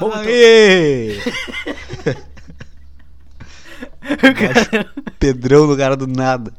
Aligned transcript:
Bom, 0.00 0.08
então- 0.08 0.20
Aê! 0.22 1.18
Pedrão 5.18 5.66
no 5.66 5.76
cara 5.76 5.96
do 5.96 6.06
nada. 6.06 6.52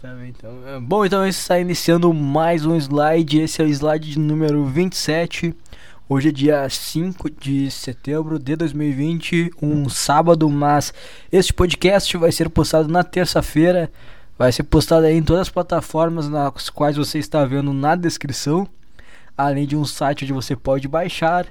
Tá 0.00 0.12
bem, 0.14 0.28
então. 0.28 0.52
Bom, 0.82 1.04
então 1.06 1.24
gente 1.24 1.34
está 1.34 1.58
iniciando 1.58 2.12
mais 2.12 2.66
um 2.66 2.76
slide. 2.76 3.40
Esse 3.40 3.62
é 3.62 3.64
o 3.64 3.68
slide 3.68 4.10
de 4.10 4.18
número 4.18 4.64
27. 4.66 5.54
Hoje 6.08 6.28
é 6.28 6.32
dia 6.32 6.68
5 6.68 7.30
de 7.30 7.70
setembro 7.70 8.38
de 8.38 8.54
2020, 8.54 9.50
um 9.60 9.88
sábado, 9.88 10.48
mas 10.48 10.92
este 11.32 11.52
podcast 11.52 12.16
vai 12.16 12.30
ser 12.30 12.48
postado 12.48 12.88
na 12.88 13.02
terça-feira. 13.02 13.90
Vai 14.38 14.52
ser 14.52 14.62
postado 14.64 15.06
aí 15.06 15.16
em 15.16 15.22
todas 15.22 15.42
as 15.42 15.48
plataformas 15.48 16.28
nas 16.28 16.68
quais 16.70 16.96
você 16.96 17.18
está 17.18 17.44
vendo 17.44 17.72
na 17.72 17.96
descrição. 17.96 18.68
Além 19.36 19.66
de 19.66 19.76
um 19.76 19.84
site 19.84 20.24
onde 20.24 20.32
você 20.32 20.56
pode 20.56 20.88
baixar. 20.88 21.46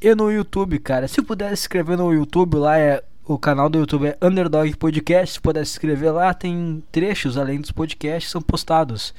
E 0.00 0.14
no 0.14 0.30
YouTube, 0.30 0.78
cara. 0.78 1.08
Se 1.08 1.20
puder 1.20 1.48
se 1.56 1.64
inscrever 1.64 1.96
no 1.96 2.12
YouTube, 2.12 2.56
lá 2.56 2.78
é 2.78 3.02
o 3.28 3.38
canal 3.38 3.68
do 3.68 3.78
YouTube 3.78 4.06
é 4.06 4.18
Underdog 4.22 4.74
Podcast. 4.76 5.34
Se 5.34 5.40
puder 5.40 5.64
se 5.66 5.72
inscrever 5.72 6.12
lá, 6.12 6.32
tem 6.32 6.82
trechos 6.90 7.36
além 7.36 7.60
dos 7.60 7.70
podcasts 7.70 8.30
são 8.30 8.40
postados. 8.40 9.14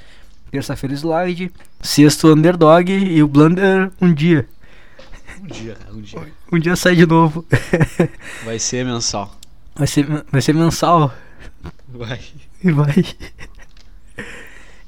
Terça-feira 0.50 0.96
slide, 0.96 1.52
sexto 1.80 2.28
Underdog 2.30 2.92
e 2.92 3.22
o 3.22 3.28
Blunder 3.28 3.92
um 4.02 4.12
dia. 4.12 4.50
Um 5.44 5.46
dia, 5.46 5.78
um 5.94 6.02
dia. 6.02 6.28
Um 6.52 6.58
dia 6.58 6.76
sai 6.76 6.96
de 6.96 7.06
novo. 7.06 7.46
Vai 8.44 8.58
ser 8.58 8.84
mensal. 8.84 9.38
Vai 9.76 9.86
ser, 9.86 10.06
vai 10.32 10.42
ser 10.42 10.56
mensal. 10.56 11.14
Vai. 11.88 12.20
Vai. 12.64 13.06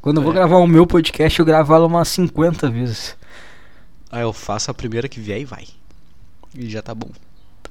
Quando 0.00 0.16
eu 0.16 0.22
vou 0.22 0.32
É. 0.32 0.36
gravar 0.36 0.56
o 0.56 0.66
meu 0.66 0.86
podcast, 0.86 1.38
eu 1.38 1.44
gravo 1.44 1.74
ela 1.74 1.86
umas 1.86 2.08
50 2.08 2.70
vezes. 2.70 3.14
Aí 4.10 4.22
eu 4.22 4.32
faço 4.32 4.70
a 4.70 4.74
primeira 4.74 5.08
que 5.08 5.20
vier 5.20 5.40
e 5.40 5.44
vai. 5.44 5.66
E 6.54 6.68
já 6.68 6.82
tá 6.82 6.94
bom. 6.94 7.10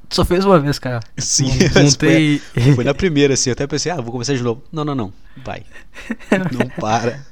Tu 0.08 0.16
só 0.16 0.24
fez 0.24 0.46
uma 0.46 0.60
vez, 0.60 0.80
cara. 0.80 1.02
Sim, 1.18 1.50
tem- 2.00 2.40
foi, 2.40 2.74
foi 2.76 2.84
na 2.84 2.94
primeira, 2.94 3.34
assim. 3.34 3.50
Eu 3.50 3.54
até 3.54 3.68
pensei, 3.68 3.92
ah, 3.92 3.96
vou 4.02 4.12
começar 4.12 4.34
de 4.36 4.42
novo. 4.44 4.64
Não, 4.72 4.86
não, 4.86 4.96
não. 4.96 5.14
Vai. 5.44 5.64
Não 6.52 6.68
para. 6.80 7.26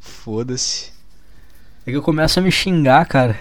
Foda-se. 0.00 0.92
É 1.86 1.90
que 1.90 1.96
eu 1.96 2.02
começo 2.02 2.38
a 2.38 2.42
me 2.42 2.52
xingar, 2.52 3.06
cara. 3.06 3.38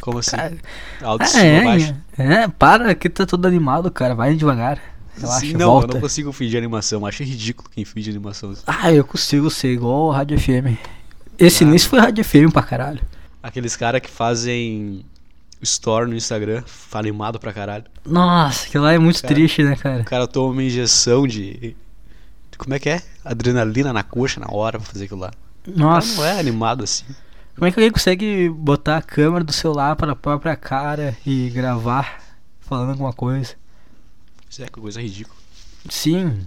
Como 0.00 0.18
assim? 0.18 0.36
Cara, 0.36 0.56
A 1.00 1.04
Ah, 1.04 1.08
autoestima 1.08 1.62
baixa. 1.64 1.96
é, 2.18 2.32
é, 2.34 2.48
para 2.48 2.94
que 2.94 3.08
tá 3.08 3.26
todo 3.26 3.46
animado, 3.46 3.90
cara. 3.90 4.14
Vai 4.14 4.34
devagar. 4.34 4.78
Relaxa, 5.18 5.40
Sim, 5.40 5.52
não, 5.54 5.66
volta. 5.72 5.88
eu 5.88 5.94
não 5.94 6.00
consigo 6.00 6.32
fingir 6.32 6.56
animação. 6.58 7.04
Acho 7.04 7.22
ridículo 7.22 7.68
quem 7.74 7.84
finge 7.84 8.08
animação. 8.10 8.54
Ah, 8.66 8.90
eu 8.92 9.04
consigo 9.04 9.50
ser 9.50 9.72
igual 9.72 10.02
o 10.06 10.10
Rádio 10.10 10.38
FM. 10.38 10.76
Esse 11.38 11.64
Ah. 11.64 11.66
início 11.66 11.88
foi 11.90 11.98
Rádio 12.00 12.24
FM 12.24 12.50
pra 12.52 12.62
caralho. 12.62 13.00
Aqueles 13.42 13.76
caras 13.76 14.00
que 14.00 14.10
fazem 14.10 15.04
store 15.62 16.08
no 16.08 16.14
Instagram, 16.16 16.62
animado 16.92 17.38
pra 17.38 17.52
caralho. 17.52 17.84
Nossa, 18.06 18.66
aquilo 18.66 18.84
lá 18.84 18.92
é 18.94 18.98
muito 18.98 19.20
Cara, 19.20 19.34
triste, 19.34 19.62
né, 19.62 19.76
cara? 19.76 20.00
O 20.02 20.04
cara 20.04 20.26
toma 20.26 20.52
uma 20.52 20.62
injeção 20.62 21.26
de. 21.26 21.76
Como 22.56 22.74
é 22.74 22.78
que 22.78 22.88
é? 22.90 23.02
Adrenalina 23.24 23.92
na 23.92 24.02
coxa 24.02 24.38
na 24.40 24.48
hora 24.50 24.78
pra 24.78 24.86
fazer 24.86 25.04
aquilo 25.06 25.20
lá. 25.20 25.30
O 25.66 25.72
cara 25.72 25.78
Nossa. 25.78 26.16
não 26.16 26.24
é 26.24 26.38
animado 26.40 26.84
assim. 26.84 27.04
Como 27.60 27.68
é 27.68 27.72
que 27.72 27.78
alguém 27.78 27.92
consegue 27.92 28.48
botar 28.48 28.96
a 28.96 29.02
câmera 29.02 29.44
do 29.44 29.52
celular 29.52 29.94
para 29.94 30.12
a 30.12 30.16
própria 30.16 30.56
cara 30.56 31.14
e 31.26 31.50
gravar 31.50 32.18
falando 32.58 32.88
alguma 32.92 33.12
coisa? 33.12 33.54
Isso 34.48 34.62
é 34.62 34.64
que 34.64 34.80
coisa 34.80 34.98
ridícula. 35.02 35.36
Sim. 35.90 36.46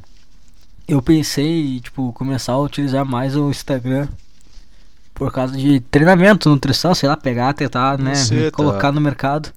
Eu 0.87 1.03
pensei, 1.03 1.79
tipo, 1.81 2.11
começar 2.13 2.53
a 2.53 2.57
utilizar 2.59 3.05
mais 3.05 3.35
o 3.35 3.47
Instagram 3.51 4.07
por 5.13 5.31
causa 5.31 5.55
de 5.55 5.79
treinamento, 5.81 6.49
nutrição, 6.49 6.95
sei 6.95 7.07
lá, 7.07 7.15
pegar, 7.15 7.53
tentar, 7.53 7.99
né, 7.99 8.15
Você 8.15 8.49
tá- 8.49 8.57
colocar 8.57 8.91
no 8.91 8.99
mercado. 8.99 9.53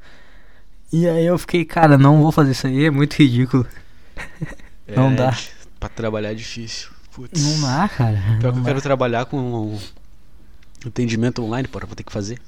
E 0.93 1.09
aí 1.09 1.25
eu 1.25 1.39
fiquei, 1.39 1.65
cara, 1.65 1.97
não 1.97 2.21
vou 2.21 2.31
fazer 2.31 2.51
isso 2.53 2.67
aí, 2.67 2.85
é 2.85 2.91
muito 2.91 3.15
ridículo. 3.15 3.67
Não 4.95 5.09
É, 5.11 5.15
dá. 5.15 5.31
di- 5.31 5.49
Pra 5.81 5.89
trabalhar 5.89 6.33
é 6.33 6.35
difícil. 6.35 6.91
Putz. 7.13 7.43
Não 7.43 7.63
dá, 7.63 7.89
cara. 7.89 8.23
Pior 8.39 8.39
que 8.39 8.45
não 8.45 8.49
eu 8.51 8.53
dá. 8.63 8.65
quero 8.65 8.83
trabalhar 8.83 9.25
com 9.25 9.79
atendimento 10.85 11.43
online, 11.43 11.69
porra, 11.69 11.87
vou 11.87 11.95
ter 11.97 12.03
que 12.05 12.13
fazer. 12.13 12.39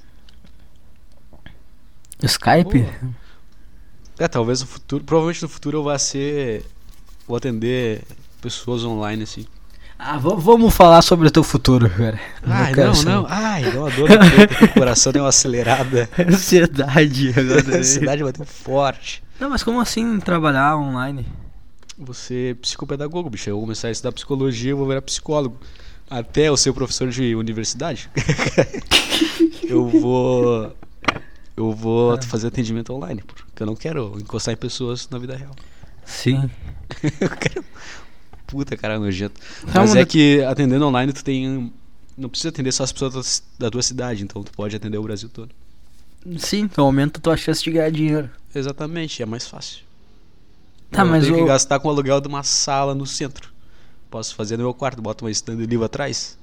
Skype? 2.22 2.86
É, 4.18 4.26
talvez 4.26 4.60
no 4.60 4.66
futuro, 4.66 5.04
provavelmente 5.04 5.42
no 5.42 5.48
futuro 5.48 5.78
eu 5.78 5.82
vá 5.84 5.98
ser. 5.98 6.64
Vou 7.26 7.36
atender 7.36 8.02
pessoas 8.40 8.84
online 8.84 9.22
assim. 9.22 9.46
Ah, 9.98 10.16
va- 10.16 10.34
vamos 10.34 10.74
falar 10.74 11.02
sobre 11.02 11.26
o 11.28 11.30
teu 11.30 11.42
futuro, 11.42 11.88
cara. 11.90 12.20
Ai, 12.44 12.72
quero 12.74 12.88
não, 12.88 12.94
saber. 12.94 13.10
não. 13.10 13.26
Ai, 13.28 13.70
deu 13.70 13.80
uma 13.82 13.90
dor 13.90 14.08
no 14.08 14.18
peito, 14.18 14.64
o 14.64 14.68
coração 14.74 15.12
deu 15.12 15.22
uma 15.22 15.28
acelerada. 15.28 16.08
Ansiedade 16.18 17.32
agora. 17.36 17.78
Ansiedade 17.78 18.22
bateu 18.22 18.44
forte. 18.44 19.22
Não, 19.40 19.50
mas 19.50 19.62
como 19.62 19.80
assim 19.80 20.18
trabalhar 20.20 20.76
online? 20.76 21.26
Você 21.96 22.50
é 22.50 22.54
psicopedagogo, 22.54 23.28
bicho. 23.30 23.50
Eu 23.50 23.54
vou 23.56 23.62
começar 23.62 23.88
a 23.88 23.90
estudar 23.90 24.12
psicologia, 24.12 24.70
eu 24.70 24.76
vou 24.76 24.86
virar 24.86 25.02
psicólogo. 25.02 25.56
Até 26.10 26.48
eu 26.48 26.56
ser 26.56 26.72
professor 26.72 27.08
de 27.10 27.34
universidade. 27.34 28.08
eu 29.68 29.86
vou. 29.88 30.74
Eu 31.56 31.72
vou 31.72 32.12
Ah. 32.12 32.22
fazer 32.22 32.46
atendimento 32.48 32.92
online, 32.92 33.22
porque 33.26 33.62
eu 33.62 33.66
não 33.66 33.74
quero 33.74 34.16
encostar 34.18 34.54
em 34.54 34.56
pessoas 34.56 35.08
na 35.10 35.18
vida 35.18 35.36
real. 35.36 35.54
Sim. 36.04 36.48
eu 37.20 37.30
quero. 37.30 37.64
Puta 38.46 38.76
cara 38.76 38.98
nojento. 38.98 39.38
Mas 39.74 39.94
é 39.94 40.04
que 40.06 40.42
atendendo 40.44 40.86
online 40.86 41.12
tu 41.12 41.22
tem. 41.22 41.72
Não 42.16 42.28
precisa 42.28 42.48
atender 42.48 42.72
só 42.72 42.84
as 42.84 42.92
pessoas 42.92 43.42
da 43.58 43.70
tua 43.70 43.82
cidade, 43.82 44.22
então 44.24 44.42
tu 44.42 44.50
pode 44.52 44.74
atender 44.74 44.96
o 44.98 45.02
Brasil 45.02 45.28
todo. 45.28 45.50
Sim, 46.38 46.60
então 46.60 46.84
aumenta 46.86 47.18
a 47.18 47.22
tua 47.22 47.36
chance 47.36 47.62
de 47.62 47.70
ganhar 47.70 47.90
dinheiro. 47.90 48.30
Exatamente, 48.54 49.22
é 49.22 49.26
mais 49.26 49.46
fácil. 49.46 49.84
Tá, 50.90 51.02
eu 51.02 51.06
mas 51.06 51.24
tenho 51.24 51.36
o- 51.36 51.40
que 51.40 51.44
gastar 51.46 51.78
com 51.78 51.88
o 51.88 51.90
aluguel 51.90 52.20
de 52.20 52.26
uma 52.28 52.42
sala 52.42 52.94
no 52.94 53.06
centro. 53.06 53.50
Posso 54.10 54.34
fazer 54.34 54.56
no 54.56 54.64
meu 54.64 54.74
quarto, 54.74 55.02
boto 55.02 55.24
uma 55.24 55.30
estante 55.30 55.58
de 55.58 55.66
livro 55.66 55.84
atrás. 55.84 56.38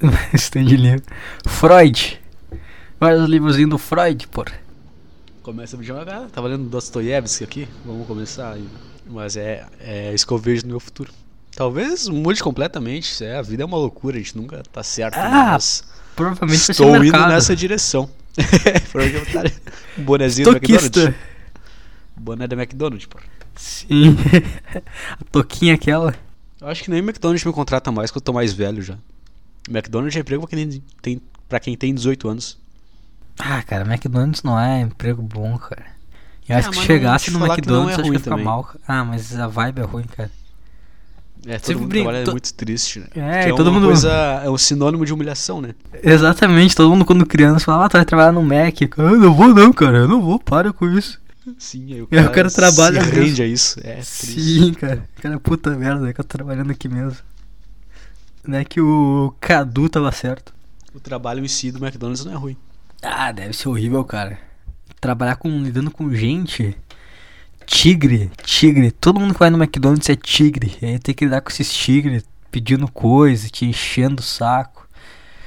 Stand 0.34 0.62
livro. 0.64 1.02
Freud. 1.46 2.20
Vários 3.00 3.28
livrozinhos 3.28 3.70
do 3.70 3.78
Freud, 3.78 4.26
porra. 4.28 4.60
Começa 5.42 5.76
a 5.76 5.78
me 5.78 5.84
devagar. 5.84 6.28
Tava 6.30 6.48
lendo 6.48 6.68
Dostoiévski 6.68 7.44
aqui. 7.44 7.68
Vamos 7.84 8.06
começar 8.06 8.52
aí. 8.52 8.68
Mas 9.06 9.36
é, 9.36 9.64
é 9.80 10.12
isso 10.12 10.26
que 10.26 10.32
eu 10.32 10.38
vejo 10.38 10.62
no 10.64 10.70
meu 10.70 10.80
futuro. 10.80 11.12
Talvez 11.54 12.08
mude 12.08 12.42
completamente. 12.42 13.24
É, 13.24 13.36
a 13.36 13.42
vida 13.42 13.62
é 13.62 13.66
uma 13.66 13.78
loucura, 13.78 14.16
a 14.16 14.18
gente 14.18 14.36
nunca 14.36 14.62
tá 14.70 14.82
certo. 14.82 15.16
Ah, 15.16 15.52
mas 15.52 15.84
Provavelmente 16.14 16.58
vai 16.58 16.70
estou 16.72 16.90
ser 16.90 16.96
indo 16.96 17.00
mercado. 17.00 17.30
nessa 17.30 17.56
direção. 17.56 18.10
Provavelmente 18.92 19.62
um 19.96 20.02
bonezinho 20.02 20.50
do. 20.50 20.56
McDonald's. 20.56 21.14
Boné 22.16 22.46
da 22.46 22.56
McDonald's, 22.56 23.06
pô. 23.06 23.18
Sim. 23.54 24.16
a 25.18 25.24
toquinha 25.30 25.74
aquela. 25.74 26.14
Eu 26.60 26.68
acho 26.68 26.82
que 26.84 26.90
nem 26.90 27.00
o 27.00 27.04
McDonald's 27.04 27.44
me 27.44 27.52
contrata 27.52 27.92
mais, 27.92 28.10
que 28.10 28.16
eu 28.16 28.22
tô 28.22 28.32
mais 28.32 28.52
velho 28.52 28.82
já. 28.82 28.96
McDonald's 29.68 30.16
é 30.16 30.20
emprego 30.20 30.46
pra 30.46 30.56
quem 30.56 30.82
tem, 31.02 31.20
pra 31.48 31.60
quem 31.60 31.76
tem 31.76 31.94
18 31.94 32.28
anos. 32.28 32.58
Ah, 33.38 33.62
cara, 33.62 33.84
McDonald's 33.84 34.42
não 34.42 34.58
é 34.58 34.80
emprego 34.80 35.20
bom, 35.22 35.58
cara. 35.58 35.84
Eu 36.48 36.56
acho 36.56 36.68
Ah, 36.68 36.72
que 36.72 36.78
chegasse 36.82 37.30
no 37.30 37.40
não 37.40 37.46
é 37.46 37.50
McDonald's, 37.50 37.98
acho 37.98 38.08
que 38.08 38.14
ia 38.16 38.20
ficar 38.20 38.36
mal. 38.36 38.70
Ah, 38.86 39.04
mas 39.04 39.36
a 39.38 39.46
vibe 39.48 39.80
é 39.80 39.84
ruim, 39.84 40.04
cara. 40.04 40.30
É, 41.44 41.58
todo 41.58 41.66
Sempre 41.66 41.74
mundo 41.82 41.88
brinca- 41.88 42.04
trabalha 42.04 42.24
to- 42.24 42.30
muito 42.32 42.54
triste, 42.54 43.00
né? 43.00 43.06
É, 43.14 43.42
Que 43.44 43.48
e 43.50 43.56
todo 43.56 43.70
mundo- 43.72 43.86
coisa, 43.86 44.10
é 44.44 44.48
um 44.50 44.56
sinônimo 44.58 45.04
de 45.04 45.12
humilhação, 45.12 45.60
né? 45.60 45.74
Exatamente, 46.02 46.74
todo 46.74 46.88
mundo 46.90 47.04
quando 47.04 47.26
criança 47.26 47.64
falava, 47.64 47.84
ah, 47.84 47.88
tu 47.88 47.96
vai 47.98 48.04
trabalhar 48.04 48.32
no 48.32 48.42
Mac. 48.42 48.80
Eu 48.96 49.16
não 49.18 49.34
vou 49.34 49.48
não, 49.54 49.72
cara, 49.72 49.98
eu 49.98 50.08
não 50.08 50.22
vou, 50.22 50.38
para 50.40 50.72
com 50.72 50.88
isso. 50.88 51.20
Sim, 51.58 51.92
aí 51.92 52.02
o 52.02 52.08
É, 52.10 52.20
o 52.22 52.32
cara 52.32 52.50
trabalha 52.50 53.02
se 53.02 53.10
rende 53.10 53.42
a 53.42 53.46
isso. 53.46 53.80
É. 53.84 54.00
Sim, 54.02 54.72
cara. 54.74 55.08
Cara, 55.20 55.38
puta 55.40 55.70
merda, 55.70 56.12
que 56.12 56.20
eu 56.20 56.24
tô 56.24 56.36
trabalhando 56.36 56.70
aqui 56.70 56.88
mesmo. 56.88 57.18
Não 58.46 58.58
é 58.58 58.64
que 58.64 58.80
o 58.80 59.34
Cadu 59.40 59.88
tava 59.88 60.10
certo. 60.12 60.54
O 60.94 61.00
trabalho 61.00 61.44
em 61.44 61.48
si 61.48 61.70
do 61.70 61.84
McDonald's 61.84 62.24
não 62.24 62.32
é 62.32 62.36
ruim. 62.36 62.56
Ah, 63.02 63.30
deve 63.32 63.52
ser 63.52 63.68
horrível, 63.68 64.04
cara. 64.04 64.38
Trabalhar 65.00 65.36
com 65.36 65.48
lidando 65.62 65.90
com 65.90 66.12
gente. 66.14 66.76
tigre, 67.66 68.30
tigre. 68.42 68.90
Todo 68.90 69.20
mundo 69.20 69.34
que 69.34 69.40
vai 69.40 69.50
no 69.50 69.58
McDonald's 69.62 70.08
é 70.08 70.16
tigre. 70.16 70.76
E 70.80 70.86
aí 70.86 70.98
tem 70.98 71.14
que 71.14 71.24
lidar 71.24 71.40
com 71.40 71.50
esses 71.50 71.72
tigres 71.72 72.24
pedindo 72.50 72.90
coisa, 72.90 73.48
te 73.48 73.64
enchendo 73.66 74.20
o 74.20 74.24
saco. 74.24 74.88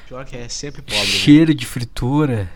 Pior 0.07 0.25
que 0.25 0.35
é 0.37 0.47
sempre 0.49 0.81
pobre. 0.81 0.97
né? 0.97 1.05
Cheiro 1.05 1.53
de 1.53 1.65
fritura. 1.65 2.49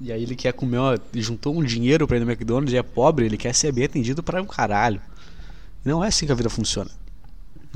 E 0.00 0.12
aí 0.12 0.22
ele 0.22 0.36
quer 0.36 0.52
comer, 0.52 0.78
ó, 0.78 0.98
juntou 1.14 1.56
um 1.56 1.64
dinheiro 1.64 2.06
pra 2.06 2.16
ir 2.16 2.20
no 2.20 2.30
McDonald's 2.30 2.72
e 2.72 2.76
é 2.76 2.82
pobre, 2.82 3.24
ele 3.24 3.36
quer 3.36 3.54
ser 3.54 3.72
bem 3.72 3.84
atendido 3.84 4.22
para 4.22 4.42
um 4.42 4.46
caralho. 4.46 5.00
Não 5.84 6.04
é 6.04 6.08
assim 6.08 6.26
que 6.26 6.32
a 6.32 6.34
vida 6.34 6.50
funciona. 6.50 6.90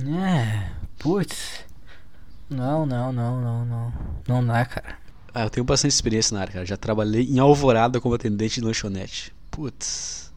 É, 0.00 0.68
putz. 0.98 1.64
Não, 2.48 2.84
não, 2.84 3.12
não, 3.12 3.40
não, 3.40 3.64
não. 3.64 3.92
Não 4.26 4.44
dá, 4.44 4.64
cara. 4.64 4.98
Ah, 5.32 5.44
eu 5.44 5.50
tenho 5.50 5.64
bastante 5.64 5.92
experiência 5.92 6.34
na 6.34 6.40
área, 6.40 6.52
cara. 6.52 6.66
Já 6.66 6.76
trabalhei 6.76 7.24
em 7.24 7.38
Alvorada 7.38 8.00
como 8.00 8.14
atendente 8.14 8.60
de 8.60 8.66
lanchonete. 8.66 9.32
Putz. 9.50 10.32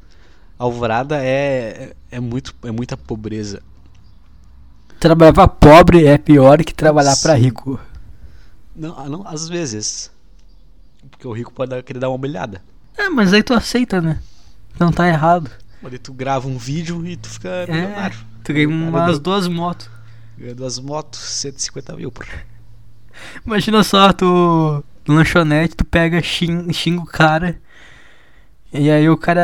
Alvorada 0.57 1.17
é, 1.23 1.95
é, 2.11 2.19
muito, 2.19 2.55
é 2.63 2.71
muita 2.71 2.95
pobreza. 2.95 3.61
Trabalhar 4.99 5.33
pra 5.33 5.47
pobre 5.47 6.05
é 6.05 6.17
pior 6.17 6.63
que 6.63 6.73
trabalhar 6.73 7.17
pra 7.17 7.35
Sim. 7.35 7.41
rico. 7.41 7.79
Não, 8.75 8.97
ah, 8.97 9.09
não, 9.09 9.27
às 9.27 9.49
vezes. 9.49 10.11
Porque 11.11 11.27
o 11.27 11.31
rico 11.33 11.51
pode 11.53 11.71
dar- 11.71 11.83
querer 11.83 11.99
dar 11.99 12.09
uma 12.09 12.25
olhada. 12.25 12.61
É, 12.97 13.09
mas 13.09 13.33
aí 13.33 13.41
tu 13.43 13.53
aceita, 13.53 14.01
né? 14.01 14.19
Não 14.79 14.91
tá 14.91 15.07
errado. 15.07 15.49
Mas 15.81 15.93
aí 15.93 15.99
tu 15.99 16.13
grava 16.13 16.47
um 16.47 16.57
vídeo 16.57 17.05
e 17.05 17.15
tu 17.17 17.29
fica 17.29 17.49
É, 17.49 17.67
milionário. 17.71 18.17
tu 18.43 18.53
ganha 18.53 18.67
umas 18.69 19.19
duas 19.19 19.47
motos. 19.47 19.89
Ganha 20.37 20.55
duas 20.55 20.79
motos, 20.79 21.19
150 21.19 21.95
mil, 21.95 22.11
porra. 22.11 22.29
Imagina 23.45 23.83
só, 23.83 24.11
tu 24.13 24.83
lanchonete, 25.07 25.75
tu 25.75 25.85
pega, 25.85 26.21
xing- 26.21 26.71
xinga 26.73 27.01
o 27.01 27.05
cara. 27.05 27.57
E 28.71 28.89
aí 28.89 29.07
o 29.07 29.15
cara, 29.15 29.43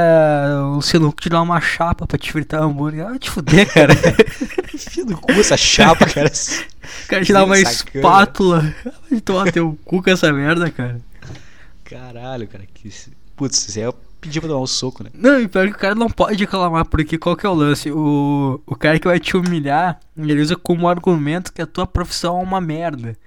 o 0.74 0.80
Huck 0.80 1.22
te 1.22 1.30
dá 1.30 1.40
uma 1.42 1.62
chapa 1.62 2.08
pra 2.08 2.18
te 2.18 2.32
fritar 2.32 2.64
hambúrguer. 2.64 3.06
Ah, 3.06 3.20
te 3.20 3.30
fuder, 3.30 3.68
cara. 3.72 3.94
Enfia 4.74 5.06
no 5.06 5.18
cu 5.20 5.32
essa 5.34 5.56
chapa, 5.56 6.06
cara. 6.08 6.32
o 7.06 7.08
cara 7.08 7.24
te 7.24 7.32
dá 7.34 7.44
uma 7.46 7.56
Sacana. 7.58 7.72
espátula. 7.96 8.76
Vai 9.12 9.22
tomar 9.22 9.52
teu 9.52 9.78
cu 9.86 10.02
com 10.02 10.10
essa 10.10 10.34
merda, 10.34 10.72
cara. 10.72 11.00
Caralho, 11.90 12.48
cara. 12.48 12.66
Que... 12.74 12.90
Putz, 13.36 13.68
isso 13.68 13.80
aí 13.80 13.86
é 13.86 13.94
pedir 14.20 14.40
pra 14.42 14.50
dar 14.50 14.58
um 14.58 14.68
soco, 14.68 15.04
né? 15.04 15.10
Não, 15.14 15.40
e 15.40 15.48
pior 15.48 15.68
que 15.68 15.74
o 15.74 15.78
cara 15.78 15.96
não 15.96 16.10
pode 16.10 16.44
reclamar, 16.44 16.86
porque 16.86 17.18
qual 17.18 17.36
que 17.36 17.46
é 17.46 17.50
o 17.50 17.54
lance? 17.54 17.92
O, 17.92 18.62
o 18.66 18.76
cara 18.76 19.00
que 19.00 19.08
vai 19.08 19.20
te 19.20 19.36
humilhar, 19.36 20.00
ele 20.18 20.42
usa 20.42 20.56
como 20.56 20.88
argumento 20.88 21.54
que 21.54 21.62
a 21.62 21.66
tua 21.66 21.88
profissão 21.88 22.40
é 22.40 22.44
uma 22.44 22.60
merda. 22.60 23.18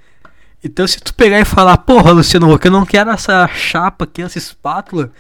Então 0.63 0.87
se 0.87 1.01
tu 1.01 1.13
pegar 1.15 1.41
e 1.41 1.45
falar, 1.45 1.79
porra, 1.79 2.13
Luciano 2.13 2.53
Huck, 2.53 2.65
eu 2.65 2.71
não 2.71 2.87
quero 2.87 3.11
essa 3.11 3.49
chapa 3.49 4.05
aqui, 4.05 4.23
essa 4.23 4.39
espátula, 4.39 5.11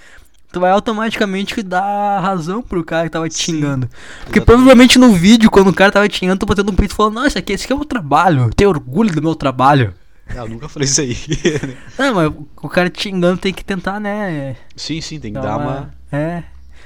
tu 0.52 0.60
vai 0.60 0.70
automaticamente 0.70 1.62
dar 1.62 2.20
razão 2.20 2.62
pro 2.62 2.84
cara 2.84 3.04
que 3.04 3.10
tava 3.10 3.28
te 3.28 3.34
Sim, 3.34 3.54
xingando. 3.54 3.88
Porque 3.88 4.38
exatamente. 4.38 4.44
provavelmente 4.44 4.98
no 4.98 5.12
vídeo, 5.12 5.50
quando 5.50 5.68
o 5.68 5.74
cara 5.74 5.90
tava 5.90 6.08
te 6.08 6.18
xingando, 6.18 6.40
tu 6.40 6.46
batendo 6.46 6.70
um 6.70 6.76
peito 6.76 6.92
e 6.92 6.94
falando, 6.94 7.14
não, 7.14 7.26
esse 7.26 7.38
aqui, 7.38 7.54
esse 7.54 7.64
aqui 7.64 7.72
é 7.72 7.76
o 7.76 7.78
meu 7.78 7.88
trabalho, 7.88 8.42
eu 8.42 8.50
tenho 8.50 8.70
orgulho 8.70 9.12
do 9.12 9.22
meu 9.22 9.34
trabalho. 9.34 9.94
Ah, 10.34 10.36
eu 10.36 10.48
nunca 10.48 10.69
falei 10.69 10.88
isso 10.88 11.00
aí. 11.00 11.16
Não, 11.98 12.14
mas 12.14 12.32
o 12.56 12.69
cara 12.69 12.88
te 12.88 13.02
xingando 13.02 13.38
tem 13.38 13.52
que 13.52 13.64
tentar, 13.64 14.00
né? 14.00 14.56
sim, 14.74 15.00
sim, 15.00 15.20
tem 15.20 15.32
que 15.32 15.38
dar 15.38 15.58
dar 15.58 15.58
uma. 15.58 15.94
É. 16.10 16.42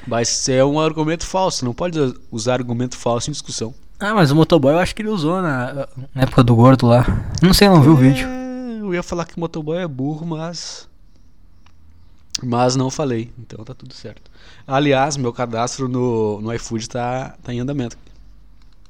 Mas 0.06 0.48
é 0.48 0.64
um 0.64 0.80
argumento 0.80 1.24
falso. 1.24 1.64
Não 1.64 1.72
pode 1.72 1.98
usar 2.30 2.54
argumento 2.54 2.96
falso 2.96 3.30
em 3.30 3.32
discussão. 3.32 3.74
Ah, 3.98 4.14
mas 4.14 4.30
o 4.30 4.36
motoboy 4.36 4.74
eu 4.74 4.78
acho 4.78 4.94
que 4.94 5.02
ele 5.02 5.08
usou 5.08 5.40
na, 5.40 5.88
na 6.14 6.22
época 6.22 6.44
do 6.44 6.54
gordo 6.54 6.86
lá. 6.86 7.04
Não 7.42 7.54
sei, 7.54 7.68
não 7.68 7.80
vi 7.80 7.88
o 7.88 7.96
vídeo. 7.96 8.26
É, 8.28 8.80
eu 8.80 8.94
ia 8.94 9.02
falar 9.02 9.24
que 9.24 9.36
o 9.36 9.40
motoboy 9.40 9.78
é 9.78 9.86
burro, 9.86 10.26
mas. 10.26 10.88
Mas 12.42 12.76
não 12.76 12.90
falei, 12.90 13.32
então 13.38 13.64
tá 13.64 13.74
tudo 13.74 13.94
certo. 13.94 14.30
Aliás, 14.66 15.16
meu 15.16 15.32
cadastro 15.32 15.88
no, 15.88 16.40
no 16.42 16.52
iFood 16.52 16.88
tá, 16.88 17.34
tá 17.42 17.54
em 17.54 17.60
andamento. 17.60 17.96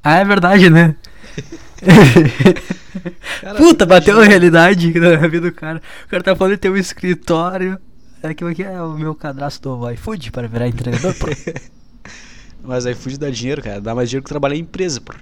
Ah, 0.02 0.16
é 0.16 0.24
verdade, 0.24 0.68
né? 0.68 0.96
Cara, 3.40 3.58
Puta, 3.58 3.86
bateu 3.86 4.18
a 4.20 4.24
realidade 4.24 4.98
na 4.98 5.16
vida 5.28 5.50
do 5.50 5.52
cara. 5.52 5.80
O 6.06 6.08
cara 6.08 6.22
tá 6.22 6.34
falando 6.36 6.54
de 6.54 6.58
ter 6.58 6.70
um 6.70 6.76
escritório. 6.76 7.78
É 8.22 8.32
que 8.34 8.42
aqui 8.44 8.62
é 8.62 8.80
o 8.82 8.92
meu 8.94 9.14
cadastro 9.14 9.76
do 9.76 9.90
iFood 9.90 10.32
para 10.32 10.48
virar 10.48 10.66
entregador, 10.68 11.14
pô. 11.14 11.26
Mas 12.64 12.86
iFood 12.86 13.18
dá 13.18 13.30
dinheiro, 13.30 13.62
cara. 13.62 13.80
Dá 13.80 13.94
mais 13.94 14.08
dinheiro 14.08 14.24
que 14.24 14.28
trabalhar 14.28 14.56
em 14.56 14.60
empresa, 14.60 15.00
pô. 15.00 15.12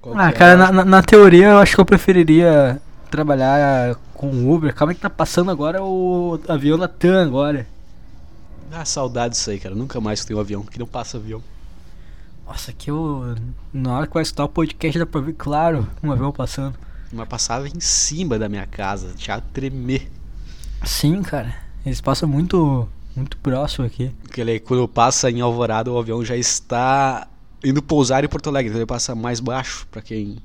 Qual 0.00 0.16
Ah, 0.16 0.28
é 0.28 0.32
cara, 0.32 0.56
na, 0.56 0.72
na- 0.72 0.84
na 0.84 1.02
teoria 1.02 1.48
eu 1.48 1.58
acho 1.58 1.74
que 1.74 1.80
eu 1.80 1.84
preferiria 1.86 2.80
trabalhar 3.10 3.96
com 4.14 4.28
Uber. 4.52 4.72
Calma 4.74 4.94
que 4.94 5.00
tá 5.00 5.10
passando 5.10 5.50
agora 5.50 5.82
o 5.82 6.38
avião 6.46 6.78
da 6.78 6.86
TAM 6.86 7.22
agora. 7.24 7.66
Ah, 8.70 8.84
saudade 8.84 9.34
disso 9.34 9.50
aí, 9.50 9.58
cara. 9.58 9.74
Nunca 9.74 10.00
mais 10.00 10.24
tem 10.24 10.36
um 10.36 10.40
avião, 10.40 10.62
que 10.62 10.78
não 10.78 10.86
passa 10.86 11.16
avião. 11.16 11.42
Nossa, 12.48 12.70
aqui 12.70 12.90
eu. 12.90 13.36
Na 13.72 13.98
hora 13.98 14.06
que 14.06 14.14
vai 14.14 14.22
escutar 14.22 14.44
o 14.44 14.48
podcast 14.48 14.98
dá 14.98 15.04
pra 15.04 15.20
ver, 15.20 15.34
claro, 15.34 15.86
um 16.02 16.10
avião 16.10 16.32
passando. 16.32 16.74
Mas 17.12 17.28
passava 17.28 17.68
em 17.68 17.78
cima 17.78 18.38
da 18.38 18.48
minha 18.48 18.66
casa, 18.66 19.14
a 19.28 19.40
tremer. 19.40 20.10
Sim, 20.82 21.22
cara. 21.22 21.54
Eles 21.84 22.00
passam 22.00 22.28
muito. 22.28 22.88
Muito 23.14 23.36
próximo 23.38 23.84
aqui. 23.84 24.12
Porque 24.22 24.40
ele, 24.40 24.60
quando 24.60 24.86
passa 24.86 25.28
em 25.28 25.40
Alvorada, 25.40 25.90
o 25.90 25.98
avião 25.98 26.24
já 26.24 26.36
está 26.36 27.26
indo 27.64 27.82
pousar 27.82 28.22
em 28.24 28.28
Porto 28.28 28.48
Alegre. 28.48 28.68
Então 28.68 28.80
ele 28.80 28.86
passa 28.86 29.14
mais 29.14 29.40
baixo, 29.40 29.86
pra 29.90 30.00
quem 30.00 30.38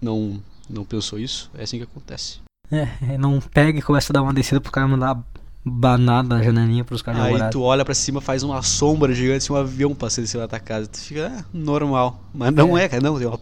não, 0.00 0.40
não 0.68 0.84
pensou 0.84 1.18
isso. 1.18 1.50
É 1.54 1.62
assim 1.62 1.78
que 1.78 1.84
acontece. 1.84 2.40
É, 2.70 3.16
não 3.18 3.40
pega 3.40 3.78
e 3.78 3.82
começa 3.82 4.12
a 4.12 4.14
dar 4.14 4.22
uma 4.22 4.34
descida 4.34 4.60
pro 4.60 4.70
cara 4.70 4.86
mandar 4.86 5.18
banada 5.64 6.36
na 6.36 6.42
janelinha 6.42 6.84
pros 6.84 7.02
caras 7.02 7.22
Aí 7.22 7.50
tu 7.50 7.62
olha 7.62 7.84
pra 7.84 7.94
cima, 7.94 8.20
faz 8.20 8.42
uma 8.42 8.62
sombra 8.62 9.14
gigante, 9.14 9.38
assim, 9.38 9.52
um 9.52 9.56
avião 9.56 9.94
passando 9.94 10.24
em 10.24 10.28
cima 10.28 10.42
da 10.42 10.48
tua 10.48 10.60
casa. 10.60 10.88
Tu 10.88 10.98
fica, 10.98 11.32
ah, 11.38 11.44
normal. 11.52 12.20
Mas 12.34 12.52
não 12.52 12.76
é, 12.76 12.88
cara, 12.88 13.02
não. 13.02 13.18
Tem 13.18 13.26
uma, 13.26 13.38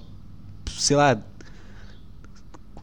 sei 0.69 0.96
lá, 0.96 1.19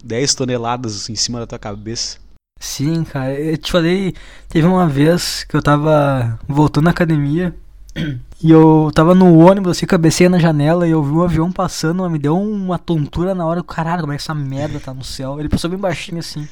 10 0.04 0.36
toneladas 0.36 1.10
em 1.10 1.16
cima 1.16 1.40
da 1.40 1.48
tua 1.48 1.60
cabeça. 1.60 2.18
Sim, 2.60 3.04
cara. 3.04 3.40
Eu 3.40 3.58
te 3.58 3.72
falei, 3.72 4.16
teve 4.50 4.66
uma 4.66 4.88
vez 4.88 5.44
que 5.44 5.56
eu 5.56 5.62
tava 5.62 6.40
voltando 6.48 6.86
na 6.86 6.92
academia 6.92 7.56
e 8.42 8.50
eu 8.50 8.90
tava 8.96 9.14
no 9.14 9.38
ônibus, 9.38 9.78
assim, 9.78 9.86
cabecei 9.86 10.28
na 10.28 10.40
janela 10.40 10.88
e 10.88 10.92
eu 10.92 11.04
vi 11.04 11.12
um 11.12 11.22
avião 11.22 11.52
passando, 11.52 12.10
me 12.10 12.18
deu 12.18 12.36
uma 12.40 12.80
tontura 12.80 13.36
na 13.36 13.46
hora. 13.46 13.64
Caralho, 13.64 14.02
como 14.02 14.14
é 14.14 14.16
que 14.16 14.24
essa 14.24 14.34
merda 14.34 14.80
tá 14.80 14.94
no 14.94 15.04
céu? 15.04 15.40
Ele 15.40 15.50
passou 15.50 15.70
bem 15.70 15.80
baixinho 15.80 16.18
assim. 16.18 16.48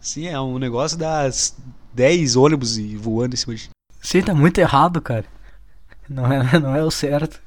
Sim, 0.00 0.26
é 0.26 0.38
um 0.40 0.58
negócio 0.58 0.98
das 0.98 1.56
10 1.94 2.36
ônibus 2.36 2.76
e 2.78 2.96
voando 2.96 3.34
em 3.34 3.36
cima 3.36 3.54
de. 3.54 3.70
Sim, 4.00 4.22
tá 4.22 4.34
muito 4.34 4.58
errado, 4.58 5.00
cara. 5.00 5.24
Não 6.08 6.30
é, 6.30 6.42
não 6.60 6.74
é 6.74 6.82
o 6.84 6.90
certo. 6.90 7.40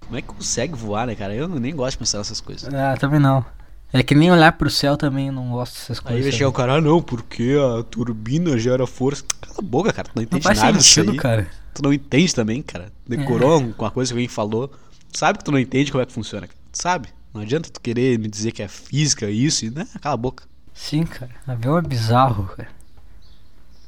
Como 0.00 0.16
é 0.16 0.22
que 0.22 0.28
consegue 0.28 0.74
voar, 0.74 1.06
né, 1.06 1.14
cara? 1.14 1.34
Eu 1.34 1.48
nem 1.48 1.74
gosto 1.74 1.92
de 1.92 1.98
pensar 1.98 2.18
nessas 2.18 2.40
coisas. 2.40 2.72
Ah, 2.72 2.96
também 2.98 3.20
não. 3.20 3.44
É 3.92 4.02
que 4.04 4.14
nem 4.14 4.30
olhar 4.30 4.52
pro 4.52 4.70
céu 4.70 4.96
também, 4.96 5.26
eu 5.28 5.32
não 5.32 5.50
gosto 5.50 5.74
dessas 5.74 5.98
Aí 5.98 6.02
coisas. 6.04 6.22
vai 6.22 6.32
chegar 6.32 6.48
o 6.48 6.52
cara, 6.52 6.74
ah, 6.74 6.80
não, 6.80 7.02
porque 7.02 7.56
a 7.78 7.82
turbina 7.82 8.56
gera 8.58 8.86
força. 8.86 9.24
Cala 9.40 9.56
a 9.58 9.62
boca, 9.62 9.92
cara. 9.92 10.08
Tu 10.08 10.12
não 10.16 10.22
Não 10.22 10.22
entende 10.24 10.42
faz 10.44 10.58
nada 10.58 10.78
disso 10.78 10.90
sentido, 10.94 11.12
aí. 11.12 11.16
cara. 11.18 11.50
Tu 11.74 11.82
não 11.82 11.92
entende 11.92 12.34
também, 12.34 12.62
cara. 12.62 12.92
Decorou 13.06 13.72
com 13.74 13.84
a 13.84 13.90
coisa 13.90 14.10
que 14.12 14.14
alguém 14.14 14.28
falou. 14.28 14.68
Tu 15.12 15.18
sabe 15.18 15.38
que 15.38 15.44
tu 15.44 15.50
não 15.52 15.58
entende 15.58 15.90
como 15.90 16.02
é 16.02 16.06
que 16.06 16.12
funciona. 16.12 16.46
cara. 16.46 16.58
Tu 16.72 16.80
sabe. 16.80 17.08
Não 17.34 17.40
adianta 17.42 17.68
tu 17.70 17.80
querer 17.80 18.18
me 18.18 18.28
dizer 18.28 18.52
que 18.52 18.62
é 18.62 18.68
física, 18.68 19.28
isso 19.28 19.64
e. 19.66 19.70
Né? 19.70 19.86
Cala 20.00 20.14
a 20.14 20.16
boca. 20.16 20.44
Sim, 20.72 21.04
cara. 21.04 21.30
Avião 21.46 21.76
é 21.76 21.82
bizarro, 21.82 22.44
cara. 22.56 22.68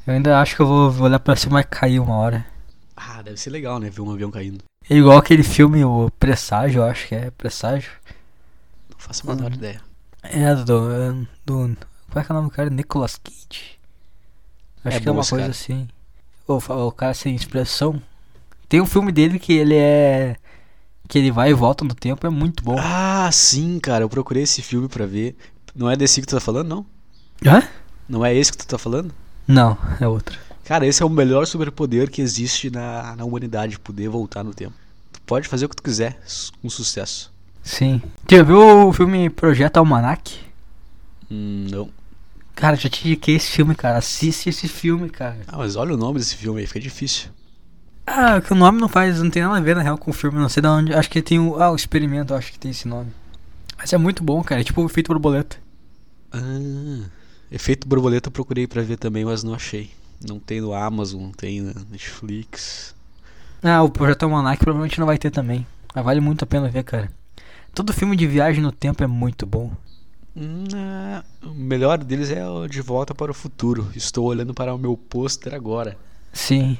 Eu 0.06 0.14
ainda 0.14 0.40
acho 0.40 0.56
que 0.56 0.62
eu 0.62 0.66
vou 0.66 0.90
vou 0.90 1.06
olhar 1.06 1.18
pra 1.21 1.37
cima 1.37 1.61
e 1.61 1.64
cair 1.64 2.00
uma 2.00 2.16
hora. 2.16 2.47
Ah, 2.97 3.23
deve 3.23 3.37
ser 3.38 3.50
legal, 3.50 3.78
né? 3.78 3.90
Ver 3.90 4.00
um 4.02 4.11
avião 4.12 4.30
caindo. 4.30 4.62
É 4.88 4.97
igual 4.97 5.16
aquele 5.18 5.42
filme, 5.42 5.85
o 5.85 6.11
Presságio, 6.18 6.80
eu 6.80 6.85
acho 6.85 7.09
que 7.09 7.14
é 7.14 7.30
Presságio. 7.30 7.90
Não 8.90 8.99
faço 8.99 9.28
a 9.30 9.35
menor 9.35 9.50
Uhum. 9.50 9.56
ideia. 9.56 9.80
É, 10.23 10.54
do, 10.54 11.26
do. 11.44 11.76
Como 12.09 12.21
é 12.21 12.25
que 12.25 12.30
é 12.30 12.35
o 12.35 12.37
nome 12.37 12.49
do 12.49 12.54
cara? 12.54 12.71
Nicolas 12.71 13.16
Cage. 13.16 13.78
Acho 14.85 14.97
É 14.97 15.00
que 15.00 15.09
é 15.09 15.12
uma 15.12 15.25
coisa 15.25 15.37
cara. 15.38 15.50
assim. 15.50 15.88
O, 16.47 16.54
o 16.56 16.92
cara 16.92 17.14
sem 17.14 17.35
expressão. 17.35 18.02
Tem 18.68 18.80
um 18.80 18.87
filme 18.87 19.12
dele 19.12 19.38
que 19.38 19.52
ele 19.52 19.76
é. 19.76 20.37
Que 21.09 21.18
ele 21.18 21.30
vai 21.30 21.50
e 21.50 21.54
volta 21.54 21.85
no 21.85 21.94
tempo, 21.94 22.26
é 22.26 22.30
muito 22.30 22.62
bom. 22.64 22.76
Ah, 22.78 23.30
sim, 23.32 23.78
cara. 23.80 24.04
Eu 24.04 24.09
procurei 24.09 24.42
esse 24.44 24.62
filme 24.62 24.88
pra 24.88 25.06
ver. 25.06 25.37
Não 25.75 25.90
é 25.90 25.97
desse 25.97 26.21
que 26.21 26.26
tu 26.26 26.35
tá 26.35 26.40
falando, 26.40 26.68
não? 26.68 26.87
Hã? 27.44 27.62
Não 28.09 28.25
é 28.25 28.35
esse 28.35 28.50
que 28.52 28.59
tu 28.59 28.66
tá 28.66 28.78
falando? 28.78 29.14
Não, 29.46 29.76
é 30.00 30.06
outro. 30.06 30.38
Cara, 30.64 30.87
esse 30.87 31.02
é 31.02 31.06
o 31.06 31.11
melhor 31.11 31.46
superpoder 31.46 32.11
que 32.11 32.22
existe 32.22 32.70
na, 32.70 33.16
na 33.16 33.25
humanidade, 33.25 33.78
poder 33.78 34.08
voltar 34.08 34.44
no 34.44 34.54
tempo. 34.54 34.75
Tu 35.12 35.20
pode 35.22 35.49
fazer 35.49 35.66
o 35.66 35.68
que 35.68 35.76
tu 35.76 35.82
quiser, 35.82 36.18
com 36.61 36.70
sucesso. 36.70 37.32
Sim. 37.62 38.00
Tu 38.26 38.44
viu 38.44 38.88
o 38.88 38.92
filme 38.92 39.28
Projeto 39.28 39.76
Almanac? 39.76 40.38
Hum, 41.30 41.66
não. 41.70 41.90
Cara, 42.54 42.76
já 42.76 42.88
te 42.88 43.06
indiquei 43.06 43.37
esse 43.37 43.50
filme, 43.50 43.75
cara. 43.75 43.99
Assiste 43.99 44.49
esse 44.49 44.68
filme, 44.68 45.08
cara. 45.08 45.38
Ah, 45.49 45.58
mas 45.58 45.76
olha 45.76 45.94
o 45.94 45.96
nome 45.96 46.18
desse 46.18 46.37
filme 46.37 46.61
aí, 46.61 46.66
fica 46.66 46.80
difícil. 46.80 47.30
Ah, 48.06 48.40
que 48.40 48.52
o 48.52 48.56
nome 48.56 48.80
não 48.80 48.88
faz, 48.88 49.20
não 49.22 49.30
tem 49.30 49.42
nada 49.42 49.56
a 49.56 49.61
ver 49.61 49.76
na 49.76 49.82
real 49.82 49.96
com 49.96 50.11
o 50.11 50.14
filme, 50.14 50.38
não 50.38 50.49
sei 50.49 50.61
de 50.61 50.68
onde. 50.68 50.94
Acho 50.94 51.08
que 51.08 51.22
tem 51.22 51.38
o. 51.38 51.61
Ah, 51.61 51.70
o 51.70 51.76
experimento, 51.76 52.34
acho 52.34 52.52
que 52.52 52.58
tem 52.58 52.70
esse 52.70 52.87
nome. 52.87 53.11
Mas 53.78 53.92
é 53.92 53.99
muito 53.99 54.22
bom, 54.22 54.42
cara. 54.42 54.61
É 54.61 54.64
tipo 54.64 54.82
o 54.82 54.87
efeito 54.87 55.08
borboleta. 55.08 55.56
Ah, 56.32 56.38
efeito 57.52 57.87
borboleta 57.87 58.28
eu 58.28 58.32
procurei 58.32 58.66
pra 58.66 58.82
ver 58.82 58.97
também, 58.97 59.25
mas 59.25 59.44
não 59.44 59.54
achei. 59.54 59.90
Não 60.26 60.38
tem 60.38 60.61
no 60.61 60.73
Amazon, 60.73 61.23
não 61.23 61.32
tem 61.32 61.61
na 61.61 61.75
Netflix. 61.90 62.94
Ah, 63.62 63.82
o 63.82 63.90
Projeto 63.90 64.25
Almanac 64.25 64.59
provavelmente 64.59 64.99
não 64.99 65.06
vai 65.06 65.18
ter 65.18 65.30
também. 65.30 65.66
Mas 65.94 66.04
vale 66.04 66.21
muito 66.21 66.42
a 66.42 66.47
pena 66.47 66.68
ver, 66.68 66.85
cara. 66.85 67.11
Todo 67.75 67.92
filme 67.92 68.16
de 68.16 68.26
viagem 68.26 68.62
no 68.62 68.73
tempo 68.73 69.02
é 69.02 69.06
muito 69.06 69.47
bom. 69.47 69.71
Hum, 70.35 70.64
é, 70.75 71.23
o 71.47 71.50
melhor 71.50 71.99
deles 71.99 72.30
é 72.30 72.47
o 72.47 72.66
De 72.66 72.80
Volta 72.80 73.14
para 73.14 73.30
o 73.30 73.35
Futuro. 73.35 73.90
Estou 73.94 74.26
olhando 74.26 74.54
para 74.54 74.75
o 74.75 74.78
meu 74.78 74.97
pôster 74.97 75.54
agora. 75.54 75.97
Sim. 76.32 76.78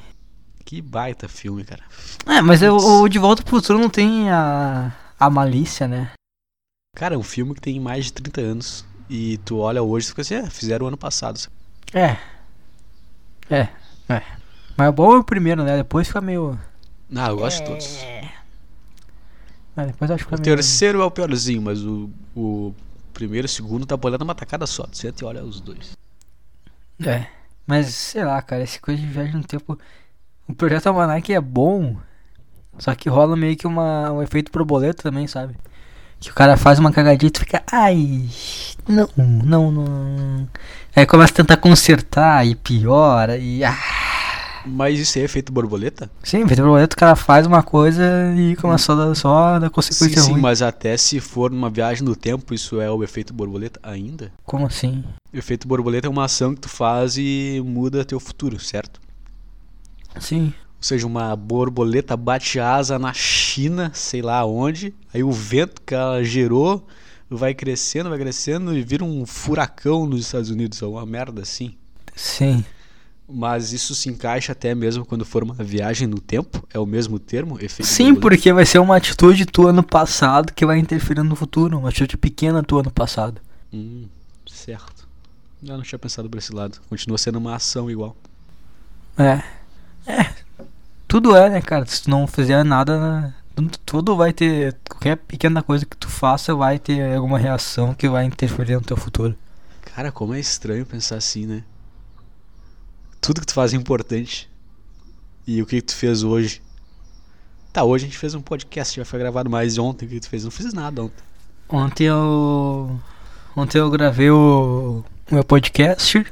Que 0.65 0.81
baita 0.81 1.29
filme, 1.29 1.65
cara. 1.65 1.83
É, 2.27 2.41
mas 2.41 2.63
o 2.63 3.09
De 3.09 3.19
Volta 3.19 3.43
pro 3.43 3.57
Futuro 3.57 3.79
não 3.79 3.91
tem 3.91 4.31
a, 4.31 4.93
a 5.19 5.31
malícia, 5.31 5.87
né? 5.87 6.13
Cara, 6.97 7.15
é 7.15 7.19
um 7.19 7.23
filme 7.23 7.55
que 7.55 7.61
tem 7.61 7.79
mais 7.81 8.07
de 8.07 8.13
30 8.13 8.41
anos. 8.41 8.85
E 9.09 9.39
tu 9.39 9.59
olha 9.59 9.83
hoje 9.83 10.07
e 10.07 10.09
fica 10.11 10.23
assim, 10.23 10.35
é, 10.35 10.49
fizeram 10.51 10.87
ano 10.87 10.97
passado. 10.97 11.39
É. 11.93 12.17
É, 13.51 13.69
é. 14.09 14.23
Mas 14.77 14.89
o 14.89 14.93
bom 14.93 15.15
é 15.15 15.19
o 15.19 15.25
primeiro, 15.25 15.63
né? 15.63 15.77
Depois 15.77 16.07
fica 16.07 16.21
meio. 16.21 16.59
Ah, 17.15 17.29
eu 17.29 17.37
gosto 17.37 17.59
de 17.59 17.67
todos. 17.67 17.99
É, 19.77 19.87
depois 19.87 20.11
acho 20.11 20.27
que 20.27 20.35
O 20.35 20.39
meio. 20.39 20.43
terceiro 20.43 21.01
é 21.01 21.05
o 21.05 21.11
piorzinho, 21.11 21.63
mas 21.63 21.83
o, 21.85 22.11
o 22.35 22.75
primeiro 23.13 23.47
e 23.47 23.49
o 23.49 23.51
segundo 23.51 23.87
tá 23.87 23.97
bolando 23.97 24.25
uma 24.25 24.35
tacada 24.35 24.67
só. 24.67 24.85
Tu 24.85 24.97
senta 24.99 25.25
e 25.25 25.27
olha 25.27 25.45
os 25.45 25.61
dois. 25.61 25.97
É. 27.05 27.27
Mas 27.67 27.89
sei 27.95 28.25
lá, 28.25 28.41
cara, 28.43 28.63
esse 28.63 28.81
coisa 28.81 29.01
de 29.01 29.07
viagem 29.07 29.35
no 29.35 29.45
tempo. 29.45 29.79
O 30.49 30.55
projeto 30.55 30.87
Almanac 30.89 31.33
é 31.33 31.41
bom. 31.41 31.97
Só 32.79 32.95
que 32.95 33.09
rola 33.09 33.37
meio 33.37 33.57
que 33.57 33.67
uma, 33.67 34.11
um 34.13 34.23
efeito 34.23 34.51
borboleta 34.51 35.03
também, 35.03 35.27
sabe? 35.27 35.57
Que 36.23 36.31
o 36.31 36.35
cara 36.35 36.57
faz 36.57 36.79
uma 36.79 36.93
cagadinha 36.93 37.29
e 37.29 37.31
tu 37.31 37.41
fica. 37.41 37.63
Ai. 37.71 38.29
Não, 38.89 39.09
não, 39.17 39.71
não. 39.73 40.49
Aí 40.95 41.07
começa 41.07 41.33
a 41.33 41.37
tentar 41.37 41.57
consertar 41.57 42.47
e 42.47 42.55
piora 42.55 43.37
e. 43.37 43.65
Ah. 43.65 43.77
Mas 44.65 44.99
isso 45.01 45.19
aí 45.19 45.23
é 45.23 45.25
efeito 45.25 45.53
borboleta? 45.53 46.09
Sim, 46.23 46.43
efeito 46.43 46.63
borboleta, 46.63 46.95
o 46.95 46.99
cara 46.99 47.17
faz 47.17 47.47
uma 47.49 47.65
coisa 47.65 48.33
e 48.37 48.55
começa 48.55 48.93
a 48.93 48.97
dar 48.97 49.15
só 49.17 49.59
da 49.59 49.67
Sim, 49.67 49.73
consequência 49.73 50.23
sim, 50.23 50.31
ruim. 50.33 50.41
mas 50.41 50.63
até 50.63 50.97
se 50.97 51.19
for 51.19 51.51
numa 51.51 51.69
viagem 51.69 52.05
no 52.05 52.15
tempo, 52.15 52.55
isso 52.55 52.81
é 52.81 52.89
o 52.89 53.03
efeito 53.03 53.35
borboleta 53.35 53.81
ainda? 53.83 54.31
Como 54.45 54.65
assim? 54.67 55.03
O 55.33 55.37
efeito 55.37 55.67
borboleta 55.67 56.07
é 56.07 56.11
uma 56.11 56.27
ação 56.27 56.55
que 56.55 56.61
tu 56.61 56.69
faz 56.69 57.17
e 57.17 57.61
muda 57.65 58.05
teu 58.05 58.21
futuro, 58.21 58.61
certo? 58.61 59.01
Sim. 60.21 60.55
Ou 60.83 60.85
seja, 60.85 61.07
uma 61.07 61.37
borboleta 61.37 62.17
bate 62.17 62.59
asa 62.59 62.99
na 62.99 63.13
China, 63.13 63.93
sei 63.95 64.21
lá 64.21 64.45
onde, 64.45 64.93
aí 65.15 65.23
o 65.23 65.31
vento 65.31 65.81
que 65.81 65.95
ela 65.95 66.25
gerou 66.25 66.85
vai 67.31 67.55
crescendo, 67.55 68.09
vai 68.11 68.19
crescendo 68.19 68.77
e 68.77 68.83
vira 68.83 69.05
um 69.05 69.25
furacão 69.25 70.07
nos 70.09 70.23
Estados 70.23 70.51
Unidos, 70.51 70.83
é 70.83 70.87
uma 70.87 71.07
merda 71.07 71.43
assim. 71.43 71.77
Sim. 72.17 72.65
Mas 73.29 73.73
isso 73.73 73.95
se 73.95 74.09
encaixa 74.09 74.51
até 74.51 74.75
mesmo 74.75 75.07
quando 75.07 75.25
for 75.25 75.45
uma 75.45 75.55
viagem 75.55 76.09
no 76.09 76.19
tempo? 76.19 76.67
É 76.75 76.81
o 76.81 76.85
mesmo 76.85 77.17
termo? 77.17 77.55
Efeito 77.61 77.87
Sim, 77.87 78.17
porque 78.17 78.53
vai 78.53 78.67
ser 78.67 78.81
uma 78.81 78.97
atitude 78.97 79.47
tua 79.47 79.73
no 79.73 79.85
passado 79.85 80.53
que 80.53 80.67
vai 80.67 80.81
interferir 80.81 81.23
no 81.23 81.37
futuro. 81.37 81.79
Uma 81.79 81.91
atitude 81.91 82.17
pequena 82.17 82.61
tua 82.61 82.83
no 82.83 82.91
passado. 82.91 83.41
Hum, 83.73 84.07
certo. 84.45 85.09
Eu 85.65 85.77
não 85.77 85.85
tinha 85.85 85.99
pensado 85.99 86.29
por 86.29 86.39
esse 86.39 86.53
lado. 86.53 86.81
Continua 86.91 87.17
sendo 87.17 87.39
uma 87.39 87.55
ação 87.55 87.89
igual. 87.89 88.17
É. 89.17 89.41
É. 90.07 90.43
Tudo 91.13 91.37
é, 91.37 91.51
né, 91.51 91.61
cara? 91.61 91.85
Se 91.85 92.05
tu 92.05 92.09
não 92.09 92.27
fizer 92.27 92.65
nada, 92.65 93.35
tudo- 93.85 94.17
vai 94.17 94.33
ter. 94.33 94.75
Qualquer 94.89 95.17
pequena 95.19 95.63
coisa 95.63 95.85
que 95.85 95.95
tu 95.95 96.09
faça 96.09 96.55
vai 96.55 96.79
ter 96.79 97.15
alguma 97.15 97.39
reação 97.39 97.93
que 97.93 98.09
vai 98.09 98.25
interferir 98.25 98.77
no 98.77 98.81
teu 98.81 98.97
futuro. 98.97 99.37
Cara, 99.95 100.11
como 100.11 100.33
é 100.33 100.41
estranho 100.41 100.87
pensar 100.87 101.17
assim, 101.17 101.45
né? 101.45 101.65
Tudo 103.21 103.43
que 103.43 103.47
tu 103.47 103.53
faz 103.53 103.75
é 103.75 103.77
importante. 103.77 104.51
E 105.47 105.61
o 105.61 105.67
que, 105.67 105.77
que 105.77 105.89
tu 105.89 105.95
fez 105.95 106.23
hoje? 106.23 106.63
Tá, 107.75 107.85
hoje 107.85 108.07
a 108.07 108.09
gente 108.09 108.17
fez 108.17 108.35
um 108.35 108.41
podcast, 108.41 108.97
já 108.97 109.05
foi 109.05 109.19
gravado 109.19 109.51
mais 109.51 109.77
ontem. 109.77 110.07
O 110.07 110.09
que 110.09 110.19
tu 110.19 110.31
fez? 110.31 110.45
Não 110.45 110.51
fiz 110.51 110.73
nada 110.73 111.03
ontem. 111.03 111.23
Ontem 111.69 112.05
eu. 112.05 112.99
Ontem 113.55 113.77
eu 113.77 113.91
gravei 113.91 114.31
o, 114.31 115.05
o 115.31 115.35
meu 115.35 115.45
podcast. 115.45 116.25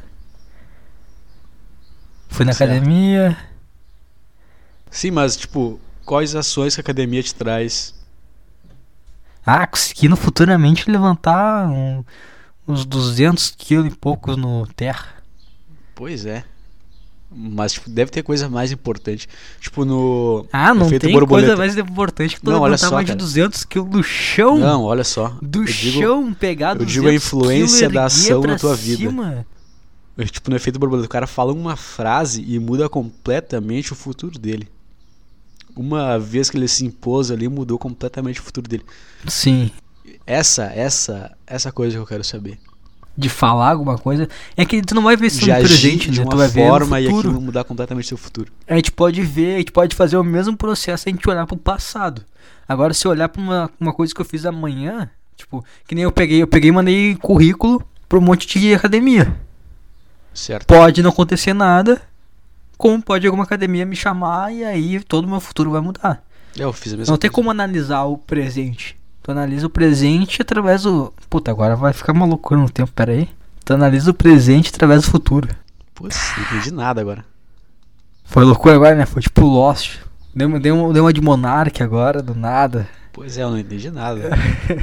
Fui 2.31 2.47
na 2.47 2.55
Certo. 2.55 2.71
academia. 2.71 3.50
Sim, 4.91 5.11
mas 5.13 5.37
tipo, 5.37 5.79
quais 6.05 6.35
ações 6.35 6.75
que 6.75 6.81
a 6.81 6.83
academia 6.83 7.23
te 7.23 7.35
traz? 7.35 7.95
Ah, 9.45 9.67
conseguindo 9.67 10.17
futuramente 10.17 10.91
levantar 10.91 11.69
um- 11.69 12.05
uns 12.69 12.85
200 12.85 13.51
quilos 13.57 13.93
e 13.93 13.97
poucos 13.97 14.37
no 14.37 14.67
terra. 14.77 15.07
Pois 15.95 16.27
é. 16.27 16.45
Mas 17.33 17.75
tipo, 17.75 17.89
deve 17.89 18.11
ter 18.11 18.23
coisa 18.25 18.49
mais 18.49 18.73
importante. 18.73 19.29
Tipo, 19.61 19.85
no. 19.85 20.45
Ah, 20.53 20.75
não 20.75 20.89
tem 20.89 21.13
borboleta. 21.13 21.47
coisa 21.51 21.57
mais 21.57 21.77
importante 21.79 22.35
que 22.35 22.41
tu 22.43 22.51
Não, 22.51 22.61
olha 22.61 22.73
levantar 22.73 22.89
só, 22.89 22.95
mais 22.97 23.07
cara. 23.07 23.17
de 23.17 23.25
200 23.25 23.65
quilos 23.65 23.89
do 23.89 24.03
chão. 24.03 24.59
Não, 24.59 24.83
olha 24.83 25.05
só. 25.05 25.29
do 25.41 25.61
eu 25.61 25.65
digo- 25.65 26.01
chão, 26.01 26.35
pegar 26.35 26.71
eu 26.71 26.85
200 26.85 26.93
digo 26.93 27.09
a 27.09 27.15
influência 27.15 27.89
da 27.89 28.07
ação 28.07 28.41
na 28.43 28.57
tua 28.59 28.75
vida. 28.75 29.09
cima. 29.09 29.47
Tipo, 30.33 30.51
no 30.51 30.57
efeito 30.57 30.79
borboleta, 30.79 31.07
o 31.07 31.09
cara 31.11 31.27
fala 31.27 31.53
uma 31.53 31.77
frase 31.77 32.45
e 32.47 32.59
muda 32.59 32.89
completamente 32.89 33.93
o 33.93 33.97
futuro 33.97 34.37
dele. 34.39 34.69
Uma 35.77 36.19
vez 36.19 36.51
que 36.51 36.57
ele 36.57 36.69
se 36.69 36.85
impôs 36.85 37.31
ali, 37.31 37.49
mudou 37.49 37.79
completamente 37.79 38.41
o 38.41 38.43
futuro 38.43 38.69
dele. 38.69 38.85
Sim. 39.27 39.71
Essa, 40.27 40.65
essa, 40.65 41.37
essa 41.47 41.73
coisa 41.73 41.97
que 41.97 42.03
eu 42.03 42.07
quero 42.07 42.25
saber. 42.25 42.59
De 43.17 43.29
falar 43.29 43.71
alguma 43.71 43.99
coisa. 43.99 44.29
É 44.57 44.65
que 44.65 44.81
tu 44.83 44.95
não 44.95 45.03
vai 45.03 45.17
ver 45.17 45.27
isso 45.27 45.47
no 45.47 45.55
presente, 45.55 46.11
de 46.11 46.21
né? 46.21 46.27
Tu 46.31 46.37
vai 46.37 46.49
ver 46.49 46.69
forma 46.69 46.99
no 46.99 47.03
e 47.03 47.07
futuro. 47.07 47.29
aquilo 47.29 47.41
mudar 47.41 47.65
completamente 47.65 48.09
seu 48.09 48.17
futuro. 48.17 48.53
A 48.67 48.77
gente 48.77 48.93
pode 48.93 49.21
ver, 49.23 49.57
a 49.57 49.59
gente 49.59 49.73
pode 49.73 49.97
fazer 49.97 50.17
o 50.17 50.25
mesmo 50.25 50.57
processo 50.57 51.09
a 51.09 51.13
gente 51.13 51.29
olhar 51.29 51.47
pro 51.47 51.57
passado. 51.57 52.25
Agora, 52.69 52.95
se 52.95 53.07
olhar 53.09 53.29
pra 53.29 53.43
uma, 53.43 53.71
uma 53.81 53.93
coisa 53.93 54.15
que 54.15 54.21
eu 54.21 54.25
fiz 54.25 54.47
amanhã, 54.47 55.11
tipo, 55.37 55.65
que 55.87 55.95
nem 55.95 56.05
eu 56.05 56.13
peguei, 56.13 56.41
eu 56.41 56.47
peguei 56.47 56.71
e 56.71 56.73
mandei 56.73 57.17
currículo 57.17 57.85
pra 58.09 58.19
um 58.19 58.23
monte 58.23 58.59
de 58.59 58.75
academia. 58.75 59.37
Certo? 60.33 60.67
Pode 60.67 61.03
não 61.03 61.11
acontecer 61.11 61.53
nada, 61.53 62.01
como 62.81 63.03
pode 63.03 63.27
alguma 63.27 63.45
academia 63.45 63.85
me 63.85 63.95
chamar 63.95 64.53
e 64.53 64.65
aí 64.65 65.01
todo 65.01 65.27
o 65.27 65.29
meu 65.29 65.39
futuro 65.41 65.71
vai 65.71 65.81
mudar. 65.83 66.23
É, 66.59 66.65
eu 66.65 66.73
fiz 66.73 66.93
a 66.95 66.97
mesma 66.97 67.13
Não 67.13 67.19
tem 67.19 67.29
coisa. 67.31 67.35
como 67.37 67.51
analisar 67.51 68.05
o 68.05 68.17
presente. 68.17 68.99
Tu 69.23 69.31
analisa 69.31 69.67
o 69.67 69.71
presente 69.71 70.41
através 70.41 70.83
do. 70.85 71.13
Puta, 71.29 71.51
agora 71.51 71.77
vai 71.77 71.93
ficar 71.93 72.13
uma 72.13 72.25
loucura 72.25 72.59
no 72.59 72.71
tempo, 72.71 72.91
pera 72.93 73.13
aí. 73.13 73.29
Tu 73.65 73.75
analisa 73.75 74.11
o 74.11 74.15
presente 74.15 74.71
através 74.75 75.03
do 75.03 75.11
futuro. 75.11 75.47
Putz, 75.95 76.19
não 76.39 76.45
entendi 76.45 76.71
nada 76.73 77.01
agora. 77.03 77.23
Foi 78.25 78.45
loucura 78.45 78.75
agora, 78.77 78.95
né? 78.95 79.05
Foi 79.05 79.21
tipo 79.21 79.45
Lost. 79.45 79.99
Deu, 80.35 80.49
uma- 80.49 80.59
deu, 80.61 80.75
uma- 80.75 80.93
deu 80.95 81.05
uma 81.05 81.13
de 81.13 81.21
Monark 81.21 81.83
agora, 81.83 82.23
do 82.23 82.35
nada. 82.35 82.89
Pois 83.13 83.37
é, 83.37 83.43
eu 83.43 83.51
não 83.51 83.59
entendi 83.59 83.91
nada. 83.91 84.31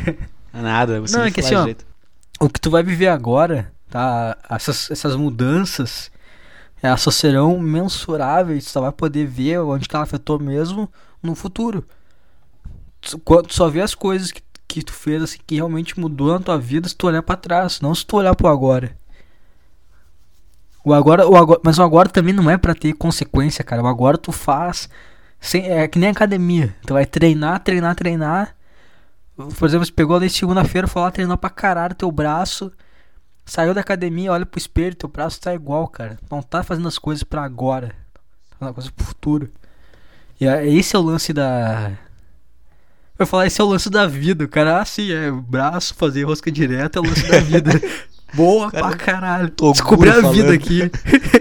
nada, 0.53 1.01
você 1.01 1.17
Não, 1.17 1.23
é 1.25 1.31
que 1.31 1.39
assim, 1.39 1.55
ó. 1.55 1.67
O 2.39 2.47
que 2.49 2.59
tu 2.61 2.69
vai 2.69 2.83
viver 2.83 3.07
agora, 3.07 3.71
tá? 3.89 4.37
Essas, 4.49 4.91
essas 4.91 5.15
mudanças, 5.15 6.11
elas 6.81 7.01
só 7.01 7.11
serão 7.11 7.59
mensuráveis. 7.59 8.65
Só 8.65 8.81
vai 8.81 8.91
poder 8.91 9.25
ver 9.25 9.59
onde 9.59 9.87
que 9.87 9.95
ela 9.95 10.03
afetou 10.03 10.39
mesmo 10.39 10.89
no 11.21 11.35
futuro. 11.35 11.83
Tu, 13.01 13.17
quando 13.19 13.51
só 13.51 13.69
vê 13.69 13.81
as 13.81 13.95
coisas 13.95 14.31
que, 14.31 14.41
que 14.67 14.83
tu 14.83 14.93
fez 14.93 15.21
assim, 15.23 15.39
que 15.45 15.55
realmente 15.55 15.99
mudou 15.99 16.33
na 16.33 16.39
tua 16.39 16.57
vida 16.57 16.87
se 16.87 16.95
tu 16.95 17.07
olhar 17.07 17.23
pra 17.23 17.35
trás, 17.35 17.81
não 17.81 17.93
se 17.93 18.05
tu 18.05 18.17
olhar 18.17 18.35
pro 18.35 18.47
agora. 18.47 18.95
O 20.83 20.93
agora, 20.93 21.27
o 21.27 21.35
agora, 21.35 21.59
mas 21.63 21.77
o 21.79 21.83
agora 21.83 22.07
também 22.07 22.33
não 22.33 22.49
é 22.49 22.57
pra 22.57 22.73
ter 22.73 22.93
consequência, 22.93 23.63
cara. 23.63 23.83
O 23.83 23.87
agora 23.87 24.17
tu 24.17 24.31
faz 24.31 24.89
sem, 25.39 25.69
é 25.69 25.87
que 25.87 25.99
nem 25.99 26.09
academia. 26.09 26.75
Tu 26.85 26.93
vai 26.93 27.05
treinar, 27.05 27.59
treinar, 27.59 27.95
treinar. 27.95 28.55
Por 29.35 29.67
exemplo, 29.67 29.85
você 29.85 29.91
pegou 29.91 30.15
ali 30.15 30.29
segunda-feira, 30.29 30.87
foi 30.87 31.01
lá, 31.01 31.11
treinou 31.11 31.37
pra 31.37 31.49
caralho 31.49 31.93
teu 31.93 32.11
braço. 32.11 32.71
Saiu 33.47 33.73
da 33.73 33.79
academia, 33.81 34.31
olha 34.31 34.45
pro 34.45 34.59
espelho, 34.59 34.93
teu 34.93 35.07
braço 35.09 35.39
tá 35.39 35.53
igual, 35.55 35.87
cara. 35.87 36.19
Não 36.29 36.41
tá 36.41 36.61
fazendo 36.63 36.87
as 36.87 36.99
coisas 36.99 37.23
pra 37.23 37.43
agora. 37.43 37.95
Tá 38.13 38.57
fazendo 38.59 38.69
as 38.69 38.75
coisas 38.75 38.91
pro 38.91 39.05
futuro. 39.05 39.49
E 40.39 40.45
é- 40.45 40.67
esse 40.67 40.95
é 40.95 40.99
o 40.99 41.01
lance 41.01 41.31
da. 41.31 41.91
Eu 43.17 43.23
ia 43.23 43.25
falar, 43.25 43.47
esse 43.47 43.59
é 43.59 43.63
o 43.63 43.67
lance 43.67 43.89
da 43.89 44.05
vida. 44.05 44.43
O 44.43 44.49
cara, 44.49 44.81
ah, 44.81 44.85
sim, 44.85 45.11
é 45.11 45.31
braço, 45.31 45.95
fazer 45.95 46.23
rosca 46.23 46.51
direta 46.51 46.99
é 46.99 47.01
o 47.01 47.05
lance 47.05 47.25
da 47.27 47.39
vida. 47.39 47.71
Boa 48.35 48.69
Cara, 48.69 48.87
pra 48.89 48.97
caralho. 48.97 49.53
Descobri 49.71 50.09
a 50.09 50.15
vida 50.15 50.23
falando. 50.23 50.51
aqui. 50.51 50.91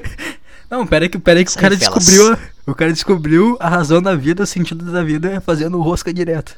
Não, 0.70 0.86
pera 0.86 1.04
aí 1.04 1.08
que, 1.08 1.18
pera 1.18 1.38
aí 1.40 1.44
que 1.44 1.50
o 1.50 1.54
Sai, 1.54 1.62
cara 1.62 1.76
felas. 1.76 2.04
descobriu. 2.04 2.38
O 2.66 2.75
cara 2.75 2.92
descobriu 2.92 3.56
a 3.60 3.68
razão 3.68 4.00
da 4.00 4.14
vida, 4.14 4.44
o 4.44 4.46
sentido 4.46 4.90
da 4.92 5.02
vida 5.02 5.30
é 5.32 5.40
fazendo 5.40 5.80
rosca 5.82 6.12
direta. 6.14 6.52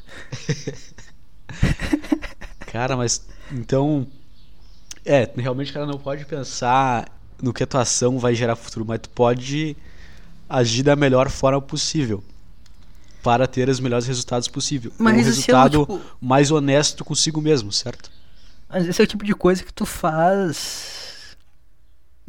Cara, 2.70 2.96
mas 2.96 3.26
então. 3.52 4.06
É, 5.10 5.30
realmente 5.36 5.70
o 5.70 5.74
cara 5.74 5.86
não 5.86 5.98
pode 5.98 6.24
pensar 6.26 7.08
no 7.42 7.52
que 7.52 7.62
a 7.62 7.66
tua 7.66 7.80
ação 7.82 8.18
vai 8.18 8.34
gerar 8.34 8.56
futuro, 8.56 8.84
mas 8.86 9.00
tu 9.00 9.08
pode 9.10 9.76
agir 10.48 10.82
da 10.82 10.94
melhor 10.94 11.30
forma 11.30 11.60
possível 11.62 12.22
para 13.22 13.46
ter 13.46 13.68
os 13.68 13.80
melhores 13.80 14.06
resultados 14.06 14.48
possível. 14.48 14.92
Mas 14.98 15.14
um 15.16 15.20
é 15.20 15.22
resultado 15.22 15.80
tipo- 15.80 16.00
mais 16.20 16.50
honesto 16.50 17.04
consigo 17.04 17.40
mesmo, 17.40 17.72
certo? 17.72 18.10
Mas 18.68 18.86
esse 18.86 19.00
é 19.00 19.04
o 19.04 19.06
tipo 19.06 19.24
de 19.24 19.34
coisa 19.34 19.64
que 19.64 19.72
tu 19.72 19.86
faz. 19.86 21.36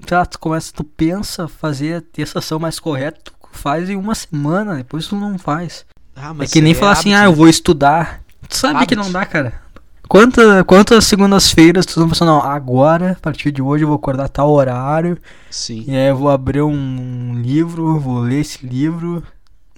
Tá, 0.06 0.26
tu 0.26 0.40
começa, 0.40 0.72
tu 0.74 0.84
pensa 0.84 1.48
fazer 1.50 2.02
ter 2.02 2.22
essa 2.22 2.40
ação 2.40 2.58
mais 2.60 2.80
correta, 2.80 3.20
tu 3.24 3.34
faz 3.52 3.90
em 3.90 3.98
uma 3.98 4.16
semana, 4.16 4.76
depois 4.78 5.08
tu 5.08 5.16
não 5.18 5.38
faz. 5.38 5.86
Ah, 6.16 6.34
É 6.40 6.48
que 6.48 6.62
nem 6.62 6.74
falar 6.74 6.94
assim, 6.94 7.14
ah, 7.14 7.26
eu 7.26 7.34
vou 7.34 7.48
estudar. 7.50 8.22
Tu 8.48 8.56
sabe 8.56 8.86
que 8.86 8.94
Hábito. 8.94 9.02
não 9.02 9.12
dá, 9.12 9.26
cara. 9.26 9.62
Quanta, 10.10 10.64
quantas 10.64 11.06
segundas-feiras 11.06 11.86
tu 11.86 12.00
não 12.00 12.10
pensou, 12.10 12.26
não, 12.26 12.42
agora, 12.42 13.12
a 13.12 13.16
partir 13.16 13.52
de 13.52 13.62
hoje 13.62 13.84
eu 13.84 13.88
vou 13.88 13.96
acordar 13.96 14.28
tal 14.28 14.50
horário, 14.50 15.20
Sim. 15.52 15.86
e 15.88 15.96
aí 15.96 16.08
eu 16.08 16.18
vou 16.18 16.30
abrir 16.30 16.64
um 16.64 17.40
livro, 17.40 18.00
vou 18.00 18.18
ler 18.22 18.40
esse 18.40 18.66
livro. 18.66 19.24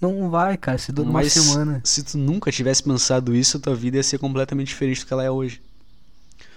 Não 0.02 0.30
vai, 0.30 0.56
cara, 0.56 0.78
se 0.78 0.90
dura 0.94 1.10
uma 1.10 1.22
semana. 1.26 1.82
se 1.84 2.02
tu 2.02 2.18
nunca 2.18 2.50
tivesse 2.50 2.82
pensado 2.82 3.36
isso, 3.36 3.58
a 3.58 3.60
tua 3.60 3.76
vida 3.76 3.98
ia 3.98 4.04
ser 4.04 4.20
completamente 4.20 4.70
diferente 4.70 5.02
do 5.02 5.06
que 5.06 5.12
ela 5.12 5.26
é 5.26 5.30
hoje. 5.30 5.62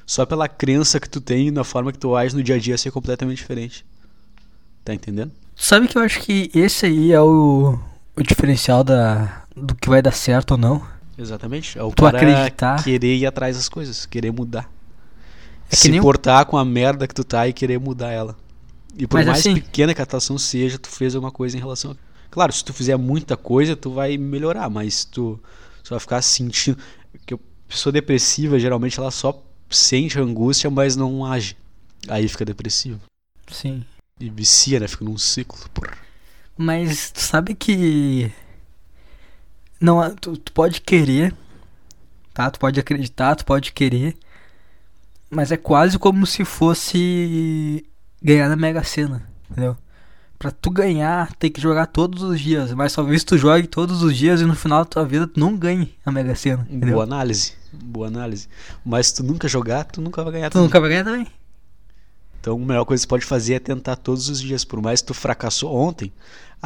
Só 0.06 0.24
pela 0.24 0.46
crença 0.46 1.00
que 1.00 1.10
tu 1.10 1.20
tem 1.20 1.50
na 1.50 1.64
forma 1.64 1.90
que 1.90 1.98
tu 1.98 2.14
age 2.14 2.36
no 2.36 2.44
dia 2.44 2.54
a 2.54 2.58
dia 2.60 2.74
ia 2.74 2.78
ser 2.78 2.92
completamente 2.92 3.38
diferente. 3.38 3.84
Tá 4.84 4.94
entendendo? 4.94 5.32
Sabe 5.56 5.88
que 5.88 5.98
eu 5.98 6.02
acho 6.02 6.20
que 6.20 6.48
esse 6.54 6.86
aí 6.86 7.10
é 7.10 7.20
o, 7.20 7.76
o 8.16 8.22
diferencial 8.22 8.84
da, 8.84 9.42
do 9.56 9.74
que 9.74 9.88
vai 9.88 10.00
dar 10.00 10.12
certo 10.12 10.52
ou 10.52 10.58
não? 10.58 10.93
Exatamente. 11.16 11.78
É 11.78 11.82
o 11.82 11.90
Tu 11.90 12.02
cara 12.02 12.18
acreditar. 12.18 12.82
querer 12.82 13.16
ir 13.16 13.26
atrás 13.26 13.56
das 13.56 13.68
coisas, 13.68 14.04
querer 14.06 14.32
mudar. 14.32 14.70
É 15.70 15.76
Se 15.76 15.90
o- 15.90 15.94
importar 15.94 16.44
com 16.44 16.56
a 16.56 16.64
merda 16.64 17.06
que 17.06 17.14
tu 17.14 17.24
tá 17.24 17.46
e 17.48 17.52
querer 17.52 17.78
mudar 17.78 18.10
ela. 18.10 18.36
E 18.96 19.06
por 19.06 19.16
Mas 19.18 19.26
mais 19.26 19.38
assim- 19.40 19.54
pequena 19.54 19.94
que 19.94 20.00
a 20.00 20.04
atuação 20.04 20.36
seja, 20.38 20.78
tu 20.78 20.88
fez 20.88 21.14
alguma 21.14 21.32
coisa 21.32 21.56
em 21.56 21.60
relação 21.60 21.92
a... 21.92 21.96
Claro, 22.30 22.52
se 22.52 22.64
tu 22.64 22.72
fizer 22.72 22.96
muita 22.96 23.36
coisa, 23.36 23.74
tu 23.76 23.90
vai 23.92 24.16
melhorar, 24.18 24.68
mas 24.68 25.04
tu 25.04 25.38
só 25.82 25.94
vai 25.94 26.00
ficar 26.00 26.22
sentindo... 26.22 26.78
Porque 27.12 27.34
a 27.34 27.38
pessoa 27.68 27.92
depressiva, 27.92 28.58
geralmente, 28.58 28.98
ela 28.98 29.10
só 29.10 29.40
sente 29.70 30.18
angústia, 30.18 30.68
mas 30.70 30.96
não 30.96 31.24
age. 31.24 31.56
Aí 32.08 32.28
fica 32.28 32.44
depressivo. 32.44 33.00
Sim. 33.50 33.84
E 34.20 34.28
vicia, 34.30 34.78
né? 34.80 34.86
Fica 34.88 35.04
num 35.04 35.16
ciclo. 35.18 35.58
Porra. 35.72 35.96
Mas 36.56 37.10
tu 37.10 37.20
sabe 37.20 37.54
que. 37.54 38.30
Não, 39.80 40.00
há- 40.00 40.10
tu, 40.10 40.36
tu 40.36 40.52
pode 40.52 40.80
querer, 40.80 41.34
tá? 42.32 42.50
Tu 42.50 42.58
pode 42.58 42.78
acreditar, 42.80 43.34
tu 43.36 43.44
pode 43.44 43.72
querer. 43.72 44.16
Mas 45.30 45.50
é 45.50 45.56
quase 45.56 45.98
como 45.98 46.26
se 46.26 46.44
fosse 46.44 47.84
ganhar 48.22 48.48
na 48.48 48.56
Mega 48.56 48.82
Sena, 48.84 49.26
entendeu? 49.50 49.76
Pra 50.38 50.50
tu 50.50 50.70
ganhar, 50.70 51.32
tem 51.36 51.50
que 51.50 51.60
jogar 51.60 51.86
todos 51.86 52.22
os 52.22 52.40
dias. 52.40 52.72
Mas 52.72 52.92
talvez 52.92 53.24
tu 53.24 53.36
jogue 53.38 53.66
todos 53.66 54.02
os 54.02 54.16
dias 54.16 54.40
e 54.40 54.44
no 54.44 54.54
final 54.54 54.80
da 54.80 54.90
tua 54.90 55.04
vida 55.04 55.26
tu 55.26 55.40
não 55.40 55.56
ganhe 55.56 55.94
a 56.04 56.12
Mega 56.12 56.34
Sena, 56.34 56.66
entendeu? 56.70 56.92
Boa 56.94 57.04
análise. 57.04 57.52
Boa 57.72 58.06
análise. 58.08 58.48
Mas 58.84 59.08
se 59.08 59.14
tu 59.16 59.22
nunca 59.24 59.48
jogar, 59.48 59.84
tu 59.84 60.00
nunca 60.00 60.22
vai 60.22 60.32
ganhar 60.34 60.50
Tu 60.50 60.54
também. 60.54 60.66
nunca 60.66 60.80
vai 60.80 60.88
ganhar 60.90 61.04
também. 61.04 61.26
Então, 62.40 62.56
a 62.56 62.58
melhor 62.66 62.84
coisa 62.84 63.00
que 63.00 63.04
você 63.04 63.08
pode 63.08 63.24
fazer 63.24 63.54
é 63.54 63.58
tentar 63.58 63.96
todos 63.96 64.28
os 64.28 64.38
dias. 64.40 64.64
Por 64.64 64.80
mais 64.82 65.00
que 65.00 65.06
tu 65.06 65.14
fracassou 65.14 65.74
ontem, 65.74 66.12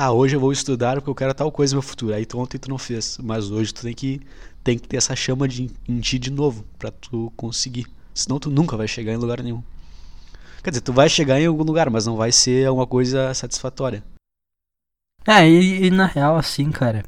ah, 0.00 0.12
hoje 0.12 0.36
eu 0.36 0.40
vou 0.40 0.52
estudar 0.52 0.94
porque 0.94 1.10
eu 1.10 1.14
quero 1.14 1.34
tal 1.34 1.50
coisa 1.50 1.74
no 1.74 1.82
meu 1.82 1.88
futuro. 1.88 2.14
Aí 2.14 2.24
tu, 2.24 2.38
ontem 2.38 2.56
tu 2.56 2.70
não 2.70 2.78
fez, 2.78 3.18
mas 3.20 3.50
hoje 3.50 3.74
tu 3.74 3.82
tem 3.82 3.92
que, 3.92 4.20
tem 4.62 4.78
que 4.78 4.86
ter 4.86 4.96
essa 4.96 5.16
chama 5.16 5.48
de, 5.48 5.68
em 5.88 5.98
ti 5.98 6.20
de 6.20 6.30
novo 6.30 6.64
pra 6.78 6.92
tu 6.92 7.32
conseguir. 7.36 7.84
Senão 8.14 8.38
tu 8.38 8.48
nunca 8.48 8.76
vai 8.76 8.86
chegar 8.86 9.12
em 9.12 9.16
lugar 9.16 9.42
nenhum. 9.42 9.60
Quer 10.62 10.70
dizer, 10.70 10.82
tu 10.82 10.92
vai 10.92 11.08
chegar 11.08 11.40
em 11.40 11.46
algum 11.46 11.64
lugar, 11.64 11.90
mas 11.90 12.06
não 12.06 12.14
vai 12.14 12.30
ser 12.30 12.70
uma 12.70 12.86
coisa 12.86 13.34
satisfatória. 13.34 14.04
É, 15.26 15.48
e, 15.48 15.86
e 15.86 15.90
na 15.90 16.06
real, 16.06 16.36
assim, 16.36 16.70
cara. 16.70 17.04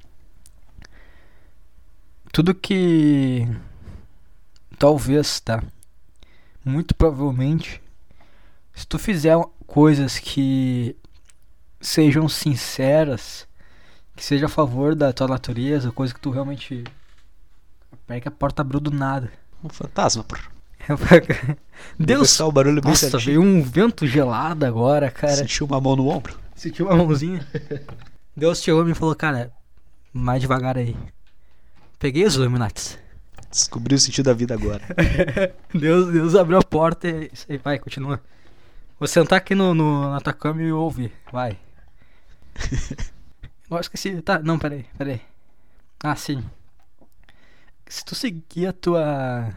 Tudo 2.32 2.52
que. 2.56 3.47
Talvez, 4.80 5.38
tá? 5.38 5.62
Muito 6.64 6.92
provavelmente. 6.97 7.80
Se 8.75 8.85
tu 8.85 8.99
fizer 8.99 9.37
coisas 9.64 10.18
que 10.18 10.97
sejam 11.80 12.28
sinceras, 12.28 13.49
que 14.14 14.25
seja 14.25 14.46
a 14.46 14.49
favor 14.49 14.94
da 14.94 15.12
tua 15.12 15.28
natureza, 15.28 15.90
coisa 15.90 16.12
que 16.12 16.20
tu 16.20 16.30
realmente. 16.30 16.84
Pega 18.06 18.28
a 18.28 18.32
porta 18.32 18.62
abriu 18.62 18.80
do 18.80 18.90
nada. 18.90 19.30
Um 19.62 19.68
fantasma, 19.68 20.25
porra. 20.25 20.43
Deus! 21.99 22.40
O 22.40 22.50
barulho 22.50 22.80
bem 22.80 22.90
Nossa, 22.90 23.10
certinho. 23.10 23.40
veio 23.40 23.43
um 23.43 23.62
vento 23.62 24.06
gelado 24.06 24.66
agora, 24.66 25.10
cara. 25.10 25.36
Sentiu 25.36 25.66
uma 25.66 25.80
mão 25.80 25.95
no 25.97 26.08
ombro. 26.08 26.38
Sentiu 26.54 26.86
uma 26.86 26.97
mãozinha. 26.97 27.47
Deus 28.36 28.62
chegou 28.62 28.82
e 28.82 28.86
me 28.86 28.95
falou, 28.95 29.14
cara, 29.14 29.52
mais 30.12 30.40
devagar 30.40 30.76
aí. 30.76 30.97
Peguei 31.99 32.25
os 32.25 32.34
Illuminatis. 32.34 32.99
Descobriu 33.50 33.97
o 33.97 34.00
sentido 34.00 34.26
da 34.26 34.32
vida 34.32 34.54
agora. 34.54 34.82
Deus, 35.75 36.12
Deus 36.12 36.34
abriu 36.34 36.58
a 36.58 36.62
porta 36.62 37.08
e 37.08 37.30
isso 37.32 37.47
aí, 37.49 37.58
vai, 37.58 37.78
continua. 37.78 38.21
Vou 38.99 39.08
sentar 39.08 39.38
aqui 39.38 39.54
no, 39.54 39.75
no, 39.75 40.10
na 40.10 40.21
tua 40.21 40.32
cama 40.32 40.62
e 40.62 40.73
ouvir, 40.73 41.12
vai. 41.32 41.58
Eu 43.71 43.78
esqueci, 43.78 44.21
tá, 44.23 44.39
não, 44.41 44.58
peraí, 44.58 44.84
peraí. 44.99 45.21
Ah, 46.02 46.17
sim. 46.17 46.43
Se 47.86 48.04
tu 48.04 48.15
seguir 48.15 48.67
a 48.67 48.73
tua. 48.73 49.52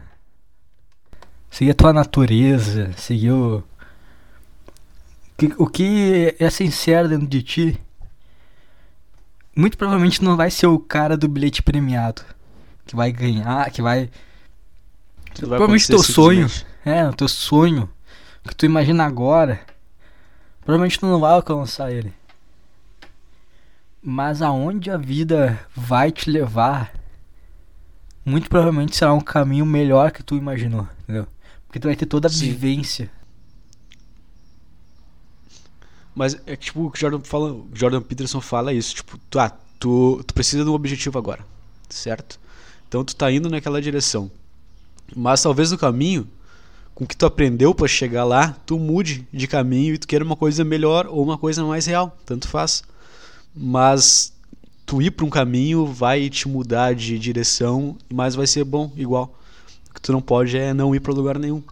Seguir 1.50 1.72
a 1.72 1.74
tua 1.74 1.92
natureza, 1.92 2.92
seguir 2.96 3.32
o. 3.32 3.62
que- 5.36 5.54
O 5.58 5.66
que 5.66 6.34
é 6.38 6.48
sincero 6.50 7.08
dentro 7.08 7.26
de 7.26 7.42
ti. 7.42 7.80
Muito 9.56 9.78
provavelmente 9.78 10.22
não 10.22 10.36
vai 10.36 10.50
ser 10.50 10.66
o 10.66 10.78
cara 10.78 11.16
do 11.16 11.28
bilhete 11.28 11.62
premiado. 11.62 12.22
Que 12.86 12.94
vai 12.96 13.10
ganhar, 13.12 13.70
que 13.70 13.80
vai. 13.82 14.06
Vai 14.06 14.10
Provavelmente 15.36 15.86
teu 15.88 15.98
sonho. 16.02 16.46
É, 16.84 17.08
o 17.08 17.12
teu 17.14 17.28
sonho. 17.28 17.88
O 18.44 18.48
que 18.48 18.54
tu 18.54 18.66
imagina 18.66 19.04
agora. 19.04 19.60
Provavelmente 20.64 20.98
tu 21.00 21.06
não 21.06 21.18
vai 21.20 21.32
alcançar 21.32 21.90
ele. 21.92 22.12
Mas 24.06 24.42
aonde 24.42 24.90
a 24.90 24.98
vida 24.98 25.58
vai 25.74 26.12
te 26.12 26.28
levar, 26.28 26.92
muito 28.22 28.50
provavelmente 28.50 28.94
será 28.94 29.14
um 29.14 29.20
caminho 29.20 29.64
melhor 29.64 30.12
que 30.12 30.22
tu 30.22 30.36
imaginou, 30.36 30.86
entendeu? 31.02 31.26
Porque 31.66 31.80
tu 31.80 31.88
vai 31.88 31.96
ter 31.96 32.04
toda 32.04 32.28
a 32.28 32.30
Sim. 32.30 32.50
vivência. 32.50 33.10
Mas 36.14 36.38
é 36.46 36.54
tipo, 36.54 36.84
o 36.84 36.90
que 36.90 36.98
o 36.98 37.00
Jordan, 37.00 37.20
fala, 37.24 37.52
o 37.54 37.70
Jordan 37.72 38.02
Peterson 38.02 38.42
fala 38.42 38.72
é 38.72 38.74
isso, 38.74 38.94
tipo, 38.94 39.18
tu, 39.30 39.38
ah, 39.38 39.50
tu, 39.80 40.22
tu 40.26 40.34
precisa 40.34 40.64
de 40.64 40.68
um 40.68 40.74
objetivo 40.74 41.18
agora, 41.18 41.44
certo? 41.88 42.38
Então 42.86 43.02
tu 43.02 43.16
tá 43.16 43.32
indo 43.32 43.48
naquela 43.48 43.80
direção. 43.80 44.30
Mas 45.16 45.42
talvez 45.42 45.70
no 45.70 45.78
caminho, 45.78 46.28
com 46.94 47.04
o 47.04 47.06
que 47.08 47.16
tu 47.16 47.24
aprendeu 47.24 47.74
pra 47.74 47.88
chegar 47.88 48.24
lá, 48.24 48.54
tu 48.66 48.78
mude 48.78 49.26
de 49.32 49.46
caminho 49.48 49.94
e 49.94 49.98
tu 49.98 50.06
queira 50.06 50.24
uma 50.24 50.36
coisa 50.36 50.62
melhor 50.62 51.06
ou 51.06 51.22
uma 51.24 51.38
coisa 51.38 51.64
mais 51.64 51.86
real, 51.86 52.14
tanto 52.26 52.48
faz. 52.48 52.84
Mas 53.54 54.32
tu 54.84 55.00
ir 55.00 55.10
pra 55.10 55.24
um 55.24 55.30
caminho 55.30 55.86
vai 55.86 56.28
te 56.28 56.48
mudar 56.48 56.94
de 56.94 57.18
direção, 57.18 57.96
mas 58.12 58.34
vai 58.34 58.46
ser 58.46 58.64
bom 58.64 58.92
igual. 58.96 59.38
O 59.90 59.94
que 59.94 60.00
tu 60.00 60.12
não 60.12 60.20
pode 60.20 60.56
é 60.56 60.74
não 60.74 60.94
ir 60.94 61.00
pra 61.00 61.12
lugar 61.12 61.38
nenhum. 61.38 61.62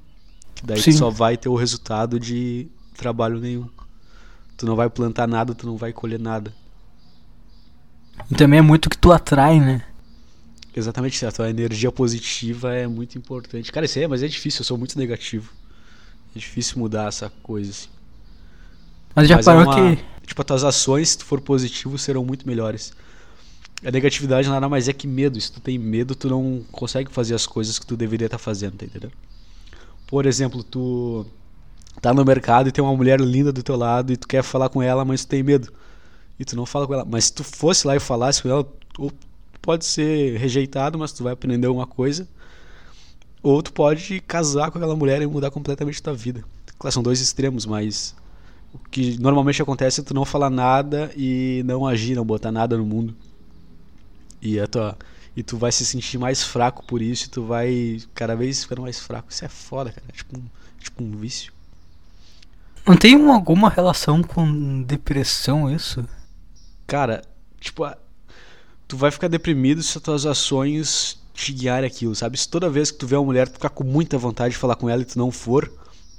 Daí 0.62 0.80
tu 0.80 0.92
só 0.92 1.10
vai 1.10 1.36
ter 1.36 1.48
o 1.48 1.56
resultado 1.56 2.20
de 2.20 2.68
trabalho 2.96 3.40
nenhum. 3.40 3.68
Tu 4.56 4.64
não 4.64 4.76
vai 4.76 4.88
plantar 4.88 5.26
nada, 5.26 5.54
tu 5.54 5.66
não 5.66 5.76
vai 5.76 5.92
colher 5.92 6.20
nada. 6.20 6.54
E 8.30 8.34
também 8.34 8.58
é 8.60 8.62
muito 8.62 8.86
o 8.86 8.90
que 8.90 8.96
tu 8.98 9.10
atrai, 9.10 9.58
né? 9.58 9.82
Exatamente, 10.74 11.26
a 11.26 11.32
tua 11.32 11.50
energia 11.50 11.90
positiva 11.90 12.72
é 12.72 12.86
muito 12.86 13.18
importante. 13.18 13.70
Cara, 13.72 13.84
isso 13.86 13.98
é- 13.98 14.06
mas 14.06 14.22
é 14.22 14.28
difícil, 14.28 14.60
eu 14.60 14.64
sou 14.64 14.78
muito 14.78 14.96
negativo. 14.98 15.52
É 16.34 16.38
difícil 16.38 16.78
mudar 16.78 17.08
essa 17.08 17.30
coisa, 17.42 17.70
assim. 17.70 17.88
Mas 19.14 19.28
já 19.28 19.36
Mas 19.36 19.46
é 19.46 19.50
parou 19.52 19.64
uma- 19.64 19.96
que. 19.96 20.04
Tipo, 20.26 20.40
as 20.42 20.46
tuas 20.46 20.64
ações, 20.64 21.10
se 21.10 21.18
tu 21.18 21.24
for 21.24 21.40
positivo, 21.40 21.98
serão 21.98 22.24
muito 22.24 22.46
melhores. 22.46 22.92
A 23.84 23.90
negatividade 23.90 24.48
nada 24.48 24.68
mais 24.68 24.88
é 24.88 24.92
que 24.92 25.06
medo. 25.06 25.40
Se 25.40 25.50
tu 25.50 25.60
tem 25.60 25.78
medo, 25.78 26.14
tu 26.14 26.28
não 26.28 26.62
consegue 26.70 27.10
fazer 27.10 27.34
as 27.34 27.46
coisas 27.46 27.78
que 27.78 27.86
tu 27.86 27.96
deveria 27.96 28.26
estar 28.26 28.38
fazendo, 28.38 28.76
tá 28.76 28.84
entendendo? 28.84 29.12
Por 30.06 30.26
exemplo, 30.26 30.62
tu 30.62 31.26
tá 32.00 32.14
no 32.14 32.24
mercado 32.24 32.68
e 32.68 32.72
tem 32.72 32.82
uma 32.82 32.96
mulher 32.96 33.20
linda 33.20 33.52
do 33.52 33.62
teu 33.62 33.76
lado 33.76 34.12
e 34.12 34.16
tu 34.16 34.28
quer 34.28 34.42
falar 34.42 34.68
com 34.68 34.80
ela, 34.80 35.04
mas 35.04 35.24
tu 35.24 35.28
tem 35.28 35.42
medo. 35.42 35.72
E 36.38 36.44
tu 36.44 36.54
não 36.54 36.64
fala 36.64 36.86
com 36.86 36.94
ela. 36.94 37.04
Mas 37.04 37.26
se 37.26 37.32
tu 37.32 37.42
fosse 37.44 37.86
lá 37.86 37.96
e 37.96 38.00
falasse 38.00 38.42
com 38.42 38.48
ela, 38.48 38.66
ou 38.98 39.12
pode 39.60 39.84
ser 39.84 40.38
rejeitado, 40.38 40.98
mas 40.98 41.12
tu 41.12 41.24
vai 41.24 41.32
aprender 41.32 41.66
alguma 41.66 41.86
coisa. 41.86 42.28
Ou 43.42 43.60
tu 43.62 43.72
pode 43.72 44.20
casar 44.20 44.70
com 44.70 44.78
aquela 44.78 44.94
mulher 44.94 45.20
e 45.20 45.26
mudar 45.26 45.50
completamente 45.50 46.02
tua 46.02 46.14
vida. 46.14 46.44
Claro, 46.78 46.92
são 46.92 47.02
dois 47.02 47.20
extremos, 47.20 47.66
mas 47.66 48.14
o 48.72 48.78
que 48.90 49.18
normalmente 49.20 49.60
acontece 49.62 50.00
é 50.00 50.04
tu 50.04 50.14
não 50.14 50.24
falar 50.24 50.50
nada 50.50 51.12
e 51.16 51.62
não 51.66 51.86
agir, 51.86 52.14
não 52.16 52.24
botar 52.24 52.52
nada 52.52 52.76
no 52.76 52.84
mundo. 52.86 53.14
E 54.40 54.58
a 54.58 54.66
tua 54.66 54.96
e 55.34 55.42
tu 55.42 55.56
vai 55.56 55.72
se 55.72 55.86
sentir 55.86 56.18
mais 56.18 56.42
fraco 56.42 56.84
por 56.84 57.00
isso, 57.00 57.24
e 57.26 57.30
tu 57.30 57.42
vai 57.44 57.98
cada 58.14 58.36
vez 58.36 58.62
ficando 58.64 58.82
mais 58.82 59.00
fraco. 59.00 59.30
Isso 59.30 59.44
é 59.44 59.48
foda, 59.48 59.90
cara. 59.90 60.04
É 60.08 60.12
tipo 60.12 60.38
um, 60.38 60.42
tipo 60.78 61.02
um 61.02 61.10
vício. 61.16 61.50
Não 62.86 62.96
tem 62.96 63.16
uma- 63.16 63.34
alguma 63.34 63.70
relação 63.70 64.22
com 64.22 64.82
depressão 64.82 65.74
isso? 65.74 66.06
Cara, 66.86 67.22
tipo, 67.58 67.82
tu 68.86 68.96
vai 68.96 69.10
ficar 69.10 69.28
deprimido 69.28 69.82
se 69.82 69.96
as 69.96 70.02
tuas 70.04 70.26
ações 70.26 71.18
te 71.32 71.52
guiarem 71.52 71.88
aquilo, 71.88 72.14
sabe? 72.14 72.36
Se 72.36 72.46
toda 72.48 72.68
vez 72.68 72.90
que 72.90 72.98
tu 72.98 73.06
vê 73.06 73.16
uma 73.16 73.24
mulher, 73.24 73.48
tu 73.48 73.54
ficar 73.54 73.70
com 73.70 73.84
muita 73.84 74.18
vontade 74.18 74.52
de 74.52 74.58
falar 74.60 74.76
com 74.76 74.88
ela 74.90 75.00
e 75.00 75.06
tu 75.06 75.18
não 75.18 75.30
for, 75.30 75.72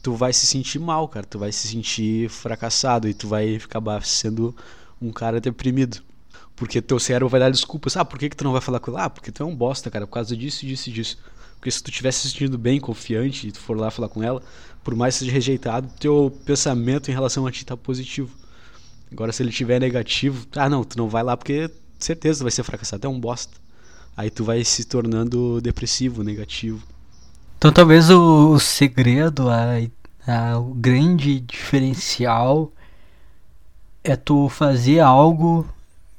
tu 0.03 0.13
vai 0.13 0.33
se 0.33 0.45
sentir 0.45 0.79
mal, 0.79 1.07
cara. 1.07 1.25
Tu 1.25 1.39
vai 1.39 1.51
se 1.51 1.67
sentir 1.67 2.29
fracassado 2.29 3.07
e 3.07 3.13
tu 3.13 3.27
vai 3.27 3.55
acabar 3.55 4.05
sendo 4.05 4.55
um 5.01 5.11
cara 5.11 5.39
deprimido. 5.39 6.03
Porque 6.55 6.81
teu 6.81 6.99
cérebro 6.99 7.29
vai 7.29 7.39
dar 7.39 7.49
desculpas. 7.49 7.97
Ah, 7.97 8.05
por 8.05 8.19
que, 8.19 8.29
que 8.29 8.35
tu 8.35 8.43
não 8.43 8.51
vai 8.51 8.61
falar 8.61 8.79
com 8.79 8.91
ele? 8.91 8.99
Ah, 9.01 9.09
porque 9.09 9.31
tu 9.31 9.41
é 9.41 9.45
um 9.45 9.55
bosta, 9.55 9.89
cara, 9.89 10.05
por 10.05 10.13
causa 10.13 10.35
disso, 10.35 10.65
disso 10.65 10.89
e 10.89 10.93
disso. 10.93 11.17
Porque 11.55 11.71
se 11.71 11.81
tu 11.81 11.89
tivesse 11.89 12.19
se 12.19 12.29
sentindo 12.29 12.57
bem, 12.57 12.79
confiante, 12.79 13.47
e 13.47 13.51
tu 13.51 13.59
for 13.59 13.77
lá 13.77 13.89
falar 13.89 14.09
com 14.09 14.21
ela, 14.21 14.43
por 14.83 14.93
mais 14.93 15.15
que 15.15 15.19
seja 15.19 15.31
rejeitado, 15.31 15.89
teu 15.97 16.37
pensamento 16.45 17.09
em 17.09 17.13
relação 17.13 17.47
a 17.47 17.51
ti 17.51 17.65
tá 17.65 17.77
positivo. 17.77 18.29
Agora, 19.09 19.31
se 19.31 19.41
ele 19.41 19.51
tiver 19.51 19.79
negativo, 19.79 20.45
ah, 20.55 20.69
não, 20.69 20.83
tu 20.83 20.97
não 20.97 21.07
vai 21.07 21.23
lá 21.23 21.37
porque 21.37 21.71
certeza 21.97 22.39
tu 22.39 22.43
vai 22.43 22.51
ser 22.51 22.63
fracassado, 22.63 23.07
é 23.07 23.09
um 23.09 23.19
bosta. 23.19 23.57
Aí 24.17 24.29
tu 24.29 24.43
vai 24.43 24.63
se 24.65 24.83
tornando 24.83 25.61
depressivo, 25.61 26.23
negativo. 26.23 26.85
Então, 27.63 27.71
talvez 27.71 28.09
o, 28.09 28.49
o 28.49 28.59
segredo, 28.59 29.47
a, 29.49 29.77
a, 30.27 30.59
o 30.59 30.73
grande 30.73 31.39
diferencial 31.39 32.69
é 34.03 34.17
tu 34.17 34.49
fazer 34.49 34.99
algo 34.99 35.65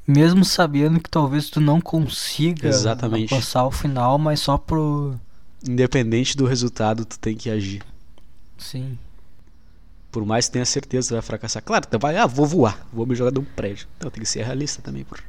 mesmo 0.07 0.43
sabendo 0.43 0.99
que 0.99 1.11
talvez 1.11 1.51
tu 1.51 1.61
não 1.61 1.83
consiga 1.83 2.67
Exatamente. 2.67 3.35
alcançar 3.35 3.67
o 3.67 3.71
final, 3.71 4.17
mas 4.17 4.41
só 4.41 4.57
pro. 4.57 5.21
Independente 5.69 6.35
do 6.35 6.47
resultado, 6.47 7.05
tu 7.05 7.19
tem 7.19 7.37
que 7.37 7.51
agir. 7.51 7.83
Sim. 8.57 8.99
Por 10.11 10.25
mais 10.25 10.47
que 10.47 10.53
tenha 10.53 10.65
certeza 10.65 11.09
que 11.09 11.13
vai 11.13 11.23
fracassar. 11.23 11.63
Claro, 11.63 11.87
tu 11.87 11.99
vai, 11.99 12.17
ah, 12.17 12.27
vou 12.27 12.47
voar, 12.47 12.87
vou 12.91 13.05
me 13.05 13.15
jogar 13.15 13.33
de 13.33 13.41
um 13.41 13.45
prédio. 13.45 13.87
Então 13.99 14.11
tem 14.11 14.23
que 14.23 14.29
ser 14.31 14.47
realista 14.47 14.81
também, 14.81 15.05
por. 15.05 15.23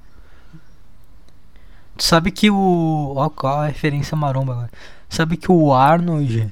Tu 1.98 2.04
sabe 2.06 2.32
que 2.32 2.50
o. 2.50 3.16
Ó, 3.18 3.30
qual 3.30 3.60
a 3.60 3.68
referência 3.68 4.16
maromba 4.16 4.54
agora? 4.54 4.72
Sabe 5.10 5.38
que 5.38 5.52
o 5.52 5.74
Arnold, 5.74 6.52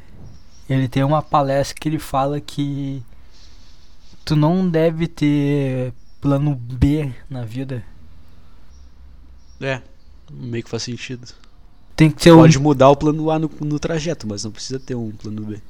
ele 0.70 0.88
tem 0.88 1.04
uma 1.04 1.22
palestra 1.22 1.76
que 1.80 1.90
ele 1.90 2.00
fala 2.00 2.40
que 2.40 3.04
tu 4.24 4.36
não 4.36 4.70
deve 4.70 5.08
ter 5.08 5.94
plano 6.22 6.56
B 6.56 7.12
na 7.30 7.44
vida. 7.44 7.84
É, 9.60 9.82
meio 10.32 10.64
que 10.64 10.70
faz 10.70 10.84
sentido. 10.84 11.28
Tem 11.96 12.10
que 12.10 12.24
ter 12.24 12.34
Pode 12.34 12.58
um. 12.58 12.62
mudar 12.62 12.90
o 12.90 12.96
plano 12.96 13.30
A 13.30 13.38
no, 13.38 13.50
no 13.62 13.80
trajeto, 13.80 14.28
mas 14.28 14.44
não 14.44 14.52
precisa 14.52 14.80
ter 14.80 14.96
um 14.96 15.12
plano 15.12 15.42
B. 15.46 15.62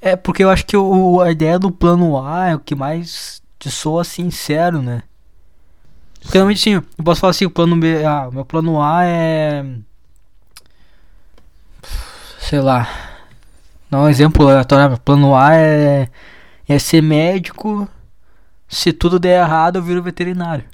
É, 0.00 0.14
porque 0.14 0.44
eu 0.44 0.50
acho 0.50 0.64
que 0.66 0.76
o, 0.76 1.20
a 1.20 1.30
ideia 1.30 1.58
do 1.58 1.70
plano 1.70 2.22
A 2.22 2.48
é 2.50 2.54
o 2.54 2.60
que 2.60 2.74
mais 2.74 3.42
te 3.58 3.70
soa 3.70 4.04
sincero, 4.04 4.80
né? 4.80 5.02
Porque 6.20 6.38
realmente 6.38 6.60
sim, 6.60 6.74
eu 6.74 7.04
posso 7.04 7.20
falar 7.20 7.30
assim, 7.30 7.46
o 7.46 7.50
plano 7.50 7.76
B. 7.76 8.04
Ah, 8.04 8.28
meu 8.32 8.44
plano 8.44 8.80
A 8.82 9.04
é. 9.04 9.64
Sei 12.48 12.60
lá. 12.60 12.88
Dá 13.90 14.00
um 14.00 14.08
exemplo 14.08 14.46
aleatório. 14.48 14.98
Plano 15.00 15.34
A 15.36 15.54
é. 15.54 16.08
É 16.68 16.78
ser 16.78 17.02
médico. 17.02 17.88
Se 18.68 18.92
tudo 18.92 19.18
der 19.20 19.40
errado, 19.40 19.76
eu 19.76 19.82
viro 19.82 20.02
veterinário. 20.02 20.64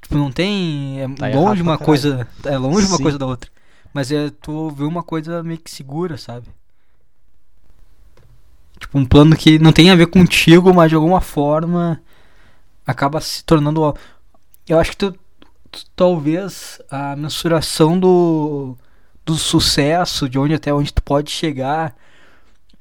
Tipo, 0.00 0.16
não 0.16 0.30
tem. 0.32 1.00
É 1.00 1.08
Tá 1.08 1.28
longe 1.28 1.62
uma 1.62 1.78
coisa. 1.78 2.26
É 2.44 2.56
longe 2.56 2.86
uma 2.86 2.96
Sim. 2.96 3.02
coisa 3.02 3.18
da 3.18 3.26
outra. 3.26 3.50
Mas 3.92 4.10
é 4.10 4.30
tu 4.42 4.70
ver 4.70 4.84
uma 4.84 5.02
coisa 5.02 5.42
meio 5.42 5.58
que 5.58 5.70
segura, 5.70 6.16
sabe? 6.16 6.46
Tipo, 8.80 8.98
um 8.98 9.04
plano 9.04 9.36
que 9.36 9.58
não 9.58 9.72
tem 9.72 9.90
a 9.90 9.94
ver 9.94 10.06
contigo, 10.08 10.74
mas 10.74 10.88
de 10.90 10.96
alguma 10.96 11.20
forma 11.20 12.00
acaba 12.86 13.20
se 13.20 13.44
tornando. 13.44 13.94
Eu 14.68 14.80
acho 14.80 14.90
que 14.90 14.96
tu, 14.96 15.12
tu- 15.70 15.86
talvez 15.94 16.80
a 16.90 17.14
mensuração 17.14 17.98
do, 17.98 18.76
do 19.24 19.36
sucesso, 19.36 20.28
de 20.28 20.38
onde 20.38 20.54
até 20.54 20.72
onde 20.72 20.92
tu 20.92 21.02
pode 21.02 21.30
chegar, 21.30 21.94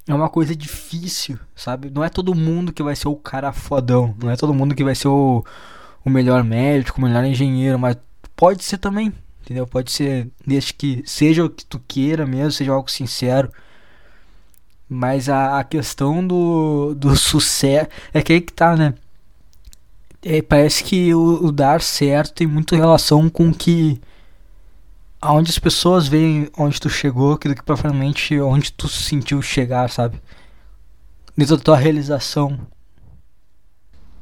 é 0.07 0.13
uma 0.13 0.29
coisa 0.29 0.55
difícil, 0.55 1.39
sabe? 1.55 1.89
Não 1.89 2.03
é 2.03 2.09
todo 2.09 2.35
mundo 2.35 2.73
que 2.73 2.83
vai 2.83 2.95
ser 2.95 3.07
o 3.07 3.15
cara 3.15 3.53
fodão, 3.53 4.15
não 4.21 4.29
é 4.29 4.35
todo 4.35 4.53
mundo 4.53 4.75
que 4.75 4.83
vai 4.83 4.95
ser 4.95 5.07
o, 5.07 5.43
o 6.03 6.09
melhor 6.09 6.43
médico, 6.43 6.99
o 6.99 7.03
melhor 7.03 7.23
engenheiro, 7.23 7.79
mas 7.79 7.97
pode 8.35 8.63
ser 8.63 8.77
também, 8.77 9.13
entendeu? 9.41 9.65
Pode 9.65 9.91
ser, 9.91 10.29
desde 10.45 10.73
que 10.73 11.03
seja 11.05 11.45
o 11.45 11.49
que 11.49 11.65
tu 11.65 11.81
queira 11.87 12.25
mesmo, 12.25 12.51
seja 12.51 12.71
algo 12.73 12.91
sincero. 12.91 13.51
Mas 14.89 15.29
a, 15.29 15.59
a 15.59 15.63
questão 15.63 16.25
do, 16.25 16.93
do 16.95 17.15
sucesso. 17.15 17.89
É 18.13 18.21
que 18.21 18.33
aí 18.33 18.41
que 18.41 18.53
tá, 18.53 18.75
né? 18.75 18.93
É, 20.21 20.41
parece 20.41 20.83
que 20.83 21.13
o, 21.13 21.45
o 21.45 21.51
dar 21.51 21.81
certo 21.81 22.33
tem 22.33 22.47
muito 22.47 22.75
relação 22.75 23.29
com 23.29 23.53
que. 23.53 23.99
Aonde 25.25 25.51
as 25.51 25.57
pessoas 25.57 26.05
veem 26.05 26.49
onde 26.57 26.81
tu 26.81 26.89
chegou, 26.89 27.37
do 27.37 27.55
que 27.55 27.63
propriamente 27.63 28.37
onde 28.41 28.73
tu 28.73 28.89
se 28.89 29.03
sentiu 29.03 29.41
chegar, 29.41 29.89
sabe? 29.89 30.21
Dentro 31.37 31.55
da 31.55 31.63
tua 31.63 31.77
realização. 31.77 32.59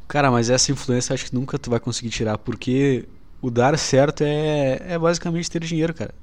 Cara, 0.08 0.30
mas 0.30 0.52
essa 0.52 0.72
influência 0.72 1.16
acho 1.16 1.26
que 1.26 1.34
nunca 1.34 1.58
tu 1.58 1.72
vai 1.72 1.80
conseguir 1.80 2.12
tirar, 2.12 2.38
porque 2.38 3.10
o 3.42 3.50
dar 3.50 3.76
certo 3.80 4.22
é, 4.22 4.94
é 4.94 5.00
basicamente 5.00 5.50
ter 5.50 5.64
dinheiro, 5.64 5.92
cara. 5.92 6.14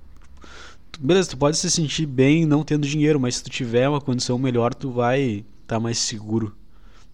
Beleza, 1.01 1.31
tu 1.31 1.37
pode 1.37 1.57
se 1.57 1.69
sentir 1.69 2.07
bem 2.07 2.47
não 2.47 2.63
tendo 2.63 2.87
dinheiro, 2.87 3.19
mas 3.19 3.35
se 3.35 3.43
tu 3.43 3.51
tiver 3.51 3.89
uma 3.89 4.01
condição 4.01 4.39
melhor, 4.39 4.73
tu 4.73 4.93
vai 4.93 5.45
estar 5.63 5.81
mais 5.81 5.99
seguro. 5.99 6.57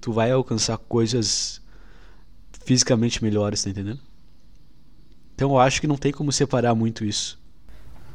Tu 0.02 0.12
vai 0.12 0.30
alcançar 0.30 0.76
coisas 0.76 1.62
fisicamente 2.66 3.24
melhores, 3.24 3.64
tá 3.64 3.70
entendendo? 3.70 4.00
Então 5.34 5.52
eu 5.52 5.58
acho 5.58 5.80
que 5.80 5.86
não 5.86 5.96
tem 5.96 6.12
como 6.12 6.30
separar 6.30 6.74
muito 6.74 7.06
isso. 7.06 7.42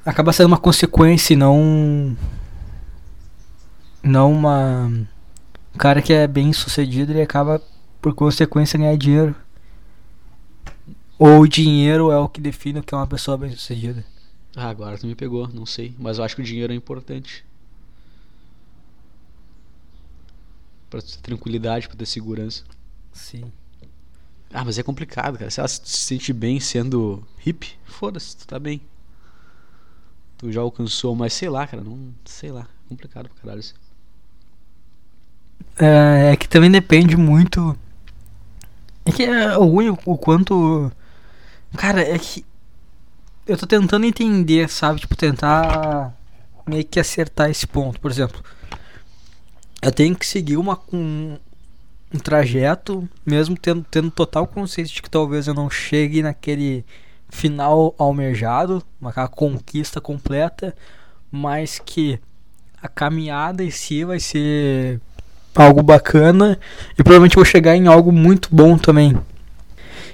Acaba 0.05 0.33
sendo 0.33 0.47
uma 0.47 0.57
consequência 0.57 1.33
e 1.33 1.35
não. 1.35 2.17
Não 4.01 4.31
uma. 4.31 4.87
Um 5.73 5.77
cara 5.77 6.01
que 6.01 6.13
é 6.13 6.27
bem 6.27 6.51
sucedido 6.53 7.11
ele 7.11 7.21
acaba, 7.21 7.61
por 8.01 8.13
consequência, 8.13 8.79
ganhar 8.79 8.97
dinheiro. 8.97 9.35
Ou 11.17 11.41
o 11.41 11.47
dinheiro 11.47 12.11
é 12.11 12.17
o 12.17 12.29
que 12.29 12.39
define 12.39 12.79
o 12.79 12.83
que 12.83 12.93
é 12.93 12.97
uma 12.97 13.07
pessoa 13.07 13.37
bem 13.37 13.51
sucedida. 13.51 14.05
Ah, 14.55 14.69
agora 14.69 14.97
tu 14.97 15.05
me 15.05 15.15
pegou, 15.15 15.47
não 15.49 15.65
sei. 15.65 15.93
Mas 15.99 16.17
eu 16.17 16.23
acho 16.23 16.35
que 16.35 16.41
o 16.41 16.45
dinheiro 16.45 16.71
é 16.71 16.75
importante. 16.75 17.45
Pra 20.89 21.01
ter 21.01 21.17
tranquilidade, 21.17 21.87
pra 21.87 21.97
ter 21.97 22.05
segurança. 22.05 22.63
Sim. 23.11 23.51
Ah, 24.51 24.65
mas 24.65 24.79
é 24.79 24.83
complicado, 24.83 25.37
cara. 25.37 25.51
Se 25.51 25.59
ela 25.59 25.67
se 25.67 25.81
sente 25.85 26.33
bem 26.33 26.59
sendo 26.59 27.23
hippie, 27.37 27.77
foda-se, 27.85 28.35
tu 28.37 28.47
tá 28.47 28.57
bem. 28.57 28.81
Tu 30.39 30.51
já 30.53 30.61
alcançou, 30.61 31.13
mas 31.15 31.33
sei 31.33 31.49
lá, 31.49 31.67
cara, 31.67 31.83
não. 31.83 32.13
Sei 32.23 32.49
lá. 32.49 32.65
Complicado 32.87 33.29
pra 33.29 33.41
caralho. 33.41 33.59
isso. 33.59 33.75
É, 35.77 36.31
é 36.31 36.35
que 36.37 36.47
também 36.47 36.71
depende 36.71 37.17
muito. 37.17 37.77
É 39.05 39.11
que 39.11 39.23
é 39.23 39.53
ruim 39.53 39.89
o, 39.89 40.17
quanto. 40.17 40.89
Cara, 41.77 42.01
é 42.01 42.17
que. 42.17 42.45
Eu 43.45 43.57
tô 43.57 43.67
tentando 43.67 44.05
entender, 44.05 44.69
sabe? 44.69 45.01
Tipo, 45.01 45.15
tentar 45.15 46.15
meio 46.65 46.85
que 46.85 47.01
acertar 47.01 47.49
esse 47.49 47.67
ponto. 47.67 47.99
Por 47.99 48.09
exemplo, 48.09 48.41
eu 49.81 49.91
tenho 49.91 50.15
que 50.15 50.25
seguir 50.25 50.55
uma, 50.55 50.79
um, 50.93 51.37
um 52.13 52.17
trajeto, 52.17 53.09
mesmo 53.25 53.57
tendo, 53.57 53.85
tendo 53.91 54.09
total 54.09 54.47
consciência 54.47 54.95
de 54.95 55.01
que 55.01 55.09
talvez 55.09 55.47
eu 55.47 55.53
não 55.53 55.69
chegue 55.69 56.21
naquele 56.21 56.85
final 57.29 57.93
almejado, 57.97 58.83
uma 58.99 59.11
aquela 59.11 59.27
conquista 59.27 60.01
completa, 60.01 60.75
mas 61.31 61.79
que 61.83 62.19
a 62.81 62.87
caminhada 62.87 63.63
em 63.63 63.71
si 63.71 64.03
vai 64.03 64.19
ser 64.19 64.99
algo 65.55 65.83
bacana 65.83 66.57
e 66.93 67.03
provavelmente 67.03 67.35
vou 67.35 67.45
chegar 67.45 67.75
em 67.75 67.87
algo 67.87 68.11
muito 68.11 68.49
bom 68.51 68.77
também. 68.77 69.17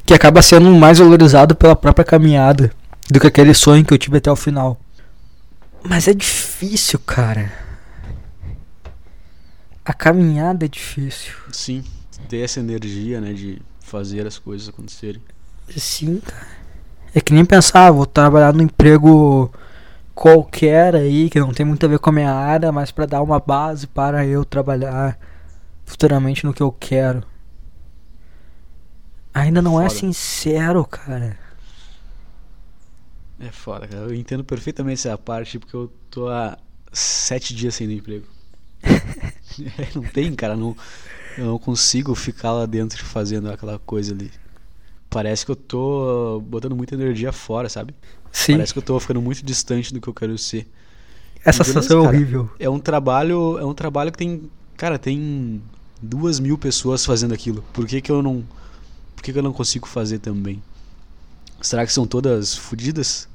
Que 0.06 0.14
acaba 0.14 0.42
sendo 0.42 0.70
mais 0.76 1.00
valorizado 1.00 1.56
pela 1.56 1.76
própria 1.76 2.06
caminhada 2.06 2.72
do 3.10 3.20
que 3.20 3.28
aquele 3.28 3.54
sonho 3.54 3.84
que 3.84 3.94
eu 3.94 3.98
tive 3.98 4.18
até 4.18 4.32
o 4.32 4.36
final. 4.36 4.80
Mas 5.84 6.08
é 6.08 6.14
difícil, 6.14 7.00
cara. 7.00 7.52
A 9.84 9.94
caminhada 9.94 10.66
é 10.66 10.68
difícil. 10.68 11.34
Sim, 11.52 11.84
ter 12.28 12.40
essa 12.40 12.60
energia, 12.60 13.22
né, 13.22 13.34
de 13.34 13.62
fazer 13.80 14.26
as 14.26 14.40
coisas 14.40 14.68
acontecerem. 14.68 15.22
Sim, 15.70 16.20
cara. 16.20 16.55
É 17.16 17.22
que 17.22 17.34
nem 17.34 17.46
pensar, 17.46 17.88
ah, 17.88 17.92
vou 17.92 18.06
trabalhar 18.06 18.54
no 18.54 18.62
emprego 18.62 19.50
qualquer 20.14 20.96
aí, 20.96 21.30
que 21.30 21.40
não 21.40 21.54
tem 21.54 21.66
muito 21.66 21.86
a 21.86 21.90
ver 21.90 21.98
com 21.98 22.10
a 22.10 22.14
minha 22.14 22.34
área, 22.34 22.72
mas 22.74 22.92
para 22.92 23.06
dar 23.06 23.22
uma 23.22 23.40
base 23.40 23.88
para 23.88 24.26
eu 24.26 24.44
trabalhar 24.44 25.18
futuramente 25.86 26.46
no 26.46 26.54
que 26.54 26.62
eu 26.62 26.72
quero. 26.72 27.24
Ainda 29.34 29.62
não 29.62 29.82
é 29.82 29.90
Foda. 29.90 30.00
sincero, 30.00 30.86
cara. 30.86 31.40
É 33.40 33.50
foda, 33.50 33.88
cara. 33.88 34.04
Eu 34.04 34.14
entendo 34.14 34.44
perfeitamente 34.44 35.08
essa 35.08 35.18
parte, 35.18 35.58
porque 35.58 35.76
eu 35.76 35.90
tô 36.10 36.28
há 36.28 36.58
sete 36.92 37.56
dias 37.56 37.76
sem 37.76 37.90
emprego. 37.92 38.28
É, 39.78 39.88
não 39.96 40.04
tem, 40.04 40.34
cara. 40.36 40.56
Não, 40.56 40.76
eu 41.38 41.46
não 41.46 41.60
consigo 41.60 42.14
ficar 42.16 42.52
lá 42.52 42.66
dentro 42.66 43.04
fazendo 43.06 43.50
aquela 43.50 43.80
coisa 43.80 44.14
ali. 44.14 44.32
Parece 45.16 45.46
que 45.46 45.52
eu 45.52 45.56
tô 45.56 46.42
botando 46.46 46.76
muita 46.76 46.94
energia 46.94 47.32
fora, 47.32 47.70
sabe? 47.70 47.96
Sim, 48.32 48.52
Parece 48.58 48.74
que 48.74 48.80
eu 48.80 48.84
tô 48.84 49.00
ficando 49.00 49.22
muito 49.22 49.46
distante 49.46 49.94
do 49.94 50.02
que 50.02 50.10
eu 50.10 50.14
quero 50.14 50.38
ser. 50.38 50.68
essa 51.46 51.64
beleza, 51.64 51.64
sensação 51.64 52.00
é 52.00 52.04
cara. 52.04 52.18
horrível. 52.18 52.50
É 52.60 52.70
um 52.70 52.80
trabalho, 52.80 53.58
é 53.60 53.66
um 53.66 53.74
trabalho 53.74 54.12
que 54.12 54.18
tem, 54.18 54.52
cara, 54.78 55.00
tem 55.00 55.62
duas 56.02 56.40
mil 56.40 56.58
pessoas 56.58 57.06
fazendo 57.06 57.34
aquilo. 57.34 57.64
Por 57.74 57.88
que 57.88 58.02
que 58.02 58.12
eu 58.12 58.22
não 58.22 58.44
Por 59.16 59.24
que, 59.24 59.34
que 59.34 59.40
eu 59.40 59.44
não 59.44 59.54
consigo 59.54 59.88
fazer 59.88 60.20
também? 60.20 60.64
Será 61.62 61.86
que 61.86 61.94
são 61.94 62.08
todas 62.08 62.56
fodidas? 62.56 63.28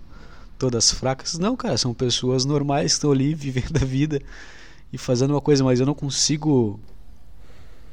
Todas 0.59 0.93
fracas? 0.93 1.39
Não, 1.39 1.57
cara, 1.57 1.79
são 1.79 1.95
pessoas 1.95 2.45
normais 2.45 2.93
que 2.93 2.99
estão 2.99 3.13
ali 3.13 3.35
vivendo 3.37 3.77
a 3.83 3.85
vida 3.85 4.23
e 4.93 4.99
fazendo 4.99 5.33
uma 5.33 5.41
coisa, 5.41 5.65
mas 5.65 5.81
eu 5.81 5.87
não 5.87 5.95
consigo 5.95 6.81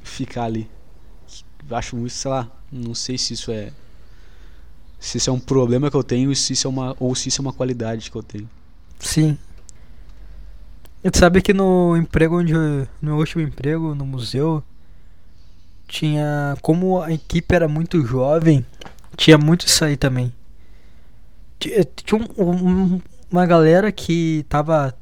ficar 0.04 0.43
ali. 0.45 0.69
Acho 1.69 1.95
muito, 1.95 2.13
sei 2.13 2.32
lá, 2.32 2.49
não 2.71 2.93
sei 2.95 3.17
se 3.17 3.34
isso 3.34 3.51
é 3.51 3.71
se 4.99 5.17
isso 5.17 5.30
é 5.30 5.34
um 5.34 5.39
problema 5.39 5.91
que 5.91 5.95
eu 5.95 6.03
tenho 6.03 6.36
se 6.36 6.53
isso 6.53 6.67
é 6.67 6.69
uma, 6.69 6.95
ou 6.99 7.13
se 7.13 7.30
isso 7.30 7.39
é 7.39 7.43
uma 7.43 7.53
qualidade 7.53 8.10
que 8.10 8.17
eu 8.17 8.23
tenho. 8.23 8.49
Sim. 8.99 9.38
E 11.03 11.12
tu 11.12 11.17
sabe 11.19 11.41
que 11.41 11.53
no 11.53 11.95
emprego 11.95 12.39
onde. 12.39 12.53
No 13.01 13.17
último 13.17 13.41
emprego, 13.43 13.93
no 13.93 14.06
museu, 14.06 14.63
tinha. 15.88 16.58
Como 16.62 17.01
a 17.01 17.12
equipe 17.13 17.53
era 17.53 17.67
muito 17.67 18.03
jovem, 18.06 18.65
tinha 19.15 19.38
muito 19.38 19.67
isso 19.67 19.86
aí 19.86 19.95
também. 19.95 20.34
Ti- 21.60 21.88
Tinha 22.03 22.21
um- 22.38 22.43
um- 22.95 23.01
uma 23.32 23.45
galera 23.45 23.91
que 23.91 24.45
tava. 24.49 24.93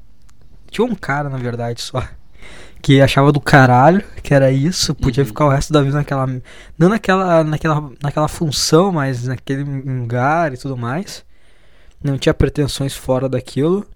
Tinha 0.69 0.85
um 0.85 0.93
cara, 0.95 1.29
na 1.29 1.37
verdade, 1.37 1.81
só. 1.81 2.05
Que 2.85 3.01
achava 3.01 3.31
do 3.31 3.39
caralho, 3.41 4.03
que 4.21 4.31
era 4.31 4.51
isso, 4.51 4.93
podia 4.93 5.23
Uhum. 5.23 5.27
ficar 5.27 5.45
o 5.47 5.49
resto 5.49 5.73
da 5.73 5.81
vida 5.81 5.97
naquela. 5.97 6.27
Não 6.77 6.87
naquela, 6.87 7.43
naquela, 7.43 7.91
naquela 7.99 8.27
função, 8.27 8.91
mas 8.91 9.23
naquele 9.23 9.63
lugar 9.63 10.53
e 10.53 10.57
tudo 10.57 10.77
mais. 10.77 11.25
Não 12.03 12.15
tinha 12.15 12.31
pretensões 12.31 12.93
fora 12.93 13.27
daquilo. 13.27 13.87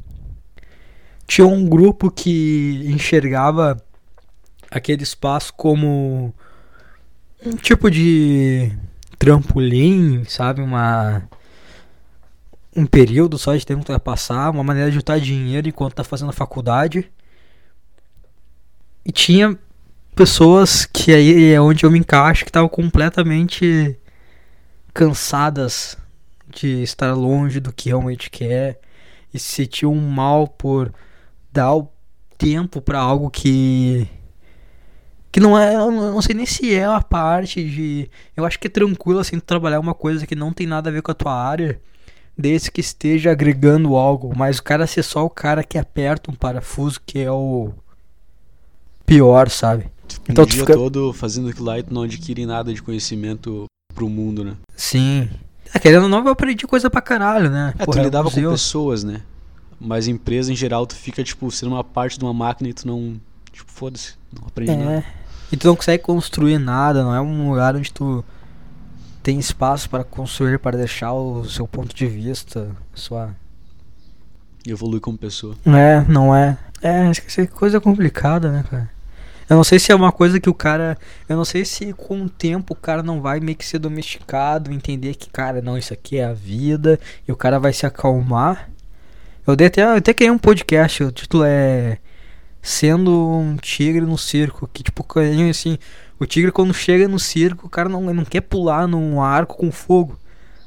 Tinha 1.28 1.46
um 1.46 1.70
grupo 1.70 2.10
que 2.10 2.82
enxergava 2.88 3.78
aquele 4.72 5.04
espaço 5.04 5.54
como 5.54 6.34
um 7.46 7.56
tipo 7.58 7.92
de 7.92 8.72
trampolim, 9.20 10.24
sabe? 10.24 10.62
Uma 10.64 11.22
um 12.76 12.88
período 12.88 13.38
só 13.38 13.56
de 13.56 13.64
tempo 13.68 13.82
que 13.82 13.86
tu 13.86 13.92
vai 13.92 14.00
passar, 14.00 14.50
uma 14.50 14.64
maneira 14.64 14.90
de 14.90 14.96
juntar 14.96 15.20
dinheiro 15.20 15.70
enquanto 15.70 15.94
tá 15.94 16.04
fazendo 16.04 16.30
a 16.30 16.34
faculdade. 16.34 17.08
E 19.06 19.12
tinha 19.12 19.58
pessoas 20.16 20.86
que 20.86 21.14
aí 21.14 21.54
é 21.54 21.62
onde 21.62 21.86
eu 21.86 21.92
me 21.92 22.00
encaixo 22.00 22.44
que 22.44 22.50
estavam 22.50 22.70
completamente 22.70 23.98
cansadas 24.94 25.98
de 26.48 26.84
estar 26.84 27.14
longe 27.14 27.60
do 27.60 27.72
que 27.72 27.90
realmente 27.90 28.30
quer 28.30 28.80
e 29.34 29.40
se 29.40 29.52
sentiam 29.54 29.96
mal 29.96 30.48
por 30.48 30.94
dar 31.52 31.74
o 31.76 31.90
tempo 32.38 32.82
pra 32.82 33.00
algo 33.00 33.30
que 33.30 34.08
que 35.32 35.40
não 35.40 35.58
é, 35.58 35.76
eu 35.76 35.92
não 35.92 36.22
sei 36.22 36.34
nem 36.36 36.46
se 36.46 36.74
é 36.74 36.86
a 36.86 37.02
parte 37.02 37.64
de, 37.64 38.10
eu 38.36 38.46
acho 38.46 38.60
que 38.60 38.68
é 38.68 38.70
tranquilo 38.70 39.20
assim 39.20 39.40
trabalhar 39.40 39.80
uma 39.80 39.94
coisa 39.94 40.26
que 40.26 40.36
não 40.36 40.52
tem 40.52 40.66
nada 40.66 40.90
a 40.90 40.94
ver 40.94 41.04
com 41.04 41.12
a 41.12 41.16
tua 41.16 41.34
área, 41.34 41.80
desde 42.36 42.72
que 42.72 42.82
esteja 42.82 43.32
agregando 43.32 43.96
algo, 43.96 44.34
mas 44.36 44.58
o 44.58 44.64
cara 44.64 44.88
ser 44.88 45.04
só 45.04 45.24
o 45.24 45.30
cara 45.30 45.64
que 45.64 45.78
aperta 45.78 46.32
um 46.32 46.36
parafuso 46.36 47.00
que 47.06 47.20
é 47.20 47.32
o 47.32 47.72
pior, 49.10 49.50
sabe? 49.50 49.86
Tipo, 50.08 50.32
Então 50.32 50.44
um 50.44 50.48
tu 50.48 50.52
dia 50.52 50.62
fica- 50.62 50.74
todo 50.74 51.12
fazendo 51.14 51.50
aquilo 51.50 51.66
lá 51.66 51.80
e 51.80 51.84
tu 51.84 51.94
não 51.94 52.04
adquire 52.04 52.46
nada 52.46 52.74
de 52.74 52.82
conhecimento 52.82 53.66
pro 53.94 54.08
mundo, 54.10 54.44
né? 54.44 54.54
Sim. 54.76 55.30
É, 55.74 55.78
querendo 55.80 56.04
ou 56.04 56.10
não, 56.10 56.24
eu 56.26 56.30
aprendi 56.30 56.66
coisa 56.66 56.90
pra 56.90 57.02
caralho, 57.02 57.50
né? 57.50 57.74
É, 57.78 57.86
Porra, 57.86 58.00
tu 58.00 58.04
lidava 58.04 58.32
com 58.32 58.42
pessoas, 58.42 59.04
né? 59.04 59.22
Mas 59.80 60.08
empresa 60.08 60.52
em 60.52 60.56
geral 60.56 60.86
tu 60.88 60.96
fica, 60.96 61.24
tipo, 61.24 61.50
sendo 61.52 61.74
uma 61.74 61.84
parte 61.84 62.18
de 62.18 62.26
uma 62.26 62.34
máquina 62.34 62.70
e 62.70 62.74
tu 62.74 62.88
não. 62.88 63.20
Tipo, 63.52 63.72
foda-se, 63.72 64.14
não 64.38 64.48
aprende 64.48 64.76
nada. 64.76 64.92
É. 64.98 65.04
E 65.52 65.58
tu 65.58 65.68
não 65.68 65.76
consegue 65.76 66.04
construir 66.04 66.58
nada, 66.60 67.04
não 67.04 67.14
é 67.14 67.22
um 67.22 67.50
lugar 67.50 67.76
onde 67.76 67.92
tu 67.92 68.24
tem 69.24 69.38
espaço 69.40 69.90
para 69.90 70.04
construir, 70.04 70.60
para 70.60 70.78
deixar 70.78 71.14
o 71.14 71.46
seu 71.46 71.68
ponto 71.68 71.96
de 71.96 72.06
vista, 72.08 72.70
sua. 72.94 73.36
E 74.66 74.72
evolui 74.72 75.00
como 75.00 75.18
pessoa. 75.18 75.56
É, 75.66 76.02
não 76.10 76.36
é. 76.36 76.58
É, 76.82 77.10
isso 77.12 77.42
é 77.42 77.48
coisa 77.48 77.80
complicada, 77.80 78.52
né, 78.52 78.64
cara? 78.70 78.90
Eu 79.50 79.56
não 79.56 79.64
sei 79.64 79.80
se 79.80 79.92
é 79.92 79.96
uma 79.96 80.12
coisa 80.12 80.40
que 80.40 80.50
o 80.50 80.54
cara. 80.54 80.96
Eu 81.28 81.36
não 81.36 81.44
sei 81.44 81.66
se 81.66 81.92
com 81.94 82.24
o 82.24 82.30
tempo 82.30 82.74
o 82.74 82.78
cara 82.78 83.02
não 83.02 83.20
vai 83.20 83.40
meio 83.40 83.58
que 83.58 83.66
ser 83.66 83.80
domesticado, 83.80 84.72
entender 84.72 85.16
que, 85.16 85.30
cara, 85.30 85.60
não, 85.62 85.78
isso 85.78 85.92
aqui 85.92 86.18
é 86.18 86.26
a 86.26 86.34
vida, 86.34 87.00
e 87.28 87.32
o 87.32 87.36
cara 87.36 87.60
vai 87.60 87.74
se 87.74 87.86
acalmar. 87.86 88.70
Eu 89.48 89.56
dei 89.56 89.66
até, 89.66 89.82
eu 89.82 89.96
até 89.96 90.14
criei 90.14 90.30
um 90.30 90.38
podcast, 90.38 91.04
o 91.04 91.12
título 91.12 91.44
é 91.44 91.98
Sendo 92.62 93.12
um 93.12 93.56
tigre 93.58 94.06
no 94.06 94.18
circo. 94.18 94.70
Que 94.72 94.84
tipo, 94.84 95.04
assim, 95.50 95.80
o 96.20 96.26
tigre 96.26 96.52
quando 96.52 96.74
chega 96.74 97.08
no 97.08 97.18
circo, 97.18 97.66
o 97.66 97.70
cara 97.70 97.90
não, 97.90 98.14
não 98.14 98.26
quer 98.26 98.42
pular 98.42 98.88
num 98.88 99.22
arco 99.22 99.58
com 99.58 99.72
fogo. 99.72 100.20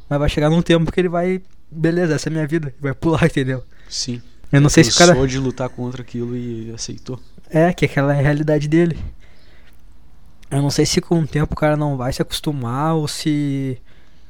Mas 0.09 0.19
vai 0.19 0.29
chegar 0.29 0.51
num 0.51 0.63
tempo 0.63 0.91
que 0.91 1.01
ele 1.01 1.09
vai. 1.09 1.41
Beleza, 1.71 2.15
essa 2.15 2.29
é 2.29 2.31
a 2.31 2.33
minha 2.33 2.47
vida. 2.47 2.75
Vai 2.81 2.95
pular, 2.95 3.25
entendeu? 3.27 3.63
Sim. 3.89 4.21
Eu 4.51 4.61
não 4.61 4.69
sei 4.69 4.83
se 4.83 4.91
o 4.91 4.95
cara. 4.95 5.27
De 5.27 5.39
lutar 5.39 5.69
contra 5.69 6.03
aquilo 6.03 6.37
e 6.37 6.73
aceitou. 6.75 7.21
É, 7.53 7.73
que 7.73 7.85
aquela 7.85 8.15
é 8.15 8.19
a 8.19 8.23
realidade 8.23 8.67
dele. 8.67 8.99
Eu 10.51 10.63
não 10.63 10.71
sei 10.71 10.87
se 10.87 11.01
com 11.03 11.21
o 11.21 11.27
tempo 11.27 11.53
o 11.53 11.57
cara 11.57 11.77
não 11.77 11.99
vai 11.99 12.13
se 12.13 12.23
acostumar 12.23 12.95
ou 12.95 13.07
se. 13.07 13.79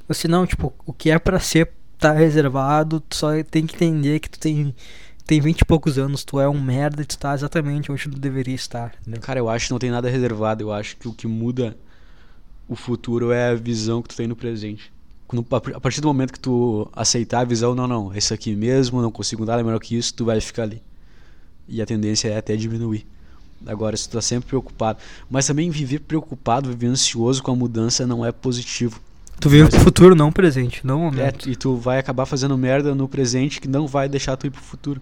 Ou 0.09 0.15
se 0.15 0.27
não, 0.27 0.45
tipo, 0.45 0.75
o 0.85 0.93
que 0.93 1.11
é 1.11 1.19
pra 1.19 1.39
ser 1.39 1.71
tá 1.99 2.13
reservado, 2.13 2.99
tu 3.01 3.15
só 3.15 3.31
tem 3.45 3.65
que 3.65 3.77
entender 3.77 4.19
que 4.19 4.29
tu 4.29 4.41
tem. 4.41 4.75
Tem 5.25 5.41
20 5.41 5.61
e 5.61 5.65
poucos 5.65 5.99
anos, 5.99 6.25
tu 6.25 6.41
é 6.41 6.49
um 6.49 6.61
merda 6.61 7.05
tu 7.05 7.17
tá 7.17 7.33
exatamente 7.33 7.93
onde 7.93 8.11
tu 8.11 8.19
deveria 8.19 8.57
estar. 8.57 8.93
Entendeu? 9.03 9.21
Cara, 9.21 9.39
eu 9.39 9.49
acho 9.49 9.67
que 9.67 9.71
não 9.71 9.79
tem 9.79 9.91
nada 9.91 10.11
reservado. 10.11 10.65
Eu 10.65 10.73
acho 10.73 10.97
que 10.97 11.07
o 11.07 11.13
que 11.13 11.29
muda 11.29 11.77
o 12.69 12.75
futuro 12.75 13.31
é 13.31 13.51
a 13.51 13.55
visão 13.55 14.03
que 14.03 14.09
tu 14.09 14.17
tem 14.17 14.27
no 14.27 14.35
presente. 14.35 14.93
A 15.75 15.81
partir 15.81 16.01
do 16.01 16.09
momento 16.09 16.33
que 16.33 16.41
tu 16.41 16.89
aceitar 16.93 17.41
a 17.41 17.45
visão, 17.45 17.75
não, 17.75 17.87
não, 17.87 18.13
é 18.13 18.19
isso 18.19 18.35
aqui 18.35 18.55
mesmo, 18.55 19.01
não 19.01 19.11
consigo 19.11 19.45
nada 19.45 19.63
melhor 19.63 19.79
que 19.79 19.97
isso, 19.97 20.13
tu 20.13 20.25
vai 20.25 20.41
ficar 20.41 20.65
ali. 20.65 20.83
E 21.69 21.81
a 21.81 21.87
tendência 21.87 22.29
é 22.29 22.37
até 22.37 22.57
diminuir. 22.57 23.07
Agora, 23.67 23.97
se 23.97 24.09
tu 24.09 24.13
tá 24.13 24.23
sempre 24.23 24.49
preocupado. 24.49 24.99
Mas 25.31 25.47
também 25.47 25.71
viver 25.71 26.01
preocupado, 26.01 26.69
viver 26.69 26.89
ansioso 26.89 27.43
com 27.43 27.53
a 27.53 27.57
mudança 27.57 28.07
não 28.07 28.25
é 28.27 28.33
positivo. 28.33 29.01
Tu 29.41 29.49
vive 29.49 29.69
pro 29.69 29.81
futuro, 29.81 30.15
não 30.15 30.29
o 30.29 30.33
presente, 30.33 30.87
não 30.87 31.01
É, 31.01 31.05
momento. 31.05 31.49
e 31.49 31.57
tu 31.57 31.77
vai 31.77 31.99
acabar 31.99 32.27
fazendo 32.27 32.57
merda 32.59 32.95
no 32.95 33.09
presente 33.09 33.61
que 33.61 33.69
não 33.69 33.87
vai 33.87 34.09
deixar 34.09 34.37
tu 34.37 34.47
ir 34.47 34.51
pro 34.51 34.61
futuro. 34.61 35.01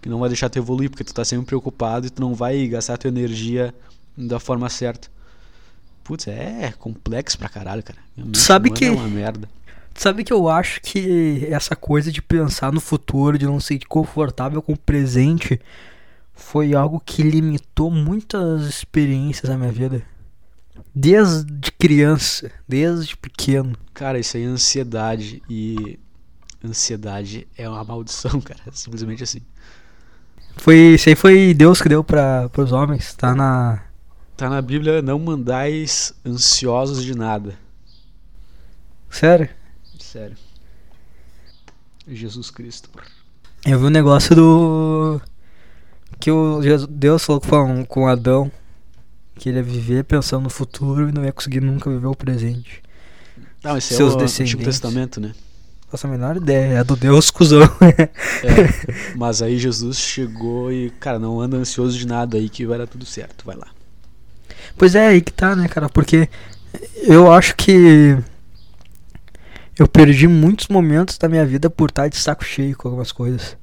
Que 0.00 0.08
não 0.08 0.18
vai 0.20 0.28
deixar 0.28 0.48
tu 0.48 0.58
evoluir, 0.58 0.90
porque 0.90 1.04
tu 1.04 1.12
tá 1.12 1.24
sempre 1.24 1.46
preocupado 1.46 2.06
e 2.06 2.10
tu 2.10 2.20
não 2.20 2.34
vai 2.34 2.66
gastar 2.68 2.96
tua 2.96 3.08
energia 3.08 3.74
da 4.16 4.38
forma 4.40 4.68
certa. 4.68 5.08
Putz, 6.04 6.26
é 6.28 6.72
complexo 6.78 7.36
pra 7.38 7.48
caralho, 7.48 7.82
cara. 7.82 7.98
Mente 8.16 8.38
sabe 8.38 8.70
que- 8.70 8.84
É 8.86 8.90
uma 8.90 9.06
merda. 9.08 9.48
Sabe 9.98 10.22
que 10.22 10.32
eu 10.32 10.48
acho 10.48 10.80
que 10.80 11.44
essa 11.50 11.74
coisa 11.74 12.12
de 12.12 12.22
pensar 12.22 12.72
no 12.72 12.80
futuro, 12.80 13.36
de 13.36 13.46
não 13.46 13.58
ser 13.58 13.80
confortável 13.88 14.62
com 14.62 14.74
o 14.74 14.78
presente, 14.78 15.60
foi 16.32 16.72
algo 16.72 17.02
que 17.04 17.20
limitou 17.20 17.90
muitas 17.90 18.62
experiências 18.68 19.50
na 19.50 19.58
minha 19.58 19.72
vida. 19.72 20.00
Desde 20.94 21.72
criança, 21.72 22.48
desde 22.66 23.16
pequeno. 23.16 23.76
Cara, 23.92 24.20
isso 24.20 24.36
aí 24.36 24.44
é 24.44 24.46
ansiedade. 24.46 25.42
E 25.50 25.98
ansiedade 26.64 27.48
é 27.56 27.68
uma 27.68 27.82
maldição, 27.82 28.38
cara. 28.40 28.60
Simplesmente 28.70 29.24
assim. 29.24 29.42
Foi, 30.58 30.94
isso 30.94 31.08
aí 31.08 31.16
foi 31.16 31.52
Deus 31.52 31.82
que 31.82 31.88
deu 31.88 32.04
para 32.04 32.48
os 32.56 32.70
homens, 32.70 33.14
tá 33.14 33.34
na 33.34 33.82
Tá 34.36 34.48
na 34.48 34.62
Bíblia, 34.62 35.02
não 35.02 35.18
mandais 35.18 36.14
ansiosos 36.24 37.02
de 37.02 37.16
nada. 37.16 37.58
Sério? 39.10 39.57
Sério. 40.12 40.36
Jesus 42.06 42.50
Cristo. 42.50 42.88
Eu 43.66 43.78
vi 43.78 43.84
um 43.84 43.90
negócio 43.90 44.34
do 44.34 45.20
que 46.18 46.30
o 46.30 46.62
Jesus- 46.62 46.88
Deus 46.90 47.22
falou 47.22 47.42
com, 47.42 47.84
com 47.84 48.08
Adão 48.08 48.50
que 49.34 49.50
ele 49.50 49.58
ia 49.58 49.62
viver 49.62 50.04
pensando 50.04 50.44
no 50.44 50.50
futuro 50.50 51.10
e 51.10 51.12
não 51.12 51.24
ia 51.24 51.32
conseguir 51.32 51.60
nunca 51.60 51.90
viver 51.90 52.06
o 52.06 52.14
presente. 52.14 52.82
Não, 53.62 53.76
esse 53.76 53.94
Seus 53.94 54.14
é 54.14 54.16
o. 54.16 54.20
Antigo 54.22 54.64
Testamento, 54.64 55.20
né? 55.20 55.34
Faço 55.90 56.06
a 56.06 56.10
menor 56.10 56.38
ideia, 56.38 56.78
é 56.78 56.84
do 56.84 56.96
Deus 56.96 57.30
cuzão. 57.30 57.62
É, 57.82 59.12
mas 59.14 59.42
aí 59.42 59.58
Jesus 59.58 59.98
chegou 59.98 60.72
e, 60.72 60.88
cara, 60.88 61.18
não 61.18 61.38
anda 61.38 61.58
ansioso 61.58 61.98
de 61.98 62.06
nada 62.06 62.38
aí 62.38 62.48
que 62.48 62.64
vai 62.66 62.78
dar 62.78 62.86
tudo 62.86 63.04
certo, 63.04 63.44
vai 63.44 63.56
lá. 63.56 63.68
Pois 64.76 64.94
é, 64.94 65.08
aí 65.08 65.20
que 65.20 65.32
tá, 65.32 65.54
né, 65.54 65.68
cara? 65.68 65.88
Porque 65.90 66.28
eu 67.06 67.30
acho 67.30 67.54
que 67.56 68.16
eu 69.78 69.86
perdi 69.86 70.26
muitos 70.26 70.66
momentos 70.68 71.16
da 71.16 71.28
minha 71.28 71.46
vida 71.46 71.70
por 71.70 71.88
estar 71.88 72.08
de 72.08 72.16
saco 72.16 72.44
cheio 72.44 72.76
com 72.76 72.88
algumas 72.88 73.12
coisas. 73.12 73.56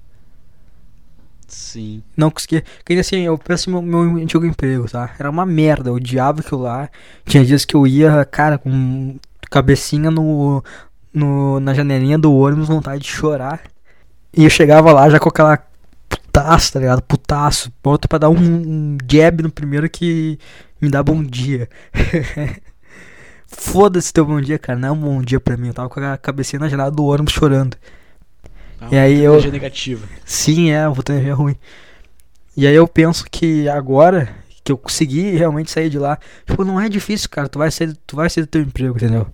Sim. 1.45 2.01
Não 2.15 2.31
conseguia. 2.31 2.63
Porque 2.77 2.93
assim, 2.93 3.21
eu 3.21 3.37
penso 3.37 3.69
no 3.69 3.81
meu, 3.81 4.03
meu 4.05 4.23
antigo 4.23 4.45
emprego, 4.45 4.89
tá? 4.89 5.13
Era 5.19 5.29
uma 5.29 5.45
merda, 5.45 5.89
eu 5.89 5.95
odiava 5.95 6.39
aquilo 6.39 6.61
lá. 6.61 6.89
Tinha 7.25 7.45
dias 7.45 7.65
que 7.65 7.75
eu 7.75 7.85
ia, 7.85 8.25
cara, 8.25 8.57
com 8.57 9.17
cabecinha 9.51 10.09
no, 10.09 10.63
no, 11.13 11.59
na 11.59 11.73
janelinha 11.73 12.17
do 12.17 12.33
ônibus, 12.33 12.67
vontade 12.67 13.03
de 13.03 13.09
chorar. 13.09 13.61
E 14.33 14.43
eu 14.45 14.49
chegava 14.49 14.91
lá 14.93 15.09
já 15.09 15.19
com 15.19 15.29
aquela 15.29 15.57
putaço, 16.09 16.73
tá 16.73 16.79
ligado? 16.79 17.01
Putaço. 17.01 17.71
Pronto 17.83 18.07
pra 18.07 18.19
dar 18.19 18.29
um, 18.29 18.37
um 18.37 18.97
jab 19.09 19.43
no 19.43 19.51
primeiro 19.51 19.89
que 19.89 20.39
me 20.81 20.89
dá 20.89 21.03
bom 21.03 21.23
dia. 21.23 21.69
Foda-se 23.47 24.11
teu 24.13 24.25
bom 24.25 24.39
dia, 24.41 24.57
cara. 24.59 24.77
Não 24.77 24.89
é 24.89 24.91
um 24.91 24.97
bom 24.97 25.21
dia 25.21 25.39
pra 25.39 25.55
mim. 25.57 25.67
Eu 25.67 25.73
tava 25.73 25.89
com 25.89 25.99
a 25.99 26.17
cabecinha 26.17 26.59
na 26.59 26.67
janela 26.69 26.91
do 26.91 27.05
ônibus 27.05 27.33
chorando. 27.33 27.77
Ah, 28.81 28.87
E 28.91 28.97
aí 28.97 29.19
eu- 29.23 29.33
energia 29.33 29.51
negativa. 29.51 30.07
Sim, 30.25 30.71
é, 30.71 30.87
vou 30.87 31.03
ter 31.03 31.13
energia 31.13 31.33
ruim. 31.35 31.55
E 32.57 32.65
aí 32.67 32.75
eu 32.75 32.87
penso 32.87 33.25
que 33.29 33.67
agora 33.69 34.29
que 34.63 34.71
eu 34.71 34.77
consegui 34.77 35.31
realmente 35.31 35.69
sair 35.71 35.89
de 35.89 35.99
lá, 35.99 36.17
tipo, 36.45 36.63
não 36.65 36.79
é 36.81 36.89
difícil, 36.89 37.29
cara. 37.29 37.47
Tu 37.47 37.59
vai 37.59 37.69
sair, 37.69 37.95
tu 38.07 38.15
vai 38.15 38.29
sair 38.29 38.43
do 38.43 38.47
teu 38.47 38.61
emprego, 38.61 38.95
entendeu? 38.97 39.27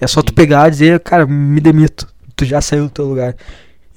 É 0.00 0.06
só 0.06 0.22
tu 0.22 0.30
Sim. 0.30 0.34
pegar 0.34 0.68
e 0.68 0.70
dizer, 0.72 1.00
cara, 1.00 1.26
me 1.26 1.60
demito. 1.60 2.06
Tu 2.36 2.44
já 2.44 2.60
saiu 2.60 2.84
do 2.84 2.90
teu 2.90 3.04
lugar. 3.06 3.34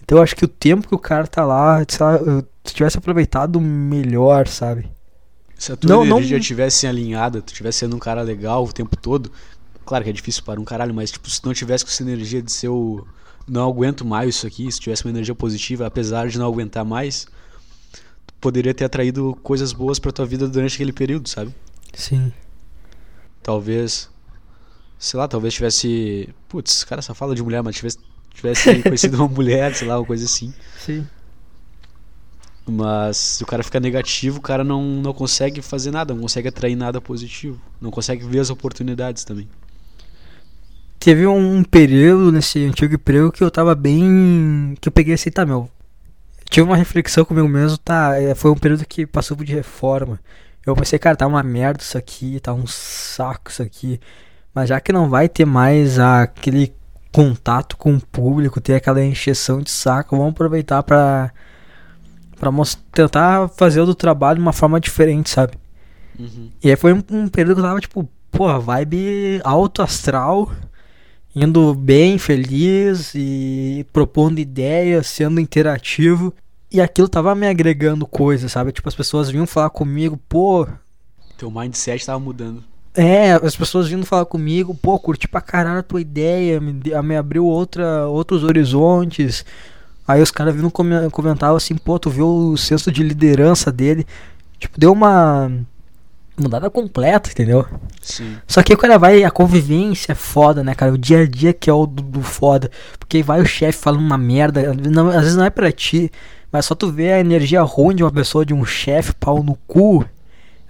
Então 0.03 0.17
eu 0.17 0.23
acho 0.23 0.35
que 0.35 0.45
o 0.45 0.47
tempo 0.47 0.87
que 0.87 0.95
o 0.95 0.99
cara 0.99 1.27
tá 1.27 1.43
lá, 1.45 1.83
sei 1.87 2.05
lá, 2.05 2.13
eu- 2.15 2.43
se 2.63 2.73
tivesse 2.73 2.97
aproveitado 2.97 3.59
melhor, 3.59 4.47
sabe? 4.47 4.89
Se 5.61 5.71
a 5.71 5.75
tua 5.75 5.87
Não, 5.91 6.03
não- 6.03 6.17
energia 6.17 6.39
tivesse 6.39 6.87
alinhada, 6.87 7.39
tu 7.39 7.53
tivesse 7.53 7.77
sendo 7.77 7.95
um 7.95 7.99
cara 7.99 8.23
legal 8.23 8.65
o 8.65 8.73
tempo 8.73 8.97
todo, 8.97 9.31
claro 9.85 10.03
que 10.03 10.09
é 10.09 10.13
difícil 10.13 10.41
para 10.41 10.59
um 10.59 10.63
caralho, 10.65 10.91
mas 10.91 11.11
tipo, 11.11 11.29
se 11.29 11.39
não 11.45 11.53
tivesse 11.53 11.85
com 11.85 11.91
essa 11.91 12.01
energia 12.01 12.41
de 12.41 12.51
ser 12.51 12.69
o 12.69 13.05
não 13.47 13.69
aguento 13.69 14.03
mais 14.03 14.29
isso 14.35 14.47
aqui, 14.47 14.71
se 14.71 14.79
tivesse 14.79 15.05
uma 15.05 15.11
energia 15.11 15.35
positiva, 15.35 15.85
apesar 15.85 16.27
de 16.29 16.39
não 16.39 16.47
aguentar 16.47 16.83
mais, 16.83 17.27
tu 18.25 18.33
poderia 18.41 18.73
ter 18.73 18.85
atraído 18.85 19.37
coisas 19.43 19.71
boas 19.71 19.99
pra 19.99 20.11
tua 20.11 20.25
vida 20.25 20.47
durante 20.47 20.73
aquele 20.73 20.91
período, 20.91 21.29
sabe? 21.29 21.53
Sim. 21.93 22.33
Talvez, 23.43 24.09
sei 24.97 25.19
lá, 25.19 25.27
talvez 25.27 25.53
tivesse, 25.53 26.27
putz, 26.49 26.83
cara 26.83 27.03
só 27.03 27.13
fala 27.13 27.35
de 27.35 27.43
mulher, 27.43 27.61
mas 27.61 27.75
tivesse 27.75 27.99
tivesse 28.33 28.63
conhecido 28.81 29.17
uma 29.17 29.27
mulher, 29.27 29.75
sei 29.75 29.87
lá, 29.87 29.99
uma 29.99 30.05
coisa 30.07 30.25
assim. 30.25 30.51
Sim. 30.83 31.05
Mas 32.65 33.17
se 33.17 33.43
o 33.43 33.47
cara 33.47 33.63
fica 33.63 33.79
negativo, 33.79 34.37
o 34.37 34.41
cara 34.41 34.63
não, 34.63 34.83
não 34.83 35.13
consegue 35.13 35.61
fazer 35.61 35.91
nada, 35.91 36.13
não 36.13 36.21
consegue 36.21 36.47
atrair 36.47 36.75
nada 36.75 37.01
positivo. 37.01 37.59
Não 37.79 37.91
consegue 37.91 38.23
ver 38.25 38.39
as 38.39 38.49
oportunidades 38.49 39.23
também. 39.23 39.47
Teve 40.99 41.25
um 41.25 41.63
período 41.63 42.31
nesse 42.31 42.63
antigo 42.63 42.93
emprego 42.93 43.31
que 43.31 43.43
eu 43.43 43.49
tava 43.49 43.73
bem. 43.73 44.75
que 44.79 44.87
eu 44.87 44.91
peguei 44.91 45.15
assim, 45.15 45.31
tá, 45.31 45.45
meu. 45.45 45.69
Tive 46.49 46.67
uma 46.67 46.75
reflexão 46.77 47.25
comigo 47.25 47.47
mesmo, 47.47 47.77
tá? 47.77 48.21
é, 48.21 48.35
Foi 48.35 48.51
um 48.51 48.57
período 48.57 48.85
que 48.85 49.07
passou 49.07 49.35
de 49.37 49.51
reforma. 49.53 50.19
Eu 50.65 50.75
pensei, 50.75 50.99
cara, 50.99 51.15
tá 51.15 51.25
uma 51.25 51.41
merda 51.41 51.81
isso 51.81 51.97
aqui, 51.97 52.39
tá 52.39 52.53
um 52.53 52.67
saco 52.67 53.49
isso 53.49 53.63
aqui. 53.63 53.99
Mas 54.53 54.69
já 54.69 54.79
que 54.79 54.91
não 54.91 55.09
vai 55.09 55.27
ter 55.27 55.45
mais 55.45 55.97
aquele 55.97 56.71
contato 57.11 57.75
com 57.77 57.95
o 57.95 58.01
público, 58.01 58.61
ter 58.61 58.75
aquela 58.75 59.03
encheção 59.03 59.61
de 59.61 59.71
saco, 59.71 60.15
vamos 60.15 60.33
aproveitar 60.33 60.83
pra. 60.83 61.31
Pra 62.41 62.51
tentar 62.91 63.47
fazer 63.49 63.81
o 63.81 63.85
do 63.85 63.93
trabalho 63.93 64.37
de 64.37 64.41
uma 64.41 64.51
forma 64.51 64.79
diferente, 64.79 65.29
sabe? 65.29 65.53
E 66.63 66.71
aí 66.71 66.75
foi 66.75 66.91
um, 66.91 67.03
um 67.11 67.27
período 67.27 67.57
que 67.57 67.59
eu 67.61 67.65
tava, 67.65 67.79
tipo, 67.79 68.09
porra, 68.31 68.59
vibe 68.59 69.39
alto 69.43 69.83
astral, 69.83 70.51
indo 71.35 71.75
bem, 71.75 72.17
feliz 72.17 73.13
e 73.13 73.85
propondo 73.93 74.39
ideias, 74.39 75.05
sendo 75.05 75.39
interativo. 75.39 76.33
E 76.71 76.81
aquilo 76.81 77.07
tava 77.07 77.35
me 77.35 77.47
agregando 77.47 78.07
coisas, 78.07 78.51
sabe? 78.51 78.71
Tipo, 78.71 78.89
as 78.89 78.95
pessoas 78.95 79.29
vinham 79.29 79.45
falar 79.45 79.69
comigo, 79.69 80.19
pô. 80.27 80.67
Teu 81.37 81.51
mindset 81.51 82.03
tava 82.03 82.19
mudando. 82.19 82.63
É, 82.95 83.33
as 83.33 83.55
pessoas 83.55 83.87
vindo 83.87 84.05
falar 84.05 84.25
comigo, 84.25 84.73
pô, 84.73 84.97
curti 84.97 85.27
pra 85.27 85.41
caralho 85.41 85.79
a 85.79 85.83
tua 85.83 86.01
ideia, 86.01 86.59
me, 86.59 86.73
me 87.03 87.15
abriu 87.15 87.45
outra, 87.45 88.07
outros 88.07 88.43
horizontes. 88.43 89.45
Aí 90.07 90.21
os 90.21 90.31
caras 90.31 90.55
vindo 90.55 90.69
come- 90.71 91.09
comentavam 91.11 91.55
assim, 91.57 91.75
pô, 91.75 91.97
tu 91.99 92.09
viu 92.09 92.27
o 92.27 92.57
senso 92.57 92.91
de 92.91 93.03
liderança 93.03 93.71
dele. 93.71 94.05
Tipo, 94.59 94.79
deu 94.79 94.91
uma 94.91 95.51
mudada 96.37 96.69
completa, 96.69 97.29
entendeu? 97.29 97.65
Sim. 98.01 98.37
Só 98.47 98.63
que 98.63 98.71
aí 98.71 98.75
o 98.75 98.79
cara 98.79 98.97
vai, 98.97 99.23
a 99.23 99.31
convivência 99.31 100.11
é 100.11 100.15
foda, 100.15 100.63
né, 100.63 100.73
cara? 100.73 100.91
O 100.93 100.97
dia 100.97 101.19
a 101.21 101.27
dia 101.27 101.53
que 101.53 101.69
é 101.69 101.73
o 101.73 101.85
do, 101.85 102.01
do 102.01 102.21
foda. 102.21 102.71
Porque 102.99 103.17
aí 103.17 103.23
vai 103.23 103.41
o 103.41 103.45
chefe 103.45 103.79
falando 103.79 104.01
uma 104.01 104.17
merda, 104.17 104.73
não- 104.73 105.09
às 105.09 105.21
vezes 105.21 105.35
não 105.35 105.45
é 105.45 105.49
pra 105.49 105.71
ti, 105.71 106.11
mas 106.51 106.65
só 106.65 106.75
tu 106.75 106.91
vê 106.91 107.13
a 107.13 107.19
energia 107.19 107.61
ruim 107.61 107.95
de 107.95 108.03
uma 108.03 108.11
pessoa, 108.11 108.45
de 108.45 108.53
um 108.53 108.65
chefe, 108.65 109.13
pau 109.15 109.43
no 109.43 109.55
cu, 109.67 110.03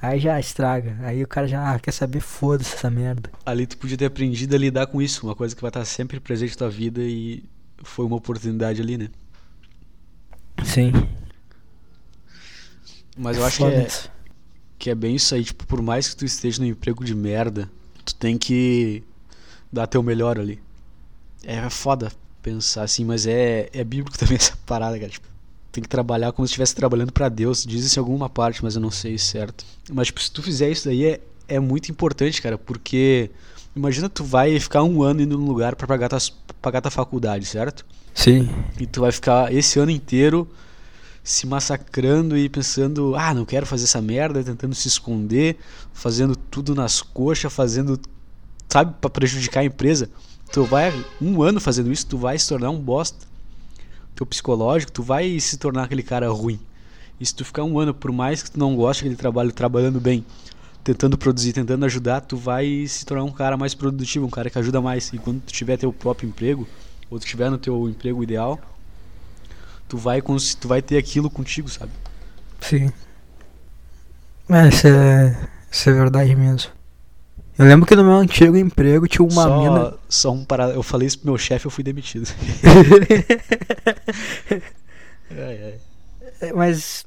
aí 0.02 0.20
já 0.20 0.40
estraga. 0.40 0.98
Aí 1.04 1.24
o 1.24 1.28
cara 1.28 1.48
já 1.48 1.74
ah, 1.74 1.80
quer 1.80 1.92
saber, 1.92 2.20
foda-se 2.20 2.76
essa 2.76 2.90
merda. 2.90 3.30
Ali 3.46 3.66
tu 3.66 3.78
podia 3.78 3.98
ter 3.98 4.06
aprendido 4.06 4.56
a 4.56 4.60
lidar 4.60 4.88
com 4.88 5.02
isso, 5.02 5.26
uma 5.26 5.36
coisa 5.36 5.56
que 5.56 5.62
vai 5.62 5.70
estar 5.70 5.86
sempre 5.86 6.20
presente 6.20 6.52
na 6.52 6.58
tua 6.58 6.70
vida 6.70 7.02
e 7.02 7.44
foi 7.84 8.06
uma 8.06 8.16
oportunidade 8.18 8.82
ali, 8.82 8.98
né? 8.98 9.08
Sim. 10.64 10.92
Mas 13.18 13.38
eu 13.38 13.46
acho 13.46 13.58
que 13.58 13.64
é, 13.64 13.88
que 14.80 14.90
é 14.90 14.96
bem 14.96 15.16
isso 15.16 15.36
aí, 15.36 15.44
tipo, 15.44 15.66
por 15.68 15.82
mais 15.82 16.10
que 16.10 16.16
tu 16.16 16.26
esteja 16.26 16.62
num 16.62 16.68
emprego 16.68 17.04
de 17.04 17.14
merda, 17.14 17.70
tu 18.06 18.16
tem 18.16 18.38
que 18.38 19.04
dar 19.72 19.88
teu 19.88 20.02
melhor 20.02 20.40
ali. 20.40 20.60
É 21.44 21.70
foda 21.70 22.12
pensar 22.42 22.84
assim, 22.84 23.06
mas 23.06 23.26
é, 23.26 23.70
é 23.74 23.84
bíblico 23.84 24.18
também 24.20 24.38
essa 24.38 24.58
parada, 24.66 24.98
cara. 24.98 25.12
Tipo, 25.12 25.28
tem 25.72 25.82
que 25.82 25.90
trabalhar 25.90 26.32
como 26.32 26.48
se 26.48 26.52
estivesse 26.52 26.76
trabalhando 26.76 27.12
pra 27.12 27.30
Deus. 27.30 27.64
Diz 27.64 27.86
isso 27.86 28.00
em 28.00 28.02
alguma 28.02 28.30
parte, 28.30 28.64
mas 28.64 28.76
eu 28.76 28.82
não 28.82 28.92
sei 28.92 29.18
certo. 29.18 29.64
Mas, 29.92 30.08
tipo, 30.08 30.22
se 30.22 30.32
tu 30.32 30.44
fizer 30.44 30.70
isso 30.70 30.86
daí, 30.86 31.06
é, 31.06 31.22
é 31.48 31.60
muito 31.60 31.90
importante, 31.90 32.42
cara, 32.42 32.58
porque 32.58 33.30
imagina 33.76 34.10
tu 34.10 34.24
vai 34.24 34.60
ficar 34.60 34.84
um 34.84 35.02
ano 35.02 35.22
indo 35.22 35.38
num 35.38 35.46
lugar 35.46 35.76
pra 35.76 35.88
pagar, 35.88 36.10
tuas, 36.10 36.30
pagar 36.62 36.82
tua 36.82 36.92
faculdade, 36.92 37.46
certo? 37.46 37.86
Sim. 38.14 38.50
E 38.80 38.86
tu 38.86 39.02
vai 39.02 39.12
ficar 39.12 39.54
esse 39.54 39.80
ano 39.80 39.92
inteiro 39.92 40.48
se 41.24 41.46
massacrando 41.46 42.36
e 42.36 42.50
pensando, 42.50 43.16
ah, 43.16 43.34
não 43.34 43.46
quero 43.46 43.66
fazer 43.66 43.84
essa 43.84 44.02
merda, 44.02 44.44
tentando 44.44 44.74
se 44.74 44.88
esconder, 44.88 45.58
fazendo 45.94 46.36
tudo 46.36 46.74
nas 46.74 47.02
coxas, 47.02 47.54
fazendo, 47.54 48.00
sabe, 48.68 48.96
pra 49.00 49.10
prejudicar 49.10 49.62
a 49.62 49.66
empresa. 49.66 50.10
Tu 50.52 50.64
vai 50.64 50.92
um 51.22 51.42
ano 51.42 51.62
fazendo 51.62 51.92
isso, 51.92 52.06
tu 52.08 52.18
vai 52.18 52.38
se 52.38 52.50
tornar 52.50 52.72
um 52.72 52.80
bosta. 52.80 53.26
Teu 54.16 54.26
psicológico, 54.26 54.92
tu 54.92 55.04
vai 55.04 55.40
se 55.40 55.58
tornar 55.58 55.84
aquele 55.84 56.04
cara 56.04 56.30
ruim. 56.30 56.60
E 57.20 57.26
se 57.26 57.34
tu 57.36 57.46
ficar 57.46 57.64
um 57.64 57.80
ano, 57.80 57.94
por 57.94 58.12
mais 58.12 58.42
que 58.42 58.52
tu 58.52 58.60
não 58.60 58.76
goste 58.76 59.04
daquele 59.04 59.16
trabalho, 59.16 59.52
trabalhando 59.52 60.00
bem, 60.00 60.26
tentando 60.84 61.18
produzir, 61.18 61.54
tentando 61.54 61.86
ajudar, 61.86 62.22
tu 62.22 62.36
vai 62.36 62.86
se 62.88 63.06
tornar 63.06 63.24
um 63.24 63.32
cara 63.32 63.56
mais 63.56 63.76
produtivo, 63.76 64.26
um 64.26 64.30
cara 64.30 64.50
que 64.50 64.58
ajuda 64.58 64.82
mais. 64.82 65.14
E 65.14 65.20
quando 65.20 65.40
tu 65.42 65.54
tiver 65.54 65.78
teu 65.78 65.94
próprio 65.94 66.28
emprego, 66.28 66.68
ou 67.12 67.20
tu 67.20 67.26
estiver 67.26 67.52
no 67.52 67.58
teu 67.58 67.90
emprego 67.90 68.24
ideal, 68.24 68.58
tu 69.88 69.98
vai, 69.98 70.22
tu 70.22 70.68
vai 70.68 70.82
ter 70.82 70.98
aquilo 70.98 71.30
contigo, 71.30 71.68
sabe? 71.70 71.92
Sim. 72.62 72.92
É, 74.50 74.68
isso 74.70 74.88
é, 74.88 75.50
isso 75.70 75.90
é 75.90 75.94
verdade 75.94 76.36
mesmo. 76.36 76.72
Eu 77.58 77.66
lembro 77.66 77.86
que 77.86 77.96
no 77.96 78.04
meu 78.04 78.14
antigo 78.14 78.56
emprego 78.58 79.08
tinha 79.08 79.24
uma 79.24 79.44
só, 79.44 79.62
mina. 79.62 79.94
só 80.08 80.32
um 80.32 80.44
para 80.46 80.70
Eu 80.70 80.82
falei 80.82 81.08
isso 81.08 81.20
pro 81.20 81.28
meu 81.28 81.38
chefe, 81.38 81.68
eu 81.68 81.72
fui 81.72 81.84
demitido. 81.84 82.28
Ai, 85.30 85.64
ai. 85.64 85.80
É, 86.42 86.54
Mas. 86.54 87.06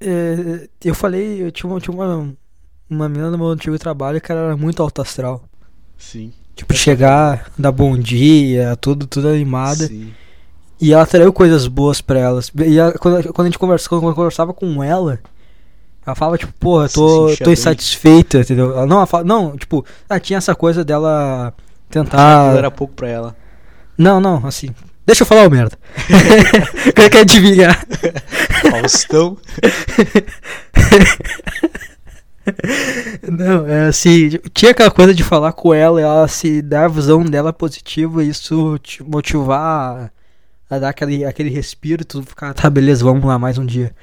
é, 0.00 0.68
eu 0.84 0.94
falei, 0.94 1.42
eu 1.42 1.50
tinha, 1.50 1.70
uma, 1.70 1.80
tinha 1.80 1.94
uma, 1.94 2.34
uma 2.90 3.08
menina 3.08 3.30
no 3.30 3.38
meu 3.38 3.46
antigo 3.48 3.78
trabalho 3.78 4.20
que 4.20 4.30
ela 4.30 4.42
era 4.42 4.56
muito 4.56 4.82
alto 4.82 5.00
astral. 5.00 5.42
Sim. 5.96 6.34
Tipo, 6.54 6.74
chegar, 6.74 7.50
dar 7.58 7.72
bom 7.72 7.96
dia, 7.96 8.76
tudo, 8.80 9.06
tudo 9.06 9.28
animada. 9.28 9.86
Sim. 9.86 10.12
E 10.80 10.92
ela 10.92 11.02
atraiu 11.04 11.32
coisas 11.32 11.66
boas 11.66 12.00
pra 12.00 12.18
elas. 12.18 12.50
E 12.66 12.78
ela- 12.78 12.92
quando, 12.92 13.32
quando 13.32 13.46
a 13.46 13.50
gente 13.50 13.58
conversa, 13.58 13.88
quando 13.88 14.06
eu 14.06 14.14
conversava 14.14 14.52
com 14.52 14.82
ela, 14.82 15.18
ela 16.06 16.14
falava, 16.16 16.36
tipo, 16.36 16.52
porra, 16.54 16.88
tô, 16.88 17.34
tô 17.42 17.50
insatisfeita, 17.50 18.40
entendeu? 18.40 18.72
Ela, 18.72 18.86
não, 18.86 18.96
ela 18.98 19.06
fala, 19.06 19.24
não, 19.24 19.56
tipo, 19.56 19.84
ah, 20.08 20.20
tinha 20.20 20.38
essa 20.38 20.54
coisa 20.54 20.84
dela 20.84 21.54
Aquilo 21.88 22.04
tentar. 22.04 22.56
era 22.56 22.70
pouco 22.70 22.94
pra 22.94 23.08
ela. 23.08 23.36
Não, 23.96 24.20
não, 24.20 24.44
assim. 24.46 24.70
Deixa 25.06 25.22
eu 25.22 25.26
falar 25.26 25.46
o 25.46 25.50
merda. 25.50 25.76
Quer 26.94 27.10
que 27.10 27.18
adivinhar? 27.18 27.84
Faustão. 28.70 29.36
Não, 33.28 33.66
é 33.66 33.86
assim, 33.86 34.30
tinha 34.52 34.72
aquela 34.72 34.90
coisa 34.90 35.14
de 35.14 35.22
falar 35.22 35.52
com 35.52 35.72
ela, 35.72 36.00
ela 36.00 36.28
se 36.28 36.60
dar 36.62 36.84
a 36.86 36.88
visão 36.88 37.24
dela 37.24 37.52
positiva, 37.52 38.24
isso 38.24 38.78
te 38.78 39.02
motivar 39.02 40.10
a, 40.68 40.78
dar 40.78 40.88
aquele, 40.88 41.24
aquele 41.24 41.50
respiro, 41.50 42.04
tu 42.04 42.22
ficar, 42.22 42.52
tá, 42.54 42.68
beleza, 42.68 43.04
vamos 43.04 43.24
lá 43.24 43.38
mais 43.38 43.58
um 43.58 43.66
dia. 43.66 43.94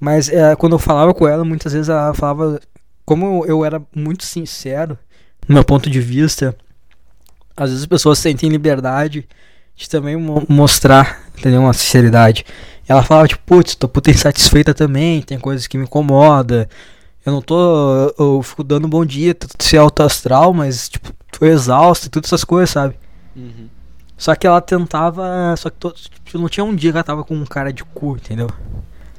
Mas 0.00 0.28
é, 0.28 0.54
quando 0.56 0.74
eu 0.74 0.78
falava 0.78 1.14
com 1.14 1.26
ela, 1.26 1.44
muitas 1.44 1.72
vezes 1.72 1.88
ela 1.88 2.12
falava, 2.14 2.60
como 3.04 3.44
eu 3.46 3.64
era 3.64 3.80
muito 3.94 4.24
sincero, 4.24 4.98
no 5.48 5.54
meu 5.54 5.64
ponto 5.64 5.88
de 5.88 6.00
vista, 6.00 6.56
às 7.56 7.70
vezes 7.70 7.82
as 7.82 7.88
pessoas 7.88 8.18
sentem 8.18 8.48
liberdade 8.50 9.26
de 9.76 9.88
também 9.88 10.16
mo- 10.16 10.44
mostrar, 10.48 11.22
entendeu? 11.36 11.60
Uma 11.60 11.72
sinceridade. 11.72 12.44
Ela 12.86 13.02
falava, 13.02 13.28
tipo, 13.28 13.42
putz, 13.46 13.74
tô 13.74 13.88
puta 13.88 14.10
insatisfeita 14.10 14.74
também, 14.74 15.22
tem 15.22 15.38
coisas 15.38 15.66
que 15.66 15.78
me 15.78 15.84
incomodam. 15.84 16.66
Eu 17.24 17.32
não 17.32 17.42
tô. 17.42 17.56
Eu, 17.56 18.14
eu 18.18 18.42
fico 18.42 18.62
dando 18.62 18.86
bom 18.88 19.04
dia, 19.04 19.34
ser 19.58 19.78
alto 19.78 20.02
astral, 20.02 20.52
mas, 20.52 20.88
tipo, 20.88 21.12
tô 21.32 21.46
exausto 21.46 22.06
e 22.06 22.10
todas 22.10 22.28
essas 22.28 22.44
coisas, 22.44 22.70
sabe? 22.70 22.94
Uhum. 23.34 23.68
Só 24.16 24.34
que 24.34 24.46
ela 24.46 24.60
tentava. 24.60 25.54
Só 25.56 25.70
que 25.70 25.76
to, 25.78 25.92
tipo, 26.24 26.38
não 26.38 26.48
tinha 26.48 26.64
um 26.64 26.74
dia 26.74 26.90
que 26.92 26.96
ela 26.98 27.04
tava 27.04 27.24
com 27.24 27.34
um 27.34 27.46
cara 27.46 27.72
de 27.72 27.82
cu, 27.84 28.16
entendeu? 28.16 28.48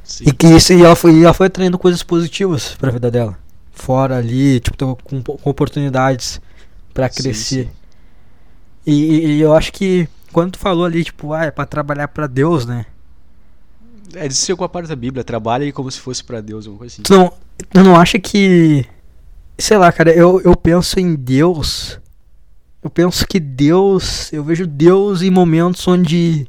Sim. 0.03 0.25
E 0.27 0.31
que 0.33 0.45
isso, 0.47 0.71
e 0.73 0.83
ela 0.83 0.95
foi, 0.95 1.23
ela 1.23 1.33
foi 1.33 1.47
atraindo 1.47 1.79
coisas 1.79 2.03
positivas 2.03 2.75
pra 2.75 2.91
vida 2.91 3.09
dela. 3.09 3.37
fora 3.71 4.17
ali, 4.17 4.59
tipo, 4.59 4.77
tô 4.77 4.95
com, 4.95 5.21
com 5.21 5.49
oportunidades 5.49 6.39
pra 6.93 7.09
Sim, 7.09 7.23
crescer. 7.23 7.63
sim. 7.65 7.69
E, 8.85 8.93
e- 8.93 9.25
e 9.37 9.41
eu 9.41 9.53
acho 9.55 9.73
que 9.73 10.07
quando 10.31 10.51
tu 10.53 10.59
falou 10.59 10.85
ali, 10.85 11.03
tipo, 11.03 11.33
ah, 11.33 11.45
é 11.45 11.51
pra 11.51 11.65
trabalhar 11.65 12.07
pra 12.07 12.27
Deus, 12.27 12.65
né? 12.65 12.85
É, 14.13 14.27
diz 14.27 14.47
com 14.57 14.63
a 14.63 14.69
parte 14.69 14.87
da 14.87 14.95
Bíblia, 14.95 15.23
trabalha 15.23 15.71
como 15.73 15.89
se 15.89 15.99
fosse 15.99 16.23
pra 16.23 16.41
Deus, 16.41 16.65
alguma 16.65 16.79
coisa 16.79 16.93
assim. 16.93 17.03
Tu 17.03 17.13
não, 17.13 17.33
tu 17.69 17.83
não 17.83 17.95
acha 17.95 18.19
que. 18.19 18.85
Sei 19.57 19.77
lá, 19.77 19.91
cara, 19.91 20.11
eu, 20.13 20.41
eu 20.41 20.55
penso 20.55 20.99
em 20.99 21.15
Deus. 21.15 21.99
Eu 22.83 22.89
penso 22.89 23.25
que 23.27 23.39
Deus. 23.39 24.31
Eu 24.31 24.43
vejo 24.43 24.67
Deus 24.67 25.21
em 25.21 25.31
momentos 25.31 25.87
onde. 25.87 26.47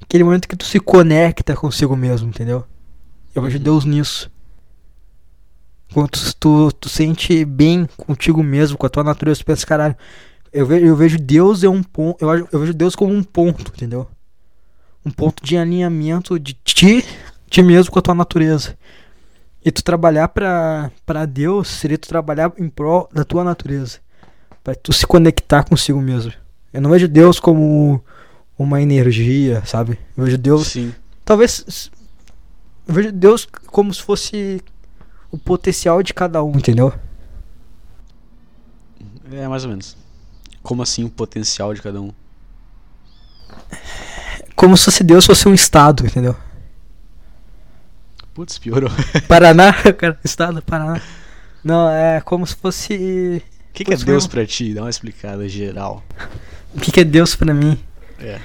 Aquele 0.00 0.24
momento 0.24 0.48
que 0.48 0.56
tu 0.56 0.64
se 0.64 0.80
conecta 0.80 1.54
consigo 1.54 1.96
mesmo, 1.96 2.28
entendeu? 2.28 2.64
Eu 3.34 3.42
vejo 3.42 3.56
Uhum. 3.58 3.62
Deus 3.64 3.84
nisso. 3.84 4.30
Quando 5.94 6.08
tu, 6.10 6.34
tu, 6.36 6.72
tu 6.72 6.88
sente 6.88 7.44
bem 7.44 7.86
contigo 7.96 8.42
mesmo, 8.42 8.76
com 8.76 8.86
a 8.86 8.90
tua 8.90 9.04
natureza, 9.04 9.40
tu 9.40 9.46
pensa, 9.46 9.66
caralho. 9.66 9.96
Eu 10.52 10.66
vejo, 10.66 10.86
eu 10.86 10.96
vejo 10.96 11.18
Deus 11.18 11.62
é 11.62 11.68
um 11.68 11.82
ponto. 11.82 12.22
Eu, 12.22 12.48
eu 12.50 12.60
vejo 12.60 12.74
Deus 12.74 12.94
como 12.96 13.12
um 13.14 13.22
ponto, 13.22 13.72
entendeu? 13.74 14.06
Um 15.04 15.10
ponto 15.10 15.44
de 15.44 15.56
alinhamento 15.56 16.38
de 16.38 16.54
ti, 16.54 17.04
ti 17.48 17.62
mesmo 17.62 17.90
com 17.90 17.98
a 17.98 18.02
tua 18.02 18.14
natureza. 18.14 18.76
E 19.64 19.70
tu 19.70 19.82
trabalhar 19.82 20.28
pra, 20.28 20.90
pra 21.06 21.24
Deus 21.24 21.68
seria 21.68 21.98
tu 21.98 22.08
trabalhar 22.08 22.52
em 22.58 22.68
prol 22.68 23.08
da 23.12 23.24
tua 23.24 23.44
natureza. 23.44 23.98
Pra 24.62 24.74
tu 24.74 24.92
se 24.92 25.06
conectar 25.06 25.64
consigo 25.64 26.00
mesmo. 26.00 26.32
Eu 26.72 26.80
não 26.80 26.90
vejo 26.90 27.06
Deus 27.06 27.38
como 27.38 28.02
uma 28.58 28.80
energia, 28.80 29.64
sabe? 29.64 29.98
Eu 30.16 30.24
vejo 30.24 30.38
Deus. 30.38 30.68
Sim. 30.68 30.94
Talvez. 31.24 31.90
Eu 32.86 32.94
vejo 32.94 33.12
Deus 33.12 33.46
como 33.66 33.92
se 33.92 34.02
fosse 34.02 34.62
o 35.30 35.38
potencial 35.38 36.02
de 36.02 36.12
cada 36.12 36.42
um, 36.42 36.56
entendeu? 36.56 36.92
É, 39.32 39.48
mais 39.48 39.64
ou 39.64 39.70
menos. 39.70 39.96
Como 40.62 40.82
assim 40.82 41.04
o 41.04 41.10
potencial 41.10 41.72
de 41.72 41.82
cada 41.82 42.00
um? 42.00 42.12
Como 44.54 44.76
se 44.76 44.84
fosse 44.84 45.02
Deus 45.04 45.26
fosse 45.26 45.48
um 45.48 45.54
estado, 45.54 46.06
entendeu? 46.06 46.36
Putz, 48.34 48.58
piorou. 48.58 48.90
Paraná, 49.28 49.72
cara, 49.98 50.18
estado 50.24 50.54
do 50.56 50.62
Paraná. 50.62 51.00
Não, 51.62 51.88
é 51.90 52.20
como 52.20 52.46
se 52.46 52.54
fosse. 52.56 53.42
O 53.70 53.72
que, 53.72 53.84
que 53.84 53.94
é 53.94 53.96
Deus 53.96 54.26
pra 54.26 54.44
ti? 54.46 54.74
Dá 54.74 54.82
uma 54.82 54.90
explicada 54.90 55.48
geral. 55.48 56.02
O 56.74 56.80
que, 56.80 56.90
que 56.90 57.00
é 57.00 57.04
Deus 57.04 57.34
pra 57.34 57.52
mim? 57.54 57.78
É. 58.18 58.40